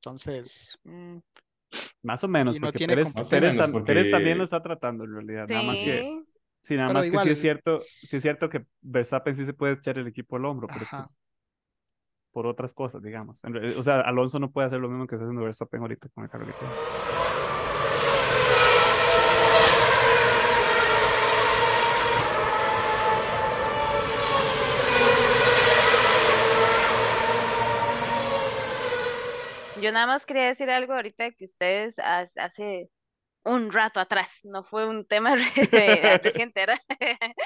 Entonces, 0.00 0.78
mm, 0.84 1.18
Más 2.02 2.22
o 2.24 2.28
menos, 2.28 2.58
no 2.60 2.66
porque 2.68 2.78
tiene 2.78 2.94
Pérez, 2.94 3.12
Pérez, 3.28 3.54
menos, 3.56 3.70
tam- 3.70 3.84
Pérez 3.84 4.10
también 4.10 4.34
porque- 4.34 4.38
lo 4.38 4.44
está 4.44 4.62
tratando 4.62 5.04
en 5.04 5.12
realidad. 5.12 5.46
Nada 5.48 5.62
más 5.62 5.76
que, 5.78 6.02
Sí, 6.02 6.24
sí, 6.62 6.76
nada 6.76 6.88
Pero 6.88 6.98
más 6.98 7.04
que 7.04 7.10
sí 7.10 7.16
es 7.16 7.22
igual- 7.24 7.36
cierto, 7.36 7.80
sí 7.80 8.16
es 8.16 8.22
cierto 8.22 8.48
que 8.48 8.66
Verstappen 8.80 9.36
sí 9.36 9.44
se 9.44 9.52
puede 9.52 9.74
echar 9.74 9.98
el 9.98 10.06
equipo 10.06 10.36
al 10.36 10.44
hombro, 10.46 10.68
pero 10.68 10.82
es 10.84 10.90
que 10.90 10.96
por 12.32 12.46
otras 12.46 12.74
cosas, 12.74 13.02
digamos. 13.02 13.40
O 13.78 13.82
sea, 13.82 14.00
Alonso 14.00 14.38
no 14.38 14.50
puede 14.50 14.66
hacer 14.66 14.78
lo 14.80 14.88
mismo 14.88 15.06
que 15.06 15.14
está 15.16 15.24
haciendo 15.24 15.42
Verstappen 15.44 15.80
ahorita 15.80 16.08
con 16.10 16.24
el 16.24 16.30
carro 16.30 16.46
que 16.46 16.52
tiene. 16.52 16.74
Yo 29.76 29.92
nada 29.92 30.06
más 30.06 30.26
quería 30.26 30.44
decir 30.48 30.70
algo 30.70 30.94
ahorita 30.94 31.32
que 31.32 31.44
ustedes 31.44 31.98
hace 32.00 32.90
un 33.44 33.72
rato 33.72 34.00
atrás, 34.00 34.40
no 34.44 34.64
fue 34.64 34.88
un 34.88 35.06
tema 35.06 35.34
re- 35.36 35.68
de- 35.72 36.18
reciente. 36.22 36.66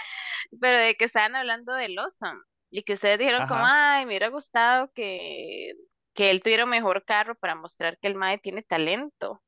Pero 0.61 0.79
de 0.79 0.97
que 0.97 1.05
estaban 1.07 1.37
hablando 1.37 1.75
del 1.75 1.95
Lawson 1.97 2.43
y 2.71 2.83
que 2.85 2.95
ustedes 2.95 3.19
dijeron 3.19 3.45
como, 3.47 3.65
ay, 3.67 4.05
me 4.07 4.13
hubiera 4.13 4.29
gustado 4.29 4.93
que, 4.95 5.73
que 6.15 6.31
él 6.31 6.43
tuviera 6.43 6.65
un 6.65 6.71
mejor 6.71 7.05
carro 7.05 7.35
para 7.37 7.55
mostrar 7.55 7.99
que 7.99 8.09
el 8.09 8.15
Mae 8.17 8.39
tiene 8.39 8.63
talento. 8.63 9.43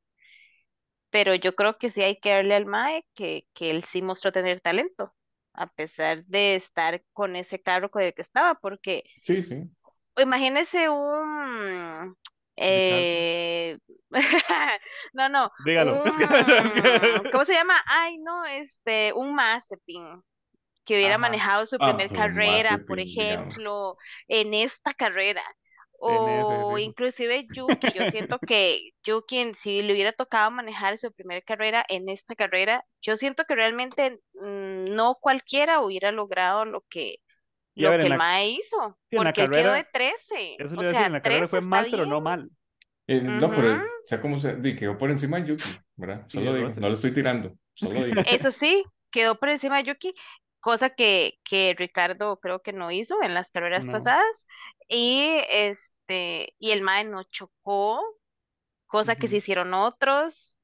Pero 1.11 1.35
yo 1.35 1.55
creo 1.55 1.79
que 1.79 1.89
sí 1.91 2.03
hay 2.03 2.19
que 2.21 2.31
darle 2.31 2.55
al 2.55 2.67
Mae 2.67 3.07
que, 3.15 3.47
que 3.55 3.71
él 3.71 3.85
sí 3.85 4.03
mostró 4.03 4.33
tener 4.33 4.61
talento, 4.61 5.15
a 5.53 5.67
pesar 5.67 6.25
de 6.27 6.55
estar 6.57 7.05
con 7.13 7.37
ese 7.37 7.61
carro 7.63 7.91
con 7.91 8.03
el 8.03 8.15
que 8.15 8.23
estaba, 8.23 8.55
porque 8.57 9.05
Sí, 9.23 9.43
sí. 9.43 9.71
imagínese 10.17 10.89
un... 10.89 12.17
eh, 12.57 13.79
no, 15.13 15.29
no, 15.29 15.51
Dígalo. 15.65 16.01
Un- 16.05 17.29
¿cómo 17.31 17.45
se 17.45 17.55
llama? 17.55 17.75
Ay, 17.87 18.19
no, 18.19 18.45
este, 18.45 19.13
un 19.15 19.35
Mazepin 19.35 20.23
que 20.85 20.95
hubiera 20.97 21.19
Ajá. 21.19 21.19
manejado 21.19 21.67
su 21.67 21.81
Ah, 21.81 21.83
primer 21.83 22.11
un 22.11 22.13
carrera, 22.13 22.79
por 22.87 23.01
digamos. 23.01 23.01
ejemplo, 23.01 23.97
en 24.29 24.55
esta 24.55 24.95
carrera. 24.95 25.43
O 26.01 26.79
inclusive 26.79 27.49
Yuki, 27.53 27.93
yo 27.93 28.07
siento 28.07 28.43
que 28.45 28.91
Yuki, 29.05 29.55
si 29.55 29.83
le 29.83 29.93
hubiera 29.93 30.13
tocado 30.13 30.51
manejar 30.51 30.99
su 30.99 31.13
primera 31.13 31.41
carrera 31.43 31.85
en 31.89 32.09
esta 32.09 32.35
carrera, 32.35 32.85
yo 33.03 33.17
siento 33.17 33.45
que 33.45 33.55
realmente 33.55 34.21
mm, 34.35 34.95
no 34.95 35.17
cualquiera 35.21 35.81
hubiera 35.81 36.13
logrado 36.13 36.65
lo 36.65 36.83
que, 36.91 37.19
Y 37.75 37.85
a 37.85 37.91
lo 37.91 37.91
ver, 37.93 38.01
que 38.03 38.07
el 38.13 38.19
Mae 38.19 38.49
hizo, 38.51 38.99
la 39.11 39.23
porque 39.25 39.43
él 39.43 39.51
quedó 39.51 39.73
de 39.73 39.85
carrera- 39.85 39.89
13. 39.93 40.57
Eso 40.59 40.75
O 40.77 40.83
le 40.83 40.83
iba 40.83 40.83
a 40.83 40.87
decir, 40.89 40.97
sea, 40.97 41.07
en 41.07 41.13
la 41.13 41.23
carrera 41.23 41.41
13 41.41 41.51
fue 41.51 41.61
mal, 41.63 41.85
pero 41.91 41.97
bien. 41.99 42.09
no 42.11 42.21
mal. 42.21 42.51
Eh, 43.09 43.21
no, 43.21 43.51
pero 43.51 43.83
sea 44.05 44.21
como 44.21 44.39
sea, 44.39 44.55
di, 44.55 44.77
quedó 44.77 44.97
por 44.97 45.11
encima 45.11 45.41
de 45.41 45.49
Yuki, 45.49 45.69
¿verdad? 45.97 46.25
Solo 46.29 46.53
de 46.53 46.59
digo, 46.61 46.71
no 46.81 46.89
lo 46.89 46.95
estoy 46.95 47.13
tirando, 47.13 47.53
solo 47.75 48.05
digo. 48.05 48.23
Eso 48.27 48.51
sí, 48.51 48.85
quedó 49.11 49.39
por 49.39 49.49
encima 49.49 49.79
de 49.79 49.85
Yuki, 49.85 50.13
cosa 50.61 50.91
que, 50.91 51.39
que 51.45 51.75
Ricardo 51.77 52.39
creo 52.39 52.63
que 52.63 52.73
no 52.73 52.91
hizo 52.93 53.21
en 53.23 53.35
las 53.35 53.51
carreras 53.51 53.87
No. 53.87 53.93
pasadas. 53.93 54.47
Y 54.89 55.27
este, 55.51 56.55
y 56.59 56.71
el 56.71 56.83
Mae 56.83 57.05
no 57.05 57.25
chocó, 57.25 58.01
cosa 58.87 59.17
que 59.17 59.27
Ujú. 59.27 59.31
se 59.33 59.37
hicieron 59.39 59.75
otros. 59.75 60.59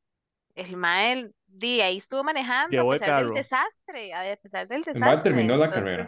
El 0.54 0.76
Mae 0.76 1.30
di, 1.46 1.80
ahí 1.80 1.96
estuvo 1.96 2.22
manejando 2.24 2.70
Llevó 2.70 2.92
a 2.92 2.94
el 2.94 3.00
pesar 3.00 3.24
del 3.24 3.34
desastre, 3.34 4.12
a 4.14 4.36
pesar 4.36 4.68
del 4.68 4.80
Mae 4.80 4.94
desastre. 4.94 5.22
terminó 5.32 5.56
la 5.56 5.70
carrera. 5.70 6.06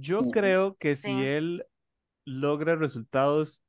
Yo 0.00 0.30
creo 0.30 0.76
que 0.76 0.96
si 0.96 1.08
Sí. 1.08 1.24
él 1.24 1.66
logra 2.24 2.76
resultados, 2.76 3.62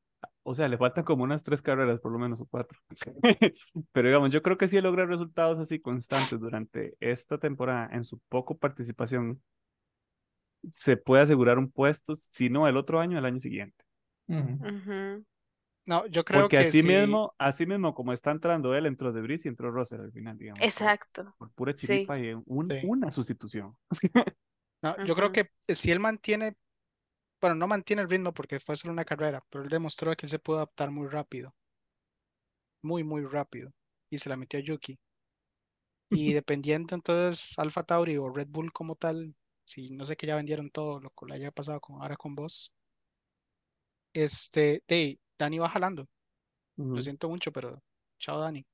o 0.43 0.53
sea, 0.53 0.67
le 0.67 0.77
faltan 0.77 1.03
como 1.03 1.23
unas 1.23 1.43
tres 1.43 1.61
carreras 1.61 1.99
por 1.99 2.11
lo 2.11 2.19
menos 2.19 2.41
o 2.41 2.45
cuatro. 2.45 2.79
Pero 3.91 4.07
digamos, 4.07 4.31
yo 4.31 4.41
creo 4.41 4.57
que 4.57 4.67
si 4.67 4.79
logra 4.81 5.05
resultados 5.05 5.59
así 5.59 5.79
constantes 5.79 6.39
durante 6.39 6.95
esta 6.99 7.37
temporada 7.37 7.89
en 7.93 8.03
su 8.03 8.19
poco 8.29 8.57
participación, 8.57 9.41
se 10.73 10.97
puede 10.97 11.23
asegurar 11.23 11.57
un 11.57 11.71
puesto, 11.71 12.17
si 12.17 12.49
no 12.49 12.67
el 12.67 12.75
otro 12.77 12.99
año, 12.99 13.17
el 13.17 13.25
año 13.25 13.39
siguiente. 13.39 13.85
No, 15.85 16.05
yo 16.07 16.23
creo 16.23 16.41
Porque 16.41 16.57
que 16.57 16.63
así 16.67 16.81
sí. 16.81 16.87
mismo, 16.87 17.33
así 17.39 17.65
mismo 17.65 17.95
como 17.95 18.13
está 18.13 18.29
entrando 18.31 18.75
él, 18.75 18.85
entró 18.85 19.11
De 19.11 19.21
Vries 19.21 19.45
y 19.45 19.47
entró 19.47 19.71
Russell 19.71 20.01
al 20.01 20.11
final, 20.11 20.37
digamos. 20.37 20.61
Exacto. 20.61 21.33
Por, 21.39 21.49
pura 21.51 21.73
Sí. 21.73 21.87
chiripa 21.87 22.19
y 22.19 22.33
un- 22.45 22.67
Sí. 22.69 22.81
una 22.83 23.09
sustitución. 23.09 23.75
No, 24.81 25.05
yo 25.05 25.15
creo 25.15 25.31
que 25.31 25.49
si 25.67 25.91
él 25.91 25.99
mantiene, 25.99 26.55
bueno, 27.41 27.55
no 27.55 27.67
mantiene 27.67 28.01
el 28.01 28.09
ritmo 28.09 28.33
porque 28.33 28.59
fue 28.59 28.75
solo 28.75 28.93
una 28.93 29.05
carrera, 29.05 29.43
pero 29.49 29.63
él 29.63 29.69
demostró 29.69 30.15
que 30.15 30.25
él 30.25 30.29
se 30.29 30.39
pudo 30.39 30.57
adaptar 30.57 30.91
muy 30.91 31.07
rápido. 31.07 31.53
Muy, 32.81 33.03
muy 33.03 33.25
rápido. 33.25 33.71
Y 34.09 34.17
se 34.17 34.29
la 34.29 34.37
metió 34.37 34.59
a 34.59 34.63
Yuki. 34.63 34.97
Y 36.09 36.33
dependiendo 36.33 36.95
entonces 36.95 37.59
Alfa 37.59 37.83
Tauri 37.83 38.17
o 38.17 38.29
Red 38.29 38.47
Bull 38.47 38.71
como 38.71 38.95
tal, 38.95 39.35
si 39.65 39.89
no 39.91 40.05
sé 40.05 40.15
que 40.15 40.27
ya 40.27 40.35
vendieron 40.35 40.69
todo 40.69 40.99
lo 40.99 41.09
que 41.11 41.25
le 41.25 41.35
haya 41.35 41.51
pasado 41.51 41.79
con, 41.81 42.01
ahora 42.01 42.15
con 42.15 42.35
vos, 42.35 42.73
este, 44.13 44.83
de, 44.87 45.19
Dani 45.37 45.59
va 45.59 45.69
jalando. 45.69 46.07
Lo 46.75 47.01
siento 47.01 47.27
mucho, 47.27 47.51
pero 47.51 47.83
chao 48.17 48.39
Dani. 48.39 48.65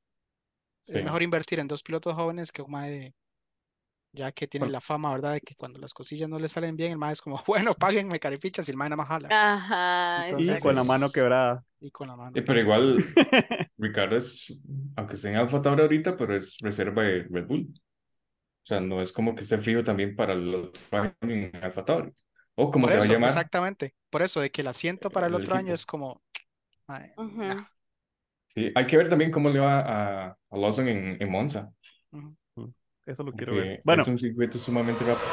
Sí. 0.79 0.99
Es 0.99 1.03
mejor 1.03 1.23
invertir 1.23 1.59
en 1.59 1.67
dos 1.67 1.81
pilotos 1.81 2.13
jóvenes 2.13 2.51
que 2.51 2.61
un 2.61 2.69
mae 2.69 3.15
ya 4.15 4.31
que 4.31 4.47
tiene 4.47 4.67
la 4.69 4.81
fama, 4.81 5.11
¿verdad? 5.11 5.33
De 5.33 5.41
que 5.41 5.55
cuando 5.55 5.79
las 5.79 5.93
cosillas 5.93 6.29
no 6.29 6.39
le 6.39 6.47
salen 6.47 6.75
bien, 6.75 6.93
el 6.93 6.97
mae 6.97 7.13
es 7.13 7.21
como, 7.21 7.41
bueno, 7.47 7.73
páguenme 7.73 8.19
carifichas 8.19 8.67
y 8.67 8.71
el 8.71 8.77
mae 8.77 8.89
nada 8.89 8.97
más 8.97 9.07
jala. 9.07 9.29
Ajá, 9.29 10.29
Y 10.39 10.55
con 10.59 10.75
la 10.75 10.83
mano 10.83 11.11
quebrada. 11.11 11.63
Y 11.79 11.91
con 11.91 12.07
la 12.07 12.15
mano. 12.15 12.35
Eh, 12.37 12.41
pero 12.41 12.59
igual, 12.59 12.97
Ricardo 13.77 14.15
es, 14.15 14.53
aunque 14.95 15.15
esté 15.15 15.29
en 15.29 15.35
Alfa 15.35 15.61
Tauri 15.61 15.81
ahorita, 15.81 16.17
pero 16.17 16.35
es 16.35 16.57
reserva 16.61 17.03
de 17.03 17.23
Red 17.23 17.45
Bull. 17.47 17.67
O 17.71 18.67
sea, 18.67 18.79
no 18.79 19.01
es 19.01 19.11
como 19.13 19.35
que 19.35 19.43
esté 19.43 19.57
frío 19.59 19.83
también 19.83 20.15
para 20.15 20.33
el 20.33 20.53
otro 20.55 20.79
año 20.91 21.13
en 21.21 21.51
Alfa 21.61 21.85
Tauri. 21.85 22.11
O 22.55 22.71
como 22.71 22.89
se 22.89 22.97
va 22.97 23.03
a 23.03 23.07
llamar 23.07 23.29
exactamente. 23.29 23.95
Por 24.09 24.21
eso, 24.21 24.39
de 24.39 24.49
que 24.51 24.61
el 24.61 24.67
asiento 24.67 25.09
para 25.11 25.27
el 25.27 25.33
el 25.33 25.35
otro 25.35 25.55
año 25.55 25.73
es 25.73 25.85
como, 25.85 26.21
nah. 26.87 27.65
Sí, 28.47 28.71
hay 28.75 28.87
que 28.87 28.97
ver 28.97 29.09
también 29.09 29.31
cómo 29.31 29.49
le 29.49 29.59
va 29.59 29.79
a, 29.81 30.37
a 30.49 30.57
Lawson 30.57 30.87
en, 30.87 31.21
en 31.21 31.29
Monza, 31.31 31.71
Ujú. 32.11 32.35
Eso 33.05 33.23
lo 33.23 33.33
quiero 33.33 33.55
ver. 33.55 33.81
Bueno, 33.83 34.01
es 34.01 34.07
un 34.07 34.17
circuito 34.19 34.57
sumamente 34.57 35.03
rápido. 35.03 35.29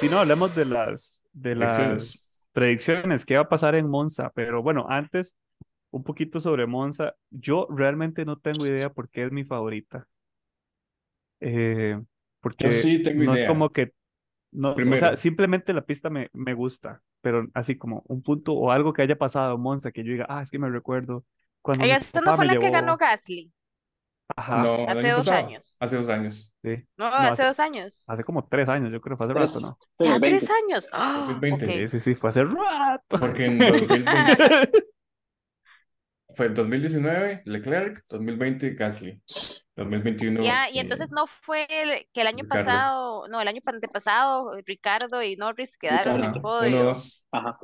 si 0.00 0.08
no, 0.08 0.18
hablemos 0.18 0.54
de 0.54 0.64
las, 0.64 1.26
de 1.32 1.54
Predicciones. 1.54 2.00
las 2.00 2.48
predicciones, 2.52 3.26
qué 3.26 3.34
va 3.34 3.42
a 3.42 3.48
pasar 3.48 3.74
en 3.74 3.86
Monza. 3.88 4.32
Pero 4.34 4.62
bueno, 4.62 4.86
antes, 4.88 5.36
un 5.90 6.04
poquito 6.04 6.40
sobre 6.40 6.66
Monza. 6.66 7.14
Yo 7.30 7.66
realmente 7.70 8.24
no 8.24 8.38
tengo 8.38 8.66
idea 8.66 8.90
por 8.90 9.10
qué 9.10 9.24
es 9.24 9.32
mi 9.32 9.44
favorita. 9.44 10.06
Eh, 11.40 12.00
porque 12.40 12.72
sí 12.72 13.02
tengo 13.02 13.24
no 13.24 13.34
es 13.34 13.42
idea. 13.42 13.48
como 13.48 13.70
que, 13.70 13.92
no, 14.52 14.72
o 14.72 14.96
sea, 14.96 15.16
simplemente 15.16 15.72
la 15.72 15.82
pista 15.86 16.10
me, 16.10 16.28
me 16.32 16.54
gusta, 16.54 17.02
pero 17.20 17.46
así 17.54 17.76
como 17.78 18.02
un 18.06 18.22
punto 18.22 18.54
o 18.54 18.70
algo 18.70 18.92
que 18.92 19.02
haya 19.02 19.16
pasado 19.18 19.58
Monza 19.58 19.92
que 19.92 20.02
yo 20.04 20.12
diga, 20.12 20.26
ah, 20.28 20.42
es 20.42 20.50
que 20.50 20.58
me 20.58 20.68
recuerdo 20.70 21.24
cuando 21.62 21.84
Oiga, 21.84 21.96
¿esta 21.96 22.20
no 22.20 22.36
fue 22.36 22.46
la 22.46 22.58
que 22.58 22.70
ganó. 22.70 22.96
Gasly? 22.96 23.52
Ajá, 24.36 24.62
No, 24.62 24.88
hace 24.88 25.08
dos 25.10 25.26
pasado, 25.26 25.46
años. 25.46 25.76
Hace 25.80 25.96
dos 25.96 26.08
años. 26.08 26.54
sí. 26.62 26.70
No, 26.96 27.10
No, 27.10 27.16
hace 27.16 27.28
hace- 27.32 27.44
dos 27.46 27.60
años. 27.60 28.04
Hace 28.08 28.24
como 28.24 28.46
tres 28.48 28.68
años, 28.68 28.92
yo 28.92 29.00
creo, 29.00 29.16
fue 29.16 29.26
hace 29.26 29.34
Tres, 29.34 29.54
rato, 29.54 29.60
¿no? 29.66 29.78
¿Ya 30.06 30.18
tres 30.20 30.32
20. 30.32 30.52
años? 30.64 30.88
¡Ah! 30.92 31.24
2020. 31.26 31.66
ok. 31.66 31.70
Sí, 31.72 31.88
sí, 31.88 32.00
sí, 32.00 32.14
fue 32.14 32.30
hace 32.30 32.44
rato. 32.44 33.18
Porque 33.18 33.46
en 33.46 33.58
2020 33.58 34.06
fue 36.34 36.48
2019 36.50 37.42
Leclerc, 37.44 38.04
2020 38.08 38.70
Gasly, 38.74 39.22
2021 39.76 40.42
Ya, 40.42 40.68
y 40.70 40.78
eh, 40.78 40.80
entonces 40.80 41.10
no 41.10 41.26
fue 41.26 41.66
el- 41.68 42.06
que 42.12 42.20
el 42.22 42.26
año 42.28 42.44
Ricardo. 42.44 42.48
pasado, 42.48 43.28
no, 43.28 43.40
el 43.40 43.48
año 43.48 43.60
antepasado, 43.64 44.52
Ricardo 44.66 45.22
y 45.22 45.36
Norris 45.36 45.76
quedaron 45.78 46.16
en 46.16 46.24
ajá, 46.24 46.32
el 46.32 46.32
uno, 46.32 46.42
podio. 46.42 46.84
dos. 46.84 47.24
Ajá. 47.32 47.58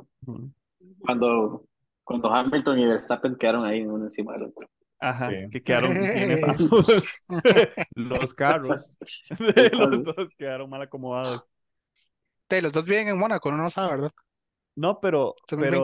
Cuando, 0.99 1.65
cuando 2.03 2.29
Hamilton 2.29 2.79
y 2.79 2.87
Verstappen 2.87 3.35
quedaron 3.35 3.65
ahí 3.65 3.81
uno 3.85 4.05
encima 4.05 4.33
del 4.33 4.43
otro. 4.43 4.69
Ajá, 4.99 5.29
Sí. 5.29 5.35
que 5.51 5.63
quedaron. 5.63 5.93
Los 7.95 8.33
carros 8.33 8.97
Los 9.73 10.03
dos 10.03 10.27
quedaron 10.37 10.69
mal 10.69 10.81
acomodados. 10.81 11.43
De, 12.49 12.61
los 12.61 12.71
dos 12.71 12.85
viven 12.85 13.09
en 13.09 13.19
Mónaco, 13.19 13.49
uno 13.49 13.57
no 13.57 13.69
sabe, 13.69 13.91
¿verdad? 13.91 14.11
No, 14.75 14.99
pero, 15.01 15.35
pero 15.49 15.81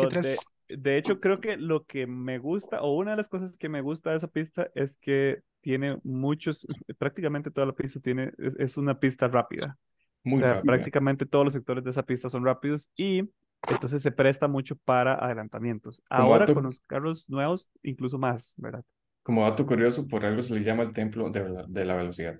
de, 0.78 0.78
2023. 0.78 0.84
de 0.84 0.98
hecho 0.98 1.20
creo 1.20 1.40
que 1.40 1.58
lo 1.58 1.84
que 1.86 2.08
me 2.08 2.38
gusta, 2.38 2.82
o 2.82 2.96
una 2.96 3.12
de 3.12 3.18
las 3.18 3.30
cosas 3.30 3.58
que 3.58 3.70
me 3.70 3.82
gusta 3.82 4.12
de 4.12 4.18
esa 4.18 4.28
pista 4.28 4.70
es 4.76 4.98
que 4.98 5.42
tiene 5.62 5.98
muchos, 6.04 6.68
prácticamente 6.98 7.52
toda 7.52 7.68
la 7.68 7.74
pista 7.74 8.00
tiene, 8.00 8.32
es, 8.38 8.56
es 8.60 8.78
una 8.78 9.00
pista 9.00 9.28
rápida. 9.28 9.78
Muy 10.24 10.36
o 10.36 10.40
sea, 10.40 10.56
rápida. 10.56 10.74
prácticamente 10.74 11.26
todos 11.26 11.46
los 11.46 11.54
sectores 11.54 11.84
de 11.84 11.90
esa 11.90 12.04
pista 12.04 12.30
son 12.30 12.46
rápidos 12.46 12.90
y 12.96 13.30
entonces 13.70 14.02
se 14.02 14.12
presta 14.12 14.48
mucho 14.48 14.76
para 14.76 15.16
adelantamientos. 15.16 16.02
Ahora 16.10 16.40
dato- 16.40 16.54
con 16.54 16.64
los 16.64 16.80
carros 16.82 17.30
nuevos, 17.30 17.70
incluso 17.82 18.18
más, 18.18 18.54
¿verdad? 18.58 18.84
Como 19.22 19.44
dato 19.44 19.66
curioso, 19.66 20.06
por 20.08 20.26
algo 20.26 20.42
se 20.42 20.56
le 20.56 20.64
llama 20.64 20.84
el 20.84 20.92
templo 20.92 21.30
de 21.30 21.50
la, 21.50 21.66
de 21.68 21.86
la 21.86 21.96
velocidad. 21.96 22.40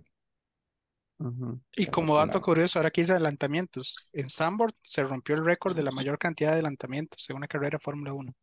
Y 1.76 1.88
como 1.88 2.18
dato 2.18 2.42
curioso, 2.42 2.80
ahora 2.80 2.92
que 2.92 3.02
hice 3.02 3.14
adelantamientos, 3.14 4.10
en 4.14 4.30
Zandvoort 4.30 4.76
se 4.82 5.04
rompió 5.04 5.36
el 5.36 5.46
récord 5.46 5.76
de 5.76 5.84
la 5.84 5.92
mayor 5.92 6.18
cantidad 6.18 6.50
de 6.50 6.54
adelantamientos 6.56 7.30
en 7.30 7.38
una 7.38 7.48
carrera 7.48 7.78
de 7.78 7.84
Fórmula 7.84 8.14
1. 8.14 8.34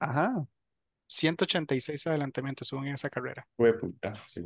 Ajá, 0.00 0.46
186 1.06 2.06
adelantamientos 2.06 2.72
hubo 2.72 2.84
en 2.84 2.94
esa 2.94 3.10
carrera. 3.10 3.46
Fue 3.56 3.72
puta, 3.78 4.14
sí. 4.26 4.42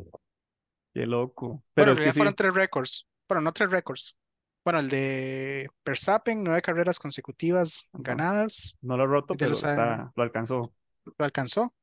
qué 0.94 1.06
loco. 1.06 1.48
Bueno, 1.48 1.64
Pero 1.74 1.92
en 1.92 1.92
es 1.92 1.98
que 1.98 2.04
realidad 2.04 2.12
sí, 2.12 2.18
fueron 2.18 2.34
tres 2.34 2.54
récords. 2.54 3.08
Bueno, 3.28 3.42
no 3.42 3.52
tres 3.52 3.70
récords. 3.70 4.16
Bueno, 4.64 4.78
el 4.78 4.88
de 4.88 5.68
Verstappen, 5.84 6.44
nueve 6.44 6.62
carreras 6.62 6.98
consecutivas 6.98 7.88
ganadas, 7.92 8.78
no 8.80 8.96
lo 8.96 9.02
ha 9.02 9.06
roto, 9.06 9.34
pero 9.34 9.52
está, 9.52 10.12
lo 10.14 10.22
alcanzó. 10.22 10.72
lo 11.18 11.24
alcanzó. 11.24 11.74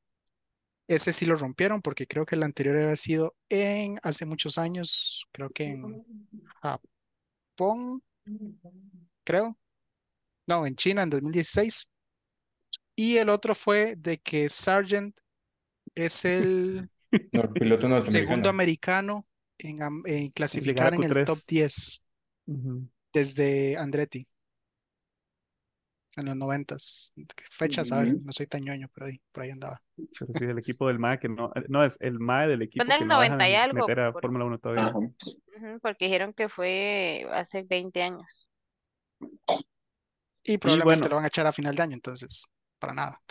Ese 0.89 1.13
sí 1.13 1.25
lo 1.27 1.35
rompieron 1.35 1.81
porque 1.81 2.07
creo 2.07 2.25
que 2.25 2.35
el 2.35 2.41
anterior 2.41 2.75
había 2.77 2.95
sido 2.95 3.35
en 3.47 3.99
hace 4.01 4.25
muchos 4.25 4.57
años, 4.57 5.27
creo 5.31 5.47
que 5.49 5.65
en 5.65 6.03
Japón, 7.55 8.01
creo. 9.23 9.55
No, 10.47 10.65
en 10.65 10.75
China 10.75 11.03
en 11.03 11.11
2016. 11.11 11.91
Y 12.95 13.17
el 13.17 13.29
otro 13.29 13.53
fue 13.53 13.95
de 13.97 14.17
que 14.17 14.49
Sargent 14.49 15.15
es 15.93 16.25
el 16.25 16.89
No, 17.31 17.41
el 17.43 17.49
piloto 17.53 18.01
segundo 18.01 18.49
americano 18.49 19.27
en, 19.59 20.31
clasificar 20.31 20.95
en 20.95 21.03
el 21.03 21.11
Q3. 21.11 21.25
top 21.25 21.37
10 21.47 22.03
Ujú. 22.47 22.89
desde 23.13 23.77
Andretti 23.77 24.27
en 26.19 26.27
los 26.27 26.35
noventas. 26.37 27.13
Fechas, 27.51 27.91
a 27.91 27.99
ver, 28.01 28.13
Ujú. 28.15 28.21
no 28.25 28.31
soy 28.31 28.47
tan 28.47 28.61
ñoño, 28.61 28.87
pero 28.93 29.07
ahí, 29.07 29.19
por 29.31 29.43
ahí 29.43 29.51
andaba. 29.51 29.81
Pero 29.95 30.33
sí, 30.33 30.43
el 30.45 30.57
equipo 30.59 30.87
del 30.87 30.99
MAE 30.99 31.19
que 31.19 31.29
no, 31.29 31.51
eh, 31.55 31.63
no 31.67 31.83
es 31.83 31.97
el 31.99 32.19
MAE 32.19 32.47
del 32.47 32.61
equipo 32.61 32.85
Fue 32.85 32.95
en 32.95 33.01
el 33.01 33.07
no 33.07 33.15
90 33.15 33.49
y 33.49 33.55
algo, 33.55 33.87
meter 33.87 33.99
a 33.99 34.11
por- 34.11 34.21
Fórmula 34.21 34.45
1 34.45 34.57
todavía. 34.59 34.93
Porque 35.81 36.05
dijeron 36.05 36.33
que 36.33 36.47
fue 36.49 37.27
hace 37.31 37.63
20 37.63 38.01
años. 38.01 38.47
Y 40.43 40.57
probablemente 40.57 41.01
bueno. 41.01 41.09
lo 41.09 41.15
van 41.17 41.25
a 41.25 41.27
echar 41.27 41.45
a 41.47 41.51
final 41.51 41.75
de 41.75 41.83
año, 41.83 41.93
entonces, 41.93 42.45
para 42.79 42.93
nada. 42.93 43.21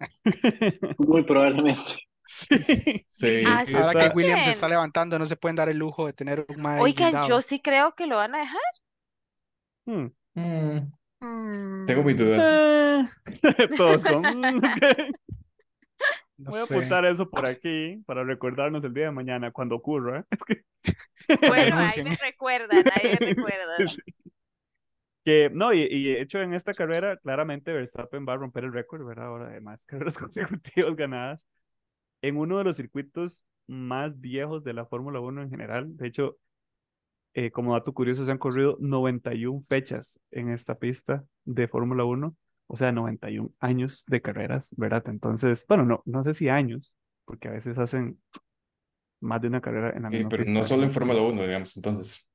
Muy 0.98 1.24
probablemente. 1.24 1.80
Sí. 2.26 2.56
Sí. 3.08 3.42
Ah, 3.46 3.64
Sí, 3.64 3.74
Ahora 3.74 4.10
que 4.10 4.16
Williams 4.16 4.44
se 4.44 4.50
está 4.50 4.68
levantando, 4.68 5.18
no 5.18 5.24
se 5.24 5.36
pueden 5.36 5.56
dar 5.56 5.68
el 5.68 5.78
lujo 5.78 6.06
de 6.06 6.12
tener 6.12 6.44
un 6.48 6.60
mae 6.60 6.80
Oigan, 6.80 7.26
yo 7.26 7.40
sí 7.40 7.60
creo 7.60 7.94
que 7.94 8.06
lo 8.06 8.16
van 8.16 8.34
a 8.34 8.38
dejar. 8.40 8.60
Hmm. 9.86 10.10
Mm, 10.34 10.76
Mm, 10.76 10.92
tengo 11.20 12.02
mis 12.04 12.16
dudas. 12.16 12.44
Eh, 12.46 13.06
Todos 13.76 14.04
con... 14.04 14.22
"Mm, 14.22 14.64
es 14.64 14.80
que 14.80 15.12
no 16.38 16.50
Voy 16.52 16.60
a 16.60 16.64
sé. 16.64 16.74
apuntar 16.76 17.04
eso 17.04 17.28
por 17.28 17.46
aquí 17.46 18.00
para 18.06 18.22
recordarnos 18.22 18.84
el 18.84 18.94
día 18.94 19.06
de 19.06 19.10
mañana 19.12 19.50
cuando 19.50 19.74
ocurra. 19.76 20.24
Es 20.30 20.44
que, 20.44 20.64
Bueno, 21.48 21.76
ahí 21.78 22.04
me 22.04 22.16
recuerdan, 22.16 22.84
ahí 22.94 23.16
me 23.20 23.26
recuerdan. 23.34 23.88
Sí. 23.88 24.00
Que, 25.24 25.50
no, 25.52 25.74
y, 25.74 25.80
y 25.82 26.04
de 26.14 26.20
hecho 26.22 26.40
en 26.40 26.54
esta 26.54 26.72
carrera, 26.72 27.16
claramente 27.18 27.72
Verstappen 27.72 28.24
va 28.26 28.34
a 28.34 28.36
romper 28.36 28.64
el 28.64 28.72
récord, 28.72 29.04
¿verdad? 29.04 29.26
Ahora 29.26 29.48
de 29.50 29.60
más 29.60 29.84
carreras 29.84 30.16
consecutivas 30.16 30.94
ganadas 30.96 31.46
en 32.22 32.36
uno 32.36 32.58
de 32.58 32.64
los 32.64 32.76
circuitos 32.76 33.44
más 33.66 34.20
viejos 34.20 34.64
de 34.64 34.72
la 34.74 34.86
Fórmula 34.86 35.20
1 35.20 35.42
en 35.42 35.50
general. 35.50 35.96
De 35.96 36.06
hecho, 36.06 36.38
eh, 37.38 37.50
como 37.50 37.74
dato 37.74 37.92
curioso, 37.94 38.24
se 38.24 38.32
han 38.32 38.38
corrido 38.38 38.76
91 38.80 39.62
fechas 39.68 40.20
en 40.30 40.50
esta 40.50 40.76
pista 40.78 41.24
de 41.44 41.68
Fórmula 41.68 42.04
1, 42.04 42.36
o 42.66 42.76
sea, 42.76 42.92
91 42.92 43.50
años 43.60 44.04
de 44.08 44.20
carreras, 44.22 44.74
¿verdad? 44.76 45.04
Entonces, 45.08 45.64
bueno, 45.68 45.84
no, 45.84 46.02
no 46.04 46.24
sé 46.24 46.34
si 46.34 46.48
años, 46.48 46.96
porque 47.24 47.48
a 47.48 47.52
veces 47.52 47.78
hacen 47.78 48.18
más 49.20 49.40
de 49.40 49.48
una 49.48 49.60
carrera 49.60 49.90
en 49.96 50.02
la 50.02 50.08
Eh, 50.08 50.12
misma 50.12 50.28
pero 50.30 50.42
pista. 50.44 50.58
no 50.58 50.64
solo 50.64 50.82
en. 50.84 50.90
Fórmula 50.90 51.22
1, 51.22 51.42
digamos, 51.42 51.76
entonces. 51.76 52.26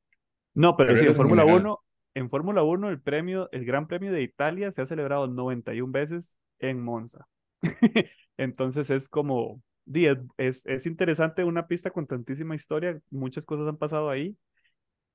No, 0.54 0.78
pero 0.78 0.96
sí, 0.98 1.06
en 1.06 1.14
Fórmula 1.14 1.44
general. 1.44 1.62
1, 1.62 1.80
en 2.16 2.30
Fórmula 2.30 2.64
1 2.64 2.90
el 2.90 3.02
premio, 3.02 3.50
el 3.52 3.66
Gran 3.66 3.88
Premio 3.88 4.12
de 4.12 4.22
Italia 4.22 4.72
se 4.72 4.82
ha 4.82 4.86
celebrado 4.86 5.28
91 5.28 5.92
veces 5.92 6.38
en 6.60 6.82
Monza. 6.82 7.28
Entonces 8.38 8.90
es 8.90 9.10
como, 9.10 9.62
es, 10.38 10.66
es 10.66 10.86
interesante 10.86 11.44
una 11.44 11.68
pista 11.68 11.92
con 11.92 12.08
tantísima 12.08 12.56
historia, 12.56 13.00
muchas 13.10 13.46
cosas 13.46 13.68
han 13.68 13.78
pasado 13.78 14.10
ahí. 14.10 14.38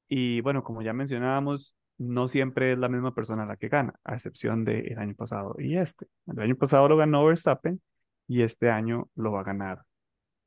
Y 0.09 0.41
bueno, 0.41 0.63
como 0.65 0.83
ya 0.83 0.93
mencionábamos, 0.93 1.75
no 1.99 2.29
siempre 2.29 2.73
es 2.73 2.79
la 2.79 2.89
misma 2.89 3.15
persona 3.15 3.45
la 3.45 3.57
que 3.57 3.69
gana, 3.69 3.95
a 4.05 4.15
excepción 4.15 4.65
del 4.65 4.99
año 4.99 5.15
pasado 5.15 5.55
y 5.59 5.77
este. 5.77 6.07
El 6.27 6.41
año 6.41 6.57
pasado 6.57 6.89
lo 6.89 6.97
ganó 6.97 7.25
Verstappen 7.25 7.81
y 8.27 8.43
este 8.43 8.71
año 8.71 9.09
lo 9.17 9.33
va 9.33 9.41
a 9.41 9.45
ganar 9.45 9.83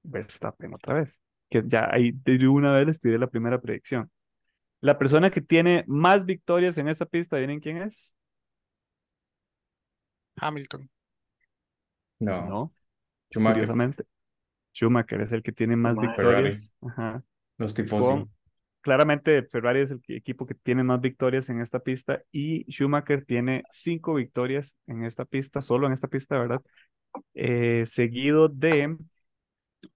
Verstappen 0.04 0.74
otra 0.74 0.96
vez. 0.96 1.22
Que 1.50 1.64
ya 1.66 1.90
ahí 1.92 2.12
de 2.14 2.48
una 2.48 2.72
vez 2.74 2.88
les 2.88 3.00
tiré 3.02 3.20
la 3.20 3.28
primera 3.28 3.60
predicción. 3.62 4.10
La 4.80 4.98
persona 4.98 5.30
que 5.30 5.42
tiene 5.42 5.84
más 5.88 6.26
victorias 6.26 6.78
en 6.78 6.88
esta 6.88 7.06
pista, 7.06 7.38
¿vienen 7.38 7.60
quién 7.60 7.78
es? 7.78 8.16
Hamilton. 10.38 10.90
No, 12.20 12.46
No, 12.48 12.74
Schumacher, 13.32 13.54
curiosamente. 13.56 14.06
Schumacher 14.74 15.22
es 15.22 15.32
el 15.34 15.44
que 15.44 15.52
tiene 15.52 15.76
más 15.76 15.94
Schumacher. 15.96 16.26
victorias. 16.26 16.72
Ajá. 16.82 17.24
los 17.58 17.74
tifosi. 17.74 18.10
Con- 18.10 18.32
claramente 18.82 19.44
Ferrari 19.44 19.82
es 19.82 19.92
el 19.92 20.02
equipo 20.10 20.46
que 20.46 20.56
tiene 20.56 20.84
más 20.84 21.02
victorias 21.02 21.50
en 21.50 21.62
esta 21.62 21.80
pista 21.80 22.22
y 22.32 22.66
Schumacher 22.72 23.26
tiene 23.26 23.64
cinco 23.72 24.16
victorias 24.16 24.78
en 24.88 25.06
esta 25.06 25.26
pista, 25.26 25.62
solo 25.62 25.88
en 25.88 25.94
esta 25.94 26.08
pista, 26.08 26.38
¿verdad? 26.40 26.62
Eh, 27.36 27.86
seguido 27.88 28.50
de 28.50 28.98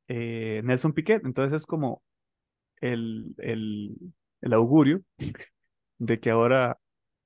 eh, 0.07 0.61
Nelson 0.63 0.93
Piquet. 0.93 1.23
Entonces 1.25 1.61
es 1.61 1.65
como 1.65 2.03
el, 2.81 3.35
el, 3.39 3.97
el 4.41 4.53
augurio 4.53 5.01
de 5.97 6.19
que 6.19 6.31
ahora 6.31 6.79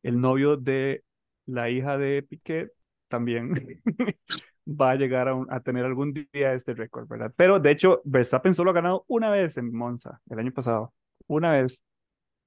el 0.04 0.20
novio 0.22 0.58
de 0.58 1.04
la 1.46 1.70
hija 1.70 1.98
de 1.98 2.24
Piquet 2.24 2.72
también 3.08 3.54
va 4.68 4.92
a 4.92 4.96
llegar 4.96 5.28
a, 5.30 5.36
un- 5.36 5.52
a 5.52 5.62
tener 5.62 5.86
algún 5.86 6.14
día 6.14 6.54
este 6.54 6.74
récord, 6.74 7.08
¿verdad? 7.08 7.34
Pero 7.36 7.60
de 7.60 7.72
hecho, 7.72 8.02
Verstappen 8.06 8.54
solo 8.54 8.72
ha 8.72 8.74
ganado 8.74 9.06
una 9.08 9.30
vez 9.32 9.58
en 9.58 9.74
Monza 9.74 10.22
el 10.30 10.40
año 10.40 10.52
pasado, 10.54 10.94
una 11.30 11.52
vez. 11.52 11.84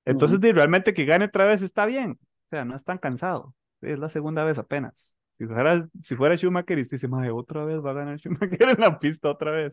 Entonces, 0.04 0.40
de 0.40 0.52
realmente 0.52 0.94
que 0.94 1.04
gane 1.04 1.26
otra 1.26 1.46
vez 1.46 1.62
está 1.62 1.86
bien, 1.86 2.12
o 2.22 2.48
sea, 2.50 2.64
no 2.64 2.76
es 2.76 2.84
tan 2.84 2.98
cansado, 2.98 3.54
es 3.82 3.98
la 3.98 4.08
segunda 4.08 4.44
vez 4.44 4.58
apenas. 4.58 5.16
Si 5.38 5.46
fuera, 5.46 5.88
si 6.00 6.16
fuera 6.16 6.36
Schumacher 6.36 6.78
y 6.78 6.82
usted 6.82 6.96
dice, 6.96 7.08
"Mae, 7.08 7.30
otra 7.30 7.64
vez 7.64 7.78
va 7.84 7.90
a 7.92 7.94
ganar 7.94 8.18
Schumacher 8.20 8.68
en 8.70 8.80
la 8.80 8.98
pista 8.98 9.30
otra 9.30 9.50
vez. 9.52 9.72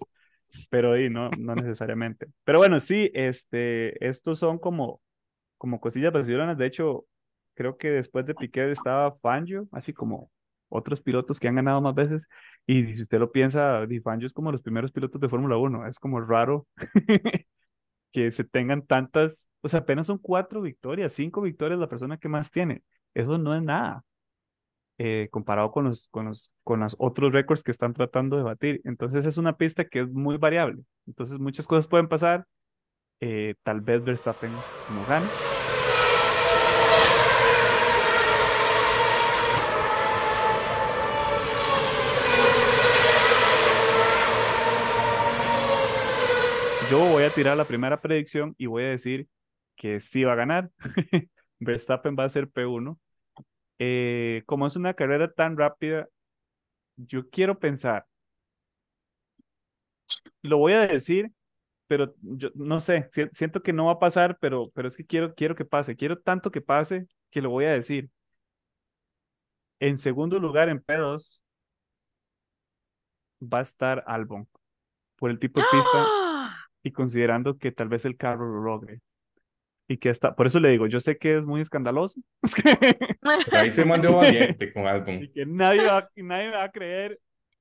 Pero 0.69 0.94
ahí 0.94 1.10
no, 1.10 1.30
no 1.40 1.56
necesariamente. 1.56 2.27
Pero 2.44 2.60
bueno, 2.60 2.80
sí, 2.80 3.11
este, 3.14 4.03
estos 4.07 4.40
son 4.40 4.57
como, 4.60 5.02
como 5.57 5.80
cosillas 5.81 6.14
brasileñas. 6.14 6.57
De 6.57 6.65
hecho, 6.68 7.06
creo 7.56 7.77
que 7.77 7.90
después 7.91 8.26
de 8.26 8.36
Piquet 8.36 8.69
estaba 8.72 9.18
Fangio, 9.19 9.68
así 9.72 9.94
como 9.94 10.31
otros 10.69 11.02
pilotos 11.02 11.40
que 11.40 11.48
han 11.48 11.56
ganado 11.56 11.81
más 11.81 11.95
veces. 11.95 12.27
Y 12.68 12.95
si 12.95 13.03
usted 13.03 13.19
lo 13.19 13.31
piensa, 13.31 13.86
Di 13.88 13.99
Fangio 14.02 14.27
es 14.27 14.34
como 14.34 14.52
los 14.52 14.61
primeros 14.61 14.91
pilotos 14.91 15.22
de 15.22 15.30
Fórmula 15.30 15.57
1. 15.57 15.88
Es 15.88 15.99
como 15.99 16.22
raro 16.22 16.68
que 18.11 18.31
se 18.31 18.44
tengan 18.44 18.86
tantas, 18.86 19.49
o 19.61 19.68
sea, 19.68 19.81
apenas 19.81 20.07
son 20.07 20.18
cuatro 20.19 20.61
victorias, 20.61 21.14
cinco 21.14 21.41
victorias 21.41 21.80
la 21.80 21.90
persona 21.90 22.18
que 22.18 22.30
más 22.30 22.52
tiene. 22.52 22.84
Eso 23.14 23.38
no 23.38 23.56
es 23.56 23.64
nada. 23.64 24.03
eh, 24.98 25.30
comparado 25.31 25.72
con 25.72 25.86
los, 25.86 26.07
con 26.10 26.26
los, 26.26 26.52
con 26.64 26.81
los 26.81 26.95
otros 26.99 27.31
récords 27.34 27.64
que 27.64 27.72
están 27.72 27.94
tratando 27.94 28.38
de 28.38 28.44
batir. 28.44 28.81
Entonces 28.84 29.26
es 29.26 29.38
una 29.38 29.57
pista 29.57 29.86
que 29.86 30.02
es 30.02 30.10
muy 30.10 30.38
variable. 30.38 30.84
Entonces 31.07 31.40
muchas 31.40 31.68
cosas 31.68 31.88
pueden 31.88 32.07
pasar. 32.10 32.45
Eh, 33.22 33.56
tal 33.64 33.81
vez 33.81 34.03
Verstappen 34.03 34.65
no 34.88 35.06
gane. 35.06 35.34
Yo 46.90 46.99
voy 46.99 47.24
a 47.24 47.30
tirar 47.34 47.57
la 47.57 47.66
primera 47.68 48.02
predicción 48.02 48.56
y 48.57 48.66
voy 48.66 48.84
a 48.84 48.90
decir 48.90 49.28
que 49.76 49.99
sí 49.99 50.24
va 50.24 50.34
a 50.34 50.36
ganar. 50.36 50.72
Verstappen 51.60 52.16
va 52.18 52.24
a 52.26 52.30
ser 52.30 52.49
P1. 52.49 52.99
Eh, 53.80 54.44
como 54.45 54.68
es 54.68 54.76
una 54.76 54.94
carrera 54.94 55.32
tan 55.32 55.57
rápida, 55.57 56.07
yo 56.98 57.30
quiero 57.30 57.60
pensar, 57.60 58.07
lo 60.41 60.57
voy 60.57 60.74
a 60.74 60.88
decir, 60.88 61.32
pero 61.88 62.16
yo 62.22 62.49
no 62.56 62.80
sé, 62.82 63.07
si- 63.11 63.28
siento 63.34 63.61
que 63.64 63.74
no 63.74 63.88
va 63.88 63.94
a 63.94 63.99
pasar, 63.99 64.38
pero, 64.41 64.72
pero 64.76 64.88
es 64.88 64.98
que 64.98 65.06
quiero, 65.06 65.36
quiero 65.36 65.56
que 65.56 65.66
pase, 65.66 65.95
quiero 65.95 66.20
tanto 66.20 66.52
que 66.52 66.61
pase 66.61 67.07
que 67.32 67.41
lo 67.41 67.49
voy 67.52 67.66
a 67.66 67.74
decir. 67.74 68.10
En 69.80 69.98
segundo 69.98 70.40
lugar, 70.40 70.70
en 70.70 70.80
P2, 70.82 71.41
va 73.41 73.60
a 73.60 73.61
estar 73.61 74.03
Albon, 74.07 74.48
por 75.18 75.32
el 75.32 75.40
tipo 75.40 75.61
de 75.61 75.68
pista 75.68 75.90
¡Ah! 76.06 76.28
Y 76.84 76.91
considerando 76.91 77.57
que 77.57 77.72
tal 77.72 77.89
vez 77.89 78.06
el 78.06 78.18
carro 78.18 78.47
lo 78.47 78.61
logre. 78.61 79.01
Y 79.88 79.97
que 79.97 80.10
está, 80.10 80.35
por 80.35 80.45
eso 80.45 80.60
le 80.60 80.69
digo, 80.69 80.85
yo 80.85 80.99
sé 80.99 81.18
que 81.18 81.38
es 81.38 81.43
muy 81.43 81.61
escandaloso, 81.61 82.22
Pero 83.45 83.57
ahí 83.57 83.72
se 83.72 83.85
mandó 83.85 84.18
valiente 84.18 84.72
con 84.72 84.85
álbum. 84.88 85.23
y 85.23 85.31
que 85.31 85.45
nadie 85.45 85.84
va, 85.85 86.07
nadie 86.15 86.49
me 86.49 86.56
va 86.56 86.64
a 86.64 86.72
creer, 86.72 87.19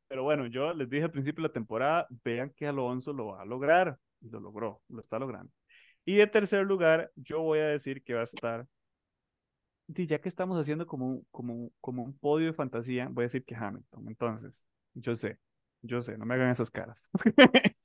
pero 0.09 0.25
bueno, 0.25 0.47
yo 0.47 0.75
les 0.75 0.91
dije 0.91 1.05
al 1.05 1.11
principio 1.11 1.43
de 1.43 1.49
la 1.49 1.53
temporada, 1.53 2.07
vean 2.25 2.51
que 2.51 2.67
Alonso 2.67 3.13
lo 3.13 3.29
va 3.29 3.43
a 3.43 3.47
lograr, 3.47 3.99
y 4.21 4.29
lo 4.29 4.41
logró, 4.41 4.83
lo 4.89 5.01
está 5.01 5.19
logrando. 5.19 5.51
Y 6.05 6.17
de 6.17 6.27
tercer 6.27 6.67
lugar, 6.67 7.11
yo 7.17 7.41
voy 7.41 7.61
a 7.61 7.69
decir 7.69 8.03
que 8.03 8.15
va 8.15 8.21
a 8.21 8.25
estar, 8.25 8.67
y 9.87 10.07
ya 10.07 10.21
que 10.21 10.29
estamos 10.29 10.59
haciendo 10.59 10.87
como 10.87 11.23
como, 11.31 11.71
como 11.81 12.03
un 12.03 12.19
podio 12.19 12.47
de 12.47 12.53
fantasía, 12.53 13.09
voy 13.11 13.23
a 13.23 13.27
decir 13.27 13.45
que 13.45 13.55
Hamilton. 13.55 14.07
Entonces, 14.07 14.69
yo 14.93 15.15
sé, 15.15 15.39
yo 15.83 16.01
sé, 16.03 16.19
no 16.19 16.27
me 16.27 16.35
hagan 16.35 16.51
esas 16.51 16.71
caras. 16.71 17.11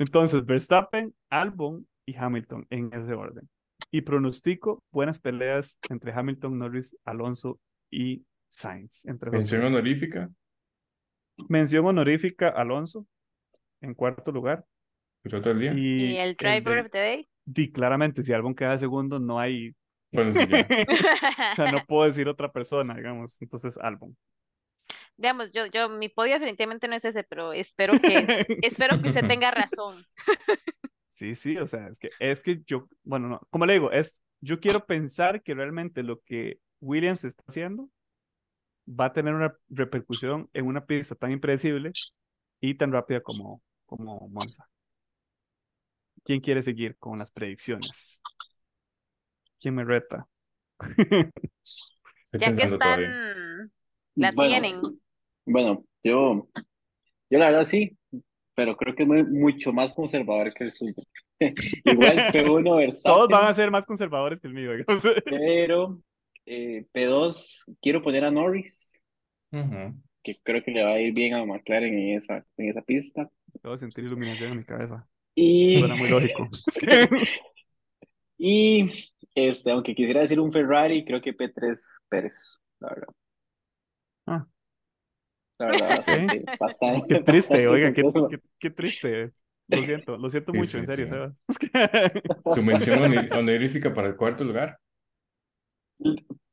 Entonces, 0.00 0.44
Verstappen, 0.46 1.14
Albon 1.28 1.86
y 2.06 2.16
Hamilton 2.16 2.66
en 2.70 2.92
ese 2.94 3.12
orden. 3.12 3.48
Y 3.90 4.00
pronostico 4.00 4.82
buenas 4.90 5.20
peleas 5.20 5.78
entre 5.88 6.12
Hamilton, 6.12 6.58
Norris, 6.58 6.96
Alonso 7.04 7.60
y 7.90 8.24
Sainz. 8.48 9.04
Entre 9.06 9.30
Mención 9.30 9.64
honorífica, 9.64 10.30
Mención 11.48 11.86
honorífica 11.86 12.48
Alonso 12.48 13.06
en 13.80 13.94
cuarto 13.94 14.32
lugar. 14.32 14.64
piloto 15.22 15.48
del 15.50 15.58
día. 15.60 15.72
Y, 15.74 16.12
Y 16.12 16.16
el 16.16 16.30
el 16.30 16.36
driver 16.36 16.74
de- 16.76 16.80
of 16.80 16.90
the 16.90 16.98
day. 16.98 17.28
di, 17.44 17.70
claramente, 17.70 18.22
si 18.22 18.32
Albon 18.32 18.54
queda 18.54 18.76
segundo, 18.78 19.18
no 19.18 19.38
hay. 19.38 19.74
Bueno, 20.12 20.32
sí, 20.32 20.40
ya. 20.48 20.66
o 21.52 21.56
sea, 21.56 21.72
no 21.72 21.84
puedo 21.86 22.04
decir 22.06 22.26
otra 22.28 22.50
persona, 22.50 22.94
digamos. 22.96 23.40
Entonces, 23.42 23.76
Albon. 23.78 24.16
Digamos, 25.20 25.52
yo, 25.52 25.66
yo, 25.66 25.90
mi 25.90 26.08
podio 26.08 26.32
definitivamente 26.32 26.88
no 26.88 26.96
es 26.96 27.04
ese, 27.04 27.24
pero 27.24 27.52
espero 27.52 27.92
que, 28.00 28.46
espero 28.62 29.00
que 29.02 29.08
usted 29.08 29.26
tenga 29.28 29.50
razón. 29.50 30.04
Sí, 31.12 31.34
sí, 31.34 31.58
o 31.58 31.66
sea, 31.66 31.88
es 31.88 31.98
que, 31.98 32.08
es 32.18 32.42
que 32.42 32.62
yo, 32.66 32.88
bueno, 33.02 33.28
no, 33.28 33.40
como 33.50 33.66
le 33.66 33.74
digo, 33.74 33.90
es, 33.90 34.22
yo 34.40 34.58
quiero 34.58 34.86
pensar 34.86 35.42
que 35.42 35.52
realmente 35.52 36.02
lo 36.02 36.20
que 36.20 36.60
Williams 36.80 37.24
está 37.24 37.42
haciendo 37.46 37.90
va 38.88 39.06
a 39.06 39.12
tener 39.12 39.34
una 39.34 39.54
repercusión 39.68 40.48
en 40.54 40.66
una 40.66 40.86
pista 40.86 41.14
tan 41.16 41.32
impredecible 41.32 41.92
y 42.60 42.74
tan 42.74 42.90
rápida 42.92 43.20
como, 43.20 43.60
como 43.84 44.28
Monza. 44.28 44.66
¿Quién 46.24 46.40
quiere 46.40 46.62
seguir 46.62 46.96
con 46.96 47.18
las 47.18 47.30
predicciones? 47.30 48.22
¿Quién 49.60 49.74
me 49.74 49.84
reta? 49.84 50.26
Ya 52.32 52.52
que 52.52 52.62
están, 52.62 52.78
todavía. 52.78 53.08
la 54.14 54.32
Bueno, 54.32 54.50
tienen. 54.50 54.80
Bueno, 55.50 55.84
yo, 56.04 56.48
yo 57.28 57.38
la 57.38 57.50
verdad 57.50 57.64
sí, 57.64 57.98
pero 58.54 58.76
creo 58.76 58.94
que 58.94 59.02
es 59.02 59.08
muy- 59.08 59.24
mucho 59.24 59.72
más 59.72 59.92
conservador 59.92 60.54
que 60.54 60.62
el 60.62 60.72
suyo. 60.72 61.02
Igual 61.84 62.16
P1 62.32 62.64
Todos 62.64 62.76
Verstappen, 62.78 63.28
van 63.36 63.46
a 63.48 63.54
ser 63.54 63.70
más 63.72 63.84
conservadores 63.84 64.40
que 64.40 64.46
el 64.46 64.54
mío, 64.54 64.76
digamos. 64.76 65.02
pero 65.24 66.00
eh, 66.46 66.86
P2 66.92 67.64
quiero 67.82 68.00
poner 68.00 68.24
a 68.24 68.30
Norris, 68.30 68.92
que 70.22 70.36
creo 70.44 70.62
que 70.62 70.70
le 70.70 70.84
va 70.84 70.90
a 70.90 71.00
ir 71.00 71.12
bien 71.12 71.34
a 71.34 71.44
McLaren 71.44 71.98
en 71.98 72.16
esa, 72.16 72.46
en 72.56 72.68
esa 72.68 72.82
pista. 72.82 73.28
Puedo 73.60 73.76
sentir 73.76 74.04
iluminación 74.04 74.52
en 74.52 74.58
mi 74.58 74.64
cabeza. 74.64 75.08
Y, 75.34 75.80
Suena 75.80 75.96
muy 75.96 76.08
lógico. 76.10 76.48
y 78.38 78.88
este, 79.34 79.72
aunque 79.72 79.96
quisiera 79.96 80.20
decir 80.20 80.38
un 80.38 80.52
Ferrari, 80.52 81.04
creo 81.04 81.20
que 81.20 81.36
P3 81.36 81.76
Pérez, 82.08 82.60
la 82.78 82.88
verdad. 82.90 83.14
Ah. 84.26 84.46
La 85.60 85.66
verdad, 85.68 85.92
bastante, 85.94 86.50
bastante, 86.58 87.00
Qué 87.08 87.16
triste, 87.18 87.68
bastante 87.68 87.68
oiga, 87.68 87.92
qué, 87.92 88.04
qué, 88.28 88.40
qué 88.58 88.70
triste. 88.70 89.32
Lo 89.68 89.82
siento, 89.82 90.16
lo 90.18 90.28
siento 90.30 90.52
mucho, 90.52 90.78
sí, 90.78 90.80
en 90.80 90.86
serio, 90.86 91.06
sí. 91.06 91.06
Sebas. 91.06 91.42
Su 92.46 92.62
mención 92.62 93.00
honor- 93.02 93.28
honorífica 93.32 93.92
para 93.94 94.08
el 94.08 94.16
cuarto 94.16 94.44
lugar. 94.44 94.78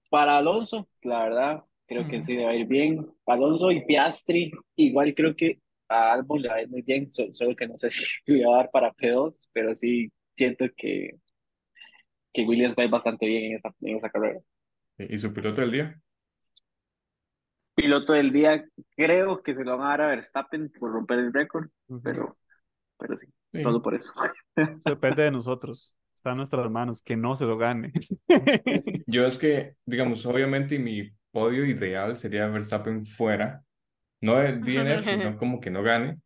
Para 0.10 0.38
Alonso, 0.38 0.88
la 1.04 1.24
verdad, 1.24 1.64
creo 1.86 2.08
que 2.08 2.24
sí 2.24 2.34
le 2.36 2.46
va 2.46 2.52
a 2.52 2.56
ir 2.56 2.68
bien. 2.68 3.06
Alonso 3.26 3.72
y 3.72 3.86
Piastri, 3.86 4.52
igual 4.76 5.14
creo 5.14 5.36
que 5.36 5.60
a 5.90 6.14
Albon 6.14 6.42
le 6.42 6.50
va 6.50 6.56
a 6.56 6.62
ir 6.62 6.70
muy 6.70 6.82
bien, 6.82 7.12
so- 7.12 7.34
solo 7.34 7.56
que 7.56 7.68
no 7.68 7.78
sé 7.78 7.90
si 7.90 8.06
le 8.28 8.46
va 8.46 8.56
a 8.56 8.58
dar 8.58 8.72
para 8.72 8.94
P2, 8.94 9.50
pero 9.54 9.76
sí 9.76 10.12
siento 10.34 10.66
que, 10.76 11.12
que 12.34 12.44
Williams 12.46 12.76
va 12.78 12.84
a 12.84 12.86
ir 12.86 12.92
bastante 12.92 13.26
bien 13.28 13.44
en 13.52 13.58
esa, 13.58 13.76
en 13.82 13.98
esa 13.98 14.10
carrera. 14.10 14.40
¿Y 15.00 15.18
su 15.18 15.34
piloto 15.34 15.62
del 15.62 15.72
día? 15.72 16.02
Piloto 17.78 18.14
del 18.14 18.32
día, 18.34 18.66
creo 18.96 19.44
que 19.44 19.56
se 19.56 19.64
lo 19.64 19.78
van 19.78 19.88
a 19.88 19.90
dar 19.92 20.02
a 20.02 20.08
Verstappen 20.08 20.72
por 20.80 20.92
romper 20.92 21.20
el 21.20 21.32
récord, 21.34 21.70
pero, 22.02 22.38
pero 22.98 23.18
sí, 23.18 23.28
Sí. 23.54 23.60
solo 23.62 23.82
por 23.82 23.96
eso. 23.96 24.14
Eso 24.80 24.90
depende 24.92 25.24
de 25.24 25.32
nosotros. 25.32 25.94
Está 26.16 26.32
en 26.32 26.38
nuestras 26.38 26.70
manos, 26.72 27.02
que 27.04 27.16
no 27.18 27.36
se 27.36 27.46
lo 27.46 27.58
gane. 27.58 27.94
Yo 29.08 29.26
es 29.26 29.38
que, 29.38 29.76
digamos, 29.86 30.26
obviamente 30.26 30.80
mi 30.80 31.12
podio 31.32 31.66
ideal 31.66 32.18
sería 32.18 32.48
Verstappen 32.48 33.06
fuera, 33.06 33.64
no 34.22 34.36
de 34.38 34.54
DNF, 34.60 35.10
sino 35.10 35.38
como 35.38 35.60
que 35.62 35.72
no 35.72 35.84
gane, 35.84 36.20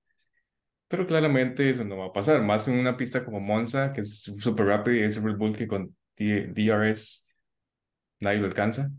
pero 0.88 1.08
claramente 1.08 1.70
eso 1.70 1.86
no 1.86 1.98
va 1.98 2.08
a 2.08 2.14
pasar, 2.14 2.42
más 2.44 2.68
en 2.68 2.80
una 2.80 2.98
pista 2.98 3.26
como 3.26 3.40
Monza, 3.42 3.94
que 3.94 4.02
es 4.02 4.22
súper 4.24 4.68
rápido 4.68 4.98
y 4.98 5.02
es 5.04 5.22
Red 5.24 5.38
Bull 5.38 5.58
que 5.58 5.68
con 5.68 5.96
D- 6.18 6.48
DRS 6.50 7.26
nadie 8.22 8.40
lo 8.40 8.48
alcanza. 8.48 8.92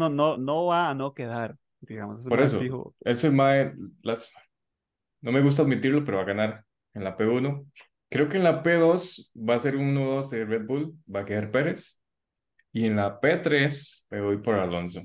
No, 0.00 0.08
no, 0.14 0.26
no 0.36 0.56
va 0.66 0.80
a 0.90 0.94
no 0.94 1.12
quedar, 1.14 1.56
digamos. 1.86 2.20
ese 2.20 2.28
Por 2.28 2.40
mae 2.40 2.44
eso, 2.44 2.58
fijo. 2.58 2.94
eso 3.00 3.26
es 3.28 3.32
más, 3.32 3.72
las, 4.02 4.32
no 5.22 5.32
me 5.32 5.42
gusta 5.42 5.62
admitirlo, 5.62 6.04
pero 6.04 6.18
va 6.18 6.22
a 6.24 6.26
ganar 6.26 6.64
en 6.94 7.04
la 7.04 7.16
P1. 7.16 7.66
Creo 8.10 8.28
que 8.28 8.36
en 8.36 8.44
la 8.44 8.62
P2 8.62 9.32
va 9.36 9.54
a 9.54 9.58
ser 9.58 9.76
1-2 9.76 10.30
de 10.30 10.44
Red 10.44 10.66
Bull, 10.66 10.94
va 11.12 11.20
a 11.20 11.24
quedar 11.24 11.50
Pérez. 11.50 12.00
Y 12.72 12.86
en 12.86 12.96
la 12.96 13.20
P3 13.20 14.06
me 14.10 14.20
voy 14.20 14.38
por 14.38 14.54
Alonso. 14.56 15.02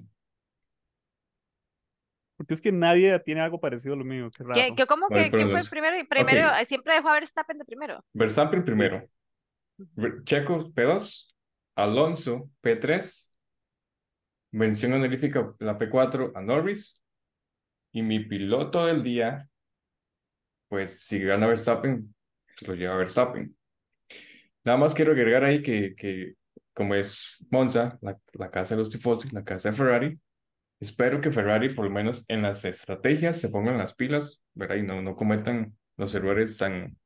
Porque 2.36 2.54
es 2.54 2.62
que 2.62 2.72
nadie 2.72 3.20
tiene 3.20 3.42
algo 3.42 3.60
parecido 3.60 3.96
a 3.96 3.98
lo 3.98 4.06
mío, 4.06 4.30
qué 4.32 4.44
¿Qué, 4.44 4.62
raro. 4.62 4.76
qué- 4.76 4.86
cómo 4.88 5.08
que 5.10 5.16
quién 5.16 5.32
fue 5.32 5.42
Alonso. 5.44 5.70
primero? 5.70 6.00
Y 6.00 6.06
primero, 6.06 6.48
siempre 6.68 6.94
dejó 6.94 7.10
a 7.10 7.14
Verstappen 7.14 7.58
de 7.58 7.66
primero. 7.66 8.04
Verstappen 8.14 8.64
primero. 8.64 9.04
Checo 10.24 10.60
P2. 10.74 11.36
Alonso 11.76 12.50
P3. 12.62 13.29
Mención 14.52 14.94
honorífica 14.94 15.54
la 15.60 15.78
P4 15.78 16.32
a 16.36 16.42
Norris. 16.42 17.02
Y 17.92 18.02
mi 18.02 18.20
piloto 18.20 18.86
del 18.86 19.04
día, 19.04 19.50
pues 20.68 21.02
si 21.02 21.20
gana 21.20 21.48
Verstappen, 21.48 22.14
se 22.56 22.68
lo 22.68 22.76
lleva 22.76 22.98
Verstappen. 22.98 23.56
Nada 24.64 24.78
más 24.78 24.94
quiero 24.94 25.14
agregar 25.14 25.44
ahí 25.44 25.62
que, 25.62 25.96
que 25.96 26.36
como 26.74 26.94
es 26.96 27.48
Monza, 27.50 27.98
la, 28.02 28.20
la 28.34 28.52
casa 28.52 28.76
de 28.76 28.82
los 28.82 28.90
tifosi, 28.90 29.30
la 29.32 29.44
casa 29.44 29.70
de 29.72 29.76
Ferrari, 29.76 30.20
espero 30.80 31.20
que 31.20 31.32
Ferrari 31.32 31.70
por 31.74 31.86
lo 31.86 31.92
menos 31.92 32.26
en 32.28 32.42
las 32.44 32.64
estrategias 32.66 33.40
se 33.40 33.50
pongan 33.50 33.78
las 33.78 33.96
pilas, 33.96 34.44
¿verdad? 34.54 34.76
Y 34.76 34.84
no, 34.84 35.02
no 35.02 35.16
cometan 35.16 35.78
los 35.98 36.14
errores 36.14 36.58
tan 36.58 36.98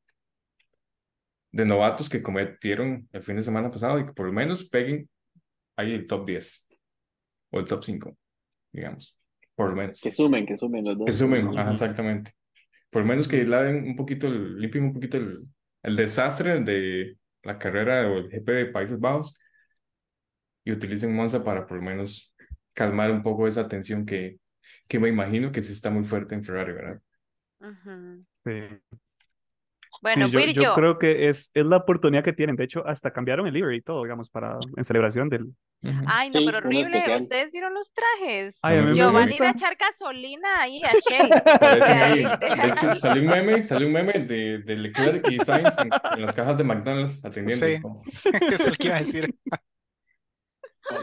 de 1.51 1.65
novatos 1.65 2.09
que 2.09 2.21
cometieron 2.21 3.07
el 3.11 3.23
fin 3.23 3.35
de 3.35 3.43
semana 3.43 3.71
pasado 3.71 3.99
y 3.99 4.05
que 4.05 4.13
por 4.13 4.25
lo 4.25 4.33
menos 4.33 4.65
peguen 4.65 5.09
ahí 5.77 5.93
el 5.93 6.05
top 6.05 6.25
10 6.25 6.63
o 7.53 7.59
el 7.59 7.65
top 7.65 7.83
5, 7.83 8.17
digamos, 8.71 9.15
por 9.55 9.69
lo 9.69 9.75
menos. 9.75 10.01
Que 10.01 10.11
sumen, 10.11 10.45
que 10.45 10.57
sumen 10.57 10.83
los 10.83 10.97
dos. 10.97 11.05
Que 11.05 11.11
sumen, 11.11 11.47
ajá, 11.57 11.71
exactamente. 11.71 12.31
Por 12.89 13.03
lo 13.03 13.07
menos 13.07 13.27
que 13.27 13.45
laven 13.45 13.87
un 13.87 13.95
poquito, 13.95 14.27
el, 14.27 14.59
limpien 14.59 14.85
un 14.85 14.93
poquito 14.93 15.17
el, 15.17 15.47
el 15.83 15.95
desastre 15.95 16.59
de 16.61 17.17
la 17.43 17.57
carrera 17.57 18.09
o 18.09 18.17
el 18.17 18.29
GP 18.29 18.51
de 18.51 18.65
Países 18.65 18.99
Bajos 18.99 19.33
y 20.63 20.71
utilicen 20.71 21.15
Monza 21.15 21.43
para 21.43 21.65
por 21.67 21.77
lo 21.77 21.83
menos 21.83 22.33
calmar 22.73 23.11
un 23.11 23.21
poco 23.21 23.47
esa 23.47 23.67
tensión 23.67 24.05
que, 24.05 24.39
que 24.87 24.99
me 24.99 25.09
imagino 25.09 25.51
que 25.51 25.61
sí 25.61 25.73
está 25.73 25.89
muy 25.89 26.03
fuerte 26.03 26.35
en 26.35 26.43
Ferrari, 26.43 26.73
¿verdad? 26.73 27.01
Ujú. 27.59 28.25
Sí. 28.45 28.97
Bueno, 30.03 30.25
Sí, 30.27 30.31
yo, 30.33 30.37
voy 30.39 30.47
a 30.47 30.49
ir 30.51 30.55
yo 30.55 30.61
yo. 30.63 30.73
creo 30.75 30.99
que 30.99 31.29
es, 31.29 31.49
es 31.53 31.65
la 31.65 31.77
oportunidad 31.77 32.23
que 32.23 32.33
tienen. 32.33 32.55
De 32.57 32.65
hecho, 32.65 32.85
hasta 32.85 33.11
cambiaron 33.11 33.47
el 33.47 33.53
livery 33.53 33.77
y 33.77 33.81
todo, 33.81 34.03
digamos, 34.03 34.29
para, 34.29 34.59
en 34.75 34.83
celebración 34.83 35.29
del... 35.29 35.47
Ay, 36.05 36.27
no, 36.29 36.39
Sí, 36.39 36.45
pero 36.45 36.57
horrible. 36.59 36.97
especial. 36.97 37.21
¿Ustedes 37.21 37.51
vieron 37.51 37.73
los 37.73 37.91
trajes? 37.93 38.59
Ay, 38.61 38.77
a 38.77 38.81
No 38.81 38.85
mí 38.87 38.91
me 38.91 38.97
Yo, 38.97 39.07
me 39.11 39.19
van 39.19 39.29
a 39.29 39.33
ir 39.33 39.43
a 39.43 39.49
echar 39.51 39.75
gasolina 39.77 40.61
ahí 40.61 40.81
a 40.83 40.91
Shell. 41.09 41.29
De 42.59 42.67
hecho, 42.69 42.95
salió 42.95 43.23
un 43.23 43.29
meme, 43.29 43.63
salió 43.63 43.87
un 43.87 43.93
meme 43.93 44.13
de, 44.13 44.59
de 44.59 44.75
Leclerc 44.75 45.29
y 45.31 45.39
Sainz 45.39 45.77
en, 45.79 45.89
en 46.15 46.21
las 46.21 46.35
cajas 46.35 46.57
de 46.57 46.63
McDonald's 46.63 47.23
atendiendo. 47.25 47.65
Sí. 47.65 47.71
es 47.73 47.81
como, 47.81 48.01
Es 48.51 48.67
el 48.67 48.77
que 48.77 48.87
iba 48.87 48.95
a 48.95 48.99
decir. 48.99 49.33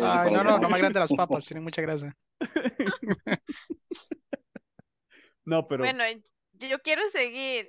Ay, 0.03 0.31
no, 0.31 0.45
no, 0.45 0.59
no 0.59 0.69
me 0.69 0.75
agrande 0.77 1.01
las 1.01 1.13
papas, 1.13 1.47
tienen 1.47 1.65
mucha 1.65 1.81
grasa. 1.83 2.15
No, 5.45 5.67
pero 5.67 5.83
Bueno, 5.85 6.05
yo, 6.53 6.69
yo 6.69 6.79
quiero 6.81 7.03
seguir. 7.11 7.69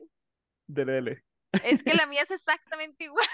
Dele, 0.73 0.93
dele. 0.93 1.23
Es 1.61 1.83
que 1.83 1.93
la 1.93 2.05
mía 2.07 2.23
es 2.23 2.31
exactamente 2.31 3.05
igual. 3.05 3.27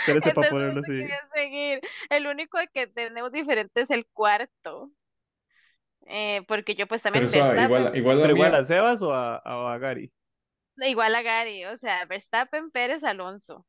Espérese 0.00 0.32
para 0.32 0.46
Entonces 0.46 0.48
ponerlo 0.48 0.80
no 0.80 0.80
así. 0.80 1.16
seguir. 1.34 1.80
El 2.10 2.26
único 2.26 2.58
que 2.72 2.86
tenemos 2.86 3.32
diferente 3.32 3.82
es 3.82 3.90
el 3.90 4.06
cuarto. 4.06 4.92
Eh, 6.08 6.42
porque 6.48 6.74
yo 6.76 6.86
pues 6.86 7.02
también 7.02 7.24
Pero 7.24 7.52
igual, 7.64 7.90
Verstappen, 7.90 7.94
igual 7.94 8.18
¿Pero 8.22 8.32
igual 8.32 8.54
a 8.54 8.64
Sebas 8.64 9.02
o 9.02 9.12
a, 9.12 9.36
a 9.74 9.78
Gary? 9.78 10.12
igual 10.78 11.14
a 11.14 11.22
Gary, 11.22 11.64
o 11.66 11.76
sea, 11.76 12.04
Verstappen, 12.06 12.70
Pérez, 12.70 13.04
Alonso. 13.04 13.66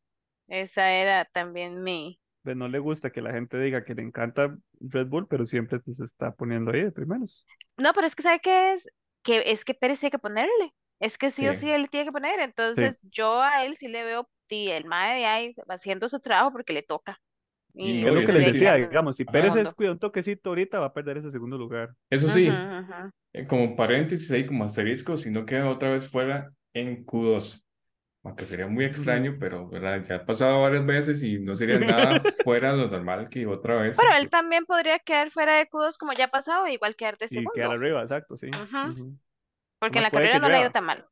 Esa 0.48 0.92
era 0.94 1.26
también 1.26 1.84
mi. 1.84 2.20
Pues 2.44 2.56
no 2.58 2.68
le 2.68 2.80
gusta 2.80 3.12
que 3.12 3.22
la 3.22 3.32
gente 3.34 3.60
diga 3.60 3.84
que 3.84 3.94
le 3.94 4.02
encanta 4.04 4.58
Red 4.80 5.08
Bull, 5.08 5.28
pero 5.28 5.46
siempre 5.46 5.80
se 5.94 6.04
está 6.04 6.32
poniendo 6.34 6.72
ahí 6.72 6.82
de 6.84 6.92
primeros. 6.92 7.48
No, 7.78 7.94
pero 7.94 8.08
es 8.08 8.16
que 8.16 8.24
¿sabe 8.24 8.40
qué 8.40 8.74
es? 8.74 8.88
Que 9.24 9.44
es 9.52 9.66
que 9.66 9.74
Pérez 9.74 10.00
tiene 10.00 10.12
que 10.12 10.20
ponerle. 10.20 10.74
Es 11.00 11.18
que 11.18 11.30
sí 11.32 11.48
o 11.48 11.54
Sí. 11.54 11.60
sí 11.62 11.70
él 11.72 11.90
tiene 11.90 12.06
que 12.08 12.12
poner. 12.12 12.40
Entonces 12.40 12.98
yo 13.04 13.42
a 13.42 13.64
él 13.66 13.76
sí 13.76 13.88
le 13.88 14.04
veo, 14.04 14.30
sí, 14.50 14.70
el 14.72 14.86
mae 14.86 15.18
de 15.20 15.26
ahí 15.26 15.56
haciendo 15.70 16.08
su 16.10 16.20
trabajo 16.20 16.52
porque 16.52 16.74
le 16.74 16.84
toca. 16.84 17.20
Y 17.74 18.02
Y 18.02 18.06
Es 18.06 18.14
lo 18.14 18.22
y 18.22 18.26
que 18.26 18.32
es 18.32 18.34
les 18.34 18.46
decía, 18.46 18.74
digamos, 18.76 19.16
si. 19.18 19.26
Pérez 19.26 19.54
fondo. 19.54 19.64
descuida 19.64 19.92
un 19.92 20.00
toquecito 20.00 20.50
ahorita, 20.50 20.80
va 20.80 20.88
a 20.88 20.94
perder 20.94 21.18
ese 21.18 21.32
segundo 21.32 21.58
lugar. 21.58 21.96
eso 22.10 22.30
sí, 22.30 22.50
eh, 23.34 23.48
como 23.48 23.76
paréntesis 23.76 24.32
ahí, 24.32 24.46
como 24.46 24.64
asterisco, 24.64 25.18
si 25.18 25.32
no 25.32 25.46
queda 25.46 25.70
otra 25.70 25.92
vez 25.92 26.08
fuera 26.10 26.52
en 26.74 27.06
Q2. 27.06 27.67
Aunque 28.28 28.46
sería 28.46 28.68
muy 28.68 28.84
extraño, 28.84 29.38
pero 29.40 29.70
¿verdad? 29.70 30.04
ya 30.04 30.16
ha 30.18 30.26
pasado 30.26 30.62
varias 30.62 30.86
veces 30.86 31.24
y 31.24 31.40
no 31.40 31.56
sería 31.56 31.80
nada 31.80 32.20
fuera 32.44 32.72
de 32.74 32.78
lo 32.78 32.88
normal 32.90 33.30
que 33.30 33.48
otra 33.48 33.82
vez. 33.82 33.96
Pero 33.98 34.18
él 34.18 34.30
también 34.30 34.66
podría 34.66 35.00
quedar 35.00 35.32
fuera 35.32 35.56
de 35.56 35.70
Q2 35.70 35.98
como 35.98 36.12
ya 36.12 36.26
ha 36.26 36.28
pasado, 36.28 36.66
e 36.66 36.74
igual 36.74 36.98
quedar 36.98 37.18
de 37.18 37.28
Y 37.28 37.30
quedar 37.30 37.46
segundo. 37.46 37.72
arriba, 37.72 38.02
exacto, 38.02 38.36
sí. 38.36 38.48
Ujú. 38.48 38.92
Ujú. 38.92 39.18
Porque 39.80 40.00
en 40.00 40.04
la 40.04 40.12
carrera 40.12 40.40
no 40.40 40.50
le 40.50 40.58
ha 40.58 40.62
ido 40.62 40.72
tan 40.72 40.84
mal. 40.84 41.08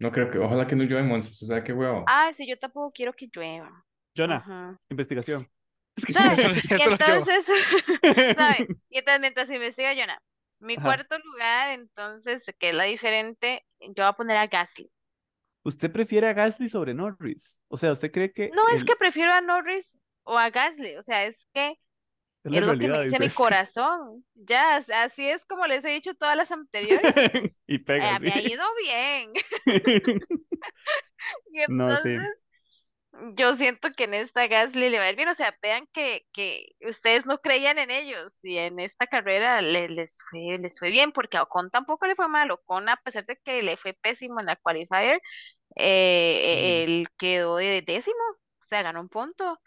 No 0.00 0.10
creo 0.10 0.30
que, 0.30 0.38
ojalá 0.38 0.66
que 0.66 0.74
no 0.74 0.82
llueva 0.82 1.00
en 1.00 1.08
Monza, 1.08 1.30
o 1.30 1.46
sea, 1.46 1.62
qué 1.62 1.72
huevo. 1.72 2.04
Ah, 2.08 2.32
sí, 2.32 2.46
yo 2.48 2.58
tampoco 2.58 2.90
quiero 2.92 3.12
que 3.12 3.28
llueva. 3.32 3.84
Jonah, 4.16 4.36
Ajá. 4.36 4.76
investigación. 4.90 5.48
¿Sabe? 5.96 6.32
Eso, 6.34 6.48
Y 6.76 6.82
entonces, 6.82 7.46
¿sabe? 8.36 8.68
Y 8.90 8.98
entonces 8.98 9.20
mientras 9.20 9.50
investiga 9.50 9.94
Jonah, 9.94 10.20
mi 10.60 10.76
Ajá. 10.76 10.84
cuarto 10.86 11.18
lugar, 11.18 11.70
entonces, 11.70 12.52
que 12.58 12.70
es 12.70 12.74
la 12.74 12.84
diferente, 12.84 13.64
yo 13.80 13.92
voy 14.04 14.06
a 14.06 14.12
poner 14.12 14.36
a 14.36 14.46
Gasly. 14.46 14.90
¿Usted 15.64 15.90
prefiere 15.92 16.28
a 16.28 16.32
Gasly 16.32 16.68
sobre 16.68 16.94
Norris? 16.94 17.58
O 17.68 17.76
sea, 17.76 17.92
¿usted 17.92 18.10
cree 18.10 18.32
que 18.32 18.50
No 18.54 18.68
es 18.70 18.84
que 18.84 18.96
prefiero 18.96 19.32
a 19.32 19.40
Norris 19.40 19.98
o 20.24 20.38
a 20.38 20.50
Gasly, 20.50 20.96
o 20.96 21.02
sea, 21.02 21.24
es 21.24 21.48
que 21.52 21.78
es 22.44 22.62
lo 22.62 22.78
que 22.78 22.88
me 22.88 23.04
dice 23.04 23.18
mi 23.18 23.28
corazón. 23.30 24.24
Ya, 24.34 24.76
así 24.76 25.28
es 25.28 25.44
como 25.44 25.66
les 25.66 25.84
he 25.84 25.90
dicho 25.90 26.14
todas 26.14 26.36
las 26.36 26.50
anteriores. 26.52 27.60
y 27.66 27.74
Eh, 27.76 27.78
pega, 27.80 28.18
me 28.18 28.30
ha 28.32 28.40
ido 28.42 28.64
bien. 28.82 29.32
Y 31.52 31.64
No, 31.68 31.96
sí. 31.96 32.16
Yo 33.36 33.54
siento 33.56 33.92
que 33.92 34.04
en 34.04 34.14
esta 34.14 34.46
Gasly 34.46 34.88
le 34.90 34.98
va 34.98 35.04
a 35.06 35.10
ir 35.10 35.16
bien. 35.16 35.28
O 35.28 35.34
sea, 35.34 35.56
vean 35.62 35.86
que, 35.92 36.26
que 36.32 36.76
ustedes 36.82 37.26
no 37.26 37.38
creían 37.40 37.78
en 37.78 37.90
ellos 37.90 38.40
y 38.44 38.58
en 38.58 38.80
esta 38.80 39.06
carrera 39.06 39.62
le- 39.62 39.88
les 39.88 40.18
fue, 40.30 40.58
les 40.58 40.78
fue 40.78 40.90
bien, 40.90 41.12
porque 41.12 41.36
a 41.36 41.42
Ocon 41.44 41.70
tampoco 41.70 42.06
le 42.06 42.14
fue 42.16 42.28
mal. 42.28 42.50
Ocon, 42.50 42.88
a 42.88 42.96
pesar 42.96 43.26
de 43.26 43.36
que 43.36 43.62
le 43.62 43.76
fue 43.76 43.94
pésimo 43.94 44.40
en 44.40 44.46
la 44.46 44.56
qualifier, 44.56 45.20
eh, 45.76 46.84
él 46.84 47.08
quedó 47.18 47.56
de 47.56 47.82
décimo, 47.82 48.16
o 48.32 48.64
sea, 48.64 48.82
ganó 48.82 49.00
un 49.02 49.08
punto. 49.10 49.60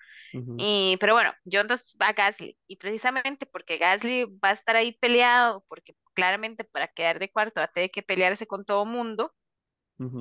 Y, 0.58 0.98
pero 1.00 1.14
bueno, 1.16 1.34
yo 1.46 1.62
entonces 1.62 1.96
va 2.02 2.10
a 2.10 2.14
Gasly. 2.14 2.58
Y 2.68 2.78
precisamente 2.78 3.46
porque 3.48 3.78
Gasly 3.78 4.26
va 4.26 4.50
a 4.50 4.52
estar 4.54 4.76
ahí 4.76 4.94
peleado, 4.98 5.66
porque 5.70 5.96
claramente 6.16 6.64
para 6.66 6.88
quedar 6.90 7.20
de 7.20 7.32
cuarto 7.32 7.62
va 7.62 7.66
a 7.66 7.68
tener 7.72 7.92
que 7.92 8.04
pelearse 8.04 8.48
con 8.48 8.66
todo 8.66 8.86
mundo. 8.86 9.34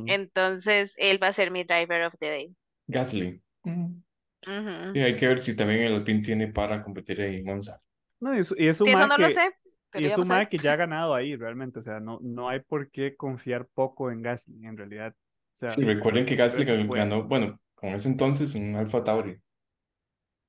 Entonces, 0.06 0.94
él 0.98 1.22
va 1.22 1.28
a 1.28 1.32
ser 1.32 1.50
mi 1.50 1.64
driver 1.64 2.04
of 2.06 2.14
the 2.20 2.28
day. 2.30 2.56
Gasly. 2.90 3.42
Sí, 4.92 4.98
hay 5.00 5.16
que 5.16 5.28
ver 5.28 5.38
si 5.38 5.54
también 5.54 5.82
el 5.82 5.94
Alpine 5.94 6.22
tiene 6.22 6.48
para 6.48 6.82
competir 6.82 7.20
ahí 7.20 7.36
en 7.36 7.44
Monza. 7.44 7.80
No, 8.20 8.34
y 8.34 8.38
es, 8.40 8.54
y 8.56 8.68
es 8.68 8.80
un 8.80 8.86
Sí, 8.86 8.92
eso 8.92 9.06
no 9.06 9.18
lo 9.18 9.28
que- 9.28 9.34
sé, 9.34 9.50
pero 9.90 10.04
Y 10.04 10.08
ya 10.08 10.14
es 10.14 10.18
un 10.18 10.28
que 10.48 10.58
ya 10.58 10.72
ha 10.72 10.76
ganado 10.76 11.14
ahí 11.14 11.36
realmente, 11.36 11.78
o 11.78 11.82
sea, 11.82 12.00
no, 12.00 12.18
no 12.22 12.48
hay 12.48 12.60
por 12.60 12.90
qué 12.90 13.16
confiar 13.16 13.66
poco 13.74 14.10
en 14.10 14.22
Gasly 14.22 14.66
en 14.66 14.76
realidad. 14.76 15.14
O 15.54 15.56
sea, 15.56 15.74
Sí, 15.74 15.82
recuerden 15.84 16.26
que 16.26 16.36
Gasly 16.36 16.64
ganó, 16.88 17.24
bueno, 17.24 17.60
con 17.74 17.90
ese 17.90 18.08
entonces 18.08 18.54
un 18.54 18.74
Alfa 18.76 19.02
Tauri. 19.04 19.38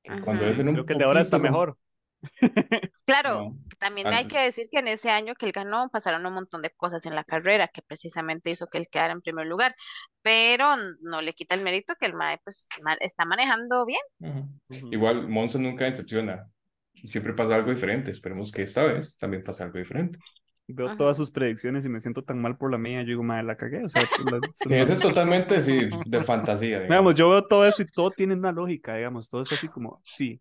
Que 0.04 0.20
cuando 0.22 0.46
es 0.48 0.60
en 0.60 0.70
un 0.70 0.76
creo 0.76 0.86
que 0.86 0.96
de 0.96 1.04
ahora 1.04 1.22
está 1.22 1.38
mejor. 1.40 1.78
Claro, 3.06 3.36
No. 3.52 3.58
también 3.80 4.08
hay 4.08 4.28
que 4.28 4.40
decir 4.40 4.68
que 4.72 4.80
en 4.80 4.88
ese 4.88 5.10
año 5.10 5.34
que 5.36 5.46
él 5.46 5.52
ganó 5.52 5.90
pasaron 5.90 6.26
un 6.26 6.34
montón 6.34 6.62
de 6.62 6.70
cosas 6.70 7.06
en 7.06 7.16
la 7.16 7.24
carrera 7.24 7.68
que 7.68 7.82
precisamente 7.82 8.52
hizo 8.52 8.68
que 8.68 8.78
él 8.78 8.88
quedara 8.90 9.12
en 9.14 9.22
primer 9.22 9.48
lugar, 9.48 9.76
pero 10.22 10.76
no 11.02 11.22
le 11.22 11.34
quita 11.34 11.56
el 11.56 11.64
mérito 11.64 11.96
que 12.00 12.06
el 12.06 12.14
mae 12.14 12.40
pues 12.44 12.70
está 13.02 13.26
manejando 13.26 13.86
bien. 13.86 14.02
Ujú. 14.20 14.50
Ujú. 14.70 14.94
Igual, 14.94 15.28
Monza 15.28 15.58
nunca 15.60 15.86
decepciona. 15.86 16.48
Y 16.94 17.08
siempre 17.08 17.34
pasa 17.34 17.56
algo 17.56 17.72
diferente. 17.72 18.12
Esperemos 18.12 18.52
que 18.52 18.62
esta 18.62 18.84
vez 18.84 19.18
también 19.18 19.44
pase 19.44 19.64
algo 19.64 19.80
diferente. 19.80 20.20
Veo 20.68 20.86
Ajá. 20.86 20.96
todas 20.96 21.18
sus 21.18 21.32
predicciones 21.32 21.84
y 21.86 21.90
me 21.90 22.00
siento 22.00 22.24
tan 22.24 22.40
mal 22.40 22.58
por 22.58 22.72
la 22.72 22.78
mía. 22.78 23.02
Yo 23.02 23.08
digo, 23.08 23.24
madre, 23.24 23.44
la 23.44 23.58
cagué. 23.58 23.84
O 23.84 23.90
sea, 23.90 24.04
la- 24.04 24.40
Sí, 24.54 24.76
eso 24.76 24.94
es 24.94 25.00
totalmente 25.00 25.60
sí, 25.60 25.80
de 26.06 26.20
fantasía. 26.24 26.80
Digamos, 26.82 27.16
digamos. 27.16 27.16
yo 27.16 27.30
veo 27.32 27.48
todo 27.48 27.66
esto 27.66 27.82
y 27.82 27.88
todo 27.88 28.12
tiene 28.12 28.36
una 28.36 28.52
lógica, 28.52 28.96
digamos, 28.96 29.28
todo 29.28 29.42
es 29.42 29.52
así 29.52 29.68
como, 29.68 30.00
sí. 30.04 30.40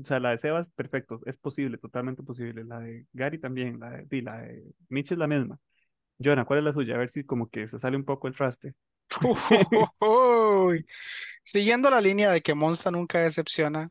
O 0.00 0.04
sea, 0.04 0.20
la 0.20 0.30
de 0.30 0.38
Sebas, 0.38 0.70
perfecto, 0.70 1.20
es 1.26 1.36
posible, 1.36 1.78
totalmente 1.78 2.22
posible. 2.22 2.64
La 2.64 2.80
de 2.80 3.06
Gary 3.12 3.38
también, 3.38 3.80
la 3.80 3.90
de, 3.90 4.06
di, 4.06 4.20
la 4.22 4.38
de 4.42 4.64
Mitch 4.88 5.12
es 5.12 5.18
la 5.18 5.26
misma. 5.26 5.58
Jonah, 6.18 6.44
¿cuál 6.44 6.60
es 6.60 6.64
la 6.64 6.72
suya? 6.72 6.94
A 6.94 6.98
ver 6.98 7.10
si 7.10 7.24
como 7.24 7.48
que 7.48 7.66
se 7.68 7.78
sale 7.78 7.96
un 7.96 8.04
poco 8.04 8.28
el 8.28 8.34
traste. 8.34 8.74
Siguiendo 11.42 11.90
la 11.90 12.00
línea 12.00 12.30
de 12.30 12.42
que 12.42 12.54
Monza 12.54 12.90
nunca 12.90 13.20
decepciona, 13.20 13.90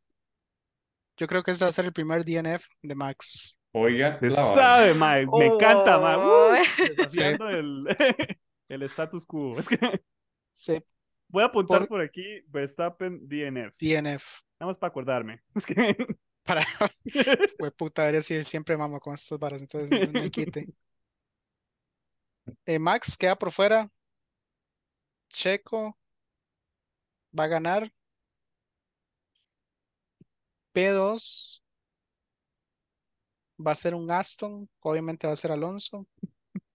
yo 1.17 1.27
creo 1.27 1.41
que 1.43 1.51
este 1.51 1.65
va 1.65 1.69
a 1.69 1.71
ser 1.71 1.85
el 1.85 1.93
primer 1.93 2.23
DNF 2.23 2.67
de 2.81 2.95
Max. 2.95 3.57
Oiga, 3.71 4.19
Se 4.19 4.31
sabe, 4.31 4.93
mae, 4.93 5.25
me 5.25 5.47
encanta, 5.47 5.99
mae. 5.99 6.17
¡Uh! 6.17 6.51
Uy. 6.51 6.95
desafiando 6.95 7.49
el, 7.49 7.87
el 8.69 8.83
status 8.83 9.25
quo. 9.25 9.59
Es 9.59 9.67
que 9.67 9.77
Sí, 10.51 10.81
voy 11.29 11.43
a 11.43 11.47
apuntar 11.47 11.79
Por- 11.81 11.87
por 11.89 12.01
aquí 12.01 12.41
Verstappen 12.47 13.27
DNF. 13.27 13.75
DNF. 13.79 14.41
Nada 14.59 14.71
más 14.71 14.77
para 14.77 14.89
acordarme. 14.89 15.43
Es 15.55 15.65
que 15.65 15.75
Para, 16.43 16.61
Fue 17.59 17.71
puta, 17.71 18.03
debería 18.03 18.19
decir 18.19 18.43
siempre 18.45 18.77
mamo 18.77 18.99
con 18.99 19.13
estos 19.13 19.37
varas, 19.39 19.61
entonces 19.61 20.11
no 20.11 20.21
me 20.21 20.31
quite. 20.31 20.67
Eh, 22.65 22.79
Max 22.79 23.17
queda 23.17 23.35
por 23.37 23.51
fuera. 23.51 23.89
Checo 25.29 25.97
va 27.37 27.43
a 27.43 27.47
ganar. 27.47 27.91
P2 30.73 31.63
va 33.65 33.71
a 33.71 33.75
ser 33.75 33.95
un 33.95 34.09
Aston, 34.11 34.69
obviamente 34.79 35.27
va 35.27 35.33
a 35.33 35.35
ser 35.35 35.51
Alonso. 35.51 36.07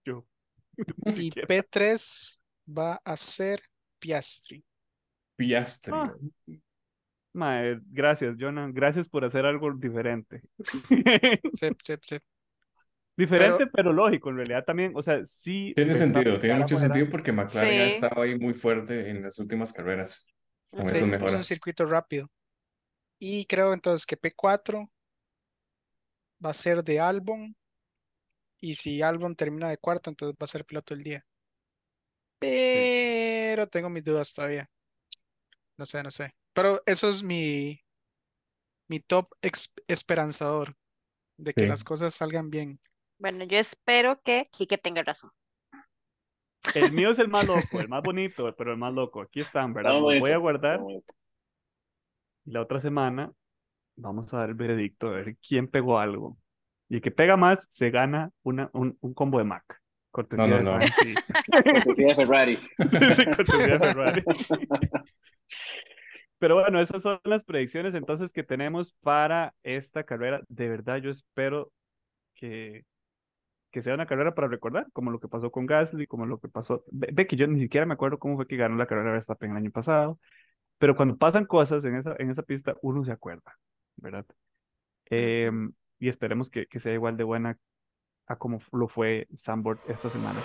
yo. 0.05 0.25
Y 1.05 1.13
siquiera. 1.13 1.47
P3 1.47 2.39
va 2.67 3.01
a 3.03 3.15
ser 3.17 3.63
Piastri. 4.03 4.61
Piastri. 5.37 5.93
Ah. 5.95 6.13
Mae, 7.31 7.79
gracias, 7.89 8.35
Jonah. 8.37 8.69
Gracias 8.71 9.07
por 9.07 9.23
hacer 9.23 9.45
algo 9.45 9.73
diferente. 9.73 10.41
Sep, 11.53 11.81
sep, 11.81 12.03
sep. 12.03 12.23
Diferente, 13.15 13.67
pero, 13.67 13.93
lógico, 13.93 14.29
en 14.29 14.37
realidad 14.37 14.65
también. 14.65 14.91
O 14.95 15.01
sea, 15.01 15.25
sí. 15.25 15.71
Tiene 15.75 15.93
sentido, 15.93 16.37
tiene 16.37 16.59
mucho 16.59 16.77
sentido 16.77 17.07
porque 17.09 17.31
McLaren 17.31 17.81
ha 17.81 17.89
Sí. 17.89 17.95
estado 17.95 18.21
ahí 18.21 18.37
muy 18.37 18.53
fuerte 18.53 19.09
en 19.09 19.23
las 19.23 19.39
últimas 19.39 19.71
carreras. 19.71 20.25
Con 20.69 20.87
Sí, 20.87 20.97
Sí, 20.97 21.05
es 21.23 21.33
un 21.33 21.43
circuito 21.43 21.85
rápido. 21.85 22.29
Y 23.19 23.45
creo 23.45 23.73
entonces 23.73 24.05
que 24.05 24.17
P4 24.19 24.89
va 26.43 26.49
a 26.49 26.53
ser 26.53 26.83
de 26.83 26.99
Albon. 26.99 27.55
Y 28.59 28.73
si 28.73 29.01
Albon 29.01 29.35
termina 29.35 29.69
de 29.69 29.77
cuarto, 29.77 30.09
entonces 30.09 30.35
va 30.35 30.43
a 30.45 30.47
ser 30.47 30.65
piloto 30.65 30.93
del 30.93 31.03
día. 31.03 31.25
Pero 32.39 33.12
tengo 33.67 33.89
mis 33.89 34.03
dudas 34.03 34.33
todavía. 34.33 34.69
No 35.77 35.85
sé, 35.85 36.03
no 36.03 36.11
sé. 36.11 36.35
Pero 36.53 36.81
eso 36.85 37.09
es 37.09 37.23
mi, 37.23 37.79
mi 38.87 38.99
top 38.99 39.27
esperanzador 39.87 40.75
de 41.37 41.53
que 41.53 41.63
Sí. 41.63 41.67
las 41.67 41.83
cosas 41.83 42.13
salgan 42.13 42.49
bien. 42.49 42.79
Bueno, 43.17 43.45
yo 43.45 43.57
espero 43.57 44.21
que 44.21 44.49
Quique 44.51 44.77
tenga 44.77 45.03
razón. 45.03 45.31
El 46.75 46.91
mío 46.91 47.09
es 47.11 47.19
el 47.19 47.27
más 47.27 47.45
loco, 47.47 47.79
el 47.79 47.89
más 47.89 48.03
bonito, 48.03 48.53
pero 48.55 48.71
el 48.71 48.77
más 48.77 48.93
loco. 48.93 49.21
Aquí 49.21 49.41
están, 49.41 49.73
¿verdad? 49.73 49.93
Los 49.99 50.19
voy 50.19 50.31
a 50.31 50.37
guardar. 50.37 50.81
Y 52.45 52.51
la 52.51 52.61
otra 52.61 52.79
semana 52.79 53.31
vamos 53.95 54.33
a 54.33 54.37
dar 54.39 54.49
el 54.49 54.55
veredicto, 54.55 55.07
a 55.07 55.11
ver 55.11 55.37
quién 55.37 55.67
pegó 55.67 55.99
algo. 55.99 56.37
Y 56.89 56.95
el 56.95 57.01
que 57.01 57.11
pega 57.11 57.37
más 57.37 57.65
se 57.69 57.89
gana 57.89 58.31
una, 58.43 58.69
un, 58.73 58.97
un 59.01 59.13
combo 59.13 59.37
de 59.37 59.45
Mac. 59.45 59.81
Cortesía 60.13 60.45
No, 60.45 60.47
no, 60.47 60.57
de 60.57 60.63
no. 60.63 60.69
Sainz, 60.69 60.95
sí. 61.01 61.15
Cortesía 61.73 62.07
de 62.07 62.15
Ferrari. 62.15 62.57
Sí, 62.57 62.99
sí, 63.15 63.25
cortesía 63.25 63.79
de 63.79 63.79
Ferrari. 63.79 64.23
Pero 66.37 66.55
bueno, 66.55 66.79
esas 66.79 67.01
son 67.01 67.19
las 67.23 67.43
predicciones 67.43 67.95
entonces 67.95 68.31
que 68.31 68.43
tenemos 68.43 68.93
para 69.01 69.55
esta 69.63 70.03
carrera. 70.03 70.41
De 70.49 70.69
verdad, 70.69 70.97
yo 70.97 71.09
espero 71.09 71.71
que, 72.35 72.85
que 73.71 73.81
sea 73.81 73.95
una 73.95 74.05
carrera 74.05 74.35
para 74.35 74.49
recordar, 74.49 74.87
como 74.93 75.09
lo 75.09 75.19
que 75.19 75.27
pasó 75.27 75.51
con 75.51 75.65
Gasly, 75.65 76.05
como 76.05 76.27
lo 76.27 76.39
que 76.39 76.49
pasó. 76.49 76.83
Ve, 76.91 77.09
ve 77.11 77.27
que 77.27 77.35
yo 77.35 77.47
ni 77.47 77.59
siquiera 77.59 77.87
me 77.87 77.93
acuerdo 77.95 78.19
cómo 78.19 78.35
fue 78.35 78.45
que 78.47 78.57
ganó 78.57 78.75
la 78.75 78.85
carrera 78.87 79.13
Verstappen 79.13 79.51
el 79.51 79.57
año 79.57 79.71
pasado, 79.71 80.19
pero 80.77 80.95
cuando 80.95 81.17
pasan 81.17 81.45
cosas 81.45 81.85
en 81.85 81.95
esa, 81.95 82.15
en 82.19 82.29
esa 82.29 82.43
pista, 82.43 82.75
uno 82.83 83.03
se 83.03 83.11
acuerda, 83.11 83.57
¿verdad? 83.97 84.25
Em, 85.05 85.73
y 85.99 86.09
esperemos 86.09 86.49
que, 86.49 86.67
que 86.67 86.79
sea 86.79 86.93
igual 86.93 87.17
de 87.17 87.23
buena 87.23 87.57
a 88.27 88.35
como 88.35 88.59
lo 88.71 88.87
fue 88.87 89.27
Sambord 89.33 89.79
esta 89.87 90.09
semana. 90.09 90.39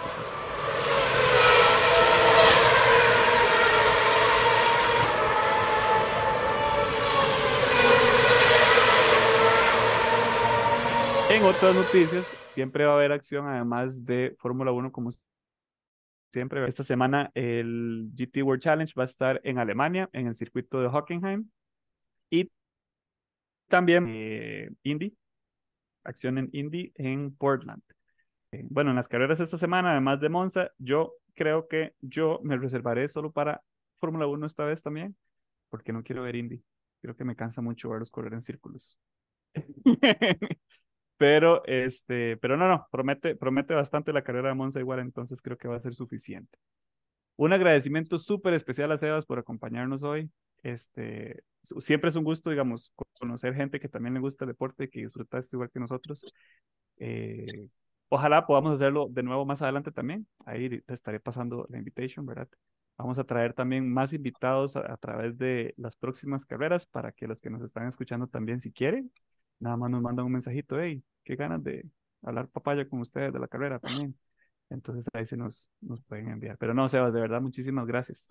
En 11.31 11.45
otras 11.45 11.75
noticias, 11.75 12.27
siempre 12.49 12.85
va 12.85 12.93
a 12.93 12.97
haber 12.97 13.13
acción, 13.13 13.47
además 13.47 14.05
de 14.05 14.35
Fórmula 14.39 14.73
1, 14.73 14.91
como 14.91 15.11
siempre. 16.33 16.67
Esta 16.67 16.83
semana 16.83 17.31
el 17.35 18.11
GT 18.15 18.43
World 18.43 18.63
Challenge 18.63 18.93
va 18.99 19.03
a 19.03 19.07
estar 19.07 19.41
en 19.45 19.59
Alemania, 19.59 20.09
en 20.13 20.27
el 20.27 20.35
circuito 20.35 20.81
de 20.81 20.89
Hockenheim. 20.89 21.49
Y 22.31 22.51
también 23.69 24.07
eh, 24.09 24.71
Indy, 24.83 25.15
acción 26.09 26.39
en 26.39 26.49
Indy 26.53 26.93
en 26.97 27.35
Portland. 27.35 27.83
Eh, 28.53 28.65
bueno, 28.71 28.91
en 28.91 28.97
las 28.97 29.09
carreras 29.09 29.41
esta 29.41 29.59
semana, 29.59 29.93
además 29.93 30.21
de 30.21 30.29
Monza, 30.29 30.71
yo 30.79 31.15
creo 31.35 31.69
que 31.69 31.95
yo 32.01 32.41
me 32.43 32.57
reservaré 32.57 33.09
solo 33.09 33.31
para 33.31 33.63
Fórmula 33.99 34.27
1 34.27 34.47
esta 34.47 34.65
vez 34.65 34.83
también, 34.83 35.17
porque 35.71 35.93
no 35.93 36.03
quiero 36.03 36.23
ver 36.23 36.37
Indy. 36.37 36.63
Creo 37.01 37.17
que 37.17 37.25
me 37.25 37.37
cansa 37.37 37.61
mucho 37.61 37.91
verlos 37.91 38.11
correr 38.11 38.33
en 38.35 38.43
círculos. 38.43 38.99
Pero, 41.19 41.65
este, 41.67 42.37
pero 42.37 42.57
no, 42.57 42.69
no, 42.69 42.87
promete, 42.93 43.35
promete 43.35 43.75
bastante 43.75 44.13
la 44.13 44.23
carrera 44.23 44.51
de 44.51 44.55
Monza 44.55 44.79
igual, 44.79 45.01
entonces 45.01 45.43
creo 45.43 45.59
que 45.59 45.67
va 45.67 45.75
a 45.75 45.81
ser 45.81 45.93
suficiente. 45.93 46.57
Un 47.37 47.53
agradecimiento 47.53 48.21
súper 48.21 48.55
especial 48.55 48.93
a 48.93 48.97
Sebas 48.97 49.27
por 49.27 49.41
acompañarnos 49.41 50.05
hoy. 50.05 50.31
Este, 50.63 51.45
siempre 51.81 52.11
es 52.11 52.17
un 52.17 52.25
gusto, 52.25 52.51
digamos, 52.51 52.91
co- 52.95 53.07
conocer 53.19 53.55
gente 53.55 53.81
que 53.81 53.89
también 53.89 54.15
le 54.15 54.21
gusta 54.21 54.45
el 54.45 54.51
deporte, 54.51 54.89
que 54.91 55.01
disfruta 55.01 55.39
esto 55.39 55.57
igual 55.57 55.71
que 55.71 55.81
nosotros. 55.81 56.27
Eh, 56.99 57.69
ojalá 58.09 58.47
podamos 58.47 58.75
hacerlo 58.75 59.09
de 59.11 59.23
nuevo 59.23 59.45
más 59.47 59.63
adelante 59.63 59.93
también. 59.93 60.27
Ahí 60.47 60.69
te 60.83 60.95
estaré 60.95 61.21
pasando 61.21 61.67
la 61.71 61.79
invitation, 61.79 62.27
¿verdad? 62.27 62.49
Vamos 62.97 63.19
a 63.19 63.25
traer 63.25 63.55
también 63.55 63.89
más 63.93 64.13
invitados 64.13 64.77
a, 64.77 64.93
a 64.93 64.97
través 64.97 65.39
de 65.39 65.75
las 65.77 65.97
próximas 65.97 66.45
carreras 66.45 66.87
para 66.87 67.13
que 67.13 67.29
los 67.29 67.41
que 67.41 67.51
nos 67.51 67.63
están 67.63 67.87
escuchando 67.89 68.27
también, 68.27 68.61
si 68.61 68.73
quieren, 68.73 69.13
nada 69.61 69.77
más 69.77 69.91
nos 69.91 70.03
mandan 70.03 70.27
un 70.27 70.33
mensajito, 70.33 70.81
hey, 70.81 71.03
qué 71.25 71.37
ganas 71.37 71.63
de 71.63 71.85
hablar 72.23 72.49
papaya 72.49 72.89
con 72.89 73.01
ustedes 73.01 73.33
de 73.33 73.39
la 73.39 73.49
carrera 73.49 73.79
también. 73.79 74.19
Entonces 74.71 75.07
ahí 75.15 75.25
se 75.27 75.37
nos, 75.37 75.71
nos 75.81 76.01
pueden 76.03 76.29
enviar. 76.31 76.59
Pero 76.59 76.75
no, 76.75 76.89
Sebas, 76.89 77.15
de 77.15 77.21
verdad, 77.21 77.41
muchísimas 77.41 77.87
gracias. 77.87 78.29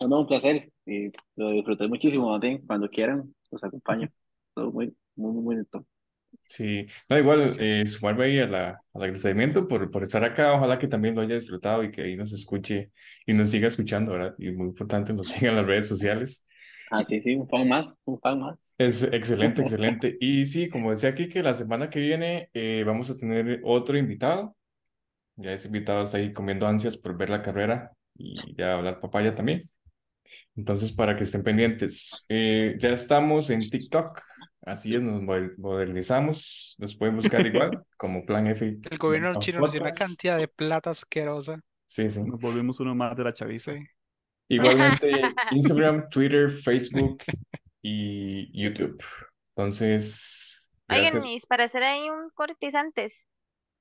No, 0.00 0.08
no, 0.08 0.20
un 0.20 0.26
placer. 0.26 0.72
Y 0.86 1.10
lo 1.36 1.50
disfruté 1.50 1.88
muchísimo, 1.88 2.30
Martín. 2.30 2.64
Cuando 2.66 2.88
quieran, 2.88 3.34
los 3.50 3.64
acompaño. 3.64 4.08
Todo 4.54 4.70
muy, 4.72 4.96
muy, 5.16 5.32
muy 5.32 5.42
bonito. 5.42 5.86
Sí, 6.46 6.86
no, 7.10 7.18
igual 7.18 7.46
eh, 7.58 7.86
sumarme 7.86 8.24
ahí 8.24 8.38
a 8.38 8.46
la, 8.46 8.68
al 8.94 9.02
agradecimiento 9.02 9.68
por, 9.68 9.90
por 9.90 10.02
estar 10.02 10.24
acá. 10.24 10.54
Ojalá 10.54 10.78
que 10.78 10.88
también 10.88 11.14
lo 11.14 11.20
haya 11.20 11.34
disfrutado 11.34 11.84
y 11.84 11.90
que 11.90 12.02
ahí 12.02 12.16
nos 12.16 12.32
escuche 12.32 12.90
y 13.26 13.34
nos 13.34 13.50
siga 13.50 13.68
escuchando, 13.68 14.12
¿verdad? 14.12 14.34
Y 14.38 14.50
muy 14.52 14.68
importante, 14.68 15.12
nos 15.12 15.28
siga 15.28 15.50
en 15.50 15.56
las 15.56 15.66
redes 15.66 15.88
sociales. 15.88 16.44
Ah, 16.90 17.04
sí, 17.04 17.20
sí, 17.20 17.34
un 17.34 17.48
fan 17.48 17.68
más, 17.68 18.00
un 18.06 18.18
fan 18.20 18.40
más. 18.40 18.78
Es 18.78 19.02
excelente, 19.02 19.60
excelente. 19.62 20.16
Y 20.20 20.44
sí, 20.46 20.68
como 20.68 20.90
decía 20.90 21.10
aquí, 21.10 21.28
que 21.28 21.42
la 21.42 21.54
semana 21.54 21.90
que 21.90 21.98
viene 22.00 22.48
eh, 22.54 22.84
vamos 22.86 23.10
a 23.10 23.16
tener 23.16 23.60
otro 23.64 23.98
invitado. 23.98 24.56
Ya 25.36 25.52
ese 25.52 25.68
invitado 25.68 26.02
está 26.04 26.18
ahí 26.18 26.32
comiendo 26.32 26.66
ansias 26.66 26.96
por 26.96 27.16
ver 27.16 27.30
la 27.30 27.42
carrera 27.42 27.92
y 28.16 28.54
ya 28.56 28.74
hablar 28.74 29.00
papaya 29.00 29.34
también. 29.34 29.70
Entonces, 30.58 30.90
para 30.90 31.16
que 31.16 31.22
estén 31.22 31.44
pendientes, 31.44 32.24
Eh, 32.28 32.74
ya 32.78 32.88
estamos 32.90 33.48
en 33.50 33.60
TikTok. 33.60 34.20
Así 34.62 34.92
es, 34.92 35.00
nos 35.00 35.22
moder- 35.22 35.56
modernizamos. 35.56 36.74
Nos 36.78 36.96
pueden 36.96 37.14
buscar 37.14 37.46
igual 37.46 37.70
como 37.96 38.26
Plan 38.26 38.48
F. 38.48 38.66
El 38.90 38.98
gobierno 38.98 39.38
chino 39.38 39.60
nos 39.60 39.70
dio 39.70 39.80
una 39.80 39.92
cantidad 39.92 40.36
de 40.36 40.48
plata 40.48 40.90
asquerosa. 40.90 41.60
Sí, 41.86 42.08
sí. 42.08 42.24
Nos 42.24 42.40
volvimos 42.40 42.80
uno 42.80 42.92
más 42.94 43.16
de 43.16 43.22
la 43.24 43.32
chaviza. 43.32 43.72
Sí. 43.72 43.84
Igualmente 44.48 45.12
Instagram, 45.52 46.08
Twitter, 46.08 46.50
Facebook 46.50 47.22
y 47.80 48.50
YouTube. 48.60 49.00
Entonces, 49.54 50.70
Oigan, 50.90 51.22
mis 51.22 51.46
para 51.46 51.64
hacer 51.64 51.82
ahí 51.84 52.10
un 52.10 52.30
cortizantes, 52.34 53.26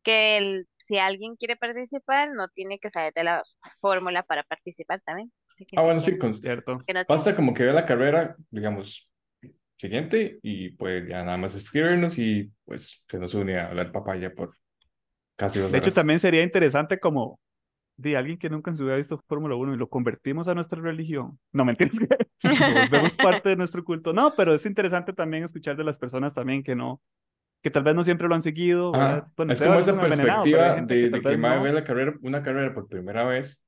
que 0.03 0.37
el, 0.37 0.67
si 0.77 0.97
alguien 0.99 1.35
quiere 1.37 1.55
participar, 1.55 2.29
no 2.33 2.49
tiene 2.49 2.77
que 2.79 2.89
saber 2.89 3.13
de 3.13 3.23
la 3.23 3.43
fórmula 3.81 4.23
para 4.23 4.43
participar 4.43 5.01
también. 5.05 5.31
Ah, 5.75 5.83
bueno, 5.83 5.99
sí, 5.99 6.17
con- 6.17 6.33
Cierto. 6.33 6.77
basta 7.07 7.35
como 7.35 7.53
que 7.53 7.63
vea 7.63 7.73
la 7.73 7.85
carrera, 7.85 8.35
digamos, 8.49 9.09
siguiente 9.77 10.39
y 10.41 10.69
pues 10.71 11.07
ya 11.07 11.23
nada 11.23 11.37
más 11.37 11.55
escribirnos 11.55 12.17
y 12.17 12.51
pues 12.65 13.03
se 13.07 13.19
nos 13.19 13.33
une 13.35 13.59
a 13.59 13.67
hablar 13.67 13.91
papaya 13.91 14.33
por 14.33 14.55
casi 15.35 15.59
dos 15.59 15.71
De 15.71 15.77
hecho, 15.77 15.91
también 15.91 16.19
sería 16.19 16.41
interesante 16.43 16.99
como 16.99 17.39
de 17.95 18.15
alguien 18.17 18.37
que 18.37 18.49
nunca 18.49 18.69
en 18.71 18.75
su 18.75 18.83
vida 18.83 18.93
ha 18.93 18.97
visto 18.97 19.23
Fórmula 19.27 19.55
1 19.55 19.73
y 19.73 19.77
lo 19.77 19.89
convertimos 19.89 20.47
a 20.47 20.53
nuestra 20.55 20.79
religión. 20.81 21.39
No, 21.51 21.65
mentiras, 21.65 21.97
que 22.39 22.47
lo 22.49 22.73
volvemos 22.81 23.15
parte 23.15 23.49
de 23.49 23.55
nuestro 23.55 23.83
culto. 23.83 24.13
No, 24.13 24.33
pero 24.35 24.53
es 24.53 24.65
interesante 24.65 25.13
también 25.13 25.43
escuchar 25.43 25.75
de 25.75 25.83
las 25.83 25.97
personas 25.97 26.33
también 26.33 26.61
que 26.63 26.75
no, 26.75 27.01
que 27.63 27.71
tal 27.71 27.83
vez 27.83 27.95
no 27.95 28.03
siempre 28.03 28.27
lo 28.27 28.35
han 28.35 28.41
seguido, 28.43 28.91
Es 29.49 29.61
como 29.61 29.75
es 29.79 29.87
esa 29.87 29.99
perspectiva 29.99 30.75
de, 30.81 30.87
que 30.87 31.09
de 31.09 31.21
que 31.21 31.37
no. 31.37 31.61
ve 31.63 31.73
la 31.73 31.83
carrera, 31.83 32.13
una 32.21 32.41
carrera 32.43 32.73
por 32.73 32.87
primera 32.87 33.25
vez 33.25 33.65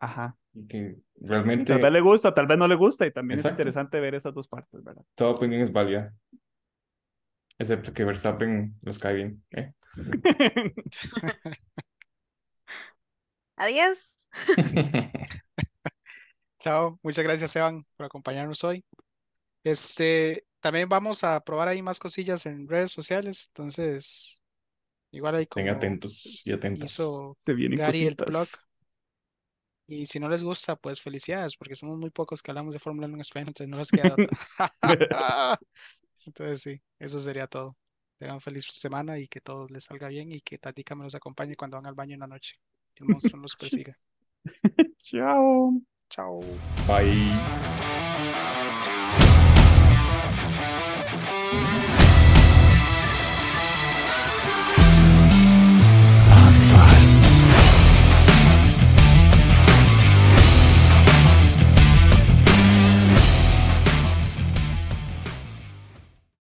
Ajá. 0.00 0.36
y 0.54 0.66
que 0.66 0.96
realmente 1.20 1.72
tal 1.72 1.82
vez 1.82 1.92
le 1.92 2.00
gusta, 2.00 2.34
tal 2.34 2.46
vez 2.46 2.58
no 2.58 2.68
le 2.68 2.74
gusta, 2.74 3.06
y 3.06 3.10
también 3.10 3.38
Exacto. 3.38 3.54
es 3.54 3.58
interesante 3.58 4.00
ver 4.00 4.14
esas 4.14 4.34
dos 4.34 4.48
partes, 4.48 4.82
¿verdad? 4.82 5.02
toda 5.14 5.32
opinión 5.32 5.62
es 5.62 5.72
válida, 5.72 6.12
excepto 7.58 7.92
que 7.92 8.04
Verstappen 8.04 8.74
nos 8.82 8.98
cae 8.98 9.14
bien. 9.14 9.44
¿eh? 9.50 9.72
Adiós. 13.56 13.98
Chao, 16.60 16.98
muchas 17.02 17.24
gracias, 17.24 17.54
Evan, 17.56 17.84
por 17.96 18.06
acompañarnos 18.06 18.62
hoy. 18.64 18.84
Este, 19.64 20.44
también 20.60 20.88
vamos 20.88 21.24
a 21.24 21.40
probar 21.40 21.68
ahí 21.68 21.82
más 21.82 21.98
cosillas 21.98 22.46
en 22.46 22.68
redes 22.68 22.90
sociales, 22.90 23.50
entonces, 23.54 24.42
igual 25.12 25.36
ahí 25.36 25.42
Estén 25.44 25.66
como 25.66 25.76
atentos 25.76 26.42
y 26.44 26.52
atentas. 26.52 26.90
hizo 26.92 27.36
Se 27.44 27.54
vienen 27.54 27.78
Gary 27.78 28.06
el 28.06 28.14
blog. 28.14 28.48
Y 29.90 30.04
si 30.04 30.20
no 30.20 30.28
les 30.28 30.44
gusta, 30.44 30.76
pues 30.76 31.00
felicidades, 31.00 31.56
porque 31.56 31.74
somos 31.74 31.98
muy 31.98 32.10
pocos 32.10 32.42
que 32.42 32.50
hablamos 32.50 32.74
de 32.74 32.78
Fórmula 32.78 33.06
1 33.06 33.16
en 33.16 33.20
español, 33.22 33.48
entonces 33.48 33.70
no 33.70 33.78
les 33.78 33.90
queda 33.90 34.12
otra. 34.12 34.28
Entonces 36.26 36.60
sí, 36.60 36.82
eso 36.98 37.18
sería 37.20 37.46
todo. 37.46 37.74
Tengan 38.18 38.38
feliz 38.38 38.66
semana 38.70 39.18
y 39.18 39.28
que 39.28 39.40
todo 39.40 39.66
les 39.68 39.84
salga 39.84 40.08
bien 40.08 40.30
y 40.30 40.42
que 40.42 40.58
Tatica 40.58 40.94
me 40.94 41.04
los 41.04 41.14
acompañe 41.14 41.56
cuando 41.56 41.78
van 41.78 41.86
al 41.86 41.94
baño 41.94 42.12
en 42.14 42.20
la 42.20 42.26
noche. 42.26 42.56
Que 42.94 43.04
el 43.04 43.10
monstruo 43.10 43.40
los 43.40 43.56
persiga. 43.56 43.96
Chao. 45.02 45.80
Chao. 46.10 46.40
Bye. 46.86 47.32